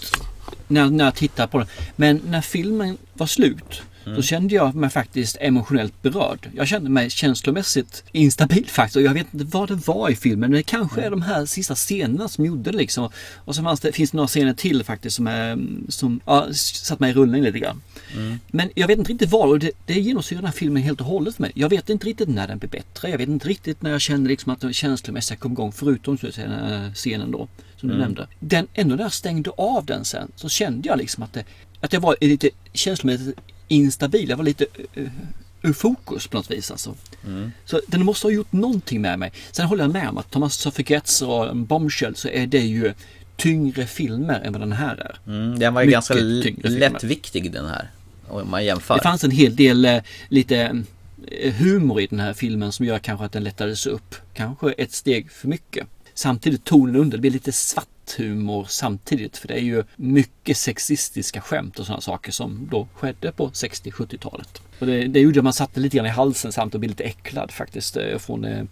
när, 0.69 0.91
när 0.91 1.05
jag 1.05 1.15
tittade 1.15 1.49
på 1.49 1.59
den. 1.59 1.67
Men 1.97 2.21
när 2.25 2.41
filmen 2.41 2.97
var 3.13 3.27
slut 3.27 3.83
Mm. 4.09 4.17
Då 4.17 4.23
kände 4.23 4.55
jag 4.55 4.75
mig 4.75 4.91
faktiskt 4.91 5.37
emotionellt 5.41 6.03
berörd. 6.03 6.49
Jag 6.55 6.69
kände 6.69 6.91
mig 6.91 7.11
känslomässigt 7.11 8.05
instabil 8.13 8.67
faktiskt. 8.69 9.05
jag 9.05 9.15
vet 9.15 9.35
inte 9.35 9.47
vad 9.57 9.69
det 9.69 9.87
var 9.87 10.11
i 10.11 10.17
filmen. 10.17 10.51
Men 10.51 10.57
det 10.57 10.63
kanske 10.63 11.01
är 11.01 11.11
de 11.11 11.23
här 11.23 11.47
sista 11.47 11.75
scenerna 11.75 12.29
som 12.29 12.47
gjorde 12.47 12.71
det 12.71 12.77
liksom. 12.77 13.11
Och 13.35 13.55
så 13.55 13.77
det, 13.83 13.93
finns 13.93 14.11
det 14.11 14.17
några 14.17 14.29
scener 14.29 14.55
till 14.55 14.85
faktiskt 14.85 15.17
som, 15.17 15.27
är, 15.27 15.59
som 15.89 16.21
ja, 16.27 16.47
satt 16.55 17.01
mig 17.01 17.11
i 17.11 17.15
rullning 17.15 17.43
lite 17.43 17.59
grann. 17.59 17.83
Mm. 18.17 18.39
Men 18.47 18.71
jag 18.75 18.87
vet 18.87 18.99
inte 18.99 19.13
riktigt 19.13 19.31
vad. 19.31 19.49
Och 19.49 19.59
det, 19.59 19.71
det 19.87 20.01
genomsyrar 20.01 20.41
den 20.41 20.47
här 20.47 20.53
filmen 20.53 20.83
helt 20.83 21.01
och 21.01 21.07
hållet 21.07 21.35
för 21.35 21.43
mig. 21.43 21.53
Jag 21.55 21.69
vet 21.69 21.91
inte 21.91 22.07
riktigt 22.07 22.29
när 22.29 22.49
den 22.49 22.59
blir 22.59 22.71
bättre. 22.71 23.11
Jag 23.11 23.19
vet 23.19 23.29
inte 23.29 23.49
riktigt 23.49 23.83
när 23.83 23.91
jag 23.91 24.01
känner 24.01 24.29
liksom 24.29 24.53
att 24.53 24.61
den 24.61 24.73
känslomässiga 24.73 25.37
kom 25.37 25.53
igång. 25.53 25.73
Förutom 25.73 26.19
säga, 26.19 26.91
scenen 26.95 27.31
då. 27.31 27.49
Som 27.77 27.89
du 27.89 27.95
mm. 27.95 28.05
nämnde. 28.05 28.27
Den, 28.41 28.67
ändå 28.75 28.97
när 28.97 29.03
jag 29.03 29.13
stängde 29.13 29.51
av 29.51 29.85
den 29.85 30.05
sen 30.05 30.33
så 30.37 30.49
kände 30.49 30.89
jag 30.89 30.99
liksom 30.99 31.23
att 31.23 31.33
det, 31.33 31.45
att 31.81 31.93
jag 31.93 32.01
var 32.01 32.17
lite 32.21 32.51
känslomässigt 32.73 33.39
instabil. 33.69 34.29
Jag 34.29 34.37
var 34.37 34.45
lite 34.45 34.67
uh, 34.97 35.09
ur 35.63 35.73
fokus 35.73 36.27
på 36.27 36.37
något 36.37 36.51
vis 36.51 36.71
alltså. 36.71 36.95
Mm. 37.27 37.53
Så 37.65 37.81
den 37.87 38.05
måste 38.05 38.27
ha 38.27 38.33
gjort 38.33 38.53
någonting 38.53 39.01
med 39.01 39.19
mig. 39.19 39.33
Sen 39.51 39.67
håller 39.67 39.85
jag 39.85 39.93
med 39.93 40.09
om 40.09 40.19
att 40.19 40.31
Thomas 40.31 40.55
Suffragettes 40.55 41.23
och 41.23 41.57
Bombshell 41.57 42.17
så 42.17 42.29
är 42.29 42.47
det 42.47 42.61
ju 42.61 42.95
tyngre 43.37 43.87
filmer 43.87 44.41
än 44.41 44.53
vad 44.53 44.63
den 44.63 44.73
här 44.73 44.97
är. 44.97 45.19
Mm, 45.27 45.59
den 45.59 45.75
var 45.75 45.83
ju 45.83 45.87
Mycket 45.87 46.63
ganska 46.63 46.69
lättviktig 46.69 47.53
den 47.53 47.67
här. 47.67 47.91
Om 48.29 48.51
man 48.51 48.65
jämför. 48.65 48.95
Det 48.95 49.03
fanns 49.03 49.25
en 49.25 49.31
hel 49.31 49.57
del 49.57 49.85
eh, 49.85 50.03
lite 50.29 50.83
humor 51.59 52.01
i 52.01 52.07
den 52.07 52.21
här 52.21 52.33
filmen 52.33 52.73
som 52.73 52.87
gör 52.87 52.99
kanske 52.99 53.25
att 53.25 53.33
den 53.33 53.45
lättades 53.45 53.87
upp. 53.87 54.15
Kanske 54.35 54.73
ett 54.73 54.93
steg 54.93 55.31
för 55.31 55.49
mycket. 55.49 55.87
Samtidigt 56.19 56.65
tonen 56.65 56.97
under, 56.97 57.17
det 57.17 57.21
blir 57.21 57.31
lite 57.31 57.53
svart 57.53 58.15
humor 58.17 58.67
samtidigt. 58.69 59.37
För 59.37 59.49
det 59.49 59.55
är 59.55 59.63
ju 59.63 59.85
mycket 59.97 60.57
sexistiska 60.57 61.41
skämt 61.41 61.79
och 61.79 61.87
sådana 61.87 62.01
saker 62.01 62.33
som 62.33 62.69
då 62.71 62.89
skedde 62.95 63.33
på 63.33 63.49
60-70-talet. 63.49 64.63
Och 64.79 64.87
det, 64.87 65.05
det 65.05 65.21
gjorde 65.21 65.41
att 65.41 65.45
man 65.45 65.53
satte 65.53 65.81
lite 65.81 65.97
grann 65.97 66.07
i 66.07 66.11
halsen 66.11 66.53
samt 66.53 66.75
och 66.75 66.81
blev 66.81 66.91
lite 66.91 67.05
äcklad 67.05 67.53
faktiskt 67.53 67.97
eh, 67.97 68.19
från 68.19 68.43
det 68.43 68.67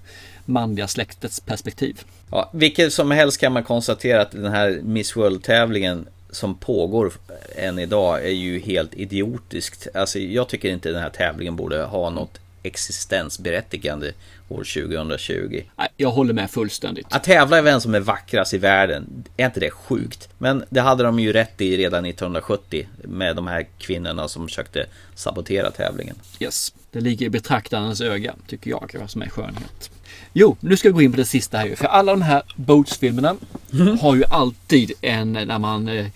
manliga 0.44 0.88
släktets 0.88 1.40
perspektiv. 1.40 2.00
Ja, 2.30 2.50
vilket 2.54 2.92
som 2.92 3.10
helst 3.10 3.40
kan 3.40 3.52
man 3.52 3.64
konstatera 3.64 4.22
att 4.22 4.30
den 4.30 4.52
här 4.52 4.80
Miss 4.82 5.16
World-tävlingen 5.16 6.08
som 6.30 6.54
pågår 6.54 7.12
än 7.56 7.78
idag 7.78 8.24
är 8.24 8.34
ju 8.34 8.60
helt 8.60 8.94
idiotiskt. 8.94 9.88
Alltså 9.94 10.18
jag 10.18 10.48
tycker 10.48 10.68
inte 10.68 10.92
den 10.92 11.02
här 11.02 11.10
tävlingen 11.10 11.56
borde 11.56 11.82
ha 11.82 12.10
något 12.10 12.40
existensberättigande 12.62 14.12
år 14.48 14.64
2020. 14.64 15.62
Jag 15.96 16.10
håller 16.10 16.34
med 16.34 16.50
fullständigt. 16.50 17.06
Att 17.10 17.24
tävla 17.24 17.58
i 17.58 17.62
vem 17.62 17.80
som 17.80 17.94
är 17.94 18.00
vackrast 18.00 18.54
i 18.54 18.58
världen, 18.58 19.24
är 19.36 19.46
inte 19.46 19.60
det 19.60 19.70
sjukt? 19.70 20.28
Men 20.38 20.64
det 20.70 20.80
hade 20.80 21.04
de 21.04 21.18
ju 21.18 21.32
rätt 21.32 21.60
i 21.60 21.76
redan 21.76 22.04
1970 22.04 22.88
med 23.02 23.36
de 23.36 23.46
här 23.46 23.66
kvinnorna 23.78 24.28
som 24.28 24.48
försökte 24.48 24.86
sabotera 25.14 25.70
tävlingen. 25.70 26.16
Yes, 26.40 26.74
det 26.90 27.00
ligger 27.00 27.26
i 27.26 27.30
betraktarens 27.30 28.00
öga, 28.00 28.34
tycker 28.46 28.70
jag, 28.70 28.96
vad 29.00 29.10
som 29.10 29.22
är 29.22 29.28
skönhet. 29.28 29.90
Jo, 30.32 30.56
nu 30.60 30.76
ska 30.76 30.88
vi 30.88 30.92
gå 30.92 31.02
in 31.02 31.12
på 31.12 31.16
det 31.16 31.24
sista 31.24 31.58
här 31.58 31.66
ju. 31.66 31.76
För 31.76 31.86
alla 31.86 32.12
de 32.12 32.22
här 32.22 32.42
Boats-filmerna 32.56 33.36
mm. 33.72 33.98
har 33.98 34.16
ju 34.16 34.24
alltid 34.24 34.92
en, 35.00 35.32
när 35.32 35.58
man 35.58 35.88
eh, 35.88 36.06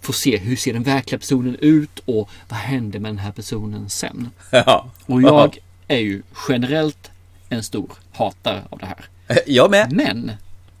får 0.00 0.12
se 0.12 0.36
hur 0.36 0.56
ser 0.56 0.72
den 0.72 0.82
verkliga 0.82 1.18
personen 1.18 1.56
ut 1.60 1.98
och 2.04 2.30
vad 2.48 2.58
händer 2.58 2.98
med 2.98 3.08
den 3.10 3.18
här 3.18 3.32
personen 3.32 3.90
sen. 3.90 4.30
Ja. 4.50 4.90
Och 5.06 5.22
jag 5.22 5.58
är 5.88 5.98
ju 5.98 6.22
generellt 6.48 7.10
en 7.48 7.62
stor 7.62 7.92
hatare 8.12 8.62
av 8.70 8.78
det 8.78 8.86
här. 8.86 9.04
Jag 9.46 9.70
med. 9.70 9.92
Men, 9.92 10.32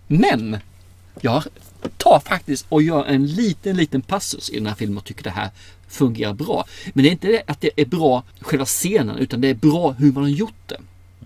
men, 0.06 0.56
jag 1.20 1.44
tar 1.96 2.20
faktiskt 2.20 2.66
och 2.68 2.82
gör 2.82 3.04
en 3.04 3.26
liten, 3.26 3.76
liten 3.76 4.02
passus 4.02 4.50
i 4.50 4.54
den 4.56 4.66
här 4.66 4.74
filmen 4.74 4.98
och 4.98 5.04
tycker 5.04 5.24
det 5.24 5.30
här 5.30 5.50
fungerar 5.88 6.34
bra. 6.34 6.64
Men 6.92 7.02
det 7.02 7.10
är 7.10 7.12
inte 7.12 7.26
det 7.26 7.42
att 7.46 7.60
det 7.60 7.70
är 7.76 7.86
bra 7.86 8.22
själva 8.40 8.64
scenen 8.64 9.16
utan 9.16 9.40
det 9.40 9.48
är 9.48 9.54
bra 9.54 9.90
hur 9.92 10.12
man 10.12 10.22
har 10.22 10.30
gjort 10.30 10.62
det. 10.66 10.80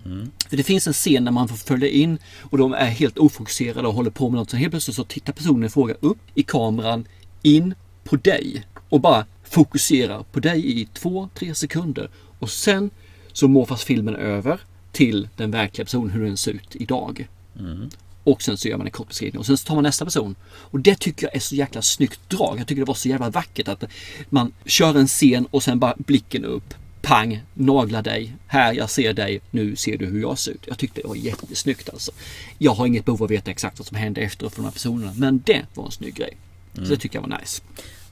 Mm. 0.05 0.31
För 0.49 0.57
det 0.57 0.63
finns 0.63 0.87
en 0.87 0.93
scen 0.93 1.23
när 1.23 1.31
man 1.31 1.47
får 1.47 1.55
följa 1.55 1.89
in 1.89 2.17
och 2.41 2.57
de 2.57 2.73
är 2.73 2.85
helt 2.85 3.17
ofokuserade 3.17 3.87
och 3.87 3.93
håller 3.93 4.11
på 4.11 4.29
med 4.29 4.39
något. 4.39 4.49
Så 4.49 4.57
helt 4.57 4.71
plötsligt 4.71 4.95
så 4.95 5.03
tittar 5.03 5.33
personen 5.33 5.63
i 5.63 5.69
fråga 5.69 5.95
upp 5.99 6.19
i 6.33 6.43
kameran, 6.43 7.07
in 7.41 7.75
på 8.03 8.15
dig 8.15 8.65
och 8.89 9.01
bara 9.01 9.25
fokuserar 9.43 10.23
på 10.31 10.39
dig 10.39 10.81
i 10.81 10.87
två, 10.93 11.29
tre 11.33 11.55
sekunder. 11.55 12.09
Och 12.39 12.49
sen 12.49 12.89
så 13.33 13.47
morfas 13.47 13.83
filmen 13.83 14.15
över 14.15 14.59
till 14.93 15.27
den 15.35 15.51
verkliga 15.51 15.85
personen, 15.85 16.09
hur 16.09 16.25
den 16.25 16.37
ser 16.37 16.51
ut 16.51 16.75
idag. 16.75 17.27
Mm. 17.59 17.89
Och 18.23 18.41
sen 18.41 18.57
så 18.57 18.67
gör 18.67 18.77
man 18.77 18.87
en 18.87 18.91
kort 18.91 19.07
beskrivning 19.07 19.39
och 19.39 19.45
sen 19.45 19.57
så 19.57 19.67
tar 19.67 19.75
man 19.75 19.83
nästa 19.83 20.05
person. 20.05 20.35
Och 20.45 20.79
det 20.79 20.99
tycker 20.99 21.27
jag 21.27 21.35
är 21.35 21.39
så 21.39 21.55
jäkla 21.55 21.81
snyggt 21.81 22.29
drag. 22.29 22.59
Jag 22.59 22.67
tycker 22.67 22.81
det 22.81 22.87
var 22.87 22.93
så 22.93 23.09
jävla 23.09 23.29
vackert 23.29 23.67
att 23.67 23.83
man 24.29 24.53
kör 24.65 24.95
en 24.95 25.07
scen 25.07 25.47
och 25.51 25.63
sen 25.63 25.79
bara 25.79 25.95
blicken 25.97 26.45
upp. 26.45 26.73
Pang, 27.01 27.43
nagla 27.53 28.01
dig. 28.01 28.35
Här, 28.47 28.73
jag 28.73 28.89
ser 28.89 29.13
dig. 29.13 29.41
Nu 29.51 29.75
ser 29.75 29.97
du 29.97 30.05
hur 30.05 30.21
jag 30.21 30.39
ser 30.39 30.51
ut. 30.51 30.63
Jag 30.67 30.77
tyckte 30.77 31.01
det 31.01 31.07
var 31.07 31.15
jättesnyggt 31.15 31.89
alltså. 31.89 32.11
Jag 32.57 32.73
har 32.73 32.87
inget 32.87 33.05
behov 33.05 33.21
av 33.21 33.25
att 33.25 33.31
veta 33.31 33.51
exakt 33.51 33.79
vad 33.79 33.87
som 33.87 33.97
hände 33.97 34.21
efteråt 34.21 34.53
för 34.53 34.61
de 34.61 34.65
här 34.65 34.71
personerna. 34.71 35.13
Men 35.17 35.43
det 35.45 35.65
var 35.73 35.85
en 35.85 35.91
snygg 35.91 36.15
grej. 36.15 36.37
Mm. 36.73 36.85
Så 36.85 36.91
det 36.93 36.99
tycker 36.99 37.15
jag 37.21 37.27
var 37.27 37.39
nice. 37.39 37.61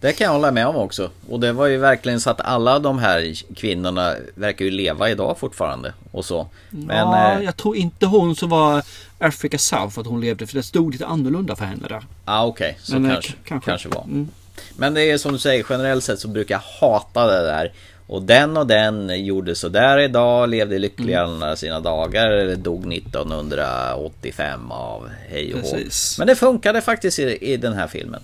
Det 0.01 0.13
kan 0.13 0.25
jag 0.25 0.31
hålla 0.31 0.51
med 0.51 0.67
om 0.67 0.75
också. 0.75 1.09
Och 1.29 1.39
det 1.39 1.53
var 1.53 1.67
ju 1.67 1.77
verkligen 1.77 2.19
så 2.19 2.29
att 2.29 2.41
alla 2.41 2.79
de 2.79 2.99
här 2.99 3.33
kvinnorna 3.55 4.15
verkar 4.35 4.65
ju 4.65 4.71
leva 4.71 5.09
idag 5.09 5.37
fortfarande. 5.39 5.93
Och 6.11 6.25
så. 6.25 6.47
Men, 6.69 6.97
ja, 6.97 7.33
eh, 7.33 7.43
jag 7.43 7.57
tror 7.57 7.75
inte 7.75 8.05
hon 8.05 8.35
som 8.35 8.49
var 8.49 8.83
Africa 9.19 9.57
South 9.57 9.99
att 9.99 10.05
hon 10.05 10.21
levde. 10.21 10.47
För 10.47 10.55
det 10.55 10.63
stod 10.63 10.91
lite 10.91 11.05
annorlunda 11.05 11.55
för 11.55 11.65
henne 11.65 11.87
där. 11.87 11.95
Ja, 11.95 12.03
ah, 12.25 12.45
okej. 12.45 12.69
Okay. 12.69 12.79
Så 12.83 12.93
Men, 12.93 13.05
eh, 13.05 13.13
kanske, 13.13 13.33
kanske. 13.45 13.69
kanske 13.71 13.89
var. 13.89 14.03
Mm. 14.03 14.29
Men 14.77 14.93
det 14.93 15.11
är 15.11 15.17
som 15.17 15.33
du 15.33 15.39
säger, 15.39 15.65
generellt 15.69 16.03
sett 16.03 16.19
så 16.19 16.27
brukar 16.27 16.55
jag 16.55 16.87
hata 16.87 17.27
det 17.27 17.41
där. 17.41 17.71
Och 18.07 18.21
den 18.21 18.57
och 18.57 18.67
den 18.67 19.25
gjorde 19.25 19.55
sådär 19.55 19.97
idag, 19.99 20.49
levde 20.49 20.79
lyckliga 20.79 21.23
mm. 21.23 21.55
sina 21.55 21.79
dagar, 21.79 22.31
eller 22.31 22.55
dog 22.55 22.93
1985 22.93 24.71
av 24.71 25.09
hej 25.29 25.53
och 25.53 25.59
hå. 25.59 25.77
Men 26.17 26.27
det 26.27 26.35
funkade 26.35 26.81
faktiskt 26.81 27.19
i, 27.19 27.37
i 27.41 27.57
den 27.57 27.73
här 27.73 27.87
filmen. 27.87 28.21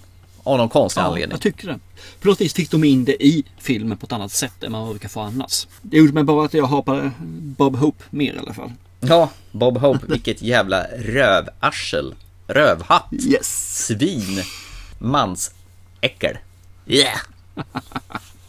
Av 0.47 0.57
någon 0.57 0.69
konstig 0.69 1.01
ja, 1.01 1.05
anledning. 1.05 1.31
jag 1.31 1.41
tycker 1.41 1.67
det. 1.67 1.79
På 2.21 2.27
något 2.27 2.41
vis 2.41 2.53
fick 2.53 2.71
de 2.71 2.83
in 2.83 3.05
det 3.05 3.23
i 3.25 3.43
filmen 3.57 3.97
på 3.97 4.05
ett 4.05 4.11
annat 4.11 4.31
sätt 4.31 4.63
än 4.63 4.71
man 4.71 4.89
brukar 4.89 5.09
få 5.09 5.21
annars. 5.21 5.67
Det 5.81 5.97
gjorde 5.97 6.13
mig 6.13 6.23
bara 6.23 6.45
att 6.45 6.53
jag 6.53 6.65
hatar 6.67 7.11
Bob 7.57 7.75
Hope 7.75 8.03
mer 8.09 8.33
i 8.33 8.37
alla 8.37 8.53
fall. 8.53 8.71
Ja, 8.99 9.29
Bob 9.51 9.77
Hope, 9.77 9.99
vilket 10.07 10.41
jävla 10.41 10.83
rövarsel. 10.97 12.15
Rövhatt. 12.47 13.09
Yes. 13.11 13.85
Svin. 13.87 14.43
Mansäckel. 14.99 16.37
Yeah! 16.87 17.19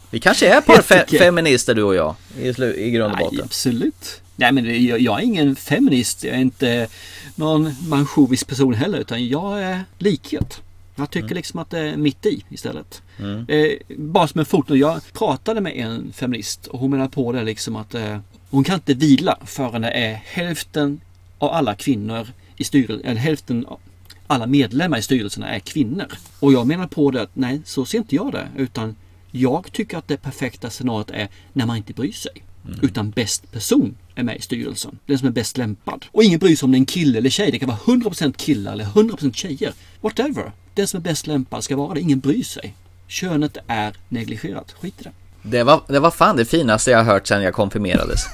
Vi 0.09 0.19
kanske 0.19 0.47
är 0.47 0.61
par 0.61 0.81
fe 0.81 1.05
feminister 1.07 1.75
du 1.75 1.83
och 1.83 1.95
jag 1.95 2.15
i, 2.37 2.51
slu- 2.51 2.75
i 2.75 2.91
grund 2.91 3.13
och 3.13 3.19
botten. 3.19 3.41
absolut. 3.43 4.21
Nej 4.35 4.51
men 4.51 4.85
jag, 4.85 4.99
jag 4.99 5.19
är 5.19 5.23
ingen 5.23 5.55
feminist. 5.55 6.23
Jag 6.23 6.35
är 6.35 6.39
inte 6.39 6.87
någon 7.35 7.75
mansjovisk 7.87 8.47
person 8.47 8.73
heller. 8.73 8.97
Utan 8.97 9.27
jag 9.27 9.61
är 9.63 9.83
likhet. 9.97 10.61
Jag 10.99 11.11
tycker 11.11 11.35
liksom 11.35 11.59
att 11.59 11.69
det 11.69 11.79
är 11.79 11.97
mitt 11.97 12.25
i 12.25 12.43
istället. 12.49 13.01
Mm. 13.19 13.45
Eh, 13.47 13.71
bara 13.97 14.27
som 14.27 14.39
en 14.39 14.45
fotnot. 14.45 14.77
Jag 14.77 15.13
pratade 15.13 15.61
med 15.61 15.73
en 15.75 16.13
feminist 16.13 16.67
och 16.67 16.79
hon 16.79 16.91
menar 16.91 17.07
på 17.07 17.31
det 17.31 17.43
liksom 17.43 17.75
att 17.75 17.95
eh, 17.95 18.17
hon 18.49 18.63
kan 18.63 18.75
inte 18.75 18.93
vila 18.93 19.37
förrän 19.45 19.81
det 19.81 19.91
är 19.91 20.13
hälften 20.13 21.01
av 21.37 21.49
alla 21.49 21.75
kvinnor 21.75 22.27
i 22.57 22.63
styrelsen, 22.63 23.05
eller 23.05 23.21
hälften 23.21 23.65
av 23.65 23.79
alla 24.27 24.47
medlemmar 24.47 24.97
i 24.97 25.01
styrelserna 25.01 25.47
är 25.47 25.59
kvinnor. 25.59 26.07
Och 26.39 26.53
jag 26.53 26.67
menar 26.67 26.87
på 26.87 27.11
det 27.11 27.21
att 27.21 27.35
nej, 27.35 27.61
så 27.65 27.85
ser 27.85 27.97
inte 27.97 28.15
jag 28.15 28.31
det. 28.31 28.47
Utan 28.57 28.95
jag 29.31 29.71
tycker 29.71 29.97
att 29.97 30.07
det 30.07 30.17
perfekta 30.17 30.69
scenariot 30.69 31.11
är 31.11 31.27
när 31.53 31.65
man 31.65 31.77
inte 31.77 31.93
bryr 31.93 32.11
sig. 32.11 32.43
Utan 32.81 33.09
bäst 33.09 33.51
person 33.51 33.97
är 34.15 34.23
med 34.23 34.37
i 34.37 34.41
styrelsen. 34.41 34.99
Den 35.05 35.19
som 35.19 35.27
är 35.27 35.31
bäst 35.31 35.57
lämpad. 35.57 36.05
Och 36.11 36.23
ingen 36.23 36.39
bryr 36.39 36.55
sig 36.55 36.65
om 36.65 36.71
det 36.71 36.75
är 36.75 36.79
en 36.79 36.85
kille 36.85 37.17
eller 37.17 37.29
tjej. 37.29 37.51
Det 37.51 37.59
kan 37.59 37.69
vara 37.69 37.77
100% 37.77 38.33
killar 38.33 38.73
eller 38.73 38.85
100% 38.85 39.33
tjejer. 39.33 39.73
Whatever. 40.01 40.51
Den 40.73 40.87
som 40.87 40.97
är 40.97 41.01
bäst 41.01 41.27
lämpad 41.27 41.63
ska 41.63 41.75
vara 41.75 41.93
det. 41.93 41.99
Ingen 41.99 42.19
bryr 42.19 42.43
sig. 42.43 42.75
Könet 43.07 43.57
är 43.67 43.93
negligerat. 44.09 44.75
Skit 44.81 44.95
i 44.99 45.03
det. 45.03 45.11
Det 45.41 45.63
var, 45.63 45.81
det 45.87 45.99
var 45.99 46.11
fan 46.11 46.37
det 46.37 46.45
finaste 46.45 46.91
jag 46.91 47.03
hört 47.03 47.27
sedan 47.27 47.43
jag 47.43 47.53
konfirmerades. 47.53 48.25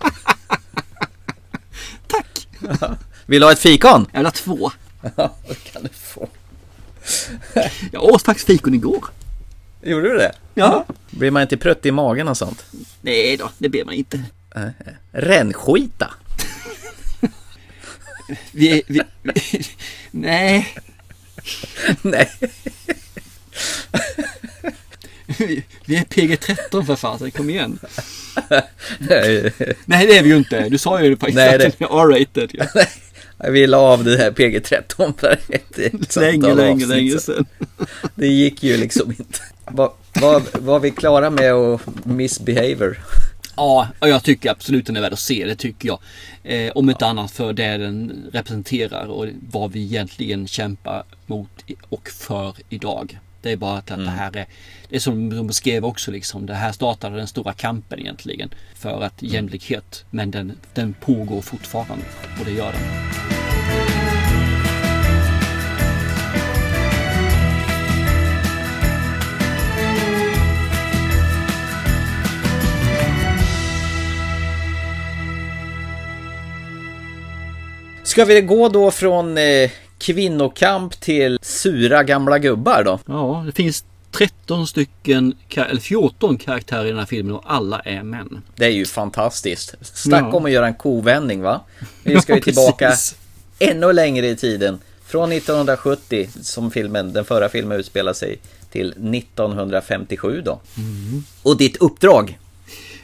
Tack! 2.06 2.48
Vill 3.26 3.40
du 3.40 3.46
ha 3.46 3.52
ett 3.52 3.58
fikon? 3.58 4.06
Jag 4.12 4.18
vill 4.18 4.26
ha 4.26 4.32
två. 4.32 4.70
Ja, 5.16 5.34
det 5.48 5.54
kan 5.54 5.82
du 5.82 5.88
få. 5.88 6.28
Jag 7.92 8.02
åt 8.02 8.22
faktiskt 8.22 8.46
fikon 8.46 8.74
igår. 8.74 9.04
Gjorde 9.82 10.08
du 10.08 10.16
det? 10.16 10.32
Ja. 10.54 10.84
Blir 11.10 11.30
man 11.30 11.42
inte 11.42 11.56
prutt 11.56 11.86
i 11.86 11.90
magen 11.90 12.28
och 12.28 12.36
sånt? 12.36 12.64
Nej 13.00 13.36
då, 13.36 13.50
det 13.58 13.68
ber 13.68 13.84
man 13.84 13.94
inte. 13.94 14.22
Rännskita? 15.12 16.10
Vi, 18.52 18.82
vi, 18.86 19.02
vi 19.22 19.32
nej. 20.10 20.74
Nej. 22.02 22.30
Vi, 25.38 25.62
vi 25.86 25.96
är 25.96 26.04
PG-13 26.04 26.84
för 26.86 26.96
fasen, 26.96 27.30
kom 27.30 27.50
igen. 27.50 27.78
Nej. 28.98 29.52
Nej 29.84 30.06
det 30.06 30.18
är 30.18 30.22
vi 30.22 30.28
ju 30.28 30.36
inte. 30.36 30.68
Du 30.68 30.78
sa 30.78 31.02
ju 31.02 31.16
faktiskt 31.16 31.36
Nej, 31.36 31.54
att 31.54 31.60
det- 31.60 31.78
den 31.78 31.88
är 31.88 32.00
R-rated. 32.02 32.50
Ja. 32.52 32.66
Jag 33.42 33.50
vill 33.50 33.74
av 33.74 34.04
det 34.04 34.16
här 34.18 34.30
PG-13 34.30 35.12
för 35.20 35.38
ett, 35.48 36.16
Länge, 36.16 36.54
länge, 36.54 36.86
länge 36.86 37.18
sedan. 37.18 37.46
Det 38.14 38.26
gick 38.28 38.62
ju 38.62 38.76
liksom 38.76 39.10
inte. 39.18 39.38
Var, 39.64 39.92
var, 40.12 40.42
var 40.52 40.80
vi 40.80 40.90
klara 40.90 41.30
med 41.30 41.52
att 41.52 41.80
misbehavior? 42.04 42.98
Ja, 43.60 43.88
jag 44.00 44.22
tycker 44.22 44.50
absolut 44.50 44.86
den 44.86 44.96
är 44.96 45.00
värd 45.00 45.12
att 45.12 45.18
se. 45.18 45.44
Det 45.44 45.56
tycker 45.56 45.88
jag. 45.88 45.98
Eh, 46.42 46.72
om 46.74 46.90
inte 46.90 47.06
annat 47.06 47.30
för 47.30 47.52
det 47.52 47.76
den 47.76 48.26
representerar 48.32 49.06
och 49.06 49.26
vad 49.50 49.72
vi 49.72 49.82
egentligen 49.82 50.48
kämpar 50.48 51.04
mot 51.26 51.64
och 51.88 52.08
för 52.08 52.54
idag. 52.68 53.18
Det 53.42 53.52
är 53.52 53.56
bara 53.56 53.78
att, 53.78 53.90
att 53.90 53.98
det 53.98 54.10
här 54.10 54.36
är, 54.36 54.46
det 54.88 54.96
är 54.96 55.00
som 55.00 55.30
de 55.30 55.46
beskrev 55.46 55.84
också 55.84 56.10
liksom. 56.10 56.46
Det 56.46 56.54
här 56.54 56.72
startade 56.72 57.16
den 57.16 57.26
stora 57.26 57.52
kampen 57.52 57.98
egentligen. 57.98 58.50
För 58.74 59.02
att 59.02 59.22
jämlikhet. 59.22 60.04
Men 60.10 60.30
den, 60.30 60.52
den 60.74 60.94
pågår 61.00 61.40
fortfarande. 61.40 62.04
Och 62.38 62.44
det 62.44 62.52
gör 62.52 62.72
den. 62.72 63.99
Ska 78.10 78.24
vi 78.24 78.40
gå 78.40 78.68
då 78.68 78.90
från 78.90 79.38
eh, 79.38 79.70
kvinnokamp 79.98 81.00
till 81.00 81.38
sura 81.42 82.02
gamla 82.02 82.38
gubbar 82.38 82.84
då? 82.84 82.98
Ja, 83.06 83.42
det 83.46 83.52
finns 83.52 83.84
13 84.10 84.66
stycken, 84.66 85.36
eller 85.56 85.80
14 85.80 86.38
karaktärer 86.38 86.84
i 86.84 86.88
den 86.88 86.98
här 86.98 87.06
filmen 87.06 87.34
och 87.34 87.42
alla 87.46 87.80
är 87.80 88.02
män. 88.02 88.42
Det 88.56 88.64
är 88.64 88.70
ju 88.70 88.84
fantastiskt. 88.86 89.74
Snack 89.82 90.24
Ja. 90.24 90.36
om 90.36 90.44
att 90.44 90.50
göra 90.50 90.66
en 90.66 90.74
kovändning 90.74 91.42
va? 91.42 91.60
Vi 92.02 92.20
ska 92.20 92.32
ju 92.32 92.38
Ja, 92.38 92.42
tillbaka 92.44 92.88
precis. 92.90 93.16
ännu 93.58 93.92
längre 93.92 94.28
i 94.28 94.36
tiden. 94.36 94.78
Från 95.06 95.32
1970 95.32 96.28
som 96.42 96.70
filmen, 96.70 97.12
den 97.12 97.24
förra 97.24 97.48
filmen 97.48 97.78
utspelar 97.80 98.12
sig 98.12 98.38
till 98.70 98.90
1957 99.14 100.42
då. 100.44 100.60
Mm. 100.76 101.24
Och 101.42 101.56
ditt 101.56 101.76
uppdrag? 101.76 102.38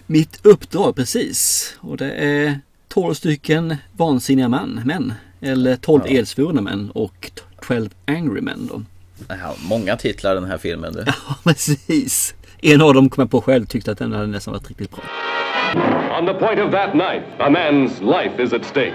Mitt 0.06 0.38
uppdrag 0.42 0.96
precis. 0.96 1.72
Och 1.80 1.96
det 1.96 2.10
är 2.10 2.60
12 2.96 3.14
stycken 3.14 3.76
vansinniga 3.96 4.48
män. 4.48 4.80
män. 4.84 5.14
Eller 5.40 5.76
12 5.76 6.02
Ja. 6.06 6.18
elsvurna 6.18 6.60
män 6.60 6.90
och 6.94 7.30
12 7.66 7.90
angry 8.06 8.40
men 8.40 8.66
då. 8.66 8.82
Ja, 9.28 9.54
många 9.68 9.96
titlar 9.96 10.34
den 10.34 10.44
här 10.44 10.58
filmen 10.58 10.92
du. 10.92 11.04
Ja, 11.06 11.12
precis. 11.44 12.34
En 12.62 12.82
av 12.82 12.94
dem 12.94 13.08
kom 13.08 13.22
jag 13.22 13.30
på 13.30 13.40
själv 13.40 13.66
tyckte 13.66 13.90
att 13.92 13.98
den 13.98 14.12
hade 14.12 14.26
nästan 14.26 14.52
varit 14.54 14.68
riktigt 14.68 14.90
bra. 14.90 15.00
On 16.18 16.26
the 16.26 16.34
point 16.34 16.60
of 16.60 16.70
that 16.72 16.90
knife, 16.92 17.24
a 17.38 17.48
man's 17.50 18.00
life 18.00 18.42
is 18.42 18.52
at 18.52 18.64
stake. 18.64 18.94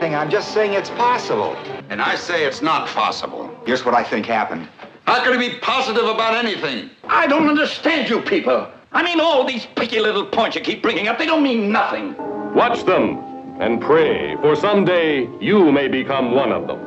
I'm 0.00 0.32
just 0.32 0.52
saying 0.54 0.72
it's 0.74 0.90
possible. 0.96 1.52
And 1.90 2.00
I 2.00 2.16
say 2.16 2.48
it's 2.48 2.62
not 2.62 2.88
possible. 2.94 3.44
Here's 3.66 3.84
what 3.86 4.00
I 4.00 4.04
think 4.10 4.26
happened. 4.26 4.62
How 5.04 5.24
can 5.24 5.32
you 5.32 5.38
be 5.38 5.54
positive 5.62 6.04
about 6.14 6.44
anything? 6.44 6.90
I 7.08 7.26
don't 7.28 7.48
understand 7.48 8.08
you 8.10 8.20
people. 8.20 8.66
I 8.92 9.02
mean, 9.04 9.20
all 9.20 9.46
these 9.46 9.66
picky 9.76 10.00
little 10.00 10.24
points 10.24 10.56
you 10.56 10.62
keep 10.64 10.82
bringing 10.82 11.08
up, 11.08 11.18
they 11.18 11.26
don't 11.26 11.42
mean 11.42 11.70
nothing. 11.72 12.14
Watch 12.54 12.84
them 12.84 13.18
and 13.60 13.80
pray, 13.80 14.34
for 14.36 14.56
someday 14.56 15.28
you 15.40 15.70
may 15.70 15.86
become 15.86 16.34
one 16.34 16.50
of 16.50 16.66
them. 16.66 16.80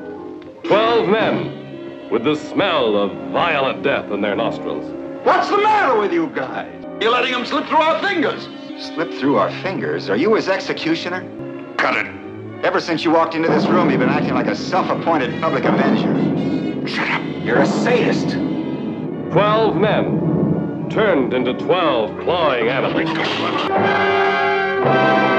Twelve 0.66 1.08
men 1.08 2.10
with 2.10 2.26
the 2.26 2.36
smell 2.36 2.98
of 2.98 3.12
violent 3.32 3.82
death 3.82 4.12
in 4.12 4.22
their 4.22 4.36
nostrils. 4.36 4.84
What's 5.26 5.50
the 5.50 5.58
matter 5.58 5.98
with 5.98 6.12
you 6.12 6.28
guys? 6.36 6.84
You're 7.02 7.12
letting 7.12 7.32
them 7.32 7.46
slip 7.46 7.66
through 7.68 7.78
our 7.78 8.02
fingers. 8.02 8.48
Slip 8.78 9.14
through 9.14 9.38
our 9.38 9.52
fingers. 9.62 10.10
Are 10.10 10.18
you 10.18 10.36
his 10.36 10.50
executioner? 10.50 11.22
Cut 11.78 11.96
it. 11.96 12.08
Ever 12.66 12.82
since 12.82 13.06
you 13.06 13.12
walked 13.12 13.34
into 13.34 13.48
this 13.48 13.66
room, 13.66 13.90
you've 13.90 14.02
been 14.02 14.10
acting 14.10 14.34
like 14.34 14.48
a 14.48 14.56
self-appointed 14.56 15.42
public 15.42 15.64
avenger. 15.64 16.88
Shut 16.88 17.10
up. 17.10 17.24
You're 17.44 17.62
a 17.62 17.66
sadist. 17.66 18.32
Twelve 19.32 19.78
men 19.78 20.90
turned 20.90 21.34
into 21.34 21.54
twelve 21.54 22.20
clawing 22.20 22.68
animals. 22.68 23.10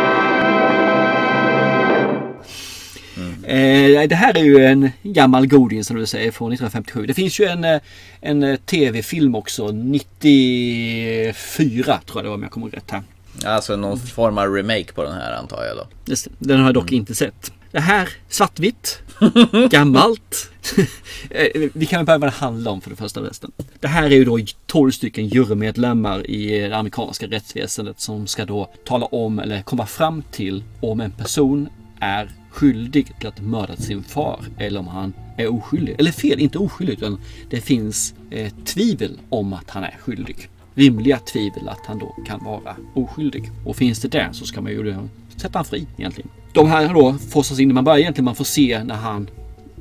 Eh, 3.46 4.08
det 4.08 4.14
här 4.14 4.36
är 4.36 4.44
ju 4.44 4.64
en 4.64 4.90
gammal 5.02 5.46
goding 5.46 5.84
som 5.84 5.96
du 5.96 6.06
säger 6.06 6.30
från 6.30 6.52
1957. 6.52 7.06
Det 7.06 7.14
finns 7.14 7.40
ju 7.40 7.44
en, 7.44 7.64
eh, 7.64 7.80
en 8.20 8.42
eh, 8.42 8.56
tv-film 8.56 9.34
också 9.34 9.68
94 9.68 12.00
tror 12.06 12.18
jag 12.18 12.24
det 12.24 12.28
var 12.28 12.34
om 12.34 12.42
jag 12.42 12.50
kommer 12.52 12.70
rätt 12.70 12.90
här. 12.90 13.02
Alltså 13.44 13.76
någon 13.76 13.98
form 13.98 14.38
av 14.38 14.54
remake 14.54 14.92
på 14.92 15.04
den 15.04 15.12
här 15.12 15.32
antar 15.32 15.64
jag 15.64 15.76
då. 15.76 15.86
Just 16.06 16.28
Den 16.38 16.58
har 16.58 16.66
jag 16.66 16.74
dock 16.74 16.92
inte 16.92 17.14
sett. 17.14 17.52
Det 17.70 17.80
här 17.80 18.08
svartvitt, 18.28 18.98
gammalt. 19.70 20.50
Eh, 21.30 21.46
Vi 21.74 21.86
kan 21.86 21.98
väl 21.98 22.06
börja 22.06 22.18
vad 22.18 22.28
det 22.28 22.34
handlar 22.36 22.72
om 22.72 22.80
för 22.80 22.90
det 22.90 22.96
första 22.96 23.20
resten. 23.20 23.52
Det 23.80 23.88
här 23.88 24.04
är 24.04 24.16
ju 24.16 24.24
då 24.24 24.38
12 24.66 24.90
stycken 24.90 25.28
jurymedlemmar 25.28 26.30
i 26.30 26.60
det 26.60 26.76
amerikanska 26.76 27.26
rättsväsendet 27.26 28.00
som 28.00 28.26
ska 28.26 28.44
då 28.44 28.70
tala 28.84 29.06
om 29.06 29.38
eller 29.38 29.62
komma 29.62 29.86
fram 29.86 30.22
till 30.30 30.62
om 30.80 31.00
en 31.00 31.10
person 31.10 31.68
är 32.00 32.30
skyldig 32.54 33.18
till 33.18 33.28
att 33.28 33.38
ha 33.38 33.46
mördat 33.46 33.82
sin 33.82 34.02
far 34.02 34.44
eller 34.58 34.80
om 34.80 34.88
han 34.88 35.12
är 35.36 35.48
oskyldig. 35.48 35.96
Eller 35.98 36.12
fel, 36.12 36.40
inte 36.40 36.58
oskyldig 36.58 36.92
utan 36.92 37.20
det 37.50 37.60
finns 37.60 38.14
eh, 38.30 38.52
tvivel 38.64 39.20
om 39.28 39.52
att 39.52 39.70
han 39.70 39.84
är 39.84 39.96
skyldig. 40.00 40.48
Rimliga 40.74 41.18
tvivel 41.18 41.68
att 41.68 41.86
han 41.86 41.98
då 41.98 42.16
kan 42.26 42.44
vara 42.44 42.76
oskyldig. 42.94 43.50
Och 43.64 43.76
finns 43.76 44.00
det 44.00 44.08
där 44.08 44.28
så 44.32 44.44
ska 44.44 44.60
man 44.60 44.72
ju 44.72 44.82
då 44.82 45.08
sätta 45.36 45.58
han 45.58 45.64
fri 45.64 45.86
egentligen. 45.96 46.30
De 46.52 46.68
här 46.68 46.94
då 46.94 47.12
forsas 47.12 47.60
in, 47.60 47.74
man 47.74 47.84
börjar 47.84 47.98
egentligen, 47.98 48.24
man 48.24 48.34
får 48.34 48.44
se 48.44 48.84
när 48.84 48.94
han 48.94 49.30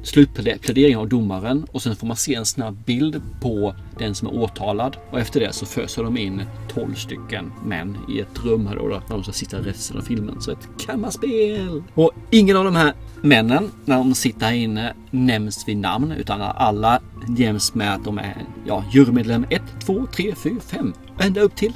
slutpläderingen 0.04 1.00
av 1.00 1.10
domaren 1.10 1.66
och 1.72 1.82
sen 1.82 1.96
får 1.96 2.08
man 2.08 2.18
se 2.18 2.36
en 2.36 2.46
snabb 2.46 2.78
bild 2.86 3.22
på 3.42 3.76
den 4.00 4.16
som 4.16 4.28
är 4.28 4.34
åtalad 4.34 4.98
och 5.12 5.20
efter 5.20 5.40
det 5.40 5.54
så 5.54 5.66
föser 5.66 6.04
de 6.04 6.18
in 6.18 6.42
12 6.74 6.96
stycken 6.96 7.52
män 7.66 7.98
i 8.10 8.20
ett 8.20 8.44
rum 8.44 8.68
här 8.68 8.76
då 8.76 8.88
där 8.88 9.02
de 9.08 9.24
ska 9.24 9.32
sitta 9.32 9.58
resten 9.58 9.98
av 9.98 10.02
filmen. 10.02 10.42
Så 10.42 10.52
ett 10.52 10.70
kammarspel! 10.86 11.84
Och 11.94 12.12
ingen 12.30 12.58
av 12.58 12.64
de 12.64 12.76
här 12.76 12.94
männen 13.22 13.72
när 13.86 13.98
de 13.98 14.16
sitter 14.16 14.46
här 14.46 14.54
inne 14.54 14.94
nämns 15.12 15.68
vid 15.68 15.78
namn 15.78 16.12
utan 16.12 16.42
alla 16.42 17.02
nämns 17.28 17.74
med 17.74 17.94
att 17.94 18.06
de 18.06 18.18
är 18.18 18.38
ja, 18.66 18.84
jurymedlem 18.94 19.46
1, 19.50 19.62
2, 19.86 20.08
3, 20.16 20.36
4, 20.36 20.54
5 20.68 20.94
ända 21.20 21.42
upp 21.42 21.56
till 21.56 21.74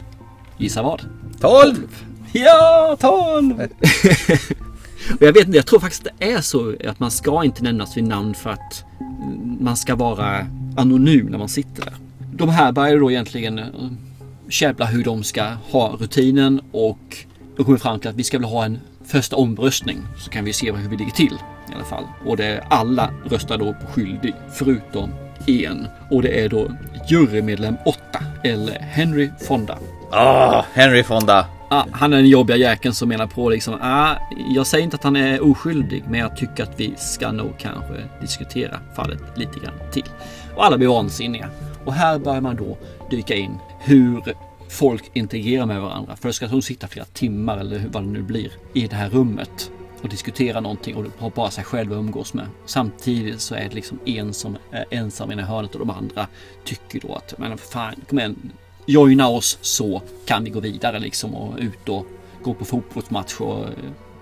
Gissa 0.57 0.83
vad? 0.83 1.01
12! 1.39 1.75
Ja, 2.31 2.97
12! 2.99 3.67
Och 5.15 5.21
jag 5.21 5.33
vet 5.33 5.45
inte, 5.45 5.57
jag 5.57 5.65
tror 5.65 5.79
faktiskt 5.79 6.07
det 6.17 6.31
är 6.31 6.41
så 6.41 6.75
att 6.87 6.99
man 6.99 7.11
ska 7.11 7.43
inte 7.43 7.63
nämnas 7.63 7.97
vid 7.97 8.03
namn 8.03 8.33
för 8.33 8.49
att 8.49 8.85
man 9.59 9.77
ska 9.77 9.95
vara 9.95 10.47
anonym 10.77 11.25
när 11.25 11.37
man 11.37 11.49
sitter 11.49 11.85
där. 11.85 11.93
de 12.33 12.49
här 12.49 12.71
börjar 12.71 12.99
då 12.99 13.11
egentligen 13.11 13.59
eh, 13.59 13.65
käbbla 14.49 14.85
hur 14.85 15.03
de 15.03 15.23
ska 15.23 15.43
ha 15.43 15.97
rutinen 15.99 16.61
och 16.71 17.17
då 17.55 17.63
kommer 17.63 17.77
vi 17.77 17.81
fram 17.81 17.99
till 17.99 18.09
att 18.09 18.15
vi 18.15 18.23
ska 18.23 18.37
väl 18.37 18.49
ha 18.49 18.65
en 18.65 18.79
första 19.05 19.35
omröstning 19.35 19.97
så 20.17 20.29
kan 20.29 20.45
vi 20.45 20.53
se 20.53 20.71
hur 20.71 20.89
vi 20.89 20.97
ligger 20.97 21.11
till 21.11 21.33
i 21.71 21.75
alla 21.75 21.85
fall. 21.85 22.03
Och 22.25 22.37
det 22.37 22.45
är 22.45 22.63
alla 22.69 23.13
röstar 23.29 23.57
då 23.57 23.73
på 23.73 23.87
skyldig 23.87 24.33
förutom 24.53 25.09
en 25.47 25.87
och 26.11 26.21
det 26.21 26.43
är 26.43 26.49
då 26.49 26.71
jurymedlem 27.09 27.77
8 27.85 27.99
eller 28.43 28.79
Henry 28.79 29.29
Fonda. 29.47 29.77
Ah, 30.11 30.65
Henry 30.73 31.03
Fonda. 31.03 31.45
Ah, 31.69 31.85
han 31.91 32.13
är 32.13 32.17
den 32.17 32.27
jobbiga 32.27 32.57
jäkeln 32.57 32.93
som 32.93 33.09
menar 33.09 33.27
på 33.27 33.49
liksom, 33.49 33.77
ah, 33.81 34.15
jag 34.55 34.67
säger 34.67 34.83
inte 34.83 34.95
att 34.95 35.03
han 35.03 35.15
är 35.15 35.43
oskyldig, 35.51 36.03
men 36.09 36.19
jag 36.19 36.37
tycker 36.37 36.63
att 36.63 36.79
vi 36.79 36.93
ska 36.97 37.31
nog 37.31 37.53
kanske 37.57 38.03
diskutera 38.21 38.79
fallet 38.95 39.19
lite 39.35 39.59
grann 39.59 39.91
till. 39.91 40.05
Och 40.55 40.65
alla 40.65 40.77
blir 40.77 40.87
vansinniga. 40.87 41.49
Och 41.85 41.93
här 41.93 42.19
börjar 42.19 42.41
man 42.41 42.55
då 42.55 42.77
dyka 43.09 43.35
in 43.35 43.57
hur 43.79 44.23
folk 44.69 45.11
interagerar 45.13 45.65
med 45.65 45.81
varandra. 45.81 46.15
För 46.15 46.29
det 46.29 46.33
ska 46.33 46.47
de 46.47 46.61
sitta 46.61 46.87
flera 46.87 47.05
timmar 47.05 47.57
eller 47.57 47.83
vad 47.91 48.03
det 48.03 48.09
nu 48.09 48.21
blir 48.21 48.51
i 48.73 48.87
det 48.87 48.95
här 48.95 49.09
rummet 49.09 49.71
och 50.01 50.09
diskutera 50.09 50.59
någonting 50.59 50.95
och 50.95 51.05
har 51.19 51.29
bara 51.29 51.51
sig 51.51 51.63
själv 51.63 51.91
att 51.91 51.97
umgås 51.97 52.33
med. 52.33 52.47
Samtidigt 52.65 53.41
så 53.41 53.55
är 53.55 53.63
det 53.69 53.75
liksom 53.75 53.99
en 54.05 54.33
som 54.33 54.57
är 54.71 54.85
ensam 54.91 55.31
i 55.31 55.41
hörnet 55.41 55.73
och 55.73 55.79
de 55.79 55.89
andra 55.89 56.27
tycker 56.63 56.99
då 56.99 57.15
att 57.15 57.37
men 57.37 57.57
fan, 57.57 57.95
kom 58.09 58.19
igen, 58.19 58.51
joina 58.87 59.27
oss 59.27 59.57
så 59.61 60.01
kan 60.25 60.43
vi 60.43 60.49
gå 60.49 60.59
vidare 60.59 60.99
liksom 60.99 61.35
och 61.35 61.57
ut 61.59 61.89
och 61.89 62.05
gå 62.41 62.53
på 62.53 62.65
fotbollsmatch 62.65 63.35
och 63.39 63.63
eh, 63.63 63.69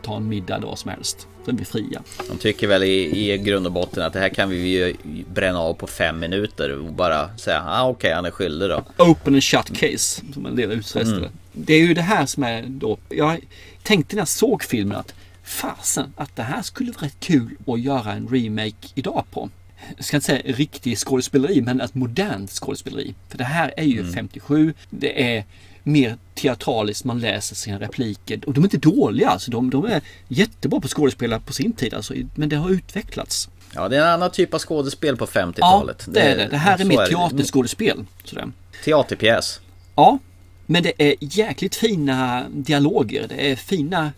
ta 0.01 0.17
en 0.17 0.29
middag 0.29 0.59
då 0.59 0.75
som 0.75 0.91
helst. 0.91 1.27
Så 1.45 1.51
är 1.51 1.55
vi 1.55 1.65
fria. 1.65 2.01
De 2.29 2.37
tycker 2.37 2.67
väl 2.67 2.83
i, 2.83 3.31
i 3.33 3.37
grund 3.37 3.65
och 3.65 3.71
botten 3.71 4.03
att 4.03 4.13
det 4.13 4.19
här 4.19 4.29
kan 4.29 4.49
vi 4.49 4.57
ju 4.57 4.95
bränna 5.33 5.59
av 5.59 5.73
på 5.73 5.87
fem 5.87 6.19
minuter 6.19 6.77
och 6.77 6.93
bara 6.93 7.37
säga 7.37 7.63
ah, 7.67 7.83
okej 7.83 7.95
okay, 7.95 8.13
han 8.13 8.25
är 8.25 8.31
skyldig 8.31 8.69
då. 8.69 8.83
Open 8.97 9.33
and 9.33 9.43
shut 9.43 9.77
case 9.77 10.21
som 10.33 10.45
en 10.45 10.55
del 10.55 10.71
utröstade. 10.71 11.17
Mm. 11.17 11.31
Det 11.51 11.73
är 11.73 11.79
ju 11.79 11.93
det 11.93 12.01
här 12.01 12.25
som 12.25 12.43
är 12.43 12.63
då. 12.67 12.97
Jag 13.09 13.39
tänkte 13.83 14.15
när 14.15 14.21
jag 14.21 14.27
såg 14.27 14.63
filmen 14.63 14.97
att 14.97 15.13
fasen 15.43 16.13
att 16.17 16.35
det 16.35 16.43
här 16.43 16.61
skulle 16.61 16.91
vara 16.91 17.05
rätt 17.05 17.19
kul 17.19 17.57
att 17.67 17.79
göra 17.79 18.11
en 18.11 18.27
remake 18.27 18.87
idag 18.95 19.23
på 19.31 19.49
jag 19.95 20.05
ska 20.05 20.17
inte 20.17 20.25
säga 20.25 20.41
riktig 20.45 20.97
skådespeleri, 20.97 21.61
men 21.61 21.81
ett 21.81 21.95
modernt 21.95 22.51
skådespeleri. 22.51 23.13
För 23.29 23.37
det 23.37 23.43
här 23.43 23.73
är 23.77 23.83
ju 23.83 23.99
mm. 23.99 24.13
57. 24.13 24.73
Det 24.89 25.35
är 25.35 25.43
mer 25.83 26.17
teatraliskt, 26.35 27.05
man 27.05 27.19
läser 27.19 27.55
sina 27.55 27.79
repliker. 27.79 28.39
Och 28.47 28.53
de 28.53 28.63
är 28.63 28.65
inte 28.65 28.77
dåliga, 28.77 29.29
alltså. 29.29 29.51
de, 29.51 29.69
de 29.69 29.85
är 29.85 30.01
jättebra 30.27 30.79
på 30.79 30.87
skådespelare 30.87 31.39
på 31.39 31.53
sin 31.53 31.71
tid. 31.71 31.93
Alltså. 31.93 32.13
Men 32.35 32.49
det 32.49 32.55
har 32.55 32.69
utvecklats. 32.69 33.49
Ja, 33.73 33.89
det 33.89 33.97
är 33.97 34.01
en 34.01 34.07
annan 34.07 34.31
typ 34.31 34.53
av 34.53 34.59
skådespel 34.59 35.17
på 35.17 35.25
50-talet. 35.25 36.03
Ja, 36.07 36.13
det 36.13 36.19
är 36.19 36.37
det. 36.37 36.47
Det 36.47 36.57
här 36.57 36.81
är 36.81 36.85
mer 36.85 37.05
teaterskådespel. 37.05 38.05
Sådär. 38.23 38.51
Teaterpjäs. 38.83 39.59
Ja, 39.95 40.19
men 40.65 40.83
det 40.83 40.93
är 40.97 41.15
jäkligt 41.19 41.75
fina 41.75 42.45
dialoger. 42.49 43.25
Det 43.29 43.51
är 43.51 43.55
fina 43.55 44.11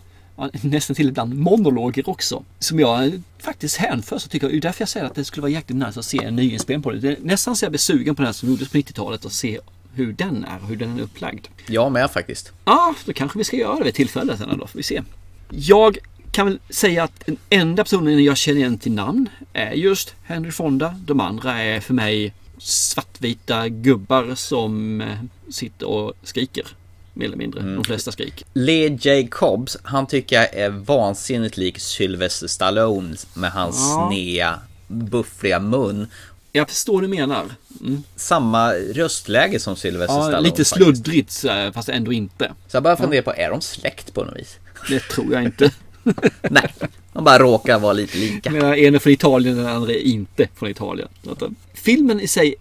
nästan 0.62 0.96
till 0.96 1.08
ibland 1.08 1.34
monologer 1.34 2.08
också. 2.08 2.44
Som 2.58 2.80
jag 2.80 3.22
faktiskt 3.38 3.76
hänförs 3.76 4.24
och 4.24 4.30
tycker, 4.30 4.48
det 4.48 4.56
är 4.56 4.60
därför 4.60 4.82
jag 4.82 4.88
säger 4.88 5.06
att 5.06 5.14
det 5.14 5.24
skulle 5.24 5.42
vara 5.42 5.52
jäkligt 5.52 5.78
nice 5.78 6.00
att 6.00 6.06
se 6.06 6.24
en 6.24 6.36
nyinspelning 6.36 6.82
på 6.82 6.90
det. 6.90 6.98
det 6.98 7.16
nästan 7.20 7.56
så 7.56 7.64
jag 7.64 7.72
blir 7.72 7.78
sugen 7.78 8.16
på 8.16 8.22
den 8.22 8.26
här 8.26 8.32
som 8.32 8.48
gjordes 8.48 8.68
på 8.68 8.78
90-talet 8.78 9.24
och 9.24 9.32
se 9.32 9.60
hur 9.94 10.12
den 10.12 10.44
är, 10.44 10.66
hur 10.68 10.76
den 10.76 10.98
är 10.98 11.02
upplagd. 11.02 11.46
Jag 11.66 11.92
med 11.92 12.10
faktiskt. 12.10 12.52
Ja, 12.64 12.94
då 13.04 13.12
kanske 13.12 13.38
vi 13.38 13.44
ska 13.44 13.56
göra 13.56 13.78
det 13.78 13.84
vid 13.84 13.94
tillfälle 13.94 14.36
sen 14.36 14.58
då, 14.58 14.66
får 14.66 14.76
vi 14.76 14.82
se. 14.82 15.02
Jag 15.50 15.98
kan 16.32 16.46
väl 16.46 16.58
säga 16.70 17.04
att 17.04 17.26
den 17.26 17.36
enda 17.50 17.84
personen 17.84 18.24
jag 18.24 18.36
känner 18.36 18.58
igen 18.58 18.78
till 18.78 18.92
namn 18.92 19.28
är 19.52 19.72
just 19.72 20.14
Henry 20.22 20.50
Fonda. 20.50 20.94
De 21.06 21.20
andra 21.20 21.62
är 21.62 21.80
för 21.80 21.94
mig 21.94 22.34
svartvita 22.58 23.68
gubbar 23.68 24.34
som 24.34 25.00
eh, 25.00 25.18
sitter 25.50 25.88
och 25.88 26.12
skriker 26.22 26.66
mer 27.18 27.26
eller 27.26 27.36
mindre. 27.36 27.60
Mm. 27.60 27.74
De 27.74 27.84
flesta 27.84 28.12
skrik. 28.12 28.44
Lee 28.52 28.98
Jacobs, 29.00 29.76
han 29.82 30.06
tycker 30.06 30.36
jag 30.36 30.54
är 30.54 30.70
vansinnigt 30.70 31.56
lik 31.56 31.78
Sylvester 31.78 32.46
Stallone 32.46 33.16
med 33.34 33.52
hans 33.52 33.76
ja. 33.76 34.08
snea, 34.10 34.60
buffliga 34.86 35.58
mun. 35.58 36.06
Jag 36.52 36.68
förstår 36.68 36.92
vad 36.92 37.02
du 37.02 37.08
menar. 37.08 37.44
Mm. 37.80 38.02
Samma 38.16 38.72
röstläge 38.72 39.60
som 39.60 39.76
Sylvester 39.76 40.14
ja, 40.14 40.22
Stallone. 40.22 40.42
Lite 40.48 40.64
sluddrigt 40.64 41.44
fast 41.74 41.88
ändå 41.88 42.12
inte. 42.12 42.52
Så 42.68 42.76
jag 42.76 42.82
bara 42.82 42.96
funderar 42.96 43.22
på, 43.22 43.34
är 43.34 43.50
de 43.50 43.60
släkt 43.60 44.14
på 44.14 44.24
något 44.24 44.36
vis? 44.36 44.56
Det 44.88 45.00
tror 45.00 45.32
jag 45.32 45.42
inte. 45.42 45.70
Nej, 46.50 46.74
de 47.12 47.24
bara 47.24 47.38
råkar 47.38 47.78
vara 47.78 47.92
lite 47.92 48.18
lika. 48.18 48.50
Men 48.50 48.62
en 48.62 48.94
är 48.94 48.98
från 48.98 49.12
Italien 49.12 49.56
den 49.56 49.66
andra 49.66 49.92
är 49.92 50.00
inte 50.00 50.48
från 50.54 50.70
Italien. 50.70 51.08
Filmen 51.74 52.20
i 52.20 52.28
sig 52.28 52.54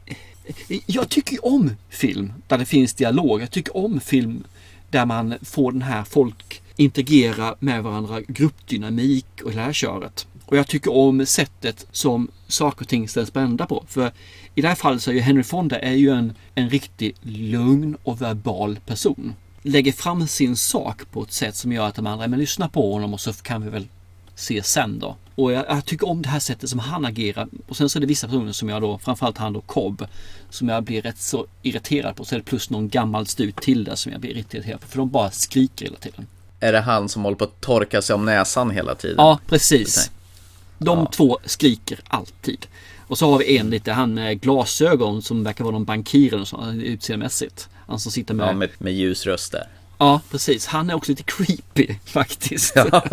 jag 0.85 1.09
tycker 1.09 1.45
om 1.45 1.71
film 1.89 2.33
där 2.47 2.57
det 2.57 2.65
finns 2.65 2.93
dialog. 2.93 3.41
Jag 3.41 3.51
tycker 3.51 3.77
om 3.77 3.99
film 3.99 4.43
där 4.89 5.05
man 5.05 5.33
får 5.41 5.71
den 5.71 5.81
här 5.81 6.03
folk 6.03 6.61
interagera 6.75 7.55
med 7.59 7.83
varandra, 7.83 8.21
gruppdynamik 8.27 9.41
och 9.43 9.51
det 9.51 9.61
här 9.61 9.73
köret. 9.73 10.27
Och 10.45 10.57
jag 10.57 10.67
tycker 10.67 10.93
om 10.93 11.25
sättet 11.25 11.87
som 11.91 12.27
saker 12.47 12.81
och 12.81 12.87
ting 12.87 13.07
ställs 13.07 13.31
på 13.31 13.39
ända 13.39 13.65
på. 13.65 13.85
För 13.87 14.11
i 14.55 14.61
det 14.61 14.67
här 14.67 14.75
fallet 14.75 15.01
så 15.01 15.11
är 15.11 15.15
ju 15.15 15.21
Henry 15.21 15.43
Fonda 15.43 15.79
är 15.79 15.93
ju 15.93 16.09
en, 16.09 16.33
en 16.55 16.69
riktigt 16.69 17.15
lugn 17.21 17.97
och 18.03 18.21
verbal 18.21 18.79
person. 18.85 19.33
Lägger 19.61 19.91
fram 19.91 20.27
sin 20.27 20.55
sak 20.55 21.11
på 21.11 21.23
ett 21.23 21.31
sätt 21.31 21.55
som 21.55 21.71
gör 21.71 21.87
att 21.87 21.95
de 21.95 22.07
andra, 22.07 22.27
men 22.27 22.39
lyssna 22.39 22.69
på 22.69 22.93
honom 22.93 23.13
och 23.13 23.19
så 23.19 23.33
kan 23.33 23.63
vi 23.63 23.69
väl 23.69 23.87
se 24.35 24.63
sen 24.63 24.99
då. 24.99 25.15
Och 25.35 25.51
jag, 25.51 25.65
jag, 25.69 25.85
tycker 25.85 26.09
om 26.09 26.21
det 26.21 26.29
här 26.29 26.39
sättet 26.39 26.69
som 26.69 26.79
han 26.79 27.05
agerar. 27.05 27.47
Och 27.67 27.77
sen 27.77 27.89
så 27.89 27.99
är 27.99 28.01
det 28.01 28.07
vissa 28.07 28.27
personer 28.27 28.51
som 28.51 28.69
jag 28.69 28.81
då, 28.81 28.99
framförallt 28.99 29.37
han 29.37 29.53
då 29.53 29.61
Cobb, 29.61 30.07
som 30.49 30.69
jag 30.69 30.83
blir 30.83 31.01
rätt 31.01 31.17
så 31.17 31.47
irriterad 31.61 32.15
på. 32.15 32.25
Så 32.25 32.35
är 32.35 32.39
det 32.39 32.45
plus 32.45 32.69
någon 32.69 32.89
gammal 32.89 33.27
stut 33.27 33.55
till 33.55 33.83
där 33.83 33.95
som 33.95 34.11
jag 34.11 34.21
blir 34.21 34.31
irriterad 34.31 34.81
på. 34.81 34.87
För 34.87 34.97
de 34.97 35.09
bara 35.09 35.31
skriker 35.31 35.85
hela 35.85 35.97
tiden. 35.97 36.27
Är 36.59 36.71
det 36.71 36.79
han 36.79 37.09
som 37.09 37.23
håller 37.23 37.37
på 37.37 37.43
att 37.43 37.61
torka 37.61 38.01
sig 38.01 38.13
om 38.13 38.25
näsan 38.25 38.71
hela 38.71 38.95
tiden? 38.95 39.15
Ja, 39.17 39.39
precis. 39.47 40.11
De 40.77 40.99
ja. 40.99 41.11
två 41.11 41.39
skriker 41.45 41.99
alltid. 42.07 42.65
Och 43.07 43.17
så 43.17 43.31
har 43.31 43.39
vi 43.39 43.57
en 43.57 43.69
lite, 43.69 43.91
han 43.91 44.13
med 44.13 44.41
glasögon 44.41 45.21
som 45.21 45.43
verkar 45.43 45.63
vara 45.63 45.73
någon 45.73 45.85
bankir 45.85 46.33
eller 46.33 46.45
så, 46.45 46.71
utseendemässigt. 46.71 47.69
Han 47.87 47.99
som 47.99 48.11
sitter 48.11 48.33
med... 48.33 48.47
Ja, 48.47 48.53
med, 48.53 48.69
med 48.77 48.93
ljus 48.93 49.25
röst 49.25 49.51
där. 49.51 49.67
Ja, 49.97 50.21
precis. 50.31 50.65
Han 50.65 50.89
är 50.89 50.93
också 50.93 51.11
lite 51.11 51.23
creepy 51.23 51.95
faktiskt. 52.05 52.73
Ja, 52.75 53.03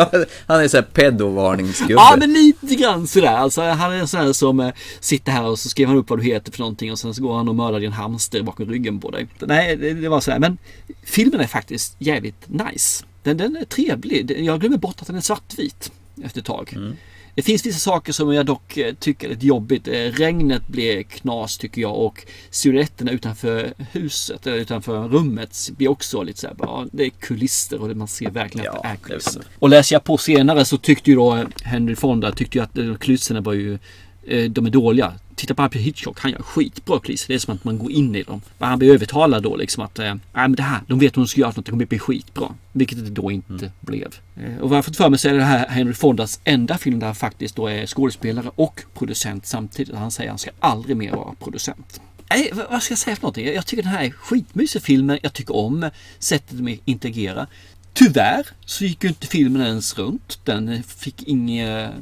han 0.46 0.60
är 0.60 0.68
såhär 0.68 0.84
pedovarningsgubbe. 0.84 1.92
Ja, 1.92 2.14
men 2.18 2.32
lite 2.32 2.74
grann 2.74 3.06
sådär. 3.06 3.36
Alltså, 3.36 3.62
han 3.62 3.92
är 3.92 4.06
sån 4.06 4.20
här 4.20 4.32
som 4.32 4.60
äh, 4.60 4.72
sitter 5.00 5.32
här 5.32 5.44
och 5.44 5.58
så 5.58 5.68
skriver 5.68 5.88
han 5.88 5.98
upp 5.98 6.10
vad 6.10 6.18
du 6.18 6.22
heter 6.22 6.52
för 6.52 6.58
någonting 6.58 6.92
och 6.92 6.98
sen 6.98 7.14
så 7.14 7.22
går 7.22 7.36
han 7.36 7.48
och 7.48 7.54
mördar 7.54 7.80
din 7.80 7.92
hamster 7.92 8.42
bakom 8.42 8.70
ryggen 8.70 9.00
på 9.00 9.10
dig. 9.10 9.28
Nej, 9.38 9.76
det, 9.76 9.92
det 9.92 10.08
var 10.08 10.20
sådär. 10.20 10.38
Men 10.38 10.58
filmen 11.02 11.40
är 11.40 11.46
faktiskt 11.46 11.96
jävligt 11.98 12.48
nice. 12.48 13.04
Den, 13.22 13.36
den 13.36 13.56
är 13.56 13.64
trevlig. 13.64 14.30
Jag 14.38 14.60
glömmer 14.60 14.76
bort 14.76 15.00
att 15.00 15.06
den 15.06 15.16
är 15.16 15.20
svartvit 15.20 15.92
efter 16.24 16.40
ett 16.40 16.46
tag. 16.46 16.72
Mm. 16.76 16.96
Det 17.34 17.42
finns 17.42 17.66
vissa 17.66 17.78
saker 17.78 18.12
som 18.12 18.34
jag 18.34 18.46
dock 18.46 18.76
eh, 18.76 18.94
tycker 18.94 19.26
är 19.26 19.30
lite 19.30 19.46
jobbigt. 19.46 19.88
Eh, 19.88 19.92
regnet 19.92 20.68
blir 20.68 21.02
knas 21.02 21.58
tycker 21.58 21.82
jag 21.82 21.98
och 21.98 22.26
silhuetterna 22.50 23.10
utanför 23.10 23.72
huset 23.92 24.46
eller 24.46 24.56
utanför 24.56 25.08
rummet 25.08 25.70
blir 25.76 25.88
också 25.88 26.22
lite 26.22 26.40
så 26.40 26.46
här, 26.46 26.56
ja, 26.58 26.86
det 26.92 27.04
är 27.04 27.10
kulisser 27.10 27.82
och 27.82 27.96
man 27.96 28.08
ser 28.08 28.30
verkligen 28.30 28.72
att 28.72 28.82
det 28.82 28.88
är 28.88 28.96
kulisser. 28.96 29.42
Och 29.58 29.68
läser 29.68 29.94
jag 29.94 30.04
på 30.04 30.16
senare 30.16 30.64
så 30.64 30.76
tyckte 30.76 31.10
ju 31.10 31.16
då 31.16 31.44
Henry 31.62 31.96
Fonda 31.96 32.32
tyckte 32.32 32.58
ju 32.58 32.64
att 32.64 33.00
kulisserna 33.00 33.40
var 33.40 33.52
ju 33.52 33.78
Eh, 34.26 34.50
de 34.50 34.66
är 34.66 34.70
dåliga. 34.70 35.12
Titta 35.36 35.54
på 35.54 35.62
Alfred 35.62 35.82
Hitchcock, 35.82 36.20
han 36.20 36.30
gör 36.30 36.42
skitbra 36.42 37.00
kulisser. 37.00 37.28
Det 37.28 37.34
är 37.34 37.38
som 37.38 37.54
att 37.54 37.64
man 37.64 37.78
går 37.78 37.92
in 37.92 38.14
i 38.14 38.22
dem. 38.22 38.40
Men 38.58 38.68
han 38.68 38.78
blir 38.78 38.94
övertalad 38.94 39.42
då 39.42 39.56
liksom 39.56 39.84
att, 39.84 39.98
äh, 39.98 40.14
men 40.32 40.54
det 40.54 40.62
här, 40.62 40.80
de 40.86 40.98
vet 40.98 41.16
hur 41.16 41.22
de 41.22 41.28
ska 41.28 41.40
göra 41.40 41.52
något, 41.56 41.66
det 41.66 41.70
kommer 41.70 41.86
bli 41.86 41.98
skitbra. 41.98 42.54
Vilket 42.72 43.04
det 43.04 43.10
då 43.10 43.30
inte 43.30 43.52
mm. 43.52 43.70
blev. 43.80 44.14
Eh, 44.36 44.58
och 44.60 44.68
vad 44.70 44.76
jag 44.76 44.84
fått 44.84 44.96
för 44.96 45.10
mig 45.10 45.18
så 45.18 45.28
är 45.28 45.34
det 45.34 45.44
här 45.44 45.68
Henry 45.68 45.94
Fondas 45.94 46.40
enda 46.44 46.78
film 46.78 46.98
där 46.98 47.06
han 47.06 47.14
faktiskt 47.14 47.56
då 47.56 47.66
är 47.66 47.86
skådespelare 47.86 48.50
och 48.54 48.82
producent 48.94 49.46
samtidigt. 49.46 49.94
Han 49.94 50.10
säger 50.10 50.30
att 50.30 50.32
han 50.32 50.38
ska 50.38 50.50
aldrig 50.60 50.96
mer 50.96 51.10
vara 51.10 51.34
producent. 51.34 52.00
Nej, 52.30 52.50
vad 52.70 52.82
ska 52.82 52.92
jag 52.92 52.98
säga 52.98 53.16
för 53.16 53.22
någonting? 53.22 53.46
Jag 53.46 53.66
tycker 53.66 53.82
den 53.82 53.92
här 53.92 54.04
är 54.04 54.10
skitmysig 54.10 54.82
filmen. 54.82 55.18
Jag 55.22 55.32
tycker 55.32 55.56
om 55.56 55.90
sättet 56.18 56.58
de 56.58 56.78
interagerar. 56.84 57.46
Tyvärr 57.94 58.46
så 58.64 58.84
gick 58.84 59.04
ju 59.04 59.08
inte 59.08 59.26
filmen 59.26 59.62
ens 59.62 59.98
runt. 59.98 60.38
Den 60.44 60.82
fick 60.82 61.22
inga, 61.22 61.92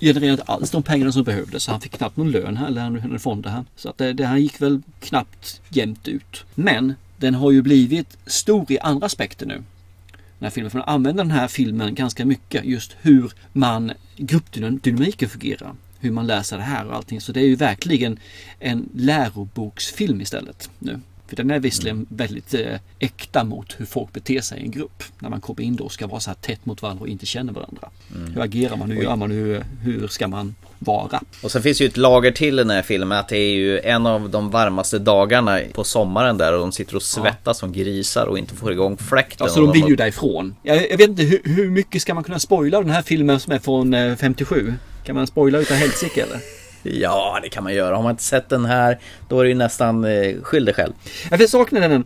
genererade 0.00 0.30
inte 0.30 0.42
alls 0.42 0.70
de 0.70 0.82
pengarna 0.82 1.12
som 1.12 1.24
behövdes. 1.24 1.64
Så 1.64 1.70
han 1.70 1.80
fick 1.80 1.92
knappt 1.92 2.16
någon 2.16 2.30
lön 2.30 2.56
här, 2.56 2.66
eller 2.66 2.80
han 2.80 3.18
från 3.18 3.42
det 3.42 3.50
här. 3.50 3.64
Så 3.76 3.88
att 3.88 3.98
det, 3.98 4.12
det 4.12 4.26
här 4.26 4.36
gick 4.36 4.62
väl 4.62 4.82
knappt 5.00 5.60
jämnt 5.68 6.08
ut. 6.08 6.44
Men 6.54 6.94
den 7.16 7.34
har 7.34 7.50
ju 7.50 7.62
blivit 7.62 8.16
stor 8.26 8.72
i 8.72 8.78
andra 8.78 9.06
aspekter 9.06 9.46
nu. 9.46 9.54
Den 9.54 10.46
här 10.46 10.50
filmen. 10.50 10.70
För 10.70 10.78
man 10.78 10.88
använder 10.88 11.24
den 11.24 11.30
här 11.30 11.48
filmen 11.48 11.94
ganska 11.94 12.24
mycket. 12.24 12.64
Just 12.64 12.96
hur 13.00 13.32
man 13.52 13.92
gruppdynamiken 14.16 15.28
fungerar. 15.28 15.74
Hur 16.00 16.10
man 16.10 16.26
läser 16.26 16.56
det 16.56 16.62
här 16.62 16.86
och 16.86 16.96
allting. 16.96 17.20
Så 17.20 17.32
det 17.32 17.40
är 17.40 17.46
ju 17.46 17.56
verkligen 17.56 18.18
en 18.58 18.88
läroboksfilm 18.94 20.20
istället 20.20 20.70
nu. 20.78 21.00
För 21.32 21.36
den 21.36 21.50
är 21.50 21.58
visserligen 21.58 22.06
väldigt 22.08 22.54
eh, 22.54 22.78
äkta 22.98 23.44
mot 23.44 23.74
hur 23.78 23.86
folk 23.86 24.12
beter 24.12 24.40
sig 24.40 24.58
i 24.58 24.62
en 24.62 24.70
grupp. 24.70 25.02
När 25.18 25.30
man 25.30 25.40
kommer 25.40 25.62
in 25.62 25.76
då 25.76 25.84
och 25.84 25.92
ska 25.92 26.06
vara 26.06 26.20
så 26.20 26.30
här 26.30 26.34
tätt 26.34 26.66
mot 26.66 26.82
varandra 26.82 27.02
och 27.02 27.08
inte 27.08 27.26
känner 27.26 27.52
varandra. 27.52 27.88
Mm. 28.14 28.32
Hur 28.32 28.42
agerar 28.42 28.76
man? 28.76 28.90
Hur 28.90 29.02
gör 29.02 29.16
man? 29.16 29.30
Hur, 29.30 29.64
hur 29.82 30.08
ska 30.08 30.28
man 30.28 30.54
vara? 30.78 31.20
Och 31.42 31.52
sen 31.52 31.62
finns 31.62 31.80
ju 31.80 31.86
ett 31.86 31.96
lager 31.96 32.30
till 32.30 32.54
i 32.54 32.56
den 32.56 32.70
här 32.70 32.82
filmen 32.82 33.18
att 33.18 33.28
det 33.28 33.38
är 33.38 33.54
ju 33.54 33.80
en 33.80 34.06
av 34.06 34.30
de 34.30 34.50
varmaste 34.50 34.98
dagarna 34.98 35.60
på 35.72 35.84
sommaren 35.84 36.38
där 36.38 36.52
och 36.52 36.60
de 36.60 36.72
sitter 36.72 36.96
och 36.96 37.02
svettas 37.02 37.58
som 37.58 37.72
grisar 37.72 38.26
och 38.26 38.38
inte 38.38 38.54
får 38.54 38.72
igång 38.72 38.96
fläkten. 38.96 39.44
Alltså 39.44 39.60
Och 39.60 39.66
de 39.66 39.80
vill 39.80 39.88
ju 39.88 39.96
därifrån. 39.96 40.54
Jag, 40.62 40.90
jag 40.90 40.98
vet 40.98 41.08
inte 41.08 41.22
hur, 41.22 41.40
hur 41.44 41.70
mycket 41.70 42.02
ska 42.02 42.14
man 42.14 42.24
kunna 42.24 42.38
spoila 42.38 42.80
den 42.80 42.90
här 42.90 43.02
filmen 43.02 43.40
som 43.40 43.52
är 43.52 43.58
från 43.58 43.94
eh, 43.94 44.16
57? 44.16 44.74
Kan 45.04 45.16
man 45.16 45.26
spoila 45.26 45.58
utav 45.58 45.76
helsike 45.76 46.22
eller? 46.22 46.61
Ja, 46.82 47.38
det 47.42 47.48
kan 47.48 47.64
man 47.64 47.74
göra. 47.74 47.96
Har 47.96 48.02
man 48.02 48.10
inte 48.10 48.22
sett 48.22 48.48
den 48.48 48.64
här, 48.64 48.98
då 49.28 49.40
är 49.40 49.44
det 49.44 49.48
ju 49.48 49.54
nästan 49.54 50.04
eh, 50.04 50.42
skyldig 50.42 50.74
själv. 50.74 50.92
Jag 51.30 51.38
för 51.38 51.46
saken 51.46 51.82
är 51.82 51.88
den, 51.88 52.04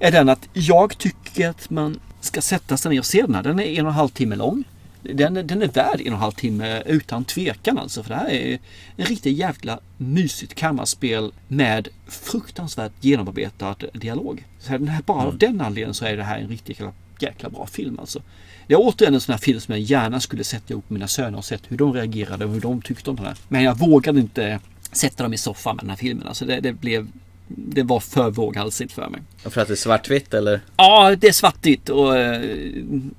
är 0.00 0.12
den 0.12 0.28
att 0.28 0.48
jag 0.52 0.98
tycker 0.98 1.48
att 1.48 1.70
man 1.70 2.00
ska 2.20 2.40
sätta 2.40 2.76
sig 2.76 2.90
ner 2.90 2.98
och 2.98 3.06
se 3.06 3.22
den 3.22 3.34
här. 3.34 3.42
Den 3.42 3.60
är 3.60 3.64
en 3.64 3.86
och 3.86 3.92
en 3.92 3.96
halv 3.96 4.08
timme 4.08 4.36
lång. 4.36 4.64
Den, 5.02 5.34
den 5.34 5.62
är 5.62 5.68
värd 5.68 6.00
en 6.00 6.06
och 6.06 6.16
en 6.16 6.20
halv 6.20 6.32
timme 6.32 6.82
utan 6.86 7.24
tvekan 7.24 7.78
alltså. 7.78 8.02
För 8.02 8.10
det 8.10 8.16
här 8.16 8.30
är 8.30 8.58
en 8.96 9.06
riktigt 9.06 9.36
jävla 9.38 9.80
mysigt 9.96 10.54
kammarspel 10.54 11.32
med 11.48 11.88
fruktansvärt 12.08 12.92
genomarbetad 13.00 13.76
dialog. 13.92 14.44
Så 14.58 14.72
den 14.72 14.88
här, 14.88 15.02
bara 15.02 15.26
av 15.26 15.38
den 15.38 15.60
anledningen 15.60 15.94
så 15.94 16.04
är 16.04 16.16
det 16.16 16.22
här 16.22 16.38
en 16.38 16.48
riktigt 16.48 16.68
jäkla, 16.68 16.92
jäkla 17.22 17.50
bra 17.50 17.66
film 17.66 17.98
alltså. 17.98 18.22
Det 18.66 18.74
är 18.74 18.78
återigen 18.80 19.14
en 19.14 19.20
sån 19.20 19.32
här 19.32 19.38
film 19.38 19.60
som 19.60 19.74
jag 19.74 19.80
gärna 19.80 20.20
skulle 20.20 20.44
sätta 20.44 20.72
ihop 20.72 20.90
med 20.90 20.94
mina 20.94 21.08
söner 21.08 21.38
och 21.38 21.44
sett 21.44 21.62
hur 21.68 21.76
de 21.76 21.92
reagerade 21.92 22.44
och 22.44 22.52
hur 22.52 22.60
de 22.60 22.82
tyckte 22.82 23.10
om 23.10 23.16
den 23.16 23.24
här. 23.24 23.36
Men 23.48 23.62
jag 23.62 23.78
vågade 23.78 24.20
inte 24.20 24.60
sätta 24.92 25.22
dem 25.22 25.32
i 25.32 25.38
soffan 25.38 25.76
med 25.76 25.82
den 25.82 25.90
här 25.90 25.96
filmen. 25.96 26.28
Alltså 26.28 26.44
det, 26.44 26.60
det 26.60 26.72
blev 26.72 27.08
det 27.48 27.82
var 27.82 28.00
för 28.00 28.30
våghalsigt 28.30 28.92
för 28.92 29.08
mig. 29.08 29.22
För 29.44 29.60
att 29.60 29.68
det 29.68 29.74
är 29.74 29.76
svartvitt 29.76 30.34
eller? 30.34 30.60
Ja, 30.76 31.16
det 31.16 31.28
är 31.28 31.32
svartvitt 31.32 31.88
och 31.88 32.18
eh, 32.18 32.66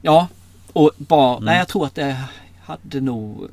ja. 0.01 0.27
Och 0.73 0.91
bara, 0.97 1.39
nej 1.39 1.57
jag 1.57 1.67
tror 1.67 1.85
att 1.85 1.95
det 1.95 2.17
hade 2.63 3.01
nog 3.01 3.49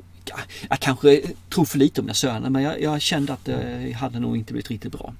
jag 0.68 0.80
kanske 0.80 1.22
tror 1.50 1.64
för 1.64 1.78
lite 1.78 2.00
om 2.00 2.04
mina 2.04 2.14
söner 2.14 2.50
men 2.50 2.62
jag, 2.62 2.82
jag 2.82 3.00
kände 3.00 3.32
att 3.32 3.44
det 3.44 3.96
hade 3.98 4.20
nog 4.20 4.36
inte 4.36 4.52
blivit 4.52 4.70
riktigt 4.70 4.92
bra. 4.92 5.14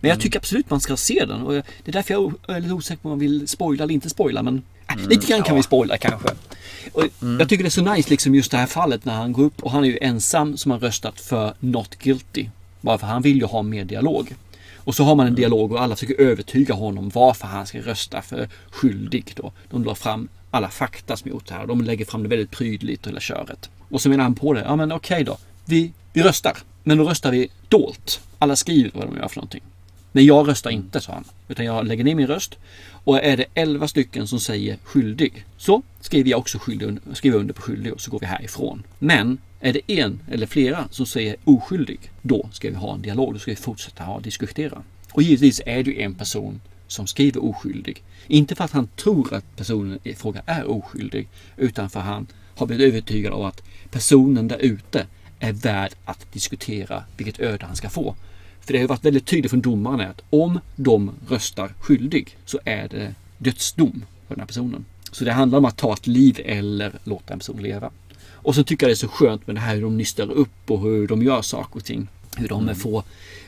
Men 0.00 0.08
jag 0.08 0.20
tycker 0.20 0.38
absolut 0.38 0.70
man 0.70 0.80
ska 0.80 0.96
se 0.96 1.24
den 1.24 1.42
och 1.42 1.52
det 1.52 1.62
är 1.84 1.92
därför 1.92 2.14
jag 2.14 2.34
är 2.48 2.60
lite 2.60 2.74
osäker 2.74 3.02
på 3.02 3.08
om 3.08 3.10
man 3.10 3.18
vill 3.18 3.48
spoila 3.48 3.84
eller 3.84 3.94
inte 3.94 4.10
spoila 4.10 4.42
men 4.42 4.62
äh, 4.88 5.08
lite 5.08 5.26
grann 5.26 5.42
kan 5.42 5.56
vi 5.56 5.62
spoila 5.62 5.98
kanske. 5.98 6.28
Och 6.92 7.04
Jag 7.40 7.48
tycker 7.48 7.64
det 7.64 7.68
är 7.68 7.70
så 7.70 7.94
nice 7.94 8.10
liksom 8.10 8.34
just 8.34 8.50
det 8.50 8.56
här 8.56 8.66
fallet 8.66 9.04
när 9.04 9.14
han 9.14 9.32
går 9.32 9.44
upp 9.44 9.62
och 9.62 9.70
han 9.70 9.84
är 9.84 9.88
ju 9.88 9.98
ensam 10.00 10.56
som 10.56 10.70
har 10.70 10.78
röstat 10.78 11.20
för 11.20 11.54
Not 11.60 11.98
Guilty. 11.98 12.48
Bara 12.80 12.98
för 12.98 13.06
han 13.06 13.22
vill 13.22 13.36
ju 13.38 13.44
ha 13.44 13.62
mer 13.62 13.84
dialog. 13.84 14.34
Och 14.76 14.94
så 14.94 15.04
har 15.04 15.14
man 15.14 15.26
en 15.26 15.34
dialog 15.34 15.72
och 15.72 15.82
alla 15.82 15.96
försöker 15.96 16.20
övertyga 16.20 16.74
honom 16.74 17.10
varför 17.14 17.46
han 17.46 17.66
ska 17.66 17.78
rösta 17.78 18.22
för 18.22 18.48
skyldig. 18.70 19.32
Då. 19.36 19.52
De 19.70 19.82
drar 19.84 19.94
fram 19.94 20.28
alla 20.50 20.68
fakta 20.68 21.16
som 21.16 21.30
gjort 21.30 21.46
det 21.46 21.54
här. 21.54 21.66
De 21.66 21.80
lägger 21.80 22.04
fram 22.04 22.22
det 22.22 22.28
väldigt 22.28 22.50
prydligt 22.50 23.06
hela 23.06 23.20
köret. 23.20 23.70
Och 23.88 24.00
så 24.00 24.08
menar 24.08 24.24
han 24.24 24.34
på 24.34 24.52
det. 24.52 24.60
Ja 24.60 24.76
men 24.76 24.92
okej 24.92 25.24
då. 25.24 25.38
Vi, 25.64 25.92
vi 26.12 26.22
röstar. 26.22 26.58
Men 26.82 26.98
då 26.98 27.04
röstar 27.04 27.30
vi 27.30 27.48
dolt. 27.68 28.20
Alla 28.38 28.56
skriver 28.56 28.90
vad 28.94 29.06
de 29.06 29.16
gör 29.16 29.28
för 29.28 29.36
någonting. 29.36 29.62
Men 30.12 30.24
jag 30.24 30.48
röstar 30.48 30.70
inte, 30.70 31.00
sa 31.00 31.12
han. 31.12 31.24
Utan 31.48 31.66
jag 31.66 31.86
lägger 31.86 32.04
ner 32.04 32.14
min 32.14 32.26
röst. 32.26 32.58
Och 33.04 33.24
är 33.24 33.36
det 33.36 33.44
11 33.54 33.88
stycken 33.88 34.26
som 34.26 34.40
säger 34.40 34.78
skyldig. 34.84 35.44
Så 35.56 35.82
skriver 36.00 36.30
jag 36.30 36.38
också 36.38 36.58
skyldig, 36.58 36.98
skriver 37.12 37.38
under 37.38 37.54
på 37.54 37.62
skyldig 37.62 37.92
och 37.92 38.00
så 38.00 38.10
går 38.10 38.20
vi 38.20 38.26
härifrån. 38.26 38.82
Men 38.98 39.38
är 39.60 39.72
det 39.72 39.80
en 39.86 40.20
eller 40.30 40.46
flera 40.46 40.88
som 40.90 41.06
säger 41.06 41.36
oskyldig. 41.44 42.00
Då 42.22 42.48
ska 42.52 42.68
vi 42.68 42.74
ha 42.74 42.94
en 42.94 43.02
dialog. 43.02 43.32
Då 43.32 43.38
ska 43.38 43.50
vi 43.50 43.56
fortsätta 43.56 44.04
ha 44.04 44.20
diskutera. 44.20 44.82
Och 45.12 45.22
givetvis 45.22 45.60
är 45.66 45.82
det 45.82 45.90
ju 45.90 46.00
en 46.00 46.14
person 46.14 46.60
som 46.86 47.06
skriver 47.06 47.44
oskyldig. 47.44 48.02
Inte 48.26 48.54
för 48.54 48.64
att 48.64 48.72
han 48.72 48.88
tror 48.96 49.34
att 49.34 49.56
personen 49.56 49.98
i 50.02 50.14
fråga 50.14 50.42
är 50.46 50.70
oskyldig. 50.70 51.28
Utan 51.56 51.90
för 51.90 52.00
att 52.00 52.06
han 52.06 52.26
har 52.56 52.66
blivit 52.66 52.88
övertygad 52.88 53.32
om 53.32 53.44
att 53.44 53.62
personen 53.90 54.48
där 54.48 54.58
ute 54.58 55.06
är 55.38 55.52
värd 55.52 55.92
att 56.04 56.32
diskutera 56.32 57.04
vilket 57.16 57.40
öde 57.40 57.66
han 57.66 57.76
ska 57.76 57.88
få. 57.88 58.16
För 58.68 58.72
det 58.72 58.80
har 58.80 58.88
varit 58.88 59.04
väldigt 59.04 59.26
tydligt 59.26 59.50
från 59.50 59.60
domaren 59.60 60.10
att 60.10 60.22
om 60.30 60.60
de 60.76 61.10
röstar 61.28 61.74
skyldig 61.80 62.36
så 62.44 62.58
är 62.64 62.88
det 62.88 63.14
dödsdom 63.38 64.04
för 64.26 64.34
den 64.34 64.40
här 64.40 64.46
personen. 64.46 64.84
Så 65.12 65.24
det 65.24 65.32
handlar 65.32 65.58
om 65.58 65.64
att 65.64 65.76
ta 65.76 65.92
ett 65.92 66.06
liv 66.06 66.40
eller 66.44 66.92
låta 67.04 67.32
en 67.32 67.38
person 67.38 67.62
leva. 67.62 67.90
Och 68.32 68.54
så 68.54 68.64
tycker 68.64 68.86
jag 68.86 68.90
det 68.90 68.94
är 68.94 68.96
så 68.96 69.08
skönt 69.08 69.46
med 69.46 69.56
det 69.56 69.60
här 69.60 69.74
hur 69.74 69.82
de 69.82 69.96
nystar 69.96 70.30
upp 70.30 70.70
och 70.70 70.80
hur 70.80 71.08
de 71.08 71.22
gör 71.22 71.42
saker 71.42 71.76
och 71.76 71.84
ting. 71.84 72.08
Hur 72.36 72.48
de 72.48 72.74
får 72.74 73.02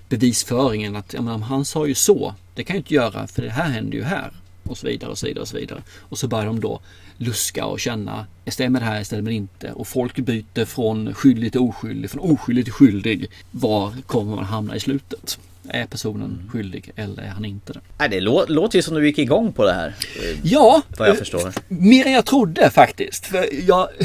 bevisföringen 0.08 0.96
att 0.96 1.14
ja, 1.14 1.22
men 1.22 1.42
han 1.42 1.64
sa 1.64 1.86
ju 1.86 1.94
så. 1.94 2.34
Det 2.54 2.64
kan 2.64 2.76
jag 2.76 2.80
inte 2.80 2.94
göra 2.94 3.26
för 3.26 3.42
det 3.42 3.50
här 3.50 3.70
händer 3.70 3.98
ju 3.98 4.04
här. 4.04 4.32
Och 4.70 4.78
så 4.78 4.86
vidare 4.86 5.10
och 5.10 5.18
så 5.18 5.26
vidare 5.26 5.42
och 5.42 5.48
så 5.48 5.56
vidare. 5.56 5.82
Och 5.98 6.18
så 6.18 6.28
börjar 6.28 6.46
de 6.46 6.60
då 6.60 6.80
luska 7.16 7.66
och 7.66 7.80
känna. 7.80 8.26
Stämmer 8.46 8.80
det 8.80 8.86
här, 8.86 9.04
stämmer 9.04 9.30
det 9.30 9.36
inte? 9.36 9.72
Och 9.72 9.88
folk 9.88 10.16
byter 10.16 10.64
från 10.64 11.14
skyldig 11.14 11.52
till 11.52 11.60
oskyldig, 11.60 12.10
från 12.10 12.32
oskyldig 12.32 12.64
till 12.64 12.72
skyldig. 12.72 13.30
Var 13.50 13.94
kommer 14.06 14.36
man 14.36 14.44
hamna 14.44 14.76
i 14.76 14.80
slutet? 14.80 15.38
Är 15.68 15.86
personen 15.86 16.50
skyldig 16.52 16.92
eller 16.96 17.22
är 17.22 17.28
han 17.28 17.44
inte 17.44 17.72
det? 17.72 17.80
Nej, 17.98 18.08
det 18.08 18.20
lå 18.20 18.44
låter 18.48 18.78
ju 18.78 18.82
som 18.82 18.94
du 18.94 19.06
gick 19.06 19.18
igång 19.18 19.52
på 19.52 19.64
det 19.64 19.72
här. 19.72 19.94
Ja, 20.42 20.82
Vad 20.98 21.08
jag 21.08 21.14
eh, 21.14 21.18
förstår. 21.18 21.52
Mer 21.68 22.06
än 22.06 22.12
jag 22.12 22.26
trodde 22.26 22.70
faktiskt. 22.70 23.26
För 23.26 23.48
jag... 23.68 23.88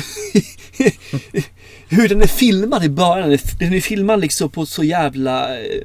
Hur 1.89 2.09
den 2.09 2.21
är 2.21 2.27
filmad 2.27 2.83
i 2.83 2.89
början. 2.89 3.37
Den 3.59 3.73
är 3.73 3.81
filmad 3.81 4.21
liksom 4.21 4.49
på 4.49 4.65
så 4.65 4.83
jävla 4.83 5.59
eh, 5.59 5.81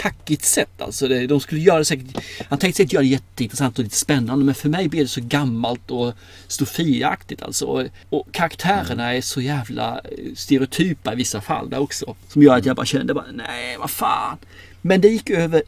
kackigt 0.00 0.44
sätt. 0.44 0.82
Alltså 0.82 1.08
det, 1.08 1.26
de 1.26 1.40
skulle 1.40 1.60
göra 1.60 1.84
säkert... 1.84 2.24
Han 2.48 2.58
tänkte 2.58 2.76
säkert 2.76 2.92
göra 2.92 3.02
det 3.02 3.08
jätteintressant 3.08 3.78
och 3.78 3.84
lite 3.84 3.96
spännande. 3.96 4.44
Men 4.44 4.54
för 4.54 4.68
mig 4.68 4.88
blir 4.88 5.02
det 5.02 5.08
så 5.08 5.20
gammalt 5.20 5.90
och 5.90 6.14
stofiaktigt 6.48 7.42
alltså. 7.42 7.64
Och, 7.66 7.86
och 8.10 8.32
karaktärerna 8.32 9.14
är 9.14 9.20
så 9.20 9.40
jävla 9.40 9.98
eh, 9.98 10.34
stereotypa 10.36 11.12
i 11.12 11.16
vissa 11.16 11.40
fall 11.40 11.70
där 11.70 11.78
också. 11.78 12.16
Som 12.28 12.42
gör 12.42 12.56
att 12.56 12.66
jag 12.66 12.76
bara 12.76 12.86
kände 12.86 13.14
bara, 13.14 13.32
nej 13.34 13.76
vad 13.78 13.90
fan. 13.90 14.38
Men 14.82 15.00
det 15.00 15.08
gick 15.08 15.30
över 15.30 15.62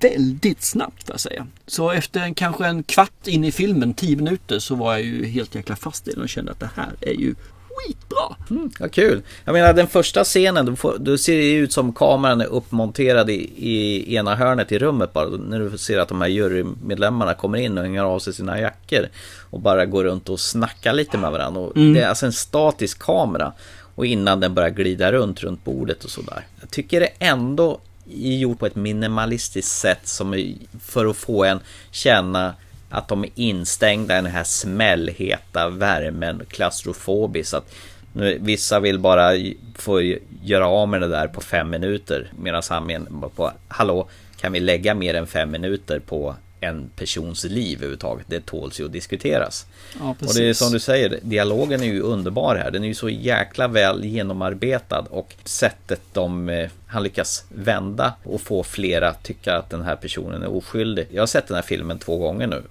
väldigt 0.00 0.62
snabbt 0.62 1.06
får 1.06 1.12
jag 1.12 1.20
säga. 1.20 1.46
Så 1.66 1.90
efter 1.90 2.20
en, 2.20 2.34
kanske 2.34 2.66
en 2.66 2.82
kvart 2.82 3.26
in 3.26 3.44
i 3.44 3.52
filmen, 3.52 3.94
tio 3.94 4.16
minuter, 4.16 4.58
så 4.58 4.74
var 4.74 4.92
jag 4.92 5.02
ju 5.02 5.26
helt 5.26 5.54
jäkla 5.54 5.76
fast 5.76 6.08
i 6.08 6.10
den 6.10 6.22
och 6.22 6.28
kände 6.28 6.52
att 6.52 6.60
det 6.60 6.70
här 6.76 6.92
är 7.00 7.14
ju 7.20 7.34
skitbra. 7.78 8.36
Mm, 8.50 8.70
vad 8.80 8.92
kul. 8.92 9.22
Jag 9.44 9.52
menar 9.52 9.72
den 9.72 9.86
första 9.86 10.24
scenen, 10.24 10.66
då, 10.66 10.76
får, 10.76 10.96
då 10.98 11.18
ser 11.18 11.36
det 11.36 11.52
ut 11.52 11.72
som 11.72 11.92
kameran 11.92 12.40
är 12.40 12.46
uppmonterad 12.46 13.30
i, 13.30 13.52
i 13.56 14.14
ena 14.14 14.34
hörnet 14.34 14.72
i 14.72 14.78
rummet 14.78 15.12
bara. 15.12 15.28
När 15.28 15.60
du 15.60 15.78
ser 15.78 15.98
att 15.98 16.08
de 16.08 16.20
här 16.20 16.28
jurymedlemmarna 16.28 17.34
kommer 17.34 17.58
in 17.58 17.78
och 17.78 17.84
hänger 17.84 18.02
av 18.02 18.18
sig 18.18 18.32
sina 18.32 18.60
jackor. 18.60 19.08
Och 19.50 19.60
bara 19.60 19.86
går 19.86 20.04
runt 20.04 20.28
och 20.28 20.40
snackar 20.40 20.92
lite 20.92 21.18
med 21.18 21.30
varandra. 21.30 21.60
Och 21.60 21.76
Mm. 21.76 21.94
Det 21.94 22.00
är 22.00 22.08
alltså 22.08 22.26
en 22.26 22.32
statisk 22.32 22.98
kamera. 22.98 23.52
Och 23.94 24.06
innan 24.06 24.40
den 24.40 24.54
börjar 24.54 24.70
glida 24.70 25.12
runt 25.12 25.40
runt 25.40 25.64
bordet 25.64 26.04
och 26.04 26.10
sådär. 26.10 26.46
Jag 26.60 26.70
tycker 26.70 27.00
det 27.00 27.10
ändå 27.18 27.80
är 28.10 28.36
gjort 28.36 28.58
på 28.58 28.66
ett 28.66 28.76
minimalistiskt 28.76 29.78
sätt 29.78 30.00
som 30.08 30.34
är 30.34 30.54
för 30.80 31.06
att 31.06 31.16
få 31.16 31.44
en 31.44 31.60
känna 31.90 32.54
att 32.90 33.08
de 33.08 33.24
är 33.24 33.30
instängda 33.34 34.18
i 34.18 34.22
den 34.22 34.32
här 34.32 34.44
smällheta 34.44 35.68
värmen, 35.68 36.42
klaustrofobiskt. 36.48 37.54
Att 37.54 37.74
nu, 38.12 38.38
vissa 38.40 38.80
vill 38.80 38.98
bara 38.98 39.30
få 39.74 40.02
göra 40.42 40.68
av 40.68 40.88
med 40.88 41.00
det 41.00 41.08
där 41.08 41.28
på 41.28 41.40
fem 41.40 41.70
minuter. 41.70 42.32
Medan 42.38 42.62
han 42.70 42.86
menar 42.86 43.28
på, 43.28 43.52
hallå, 43.68 44.08
kan 44.40 44.52
vi 44.52 44.60
lägga 44.60 44.94
mer 44.94 45.14
än 45.14 45.26
fem 45.26 45.50
minuter 45.50 45.98
på 45.98 46.34
en 46.60 46.90
persons 46.96 47.44
liv 47.44 47.78
överhuvudtaget? 47.78 48.26
Det 48.28 48.46
tåls 48.46 48.80
ju 48.80 48.84
att 48.84 48.92
diskuteras. 48.92 49.66
Ja, 49.98 50.16
och 50.20 50.34
det 50.34 50.48
är 50.48 50.54
som 50.54 50.72
du 50.72 50.80
säger, 50.80 51.18
dialogen 51.22 51.82
är 51.82 51.86
ju 51.86 52.00
underbar 52.00 52.56
här. 52.56 52.70
Den 52.70 52.84
är 52.84 52.88
ju 52.88 52.94
så 52.94 53.08
jäkla 53.08 53.68
väl 53.68 54.04
genomarbetad 54.04 55.06
och 55.10 55.34
sättet 55.44 56.00
de, 56.12 56.48
eh, 56.48 56.70
han 56.86 57.02
lyckas 57.02 57.44
vända 57.48 58.14
och 58.22 58.40
få 58.40 58.62
flera 58.62 59.08
att 59.08 59.22
tycka 59.22 59.56
att 59.56 59.70
den 59.70 59.82
här 59.82 59.96
personen 59.96 60.42
är 60.42 60.56
oskyldig. 60.56 61.06
Jag 61.10 61.22
har 61.22 61.26
sett 61.26 61.48
den 61.48 61.54
här 61.54 61.62
filmen 61.62 61.98
två 61.98 62.18
gånger 62.18 62.46
nu 62.46 62.62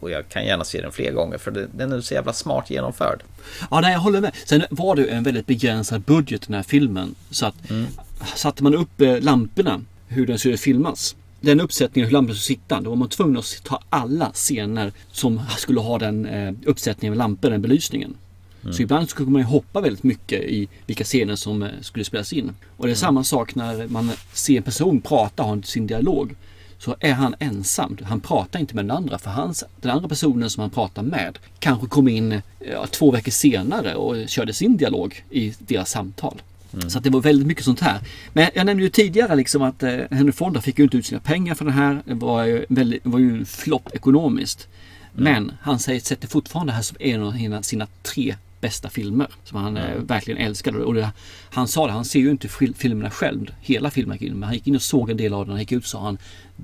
och 0.00 0.10
jag 0.10 0.28
kan 0.28 0.44
gärna 0.44 0.64
se 0.64 0.80
den 0.80 0.92
fler 0.92 1.12
gånger 1.12 1.38
för 1.38 1.68
den 1.72 1.92
är 1.92 2.00
så 2.00 2.14
jävla 2.14 2.32
smart 2.32 2.70
genomförd. 2.70 3.22
Ja, 3.70 3.80
nej, 3.80 3.92
jag 3.92 4.00
håller 4.00 4.20
med. 4.20 4.34
Sen 4.46 4.64
var 4.70 4.96
det 4.96 5.02
ju 5.02 5.08
en 5.08 5.22
väldigt 5.22 5.46
begränsad 5.46 6.00
budget 6.00 6.46
den 6.46 6.54
här 6.54 6.62
filmen. 6.62 7.14
Så 7.30 7.46
att 7.46 7.54
satte 8.36 8.62
man 8.62 8.74
upp 8.74 9.00
eh, 9.00 9.20
lamporna, 9.20 9.80
hur 10.08 10.26
den 10.26 10.38
skulle 10.38 10.56
filmas. 10.56 11.16
Den 11.44 11.60
uppsättningen 11.60 12.06
hur 12.06 12.12
lamporna 12.12 12.34
skulle 12.34 12.56
sitta, 12.56 12.80
då 12.80 12.90
var 12.90 12.96
man 12.96 13.08
tvungen 13.08 13.36
att 13.36 13.64
ta 13.64 13.80
alla 13.90 14.30
scener 14.32 14.92
som 15.12 15.40
skulle 15.58 15.80
ha 15.80 15.98
den 15.98 16.26
eh, 16.26 16.52
uppsättningen 16.66 17.10
med 17.10 17.18
lampor, 17.18 17.50
den 17.50 17.62
belysningen. 17.62 18.16
Så 18.72 18.82
ibland 18.82 19.08
skulle 19.08 19.30
man 19.30 19.40
ju 19.40 19.46
hoppa 19.46 19.80
väldigt 19.80 20.02
mycket 20.02 20.42
i 20.42 20.68
vilka 20.86 21.04
scener 21.04 21.36
som 21.36 21.62
eh, 21.62 21.68
skulle 21.80 22.04
spelas 22.04 22.32
in. 22.32 22.52
Och 22.76 22.86
det 22.86 22.92
är 22.92 22.96
samma 22.96 23.24
sak 23.24 23.54
när 23.54 23.88
man 23.88 24.10
ser 24.32 24.56
en 24.56 24.62
person 24.62 25.00
prata 25.00 25.42
ha 25.42 25.62
sin 25.62 25.86
dialog. 25.86 26.34
Så 26.78 26.96
är 27.00 27.12
han 27.12 27.34
ensam. 27.38 27.98
Han 28.02 28.20
pratar 28.20 28.60
inte 28.60 28.74
med 28.74 28.84
den 28.84 28.96
andra 28.96 29.18
för 29.18 29.30
hans, 29.30 29.64
den 29.80 29.90
andra 29.90 30.08
personen 30.08 30.50
som 30.50 30.60
han 30.60 30.70
pratar 30.70 31.02
med 31.02 31.38
kanske 31.58 31.86
kom 31.86 32.08
in 32.08 32.42
ja, 32.72 32.86
två 32.86 33.10
veckor 33.10 33.30
senare 33.30 33.94
och 33.94 34.28
körde 34.28 34.52
sin 34.52 34.76
dialog 34.76 35.24
i 35.30 35.54
deras 35.58 35.90
samtal. 35.90 36.42
Så 36.88 36.98
att 36.98 37.04
det 37.04 37.10
var 37.10 37.20
väldigt 37.20 37.46
mycket 37.46 37.64
sånt 37.64 37.80
här. 37.80 38.00
Men 38.32 38.48
jag 38.54 38.66
nämnde 38.66 38.82
ju 38.82 38.88
tidigare 38.90 39.36
liksom 39.36 39.62
att 39.62 39.82
eh, 39.82 39.98
Henry 40.10 40.32
Fonda 40.32 40.60
fick 40.60 40.78
ju 40.78 40.84
inte 40.84 40.96
ut 40.96 41.06
sina 41.06 41.20
pengar 41.20 41.54
för 41.54 41.64
det 41.64 41.72
här. 41.72 42.02
Det 42.06 42.14
var 42.14 42.44
ju, 42.44 42.64
väldigt, 42.68 43.06
var 43.06 43.18
ju 43.18 43.38
en 43.38 43.46
flopp 43.46 43.88
ekonomiskt. 43.94 44.68
Men 45.12 45.52
han 45.60 45.78
säger, 45.78 46.00
sätter 46.00 46.28
fortfarande 46.28 46.72
det 46.72 46.74
här 46.74 46.82
som 46.82 46.96
en 47.00 47.54
av 47.54 47.62
sina, 47.62 47.86
tre 48.02 48.36
bästa 48.60 48.90
filmer. 48.90 49.28
Som 49.44 49.58
han 49.58 49.76
eh, 49.76 49.96
verkligen 49.98 50.40
älskade. 50.40 50.78
Och 50.78 50.94
det, 50.94 51.10
han 51.50 51.68
sa 51.68 51.86
det, 51.86 51.92
han 51.92 52.04
ser 52.04 52.20
ju 52.20 52.30
inte 52.30 52.48
fil- 52.48 52.74
filmerna 52.76 53.10
själv. 53.10 53.54
Hela 53.60 53.90
filmen. 53.90 54.18
Men 54.20 54.42
han 54.42 54.54
gick 54.54 54.66
in 54.66 54.76
och 54.76 54.82
såg 54.82 55.10
en 55.10 55.16
del 55.16 55.34
av 55.34 55.44
den. 55.44 55.50
Han 55.50 55.60
gick 55.60 55.72
ut 55.72 55.82
och 55.82 55.88
sa 55.88 56.00
han 56.00 56.18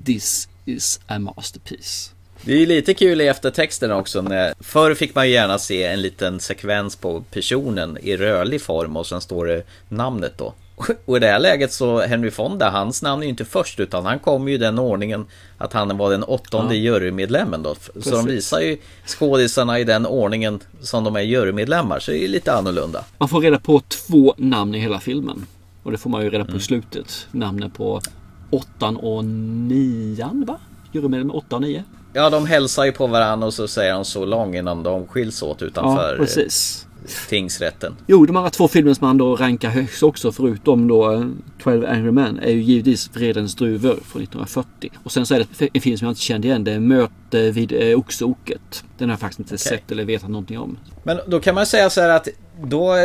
This 0.05 0.49
is 0.65 0.99
a 1.07 1.19
masterpiece. 1.19 2.11
Det 2.45 2.53
är 2.53 2.57
ju 2.57 2.65
lite 2.65 2.93
kul 2.93 3.21
i 3.21 3.27
eftertexten 3.27 3.91
också. 3.91 4.21
När, 4.21 4.53
förr 4.59 4.93
fick 4.93 5.15
man 5.15 5.27
ju 5.27 5.33
gärna 5.33 5.57
se 5.57 5.83
en 5.83 6.01
liten 6.01 6.39
sekvens 6.39 6.95
på 6.95 7.23
personen 7.31 7.97
i 8.01 8.17
rörlig 8.17 8.61
form 8.61 8.97
och 8.97 9.07
sen 9.07 9.21
står 9.21 9.45
det 9.45 9.63
namnet 9.89 10.33
då. 10.37 10.53
Och 11.05 11.17
i 11.17 11.19
det 11.19 11.27
här 11.27 11.39
läget 11.39 11.73
så 11.73 11.99
Henry 12.01 12.31
Fonda, 12.31 12.69
hans 12.69 13.01
namn 13.01 13.21
är 13.21 13.25
ju 13.25 13.29
inte 13.29 13.45
först 13.45 13.79
utan 13.79 14.05
han 14.05 14.19
kom 14.19 14.47
ju 14.47 14.53
i 14.53 14.57
den 14.57 14.79
ordningen 14.79 15.25
att 15.57 15.73
han 15.73 15.97
var 15.97 16.11
den 16.11 16.23
åttonde 16.23 16.75
Ja. 16.75 16.81
jurymedlemmen 16.93 17.63
då. 17.63 17.75
Så 17.75 17.91
de 17.93 18.01
Precis. 18.01 18.27
visar 18.27 18.59
ju 18.59 18.77
skådisarna 19.05 19.79
i 19.79 19.83
den 19.83 20.05
ordningen 20.05 20.59
som 20.81 21.03
de 21.03 21.15
är 21.15 21.21
jurymedlemmar, 21.21 21.99
så 21.99 22.11
det 22.11 22.17
är 22.17 22.21
ju 22.21 22.27
lite 22.27 22.53
annorlunda. 22.53 23.05
Man 23.17 23.29
får 23.29 23.41
reda 23.41 23.59
på 23.59 23.79
två 23.79 24.33
namn 24.37 24.75
i 24.75 24.79
hela 24.79 24.99
filmen. 24.99 25.45
Och 25.83 25.91
det 25.91 25.97
får 25.97 26.09
man 26.09 26.23
ju 26.23 26.29
reda 26.29 26.45
på 26.45 26.57
i 26.57 26.59
slutet. 26.59 27.27
Namnen 27.31 27.71
på 27.71 28.01
åttan 28.49 28.97
och 28.97 29.25
nian 29.25 30.45
va? 30.47 30.59
Jurymedlem 30.91 31.31
åtta 31.31 31.55
och 31.55 31.61
nio. 31.61 31.83
Ja, 32.13 32.29
de 32.29 32.45
hälsar 32.45 32.85
ju 32.85 32.91
på 32.91 33.07
varandra 33.07 33.47
och 33.47 33.53
så 33.53 33.67
säger 33.67 33.93
de 33.93 34.05
så 34.05 34.25
lång 34.25 34.55
innan 34.55 34.83
de 34.83 35.07
skiljs 35.07 35.41
åt 35.43 35.61
utanför 35.61 36.11
Ja, 36.11 36.17
precis. 36.17 36.87
eh, 37.05 37.29
tingsrätten. 37.29 37.95
Jo, 38.07 38.25
de 38.25 38.37
andra 38.37 38.49
två 38.49 38.67
filmer 38.67 38.93
som 38.93 39.07
man 39.07 39.17
då 39.17 39.35
rankar 39.35 39.69
högst 39.69 40.03
också 40.03 40.31
förutom 40.31 40.87
då 40.87 41.13
eh, 41.13 41.25
12 41.63 41.85
Angry 41.85 42.11
Men 42.11 42.39
är 42.39 42.51
ju 42.51 42.61
givetvis 42.61 43.09
Vredens 43.13 43.55
druvor 43.55 43.89
från 43.93 44.21
1940. 44.21 44.91
Och 45.03 45.11
sen 45.11 45.25
så 45.25 45.35
är 45.35 45.39
det 45.59 45.69
en 45.73 45.81
film 45.81 45.97
som 45.97 46.05
jag 46.05 46.11
inte 46.11 46.21
kände 46.21 46.47
igen. 46.47 46.63
Det 46.63 46.71
är 46.71 46.79
Möte 46.79 47.51
vid 47.51 47.73
eh, 47.91 47.99
Oxoket. 47.99 48.83
Den 48.97 49.09
har 49.09 49.13
jag 49.13 49.19
faktiskt 49.19 49.39
inte 49.39 49.57
sett 49.57 49.91
eller 49.91 50.05
vetat 50.05 50.29
någonting 50.29 50.59
om. 50.59 50.77
Men 51.03 51.19
då 51.27 51.39
kan 51.39 51.55
man 51.55 51.65
säga 51.65 51.89
så 51.89 52.01
här 52.01 52.09
att 52.09 52.27
då 52.63 52.95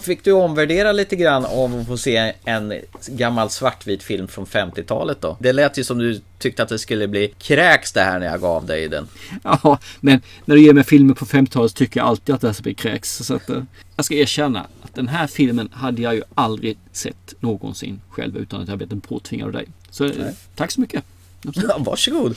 fick 0.00 0.24
du 0.24 0.32
omvärdera 0.32 0.92
lite 0.92 1.16
grann 1.16 1.44
av 1.44 1.80
att 1.80 1.86
få 1.86 1.96
se 1.96 2.32
en 2.44 2.72
gammal 3.06 3.50
svartvit 3.50 4.02
film 4.02 4.28
från 4.28 4.46
50-talet 4.46 5.20
då. 5.20 5.36
Det 5.40 5.52
lät 5.52 5.78
ju 5.78 5.84
som 5.84 5.98
du 5.98 6.20
tyckte 6.38 6.62
att 6.62 6.68
det 6.68 6.78
skulle 6.78 7.08
bli 7.08 7.32
kräks 7.38 7.92
det 7.92 8.00
här 8.00 8.18
när 8.18 8.26
jag 8.26 8.40
gav 8.40 8.66
dig 8.66 8.88
den. 8.88 9.08
Ja, 9.42 9.78
men 10.00 10.20
när 10.44 10.56
du 10.56 10.62
ger 10.62 10.72
mig 10.72 10.84
filmer 10.84 11.14
på 11.14 11.24
50-talet 11.24 11.70
så 11.70 11.76
tycker 11.76 12.00
jag 12.00 12.06
alltid 12.06 12.34
att 12.34 12.40
det 12.40 12.46
här 12.48 12.52
ska 12.52 12.62
bli 12.62 12.74
kräks. 12.74 13.16
Så 13.16 13.34
att, 13.34 13.50
eh, 13.50 13.62
jag 13.96 14.04
ska 14.04 14.14
erkänna 14.14 14.60
att 14.82 14.94
den 14.94 15.08
här 15.08 15.26
filmen 15.26 15.68
hade 15.72 16.02
jag 16.02 16.14
ju 16.14 16.22
aldrig 16.34 16.78
sett 16.92 17.34
någonsin 17.40 18.00
själv 18.10 18.36
utan 18.36 18.60
att 18.62 18.68
jag 18.68 18.78
blivit 18.78 19.08
påtvingad 19.08 19.46
av 19.46 19.52
dig. 19.52 19.66
Så 19.90 20.04
eh, 20.04 20.12
tack 20.56 20.70
så 20.70 20.80
mycket. 20.80 21.04
Ja, 21.42 21.76
varsågod. 21.78 22.36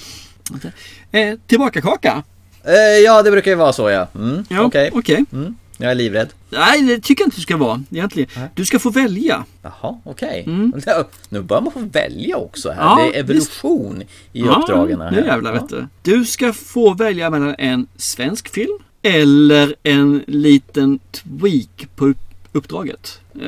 Eh, 1.12 1.36
tillbaka 1.48 1.82
kaka. 1.82 2.24
Eh, 2.64 2.74
ja, 3.04 3.24
det 3.24 3.32
brukar 3.32 3.52
ju 3.52 3.56
vara 3.58 3.74
så 3.74 3.90
ja. 3.90 4.08
Mm, 4.16 4.46
Ja, 4.50 4.62
Okej. 4.62 4.90
okej. 4.94 5.26
Mm, 5.32 5.56
jag 5.78 5.92
är 5.92 5.96
livrädd. 5.96 6.30
Nej, 6.50 6.82
det 6.82 7.00
tycker 7.00 7.22
jag 7.24 7.28
inte 7.28 7.38
du 7.38 7.42
ska 7.42 7.58
vara 7.58 7.84
egentligen. 7.92 8.30
Du 8.56 8.66
ska 8.66 8.80
få 8.80 8.90
välja. 8.90 9.46
Jaha, 9.62 10.00
okej. 10.04 10.44
Nu 11.30 11.42
börjar 11.42 11.62
man 11.62 11.74
få 11.74 11.80
välja 11.80 12.38
också 12.38 12.70
här. 12.72 12.82
Mm. 12.94 13.06
Ja, 13.06 13.12
det 13.12 13.18
är 13.18 13.20
evolution 13.20 14.02
i 14.02 14.42
Ja, 14.42 14.60
uppdragen 14.62 15.02
här. 15.02 15.12
nu 15.12 15.18
jävlar 15.26 15.54
vet 15.54 15.70
du. 15.70 15.88
Du 16.02 16.26
ska 16.26 16.54
få 16.54 16.94
välja 16.94 17.30
mellan 17.30 17.56
en 17.58 17.88
svensk 17.98 18.50
film 18.50 18.78
eller 19.02 19.76
en 19.84 20.24
liten 20.28 21.00
tweak 21.12 21.88
på 21.96 22.06
upp- 22.06 22.18
uppdraget. 22.52 23.20
Eh, 23.36 23.42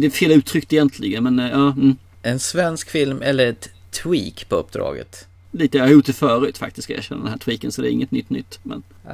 Det 0.00 0.06
är 0.06 0.10
fel 0.10 0.32
uttryckt 0.32 0.72
egentligen 0.72 1.24
men 1.24 1.38
eh, 1.38 1.50
ja. 1.50 1.66
Mm. 1.72 1.96
En 2.22 2.38
svensk 2.38 2.90
film 2.90 3.22
eller 3.22 3.46
ett 3.46 3.68
tweak 4.04 4.48
på 4.48 4.56
uppdraget? 4.56 5.26
Lite, 5.52 5.78
jag 5.78 5.84
har 5.84 5.90
gjort 5.90 6.06
det 6.06 6.12
förut 6.12 6.58
faktiskt 6.58 6.84
ska 6.84 6.92
jag 6.92 6.98
erkänna 6.98 7.22
den 7.22 7.30
här 7.30 7.38
tweaken 7.38 7.72
så 7.72 7.82
det 7.82 7.88
är 7.88 7.92
inget 7.92 8.10
nytt 8.10 8.30
nytt. 8.30 8.58
Men... 8.62 8.82
Uh, 9.04 9.12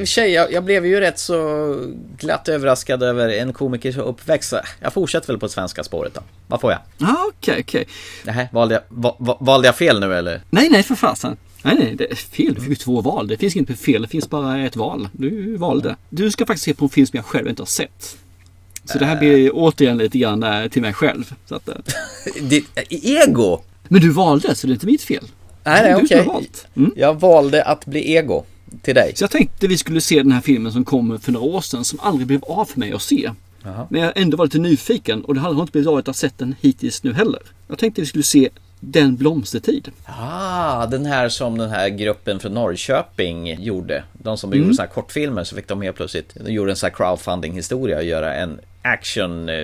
för 0.00 0.04
sig, 0.04 0.32
jag, 0.32 0.52
jag 0.52 0.64
blev 0.64 0.86
ju 0.86 1.00
rätt 1.00 1.18
så 1.18 1.76
glatt 2.18 2.48
överraskad 2.48 3.02
över 3.02 3.28
en 3.28 3.52
komikers 3.52 3.96
uppväxt. 3.96 4.54
Jag 4.80 4.92
fortsätter 4.92 5.26
väl 5.26 5.38
på 5.38 5.48
svenska 5.48 5.84
spåret 5.84 6.14
då. 6.14 6.20
Vad 6.46 6.60
får 6.60 6.70
jag? 6.70 6.80
Ja, 6.98 7.16
okej, 7.28 7.56
okej. 7.60 7.86
Nähä, 8.24 8.48
valde 8.52 8.74
jag, 8.74 8.82
va, 8.88 9.16
va, 9.18 9.36
valde 9.40 9.68
jag 9.68 9.76
fel 9.76 10.00
nu 10.00 10.14
eller? 10.14 10.40
Nej, 10.50 10.68
nej 10.70 10.82
för 10.82 10.94
fasen. 10.94 11.36
Nej, 11.62 11.76
nej, 11.78 11.94
det 11.96 12.10
är 12.10 12.14
fel. 12.14 12.54
Du 12.54 12.60
fick 12.60 12.68
ju 12.68 12.74
två 12.74 13.00
val. 13.00 13.28
Det 13.28 13.36
finns 13.36 13.56
inget 13.56 13.80
fel. 13.80 14.02
Det 14.02 14.08
finns 14.08 14.30
bara 14.30 14.60
ett 14.60 14.76
val. 14.76 15.08
Du 15.12 15.56
valde. 15.56 15.96
Du 16.08 16.30
ska 16.30 16.46
faktiskt 16.46 16.64
se 16.64 16.74
på 16.74 16.84
en 16.84 16.88
film 16.88 17.06
som 17.06 17.16
jag 17.16 17.24
själv 17.24 17.48
inte 17.48 17.62
har 17.62 17.66
sett. 17.66 18.16
Så 18.84 18.98
det 18.98 19.04
här 19.04 19.18
blir 19.18 19.50
återigen 19.54 19.98
lite 19.98 20.18
grann 20.18 20.42
eh, 20.42 20.68
till 20.68 20.82
mig 20.82 20.92
själv. 20.92 21.34
Så 21.46 21.54
att, 21.54 21.68
eh. 21.68 21.74
Ditt 22.40 22.78
ego? 22.88 23.60
Men 23.92 24.00
du 24.00 24.10
valde, 24.10 24.54
så 24.54 24.66
det 24.66 24.70
är 24.70 24.74
inte 24.74 24.86
mitt 24.86 25.02
fel. 25.02 25.24
Nej, 25.64 25.82
nej 25.82 25.94
okej. 26.04 26.24
valt. 26.26 26.66
Mm. 26.76 26.92
Jag 26.96 27.20
valde 27.20 27.64
att 27.64 27.86
bli 27.86 28.12
ego 28.16 28.44
till 28.82 28.94
dig. 28.94 29.12
Så 29.16 29.24
jag 29.24 29.30
tänkte 29.30 29.66
vi 29.66 29.78
skulle 29.78 30.00
se 30.00 30.16
den 30.22 30.32
här 30.32 30.40
filmen 30.40 30.72
som 30.72 30.84
kom 30.84 31.18
för 31.20 31.32
några 31.32 31.46
år 31.46 31.60
sedan 31.60 31.84
som 31.84 32.00
aldrig 32.02 32.26
blev 32.26 32.44
av 32.44 32.64
för 32.64 32.78
mig 32.78 32.92
att 32.92 33.02
se. 33.02 33.30
Jaha. 33.62 33.86
Men 33.90 34.00
jag 34.02 34.12
ändå 34.16 34.36
var 34.36 34.44
lite 34.44 34.58
nyfiken 34.58 35.24
och 35.24 35.34
det 35.34 35.40
hade 35.40 35.60
inte 35.60 35.72
blivit 35.72 35.88
av 35.88 35.96
att 35.96 36.06
ha 36.06 36.14
sett 36.14 36.38
den 36.38 36.54
hittills 36.60 37.02
nu 37.02 37.12
heller. 37.12 37.40
Jag 37.68 37.78
tänkte 37.78 38.00
vi 38.00 38.06
skulle 38.06 38.24
se 38.24 38.48
Den 38.80 39.16
blomstertid. 39.16 39.88
Ah, 40.04 40.86
den 40.86 41.06
här 41.06 41.28
som 41.28 41.58
den 41.58 41.70
här 41.70 41.88
gruppen 41.88 42.40
från 42.40 42.54
Norrköping 42.54 43.62
gjorde. 43.62 44.04
De 44.12 44.38
som 44.38 44.52
Mm. 44.52 44.62
gjorde 44.62 44.74
sådana 44.76 44.88
här 44.88 44.94
kortfilmer 44.94 45.44
så 45.44 45.56
fick 45.56 45.68
de 45.68 45.82
helt 45.82 45.96
plötsligt, 45.96 46.34
de 46.44 46.52
gjorde 46.52 46.72
en 46.72 46.76
sån 46.76 46.86
här 46.86 46.94
crowdfunding 46.96 47.52
historia 47.54 47.96
och 47.96 48.04
göra 48.04 48.34
en 48.34 48.60
action 48.82 49.48
eh, 49.48 49.54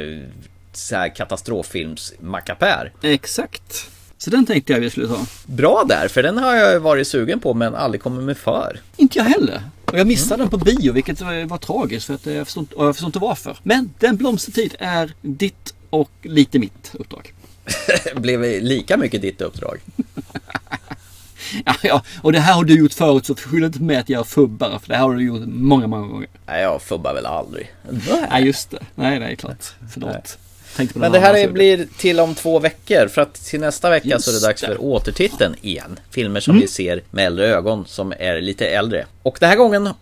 så 0.73 0.97
här 0.97 1.09
katastroffilms 1.09 2.13
mackapär. 2.21 2.93
Exakt. 3.03 3.91
Så 4.19 4.31
den 4.31 4.47
tänkte 4.47 4.73
jag 4.73 4.81
vi 4.81 4.91
skulle 4.91 5.09
ta. 5.09 5.27
Bra 5.47 5.85
där, 5.89 6.09
för 6.09 6.23
den 6.23 6.39
har 6.39 6.55
jag 6.55 6.81
varit 6.81 7.09
sugen 7.09 7.41
på 7.41 7.55
men 7.55 7.75
aldrig 7.75 8.03
kommit 8.03 8.25
med 8.25 8.37
för. 8.37 8.81
Inte 8.97 9.19
jag 9.19 9.25
heller. 9.25 9.63
Och 9.85 9.99
jag 9.99 10.07
missade 10.07 10.43
den 10.43 10.51
på 10.51 10.59
bio 10.59 10.93
vilket 10.93 11.21
var, 11.21 11.45
var 11.45 11.59
tragiskt 11.59 12.07
för 12.07 12.15
att 12.15 12.27
jag 12.27 12.47
förstår, 12.47 12.61
inte- 12.61 12.75
och 12.75 12.87
jag 12.87 12.95
förstår 12.95 13.07
inte 13.09 13.19
varför. 13.19 13.57
Men 13.63 13.91
Den 13.99 14.17
blomstertid 14.17 14.75
är 14.79 15.13
ditt 15.23 15.75
och 15.91 16.11
lite 16.23 16.59
mitt 16.59 16.91
uppdrag. 16.93 17.33
Blev 18.17 18.41
lika 18.63 18.97
mycket 18.97 19.23
ditt 19.23 19.41
uppdrag. 19.41 19.81
Ja, 21.65 21.75
ja, 21.83 22.03
och 22.23 22.33
det 22.33 22.41
här 22.41 22.55
har 22.55 22.65
du 22.65 22.75
gjort 22.79 22.93
förut 22.93 23.27
så 23.27 23.35
skyll 23.35 23.65
inte 23.65 23.83
med 23.83 24.01
att 24.01 24.09
jag 24.09 24.27
fubbar 24.27 24.79
för 24.79 24.89
det 24.89 24.95
här 24.95 25.03
har 25.03 25.15
du 25.15 25.25
gjort 25.25 25.43
många, 25.47 25.87
många 25.87 26.07
gånger. 26.07 26.29
Nej, 26.47 26.63
jag 26.63 26.83
fubbar 26.83 27.15
väl 27.15 27.27
aldrig. 27.27 27.73
Nej, 28.31 28.45
just 28.45 28.71
det. 28.71 28.79
Nej, 28.95 29.19
nej, 29.21 29.37
klart. 29.37 29.65
Förlåt. 29.93 30.11
På 30.13 30.19
Men 30.95 31.13
det 31.13 31.19
här 31.19 31.35
är, 31.35 31.49
blir 31.49 31.87
till 31.99 32.21
om 32.21 32.35
två 32.35 32.59
veckor 32.59 33.09
för 33.09 33.23
att 33.23 33.35
till 33.35 33.61
nästa 33.61 33.91
vecka 33.91 34.19
så 34.19 34.31
är 34.31 34.33
det 34.33 34.37
Just 34.37 34.45
dags 34.45 34.61
det. 34.61 34.67
för 34.67 34.83
återtiteln 34.83 35.55
igen. 35.63 35.99
Filmer 36.11 36.41
som 36.41 36.51
Mm. 36.53 36.61
vi 36.63 36.69
ser 36.69 37.03
med 37.11 37.27
äldre 37.27 37.47
ögon 37.47 37.85
som 37.87 38.13
är 38.19 38.41
lite 38.41 38.67
äldre. 38.67 39.07
Och 39.23 39.37
den 39.41 39.49
här 39.49 39.57
gången 39.57 39.87
eh, 39.87 39.93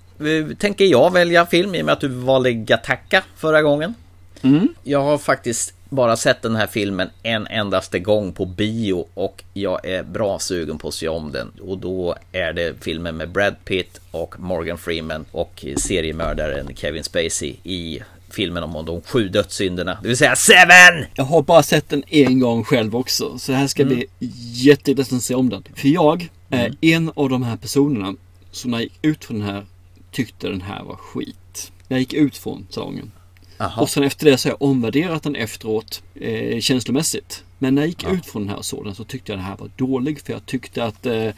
tänker 0.59 0.85
jag 0.85 1.13
välja 1.13 1.47
film 1.47 1.75
i 1.75 1.83
och 1.83 1.87
med 1.87 1.93
att 1.93 2.01
du 2.01 2.09
valde 2.09 2.53
Gattaca 2.53 3.23
förra 3.37 3.63
gången. 3.63 3.95
Mm. 4.43 4.69
Jag 4.83 5.03
har 5.03 5.19
faktiskt 5.19 5.75
bara 5.89 6.17
sett 6.17 6.43
den 6.43 6.57
här 6.57 6.67
filmen 6.67 7.09
en 7.23 7.47
endaste 7.47 7.99
gång 7.99 8.33
på 8.33 8.45
bio 8.47 9.07
och 9.15 9.45
jag 9.53 9.87
är 9.87 10.03
bra 10.03 10.39
sugen 10.39 10.79
på 10.79 10.89
att 10.89 10.95
se 10.95 11.09
om 11.09 11.33
den. 11.33 11.53
Och 11.61 11.79
då 11.79 12.17
är 12.33 12.53
det 12.53 12.75
filmen 12.81 13.17
med 13.17 13.29
Brad 13.29 13.55
Pitt 13.65 14.01
och 14.11 14.41
Morgan 14.41 14.79
Freeman 14.79 15.25
och 15.33 15.65
seriemördaren 15.77 16.77
Kevin 16.77 17.05
Spacey 17.05 17.55
i 17.63 18.01
filmen 18.35 18.63
om 18.63 18.85
de 18.87 19.01
sju 19.03 19.29
dödssynderna, 19.29 19.99
det 20.03 20.09
vill 20.09 20.17
säga 20.17 20.37
Seven! 20.37 21.05
Jag 21.15 21.25
har 21.25 21.43
bara 21.43 21.63
sett 21.63 21.89
den 21.89 22.03
en 22.09 22.41
gång 22.41 22.65
själv 22.65 22.97
också. 22.97 23.39
Så 23.39 23.53
det 23.53 23.59
här 23.59 23.67
ska 23.67 23.83
Mm. 23.83 23.95
bli 23.95 24.07
jätteintressant 24.53 25.19
att 25.21 25.25
se 25.25 25.35
om 25.35 25.49
den. 25.49 25.63
För 25.75 25.89
jag 25.89 26.29
är 26.51 26.65
Mm. 26.67 26.77
en 26.81 27.13
av 27.17 27.29
de 27.29 27.43
här 27.43 27.57
personerna 27.57 28.15
som 28.51 28.71
när 28.71 28.79
jag 28.79 28.83
gick 28.83 28.99
ut 29.03 29.25
från 29.25 29.39
den 29.39 29.49
här 29.49 29.67
tyckte 30.11 30.49
den 30.49 30.61
här 30.61 30.83
var 30.85 30.97
skit. 30.97 31.73
Jag 31.89 31.99
gick 32.01 32.13
ut 32.13 32.37
från 32.37 32.67
salongen. 32.71 33.11
Aha. 33.59 33.83
Och 33.83 33.91
sen 33.91 34.03
efter 34.03 34.31
det 34.31 34.39
så 34.39 34.49
har 34.49 34.53
jag 34.61 34.63
omvärderat 34.69 35.23
den 35.23 35.37
efteråt 35.37 36.03
eh, 36.15 36.61
känslomässigt. 36.61 37.45
Men 37.59 37.75
när 37.75 37.83
jag 37.83 37.89
gick 37.89 38.05
ut 38.05 38.27
från 38.27 38.43
den 38.43 38.49
här 38.49 38.57
och 38.57 38.65
såg 38.65 38.85
den 38.85 38.95
så 38.95 39.05
tyckte 39.05 39.33
jag 39.33 39.39
den 39.39 39.45
här 39.47 39.57
var 39.57 39.71
dålig. 39.77 40.21
För 40.21 40.33
jag 40.33 40.47
tyckte 40.47 40.85
att 40.85 41.07
eh, 41.07 41.29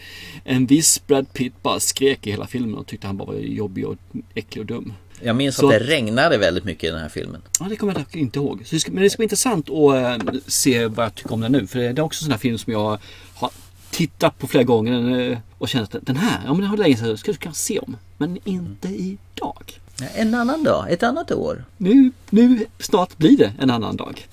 en 0.45 0.67
viss 0.67 1.07
Brad 1.07 1.33
Pitt 1.33 1.63
bara 1.63 1.81
skrek 1.81 2.27
i 2.27 2.31
hela 2.31 2.47
filmen 2.47 2.75
och 2.75 2.87
tyckte 2.87 3.07
han 3.07 3.17
bara 3.17 3.27
var 3.27 3.35
jobbig 3.35 3.87
och 3.87 3.97
äcklig 4.35 4.61
och 4.61 4.67
dum. 4.67 4.93
Jag 5.21 5.37
minns 5.37 5.57
Så- 5.57 5.67
att 5.67 5.73
det 5.73 5.79
regnade 5.79 6.39
väldigt 6.39 6.65
mycket 6.65 6.85
i 6.85 6.91
den 6.91 7.01
här 7.01 7.09
filmen. 7.09 7.43
Ja, 7.61 7.67
det 7.69 7.77
kommer 7.77 7.95
jag 8.11 8.21
inte 8.21 8.39
ihåg. 8.39 8.65
Det 8.71 8.79
ska, 8.81 8.93
men 8.93 9.03
det 9.03 9.11
ska 9.11 9.17
bli 9.17 9.25
intressant 9.25 9.71
att 9.71 9.95
eh, 10.25 10.33
se 10.47 10.87
vad 10.87 11.05
jag 11.05 11.15
tycker 11.15 11.33
om 11.33 11.41
den 11.41 11.53
nu. 11.53 11.67
För 11.67 11.79
det 11.79 11.87
är 11.87 12.01
också 12.01 12.23
en 12.23 12.25
sån 12.25 12.31
här 12.33 12.39
film 12.39 12.59
som 12.59 12.73
jag 12.73 12.99
har 13.35 13.51
tittat 13.91 14.39
på 14.39 14.47
flera 14.47 14.65
gånger 14.65 15.31
eh, 15.31 15.39
och 15.59 15.69
känt 15.69 15.95
att 15.95 16.07
den 16.07 16.17
här, 16.17 16.41
ja 16.45 16.53
men 16.53 16.61
den 16.61 16.71
har 16.71 16.77
länge 16.77 16.97
sedan, 16.97 17.19
ska 17.19 17.33
du 17.33 17.39
kunna 17.39 17.55
se 17.55 17.79
om. 17.79 17.97
Men 18.17 18.39
inte 18.45 18.89
idag. 18.89 19.81
En 20.15 20.35
annan 20.35 20.65
dag, 20.65 20.93
ett 20.93 21.03
annat 21.03 21.33
år. 21.33 21.65
Nu, 21.77 22.13
nu 22.31 22.67
snart 22.79 23.17
blir 23.17 23.37
det 23.39 23.53
en 23.61 23.71
annan 23.71 23.97
dag. 23.97 24.27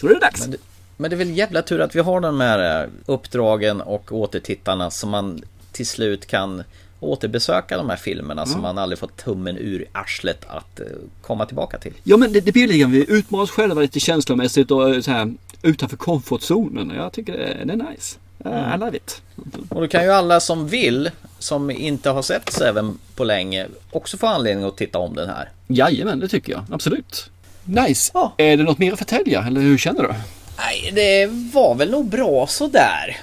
Så 0.00 0.06
är 0.08 0.14
det 0.14 0.20
dags. 0.20 0.40
Men 0.40 0.50
det, 0.50 0.56
men 0.96 1.10
det 1.10 1.14
är 1.16 1.18
väl 1.18 1.36
jävla 1.36 1.62
tur 1.62 1.80
att 1.80 1.94
vi 1.96 2.00
har 2.00 2.20
de 2.20 2.40
här 2.40 2.82
eh, 2.84 2.88
uppdragen 3.06 3.80
och 3.80 4.12
återtittarna 4.12 4.90
som 4.90 5.10
man 5.10 5.42
till 5.72 5.86
slut 5.86 6.26
kan 6.26 6.62
återbesöka 7.00 7.76
de 7.76 7.90
här 7.90 7.96
filmerna 7.96 8.46
som 8.46 8.56
Ja. 8.56 8.62
man 8.62 8.78
aldrig 8.78 8.98
fått 8.98 9.16
tummen 9.16 9.56
ur 9.56 9.86
arslet 9.92 10.44
att 10.48 10.80
eh, 10.80 10.86
komma 11.22 11.46
tillbaka 11.46 11.78
till. 11.78 11.92
Ja 12.02 12.16
men 12.16 12.32
det, 12.32 12.40
det 12.40 12.52
blir 12.52 12.68
lite 12.68 12.86
vi 12.86 13.10
utmanar 13.10 13.44
oss 13.44 13.50
själva 13.50 13.80
lite 13.80 14.00
känslomässigt 14.00 14.70
och 14.70 14.90
eh, 14.94 15.00
så 15.00 15.10
här 15.10 15.34
utanför 15.62 15.96
komfortzonen. 15.96 16.92
Jag 16.96 17.12
tycker 17.12 17.32
det, 17.32 17.72
är 17.72 17.76
nice. 17.90 18.18
Uh, 18.46 18.74
I 18.74 18.78
love 18.78 18.96
it. 18.96 19.22
Och 19.68 19.80
då 19.80 19.88
kan 19.88 20.04
ju 20.04 20.10
alla 20.10 20.40
som 20.40 20.68
vill, 20.68 21.10
som 21.38 21.70
inte 21.70 22.10
har 22.10 22.22
sett 22.22 22.52
Seven 22.52 22.98
på 23.16 23.24
länge, 23.24 23.66
också 23.90 24.16
få 24.16 24.26
anledning 24.26 24.64
att 24.64 24.76
titta 24.76 24.98
om 24.98 25.14
den 25.14 25.28
här. 25.28 25.48
Jajamän, 25.66 26.20
det 26.20 26.28
tycker 26.28 26.52
jag. 26.52 26.64
Absolut. 26.70 27.30
Nice. 27.64 28.12
Är 28.36 28.56
det 28.56 28.62
något 28.62 28.78
mer 28.78 28.92
att 28.92 28.98
förtälja 28.98 29.44
eller 29.46 29.60
hur 29.60 29.78
känner 29.78 30.02
du? 30.02 30.14
Nej, 30.62 30.90
det 30.94 31.26
var 31.54 31.74
väl 31.74 31.90
nog 31.90 32.06
bra 32.06 32.46
sådär. 32.46 33.16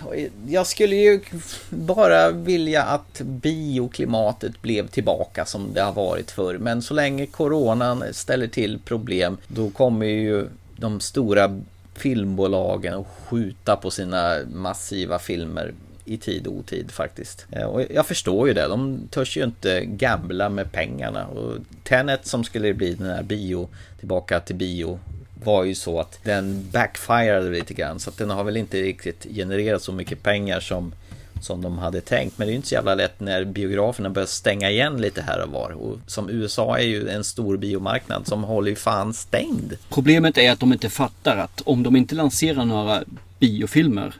Jag 0.48 0.68
skulle 0.68 0.96
ju 0.96 1.22
bara 1.70 2.32
vilja 2.32 2.84
att 2.84 3.22
bioklimatet 3.22 4.62
blev 4.62 4.88
tillbaka 4.88 5.46
som 5.46 5.74
det 5.74 5.82
har 5.82 5.94
varit 5.94 6.32
förr. 6.32 6.58
Men 6.58 6.82
så 6.82 6.94
länge 6.94 7.26
coronan 7.26 8.04
ställer 8.12 8.48
till 8.48 8.80
problem, 8.80 9.38
då 9.48 9.70
kommer 9.70 10.06
ju 10.06 10.48
de 10.76 11.00
stora 11.00 11.62
filmbolagen 11.96 12.94
att 12.94 13.08
skjuta 13.26 13.76
på 13.76 13.92
sina 13.92 14.38
massiva 14.54 15.20
filmer 15.20 15.74
i 16.06 16.18
tid 16.18 16.48
och 16.48 16.54
otid 16.54 16.92
faktiskt. 16.92 17.46
Eh, 17.52 17.64
och 17.64 17.84
jag 17.90 18.06
förstår 18.06 18.48
ju 18.48 18.54
det, 18.54 18.68
de 18.68 19.08
törs 19.12 19.38
ju 19.38 19.44
inte 19.44 19.86
gambla 19.86 20.50
med 20.50 20.72
pengarna. 20.72 21.28
Och 21.28 21.54
Tenet 21.84 22.28
som 22.28 22.44
skulle 22.44 22.74
bli 22.74 22.94
den 22.94 23.10
här 23.10 23.24
bio, 23.24 23.70
tillbaka 24.00 24.40
till 24.40 24.56
bio 24.56 25.00
var 25.44 25.64
ju 25.64 25.76
så 25.76 26.00
att 26.00 26.20
den 26.24 26.70
backfirade 26.72 27.50
lite 27.50 27.74
grann 27.74 28.00
så 28.00 28.10
att 28.10 28.18
den 28.18 28.30
har 28.30 28.44
väl 28.44 28.58
inte 28.58 28.82
riktigt 28.82 29.28
genererat 29.36 29.82
så 29.82 29.92
mycket 29.92 30.24
pengar 30.24 30.60
som 30.60 30.94
som 31.42 31.62
de 31.62 31.78
hade 31.78 32.02
tänkt. 32.02 32.38
Men 32.38 32.48
det 32.48 32.50
är 32.50 32.54
ju 32.54 32.56
inte 32.56 32.68
så 32.68 32.76
jävla 32.76 32.96
lätt 32.96 33.20
när 33.20 33.46
biograferna 33.46 34.10
börjar 34.10 34.26
stänga 34.26 34.70
igen 34.70 35.02
lite 35.02 35.22
här 35.22 35.44
och 35.44 35.52
var. 35.52 35.72
Och 35.72 36.00
som 36.08 36.30
USA 36.30 36.78
är 36.78 36.84
ju 36.84 37.10
en 37.10 37.24
stor 37.24 37.58
biomarknad 37.58 38.28
som 38.28 38.44
håller 38.44 38.70
ju 38.70 38.76
fan 38.76 39.14
stängd. 39.14 39.74
Problemet 39.90 40.38
är 40.38 40.52
att 40.52 40.60
de 40.60 40.74
inte 40.74 40.90
fattar 40.90 41.38
att 41.38 41.62
om 41.66 41.84
de 41.84 41.96
inte 41.96 42.16
lanserar 42.16 42.66
några 42.66 43.04
biofilmer 43.40 44.14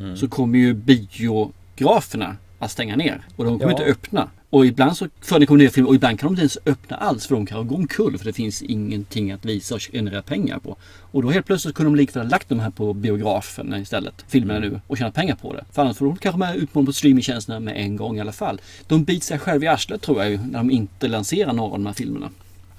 Mm. 0.00 0.16
så 0.16 0.28
kommer 0.28 0.58
ju 0.58 0.74
biograferna 0.74 2.36
att 2.60 2.70
stänga 2.70 2.96
ner. 2.96 3.20
Och 3.36 3.44
de 3.44 3.58
kommer 3.58 3.72
Ja. 3.72 3.78
inte 3.78 3.90
öppna. 3.92 4.28
Och 4.50 4.66
ibland 4.66 4.96
så 4.96 5.08
förekommer 5.20 5.58
nya 5.58 5.70
filmer 5.70 5.88
och 5.88 5.94
ibland 5.94 6.20
kan 6.20 6.26
de 6.26 6.32
inte 6.32 6.40
ens 6.40 6.58
öppna 6.66 6.96
alls 6.96 7.26
för 7.26 7.34
de 7.34 7.46
kan 7.46 7.66
gå 7.68 7.74
omkull 7.74 8.18
för 8.18 8.24
det 8.24 8.32
finns 8.32 8.62
ingenting 8.62 9.32
att 9.32 9.44
visa 9.44 9.74
och 9.74 9.80
generera 9.80 10.22
pengar 10.22 10.58
på. 10.58 10.76
Och 11.12 11.22
då 11.22 11.30
helt 11.30 11.46
plötsligt 11.46 11.74
kunde 11.74 11.90
de 11.92 11.96
likväl 11.96 12.22
ha 12.24 12.30
lagt 12.30 12.48
de 12.48 12.60
här 12.60 12.70
på 12.70 12.92
biografen 12.94 13.74
istället, 13.74 14.24
filmerna 14.28 14.58
Mm. 14.58 14.70
nu, 14.72 14.80
och 14.86 14.98
tjäna 14.98 15.10
pengar 15.10 15.34
på 15.34 15.52
det. 15.52 15.64
För 15.72 15.82
annars 15.82 15.96
får 15.96 16.06
de 16.06 16.16
kanske 16.16 16.38
med 16.38 16.56
ut 16.56 16.72
på 16.72 16.92
streamingtjänsterna 16.92 17.60
med 17.60 17.76
en 17.76 17.96
gång 17.96 18.16
i 18.16 18.20
alla 18.20 18.32
fall. 18.32 18.60
De 18.86 19.04
biter 19.04 19.26
sig 19.26 19.38
själva 19.38 19.64
i 19.64 19.68
arslet 19.68 20.02
tror 20.02 20.18
jag 20.22 20.30
ju 20.30 20.38
när 20.38 20.58
de 20.58 20.70
inte 20.70 21.08
lanserar 21.08 21.52
några 21.52 21.72
av 21.72 21.78
de 21.78 21.86
här 21.86 21.92
filmerna. 21.92 22.30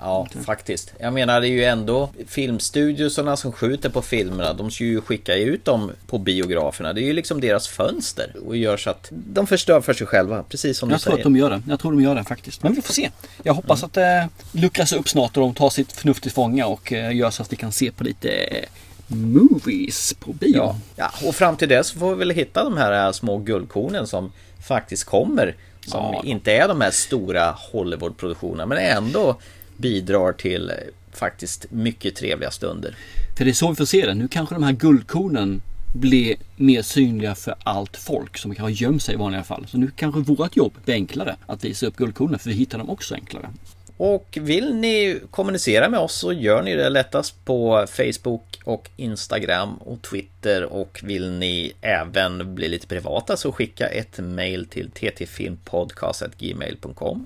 Ja, 0.04 0.28
faktiskt. 0.46 0.94
Jag 1.00 1.14
menar, 1.14 1.42
det 1.42 1.48
är 1.48 1.50
ju 1.52 1.64
ändå 1.64 2.10
filmstudiosarna 2.28 3.38
som 3.38 3.52
skjuter 3.52 3.90
på 3.90 4.02
filmerna. 4.02 4.54
De 4.54 4.72
ska 4.72 4.84
ju 4.84 5.02
skicka 5.02 5.36
ut 5.36 5.66
dem 5.66 5.92
på 6.08 6.18
biograferna. 6.18 6.94
Det 6.94 7.02
är 7.02 7.06
ju 7.06 7.14
liksom 7.14 7.42
deras 7.42 7.68
fönster 7.68 8.36
och 8.48 8.58
gör 8.58 8.78
så 8.78 8.90
att 8.90 9.08
de 9.12 9.48
förstör 9.48 9.82
för 9.82 9.94
sig 9.94 10.08
själva, 10.08 10.44
precis 10.44 10.78
som 10.78 10.90
Jag 10.90 11.00
du 11.00 11.04
tror 11.04 11.12
säger. 11.12 11.22
att 11.22 11.24
de 11.24 11.36
gör 11.38 11.50
det. 11.50 11.62
Jag 11.68 11.80
tror 11.80 11.92
de 11.92 12.02
gör 12.02 12.16
det 12.16 12.24
faktiskt. 12.24 12.64
Men 12.64 12.74
vi 12.74 12.82
får 12.82 12.94
se. 12.94 13.10
Jag 13.44 13.54
hoppas 13.54 13.84
att 13.84 13.94
det 13.94 14.30
luckras 14.52 14.94
upp 14.94 15.10
snart 15.10 15.38
och 15.38 15.44
de 15.44 15.54
tar 15.54 15.70
sitt 15.70 15.92
förnuft 15.92 16.24
till 16.24 16.32
fånga 16.32 16.68
och 16.68 16.94
eh, 16.94 17.16
gör 17.16 17.30
så 17.30 17.42
att 17.44 17.52
vi 17.54 17.56
kan 17.56 17.72
se 17.72 17.92
på 17.92 18.04
lite 18.04 18.30
eh, 18.32 18.66
movies 19.08 20.14
på 20.20 20.34
bio. 20.34 20.56
Ja, 20.58 20.76
ja, 20.96 21.12
och 21.28 21.36
fram 21.36 21.56
till 21.58 21.70
dess 21.70 21.92
får 21.92 22.10
vi 22.10 22.16
väl 22.16 22.30
hitta 22.32 22.64
de 22.64 22.78
här 22.78 23.12
små 23.12 23.38
guldkornen 23.38 24.08
som 24.08 24.32
faktiskt 24.68 25.04
kommer. 25.04 25.56
Som 25.88 26.14
Ja. 26.14 26.22
inte 26.26 26.52
är 26.54 26.68
de 26.68 26.82
här 26.82 26.92
stora 26.92 27.56
Hollywood-produktionerna 27.72 28.66
men 28.66 28.78
ändå 28.78 29.38
bidrar 29.82 30.34
till 30.34 30.70
eh, 30.70 30.76
faktiskt 31.12 31.66
mycket 31.72 32.16
trevliga 32.16 32.52
stunder. 32.52 32.96
För 33.38 33.46
det 33.46 33.52
är 33.52 33.54
så 33.54 33.70
vi 33.70 33.76
får 33.76 33.86
se 33.86 34.06
det. 34.06 34.14
Nu 34.14 34.28
kanske 34.28 34.56
de 34.56 34.64
här 34.64 34.72
guldkornen 34.72 35.62
blir 35.94 36.36
mer 36.56 36.82
synliga 36.82 37.36
för 37.36 37.56
allt 37.64 37.98
folk 37.98 38.38
som 38.38 38.56
kan 38.56 38.66
ha 38.66 38.70
gömt 38.70 39.04
sig 39.04 39.16
i 39.16 39.18
vanliga 39.18 39.44
fall. 39.44 39.66
Så 39.68 39.78
nu 39.78 39.92
kanske 39.96 40.20
vårt 40.20 40.56
jobb 40.56 40.74
blir 40.86 40.96
enklare 40.96 41.36
att 41.48 41.64
visa 41.64 41.86
upp 41.86 41.96
guldkornen 41.96 42.40
för 42.40 42.50
vi 42.50 42.56
hittar 42.56 42.78
dem 42.78 42.90
också 42.90 43.16
enklare. 43.16 43.50
Och 43.98 44.38
vill 44.42 44.76
ni 44.76 45.20
kommunicera 45.32 45.90
med 45.90 46.00
oss 46.00 46.14
så 46.14 46.34
gör 46.34 46.64
ni 46.64 46.76
det 46.76 46.90
lättast 46.90 47.46
på 47.46 47.86
Facebook 47.90 48.51
och 48.64 48.90
Instagram 48.96 49.76
och 49.76 50.02
Twitter. 50.02 50.64
Och 50.64 51.00
vill 51.04 51.32
ni 51.32 51.74
även 51.82 52.56
bli 52.56 52.68
lite 52.68 52.88
privata 52.88 53.38
så 53.38 53.52
skicka 53.52 53.88
ett 53.88 54.20
mail 54.20 54.66
till 54.66 54.92
ttfilmpodcast.gmail.com 54.92 57.26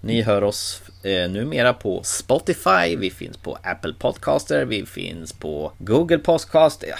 Ni 0.00 0.22
hör 0.22 0.44
oss 0.44 0.82
eh, 1.02 1.30
numera 1.30 1.72
på 1.72 2.02
Spotify, 2.02 2.96
vi 2.96 3.10
finns 3.10 3.36
på 3.36 3.58
Apple 3.62 3.94
Podcaster, 3.98 4.64
vi 4.64 4.86
finns 4.86 5.32
på 5.32 5.72
Google 5.78 6.18
Podcast. 6.18 6.84
Ja, 6.88 6.96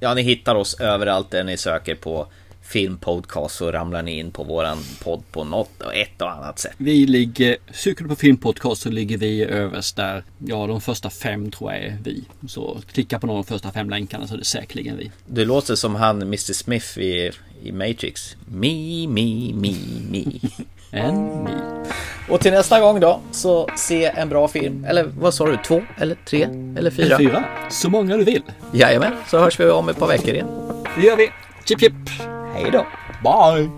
ja, 0.00 0.14
ni 0.14 0.22
hittar 0.22 0.54
oss 0.54 0.80
överallt 0.80 1.30
där 1.30 1.44
ni 1.44 1.56
söker 1.56 1.94
på 1.94 2.26
filmpodcast 2.64 3.54
så 3.54 3.72
ramlar 3.72 4.02
ni 4.02 4.18
in 4.18 4.30
på 4.30 4.44
våran 4.44 4.78
podd 5.02 5.22
på 5.32 5.44
något 5.44 5.82
och 5.82 5.94
ett 5.94 6.22
och 6.22 6.30
annat 6.30 6.58
sätt. 6.58 6.72
Vi 6.76 7.06
ligger, 7.06 7.56
söker 7.72 8.02
du 8.02 8.08
på 8.08 8.16
filmpodcast 8.16 8.82
så 8.82 8.90
ligger 8.90 9.18
vi 9.18 9.44
överst 9.44 9.96
där. 9.96 10.24
Ja, 10.38 10.66
de 10.66 10.80
första 10.80 11.10
fem 11.10 11.50
tror 11.50 11.72
jag 11.72 11.82
är 11.82 11.98
vi. 12.04 12.24
Så 12.48 12.80
klicka 12.92 13.18
på 13.18 13.26
någon 13.26 13.36
av 13.36 13.44
de 13.44 13.48
första 13.48 13.72
fem 13.72 13.90
länkarna 13.90 14.26
så 14.26 14.34
är 14.34 14.38
det 14.38 14.44
säkerligen 14.44 14.96
vi. 14.96 15.10
Du 15.26 15.44
låter 15.44 15.74
som 15.74 15.94
han 15.94 16.22
Mr 16.22 16.52
Smith 16.52 16.98
i, 16.98 17.32
i 17.62 17.72
Matrix. 17.72 18.36
Me, 18.46 19.06
me, 19.08 19.52
me, 19.54 19.74
me. 20.10 20.24
En 20.90 21.44
me. 21.44 21.50
Och 22.28 22.40
till 22.40 22.52
nästa 22.52 22.80
gång 22.80 23.00
då, 23.00 23.20
så 23.32 23.68
se 23.76 24.04
en 24.04 24.28
bra 24.28 24.48
film. 24.48 24.84
Eller 24.84 25.04
vad 25.04 25.34
sa 25.34 25.46
du? 25.46 25.56
Två? 25.66 25.82
Eller 25.98 26.16
tre? 26.24 26.42
Eller 26.78 26.90
fyra? 26.90 27.18
Fyra. 27.18 27.44
Så 27.70 27.90
många 27.90 28.16
du 28.16 28.24
vill. 28.24 28.42
Jajamän, 28.72 29.12
så 29.30 29.38
hörs 29.38 29.60
vi 29.60 29.70
om 29.70 29.88
ett 29.88 29.98
par 29.98 30.08
veckor 30.08 30.34
igen. 30.34 30.48
Det 30.96 31.06
gör 31.06 31.16
vi. 31.16 31.30
Chip 31.64 31.80
chip. 31.80 31.92
Hej 32.54 32.70
då. 32.70 32.86
Bye. 33.22 33.70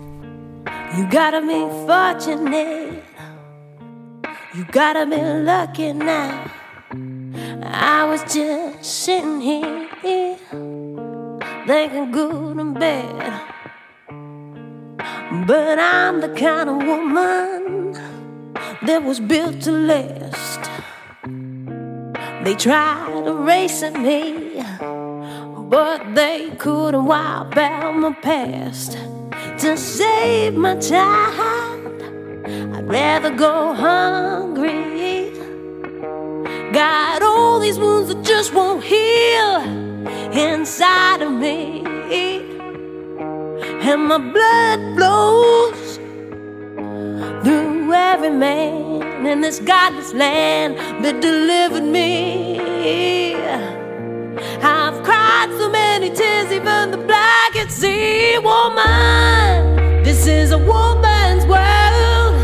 You 0.97 1.03
gotta 1.11 1.41
be 1.41 1.67
fortunate. 1.87 3.03
You 4.53 4.65
gotta 4.71 5.05
be 5.05 5.17
lucky 5.17 5.93
now. 5.93 6.31
I 7.63 8.05
was 8.09 8.21
just 8.33 8.83
sitting 8.83 9.41
here 9.41 9.87
thinking 11.67 12.11
good 12.11 12.57
and 12.57 12.79
bad. 12.79 13.41
But 15.47 15.79
I'm 15.79 16.21
the 16.21 16.29
kind 16.29 16.69
of 16.69 16.77
woman 16.87 17.93
that 18.85 19.03
was 19.03 19.19
built 19.19 19.61
to 19.61 19.71
last. 19.71 20.69
They 22.43 22.55
tried 22.55 23.25
erasing 23.27 24.03
me, 24.03 24.63
but 25.69 26.15
they 26.15 26.51
couldn't 26.57 27.05
wipe 27.05 27.57
out 27.57 27.95
my 27.95 28.13
past. 28.13 28.97
To 29.59 29.75
save 29.75 30.53
my 30.53 30.75
child, 30.75 32.01
I'd 32.75 32.87
rather 32.87 33.35
go 33.35 33.73
hungry. 33.73 35.31
Got 36.71 37.21
all 37.21 37.59
these 37.59 37.79
wounds 37.79 38.13
that 38.13 38.23
just 38.23 38.53
won't 38.53 38.83
heal 38.83 39.61
inside 40.31 41.21
of 41.21 41.31
me. 41.31 41.83
And 43.89 44.07
my 44.07 44.17
blood 44.17 44.79
flows 44.95 45.95
through 47.43 47.93
every 47.93 48.29
man 48.29 49.25
in 49.25 49.41
this 49.41 49.59
godless 49.59 50.13
land 50.13 50.77
that 51.03 51.21
delivered 51.21 51.83
me. 51.83 52.57
I've 54.39 55.03
cried 55.03 55.49
so 55.57 55.69
many 55.69 56.09
tears, 56.11 56.51
even 56.51 56.91
the 56.91 56.97
black 56.97 57.53
can 57.53 57.69
see. 57.69 58.37
Woman, 58.37 60.03
this 60.03 60.27
is 60.27 60.51
a 60.51 60.57
woman's 60.59 61.45
world. 61.45 62.35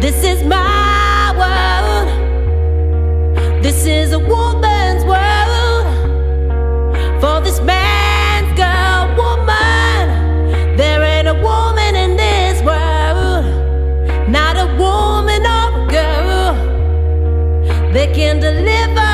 This 0.00 0.24
is 0.24 0.42
my 0.42 1.34
world. 1.36 2.08
This 3.62 3.84
is 3.84 4.12
a 4.12 4.18
woman's 4.18 5.04
world. 5.04 5.86
For 7.20 7.40
this 7.42 7.60
man's 7.60 8.56
girl, 8.56 9.14
woman. 9.16 10.76
There 10.76 11.02
ain't 11.02 11.28
a 11.28 11.34
woman 11.34 11.94
in 11.94 12.16
this 12.16 12.62
world. 12.62 13.44
Not 14.30 14.56
a 14.56 14.66
woman 14.78 15.42
or 15.44 15.82
a 15.82 15.86
girl 15.90 16.54
that 17.92 18.14
can 18.14 18.40
deliver 18.40 19.09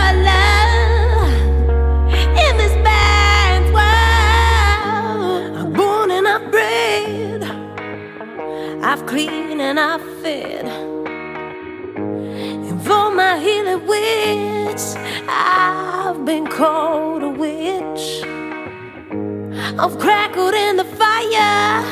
when 9.77 9.85
I 9.91 9.99
fed. 10.23 10.65
And 12.69 12.83
for 12.83 13.11
my 13.11 13.39
healing 13.39 13.87
wits, 13.87 14.97
I've 15.29 16.25
been 16.25 16.47
called 16.47 17.23
a 17.23 17.29
witch. 17.29 18.23
I've 19.79 19.99
crackled 19.99 20.55
in 20.55 20.77
the 20.77 20.85
fire, 20.85 21.83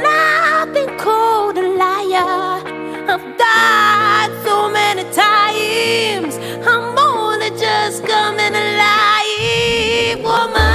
Now 0.00 0.62
I've 0.62 0.72
been 0.72 0.96
called 0.98 1.58
a 1.58 1.66
liar. 1.82 2.62
I've 3.12 3.26
died 3.36 4.30
so 4.44 4.70
many 4.70 5.02
times, 5.12 6.36
I'm 6.66 6.96
only 6.98 7.50
just 7.58 8.06
coming 8.06 8.54
alive. 8.54 10.22
Woman. 10.22 10.71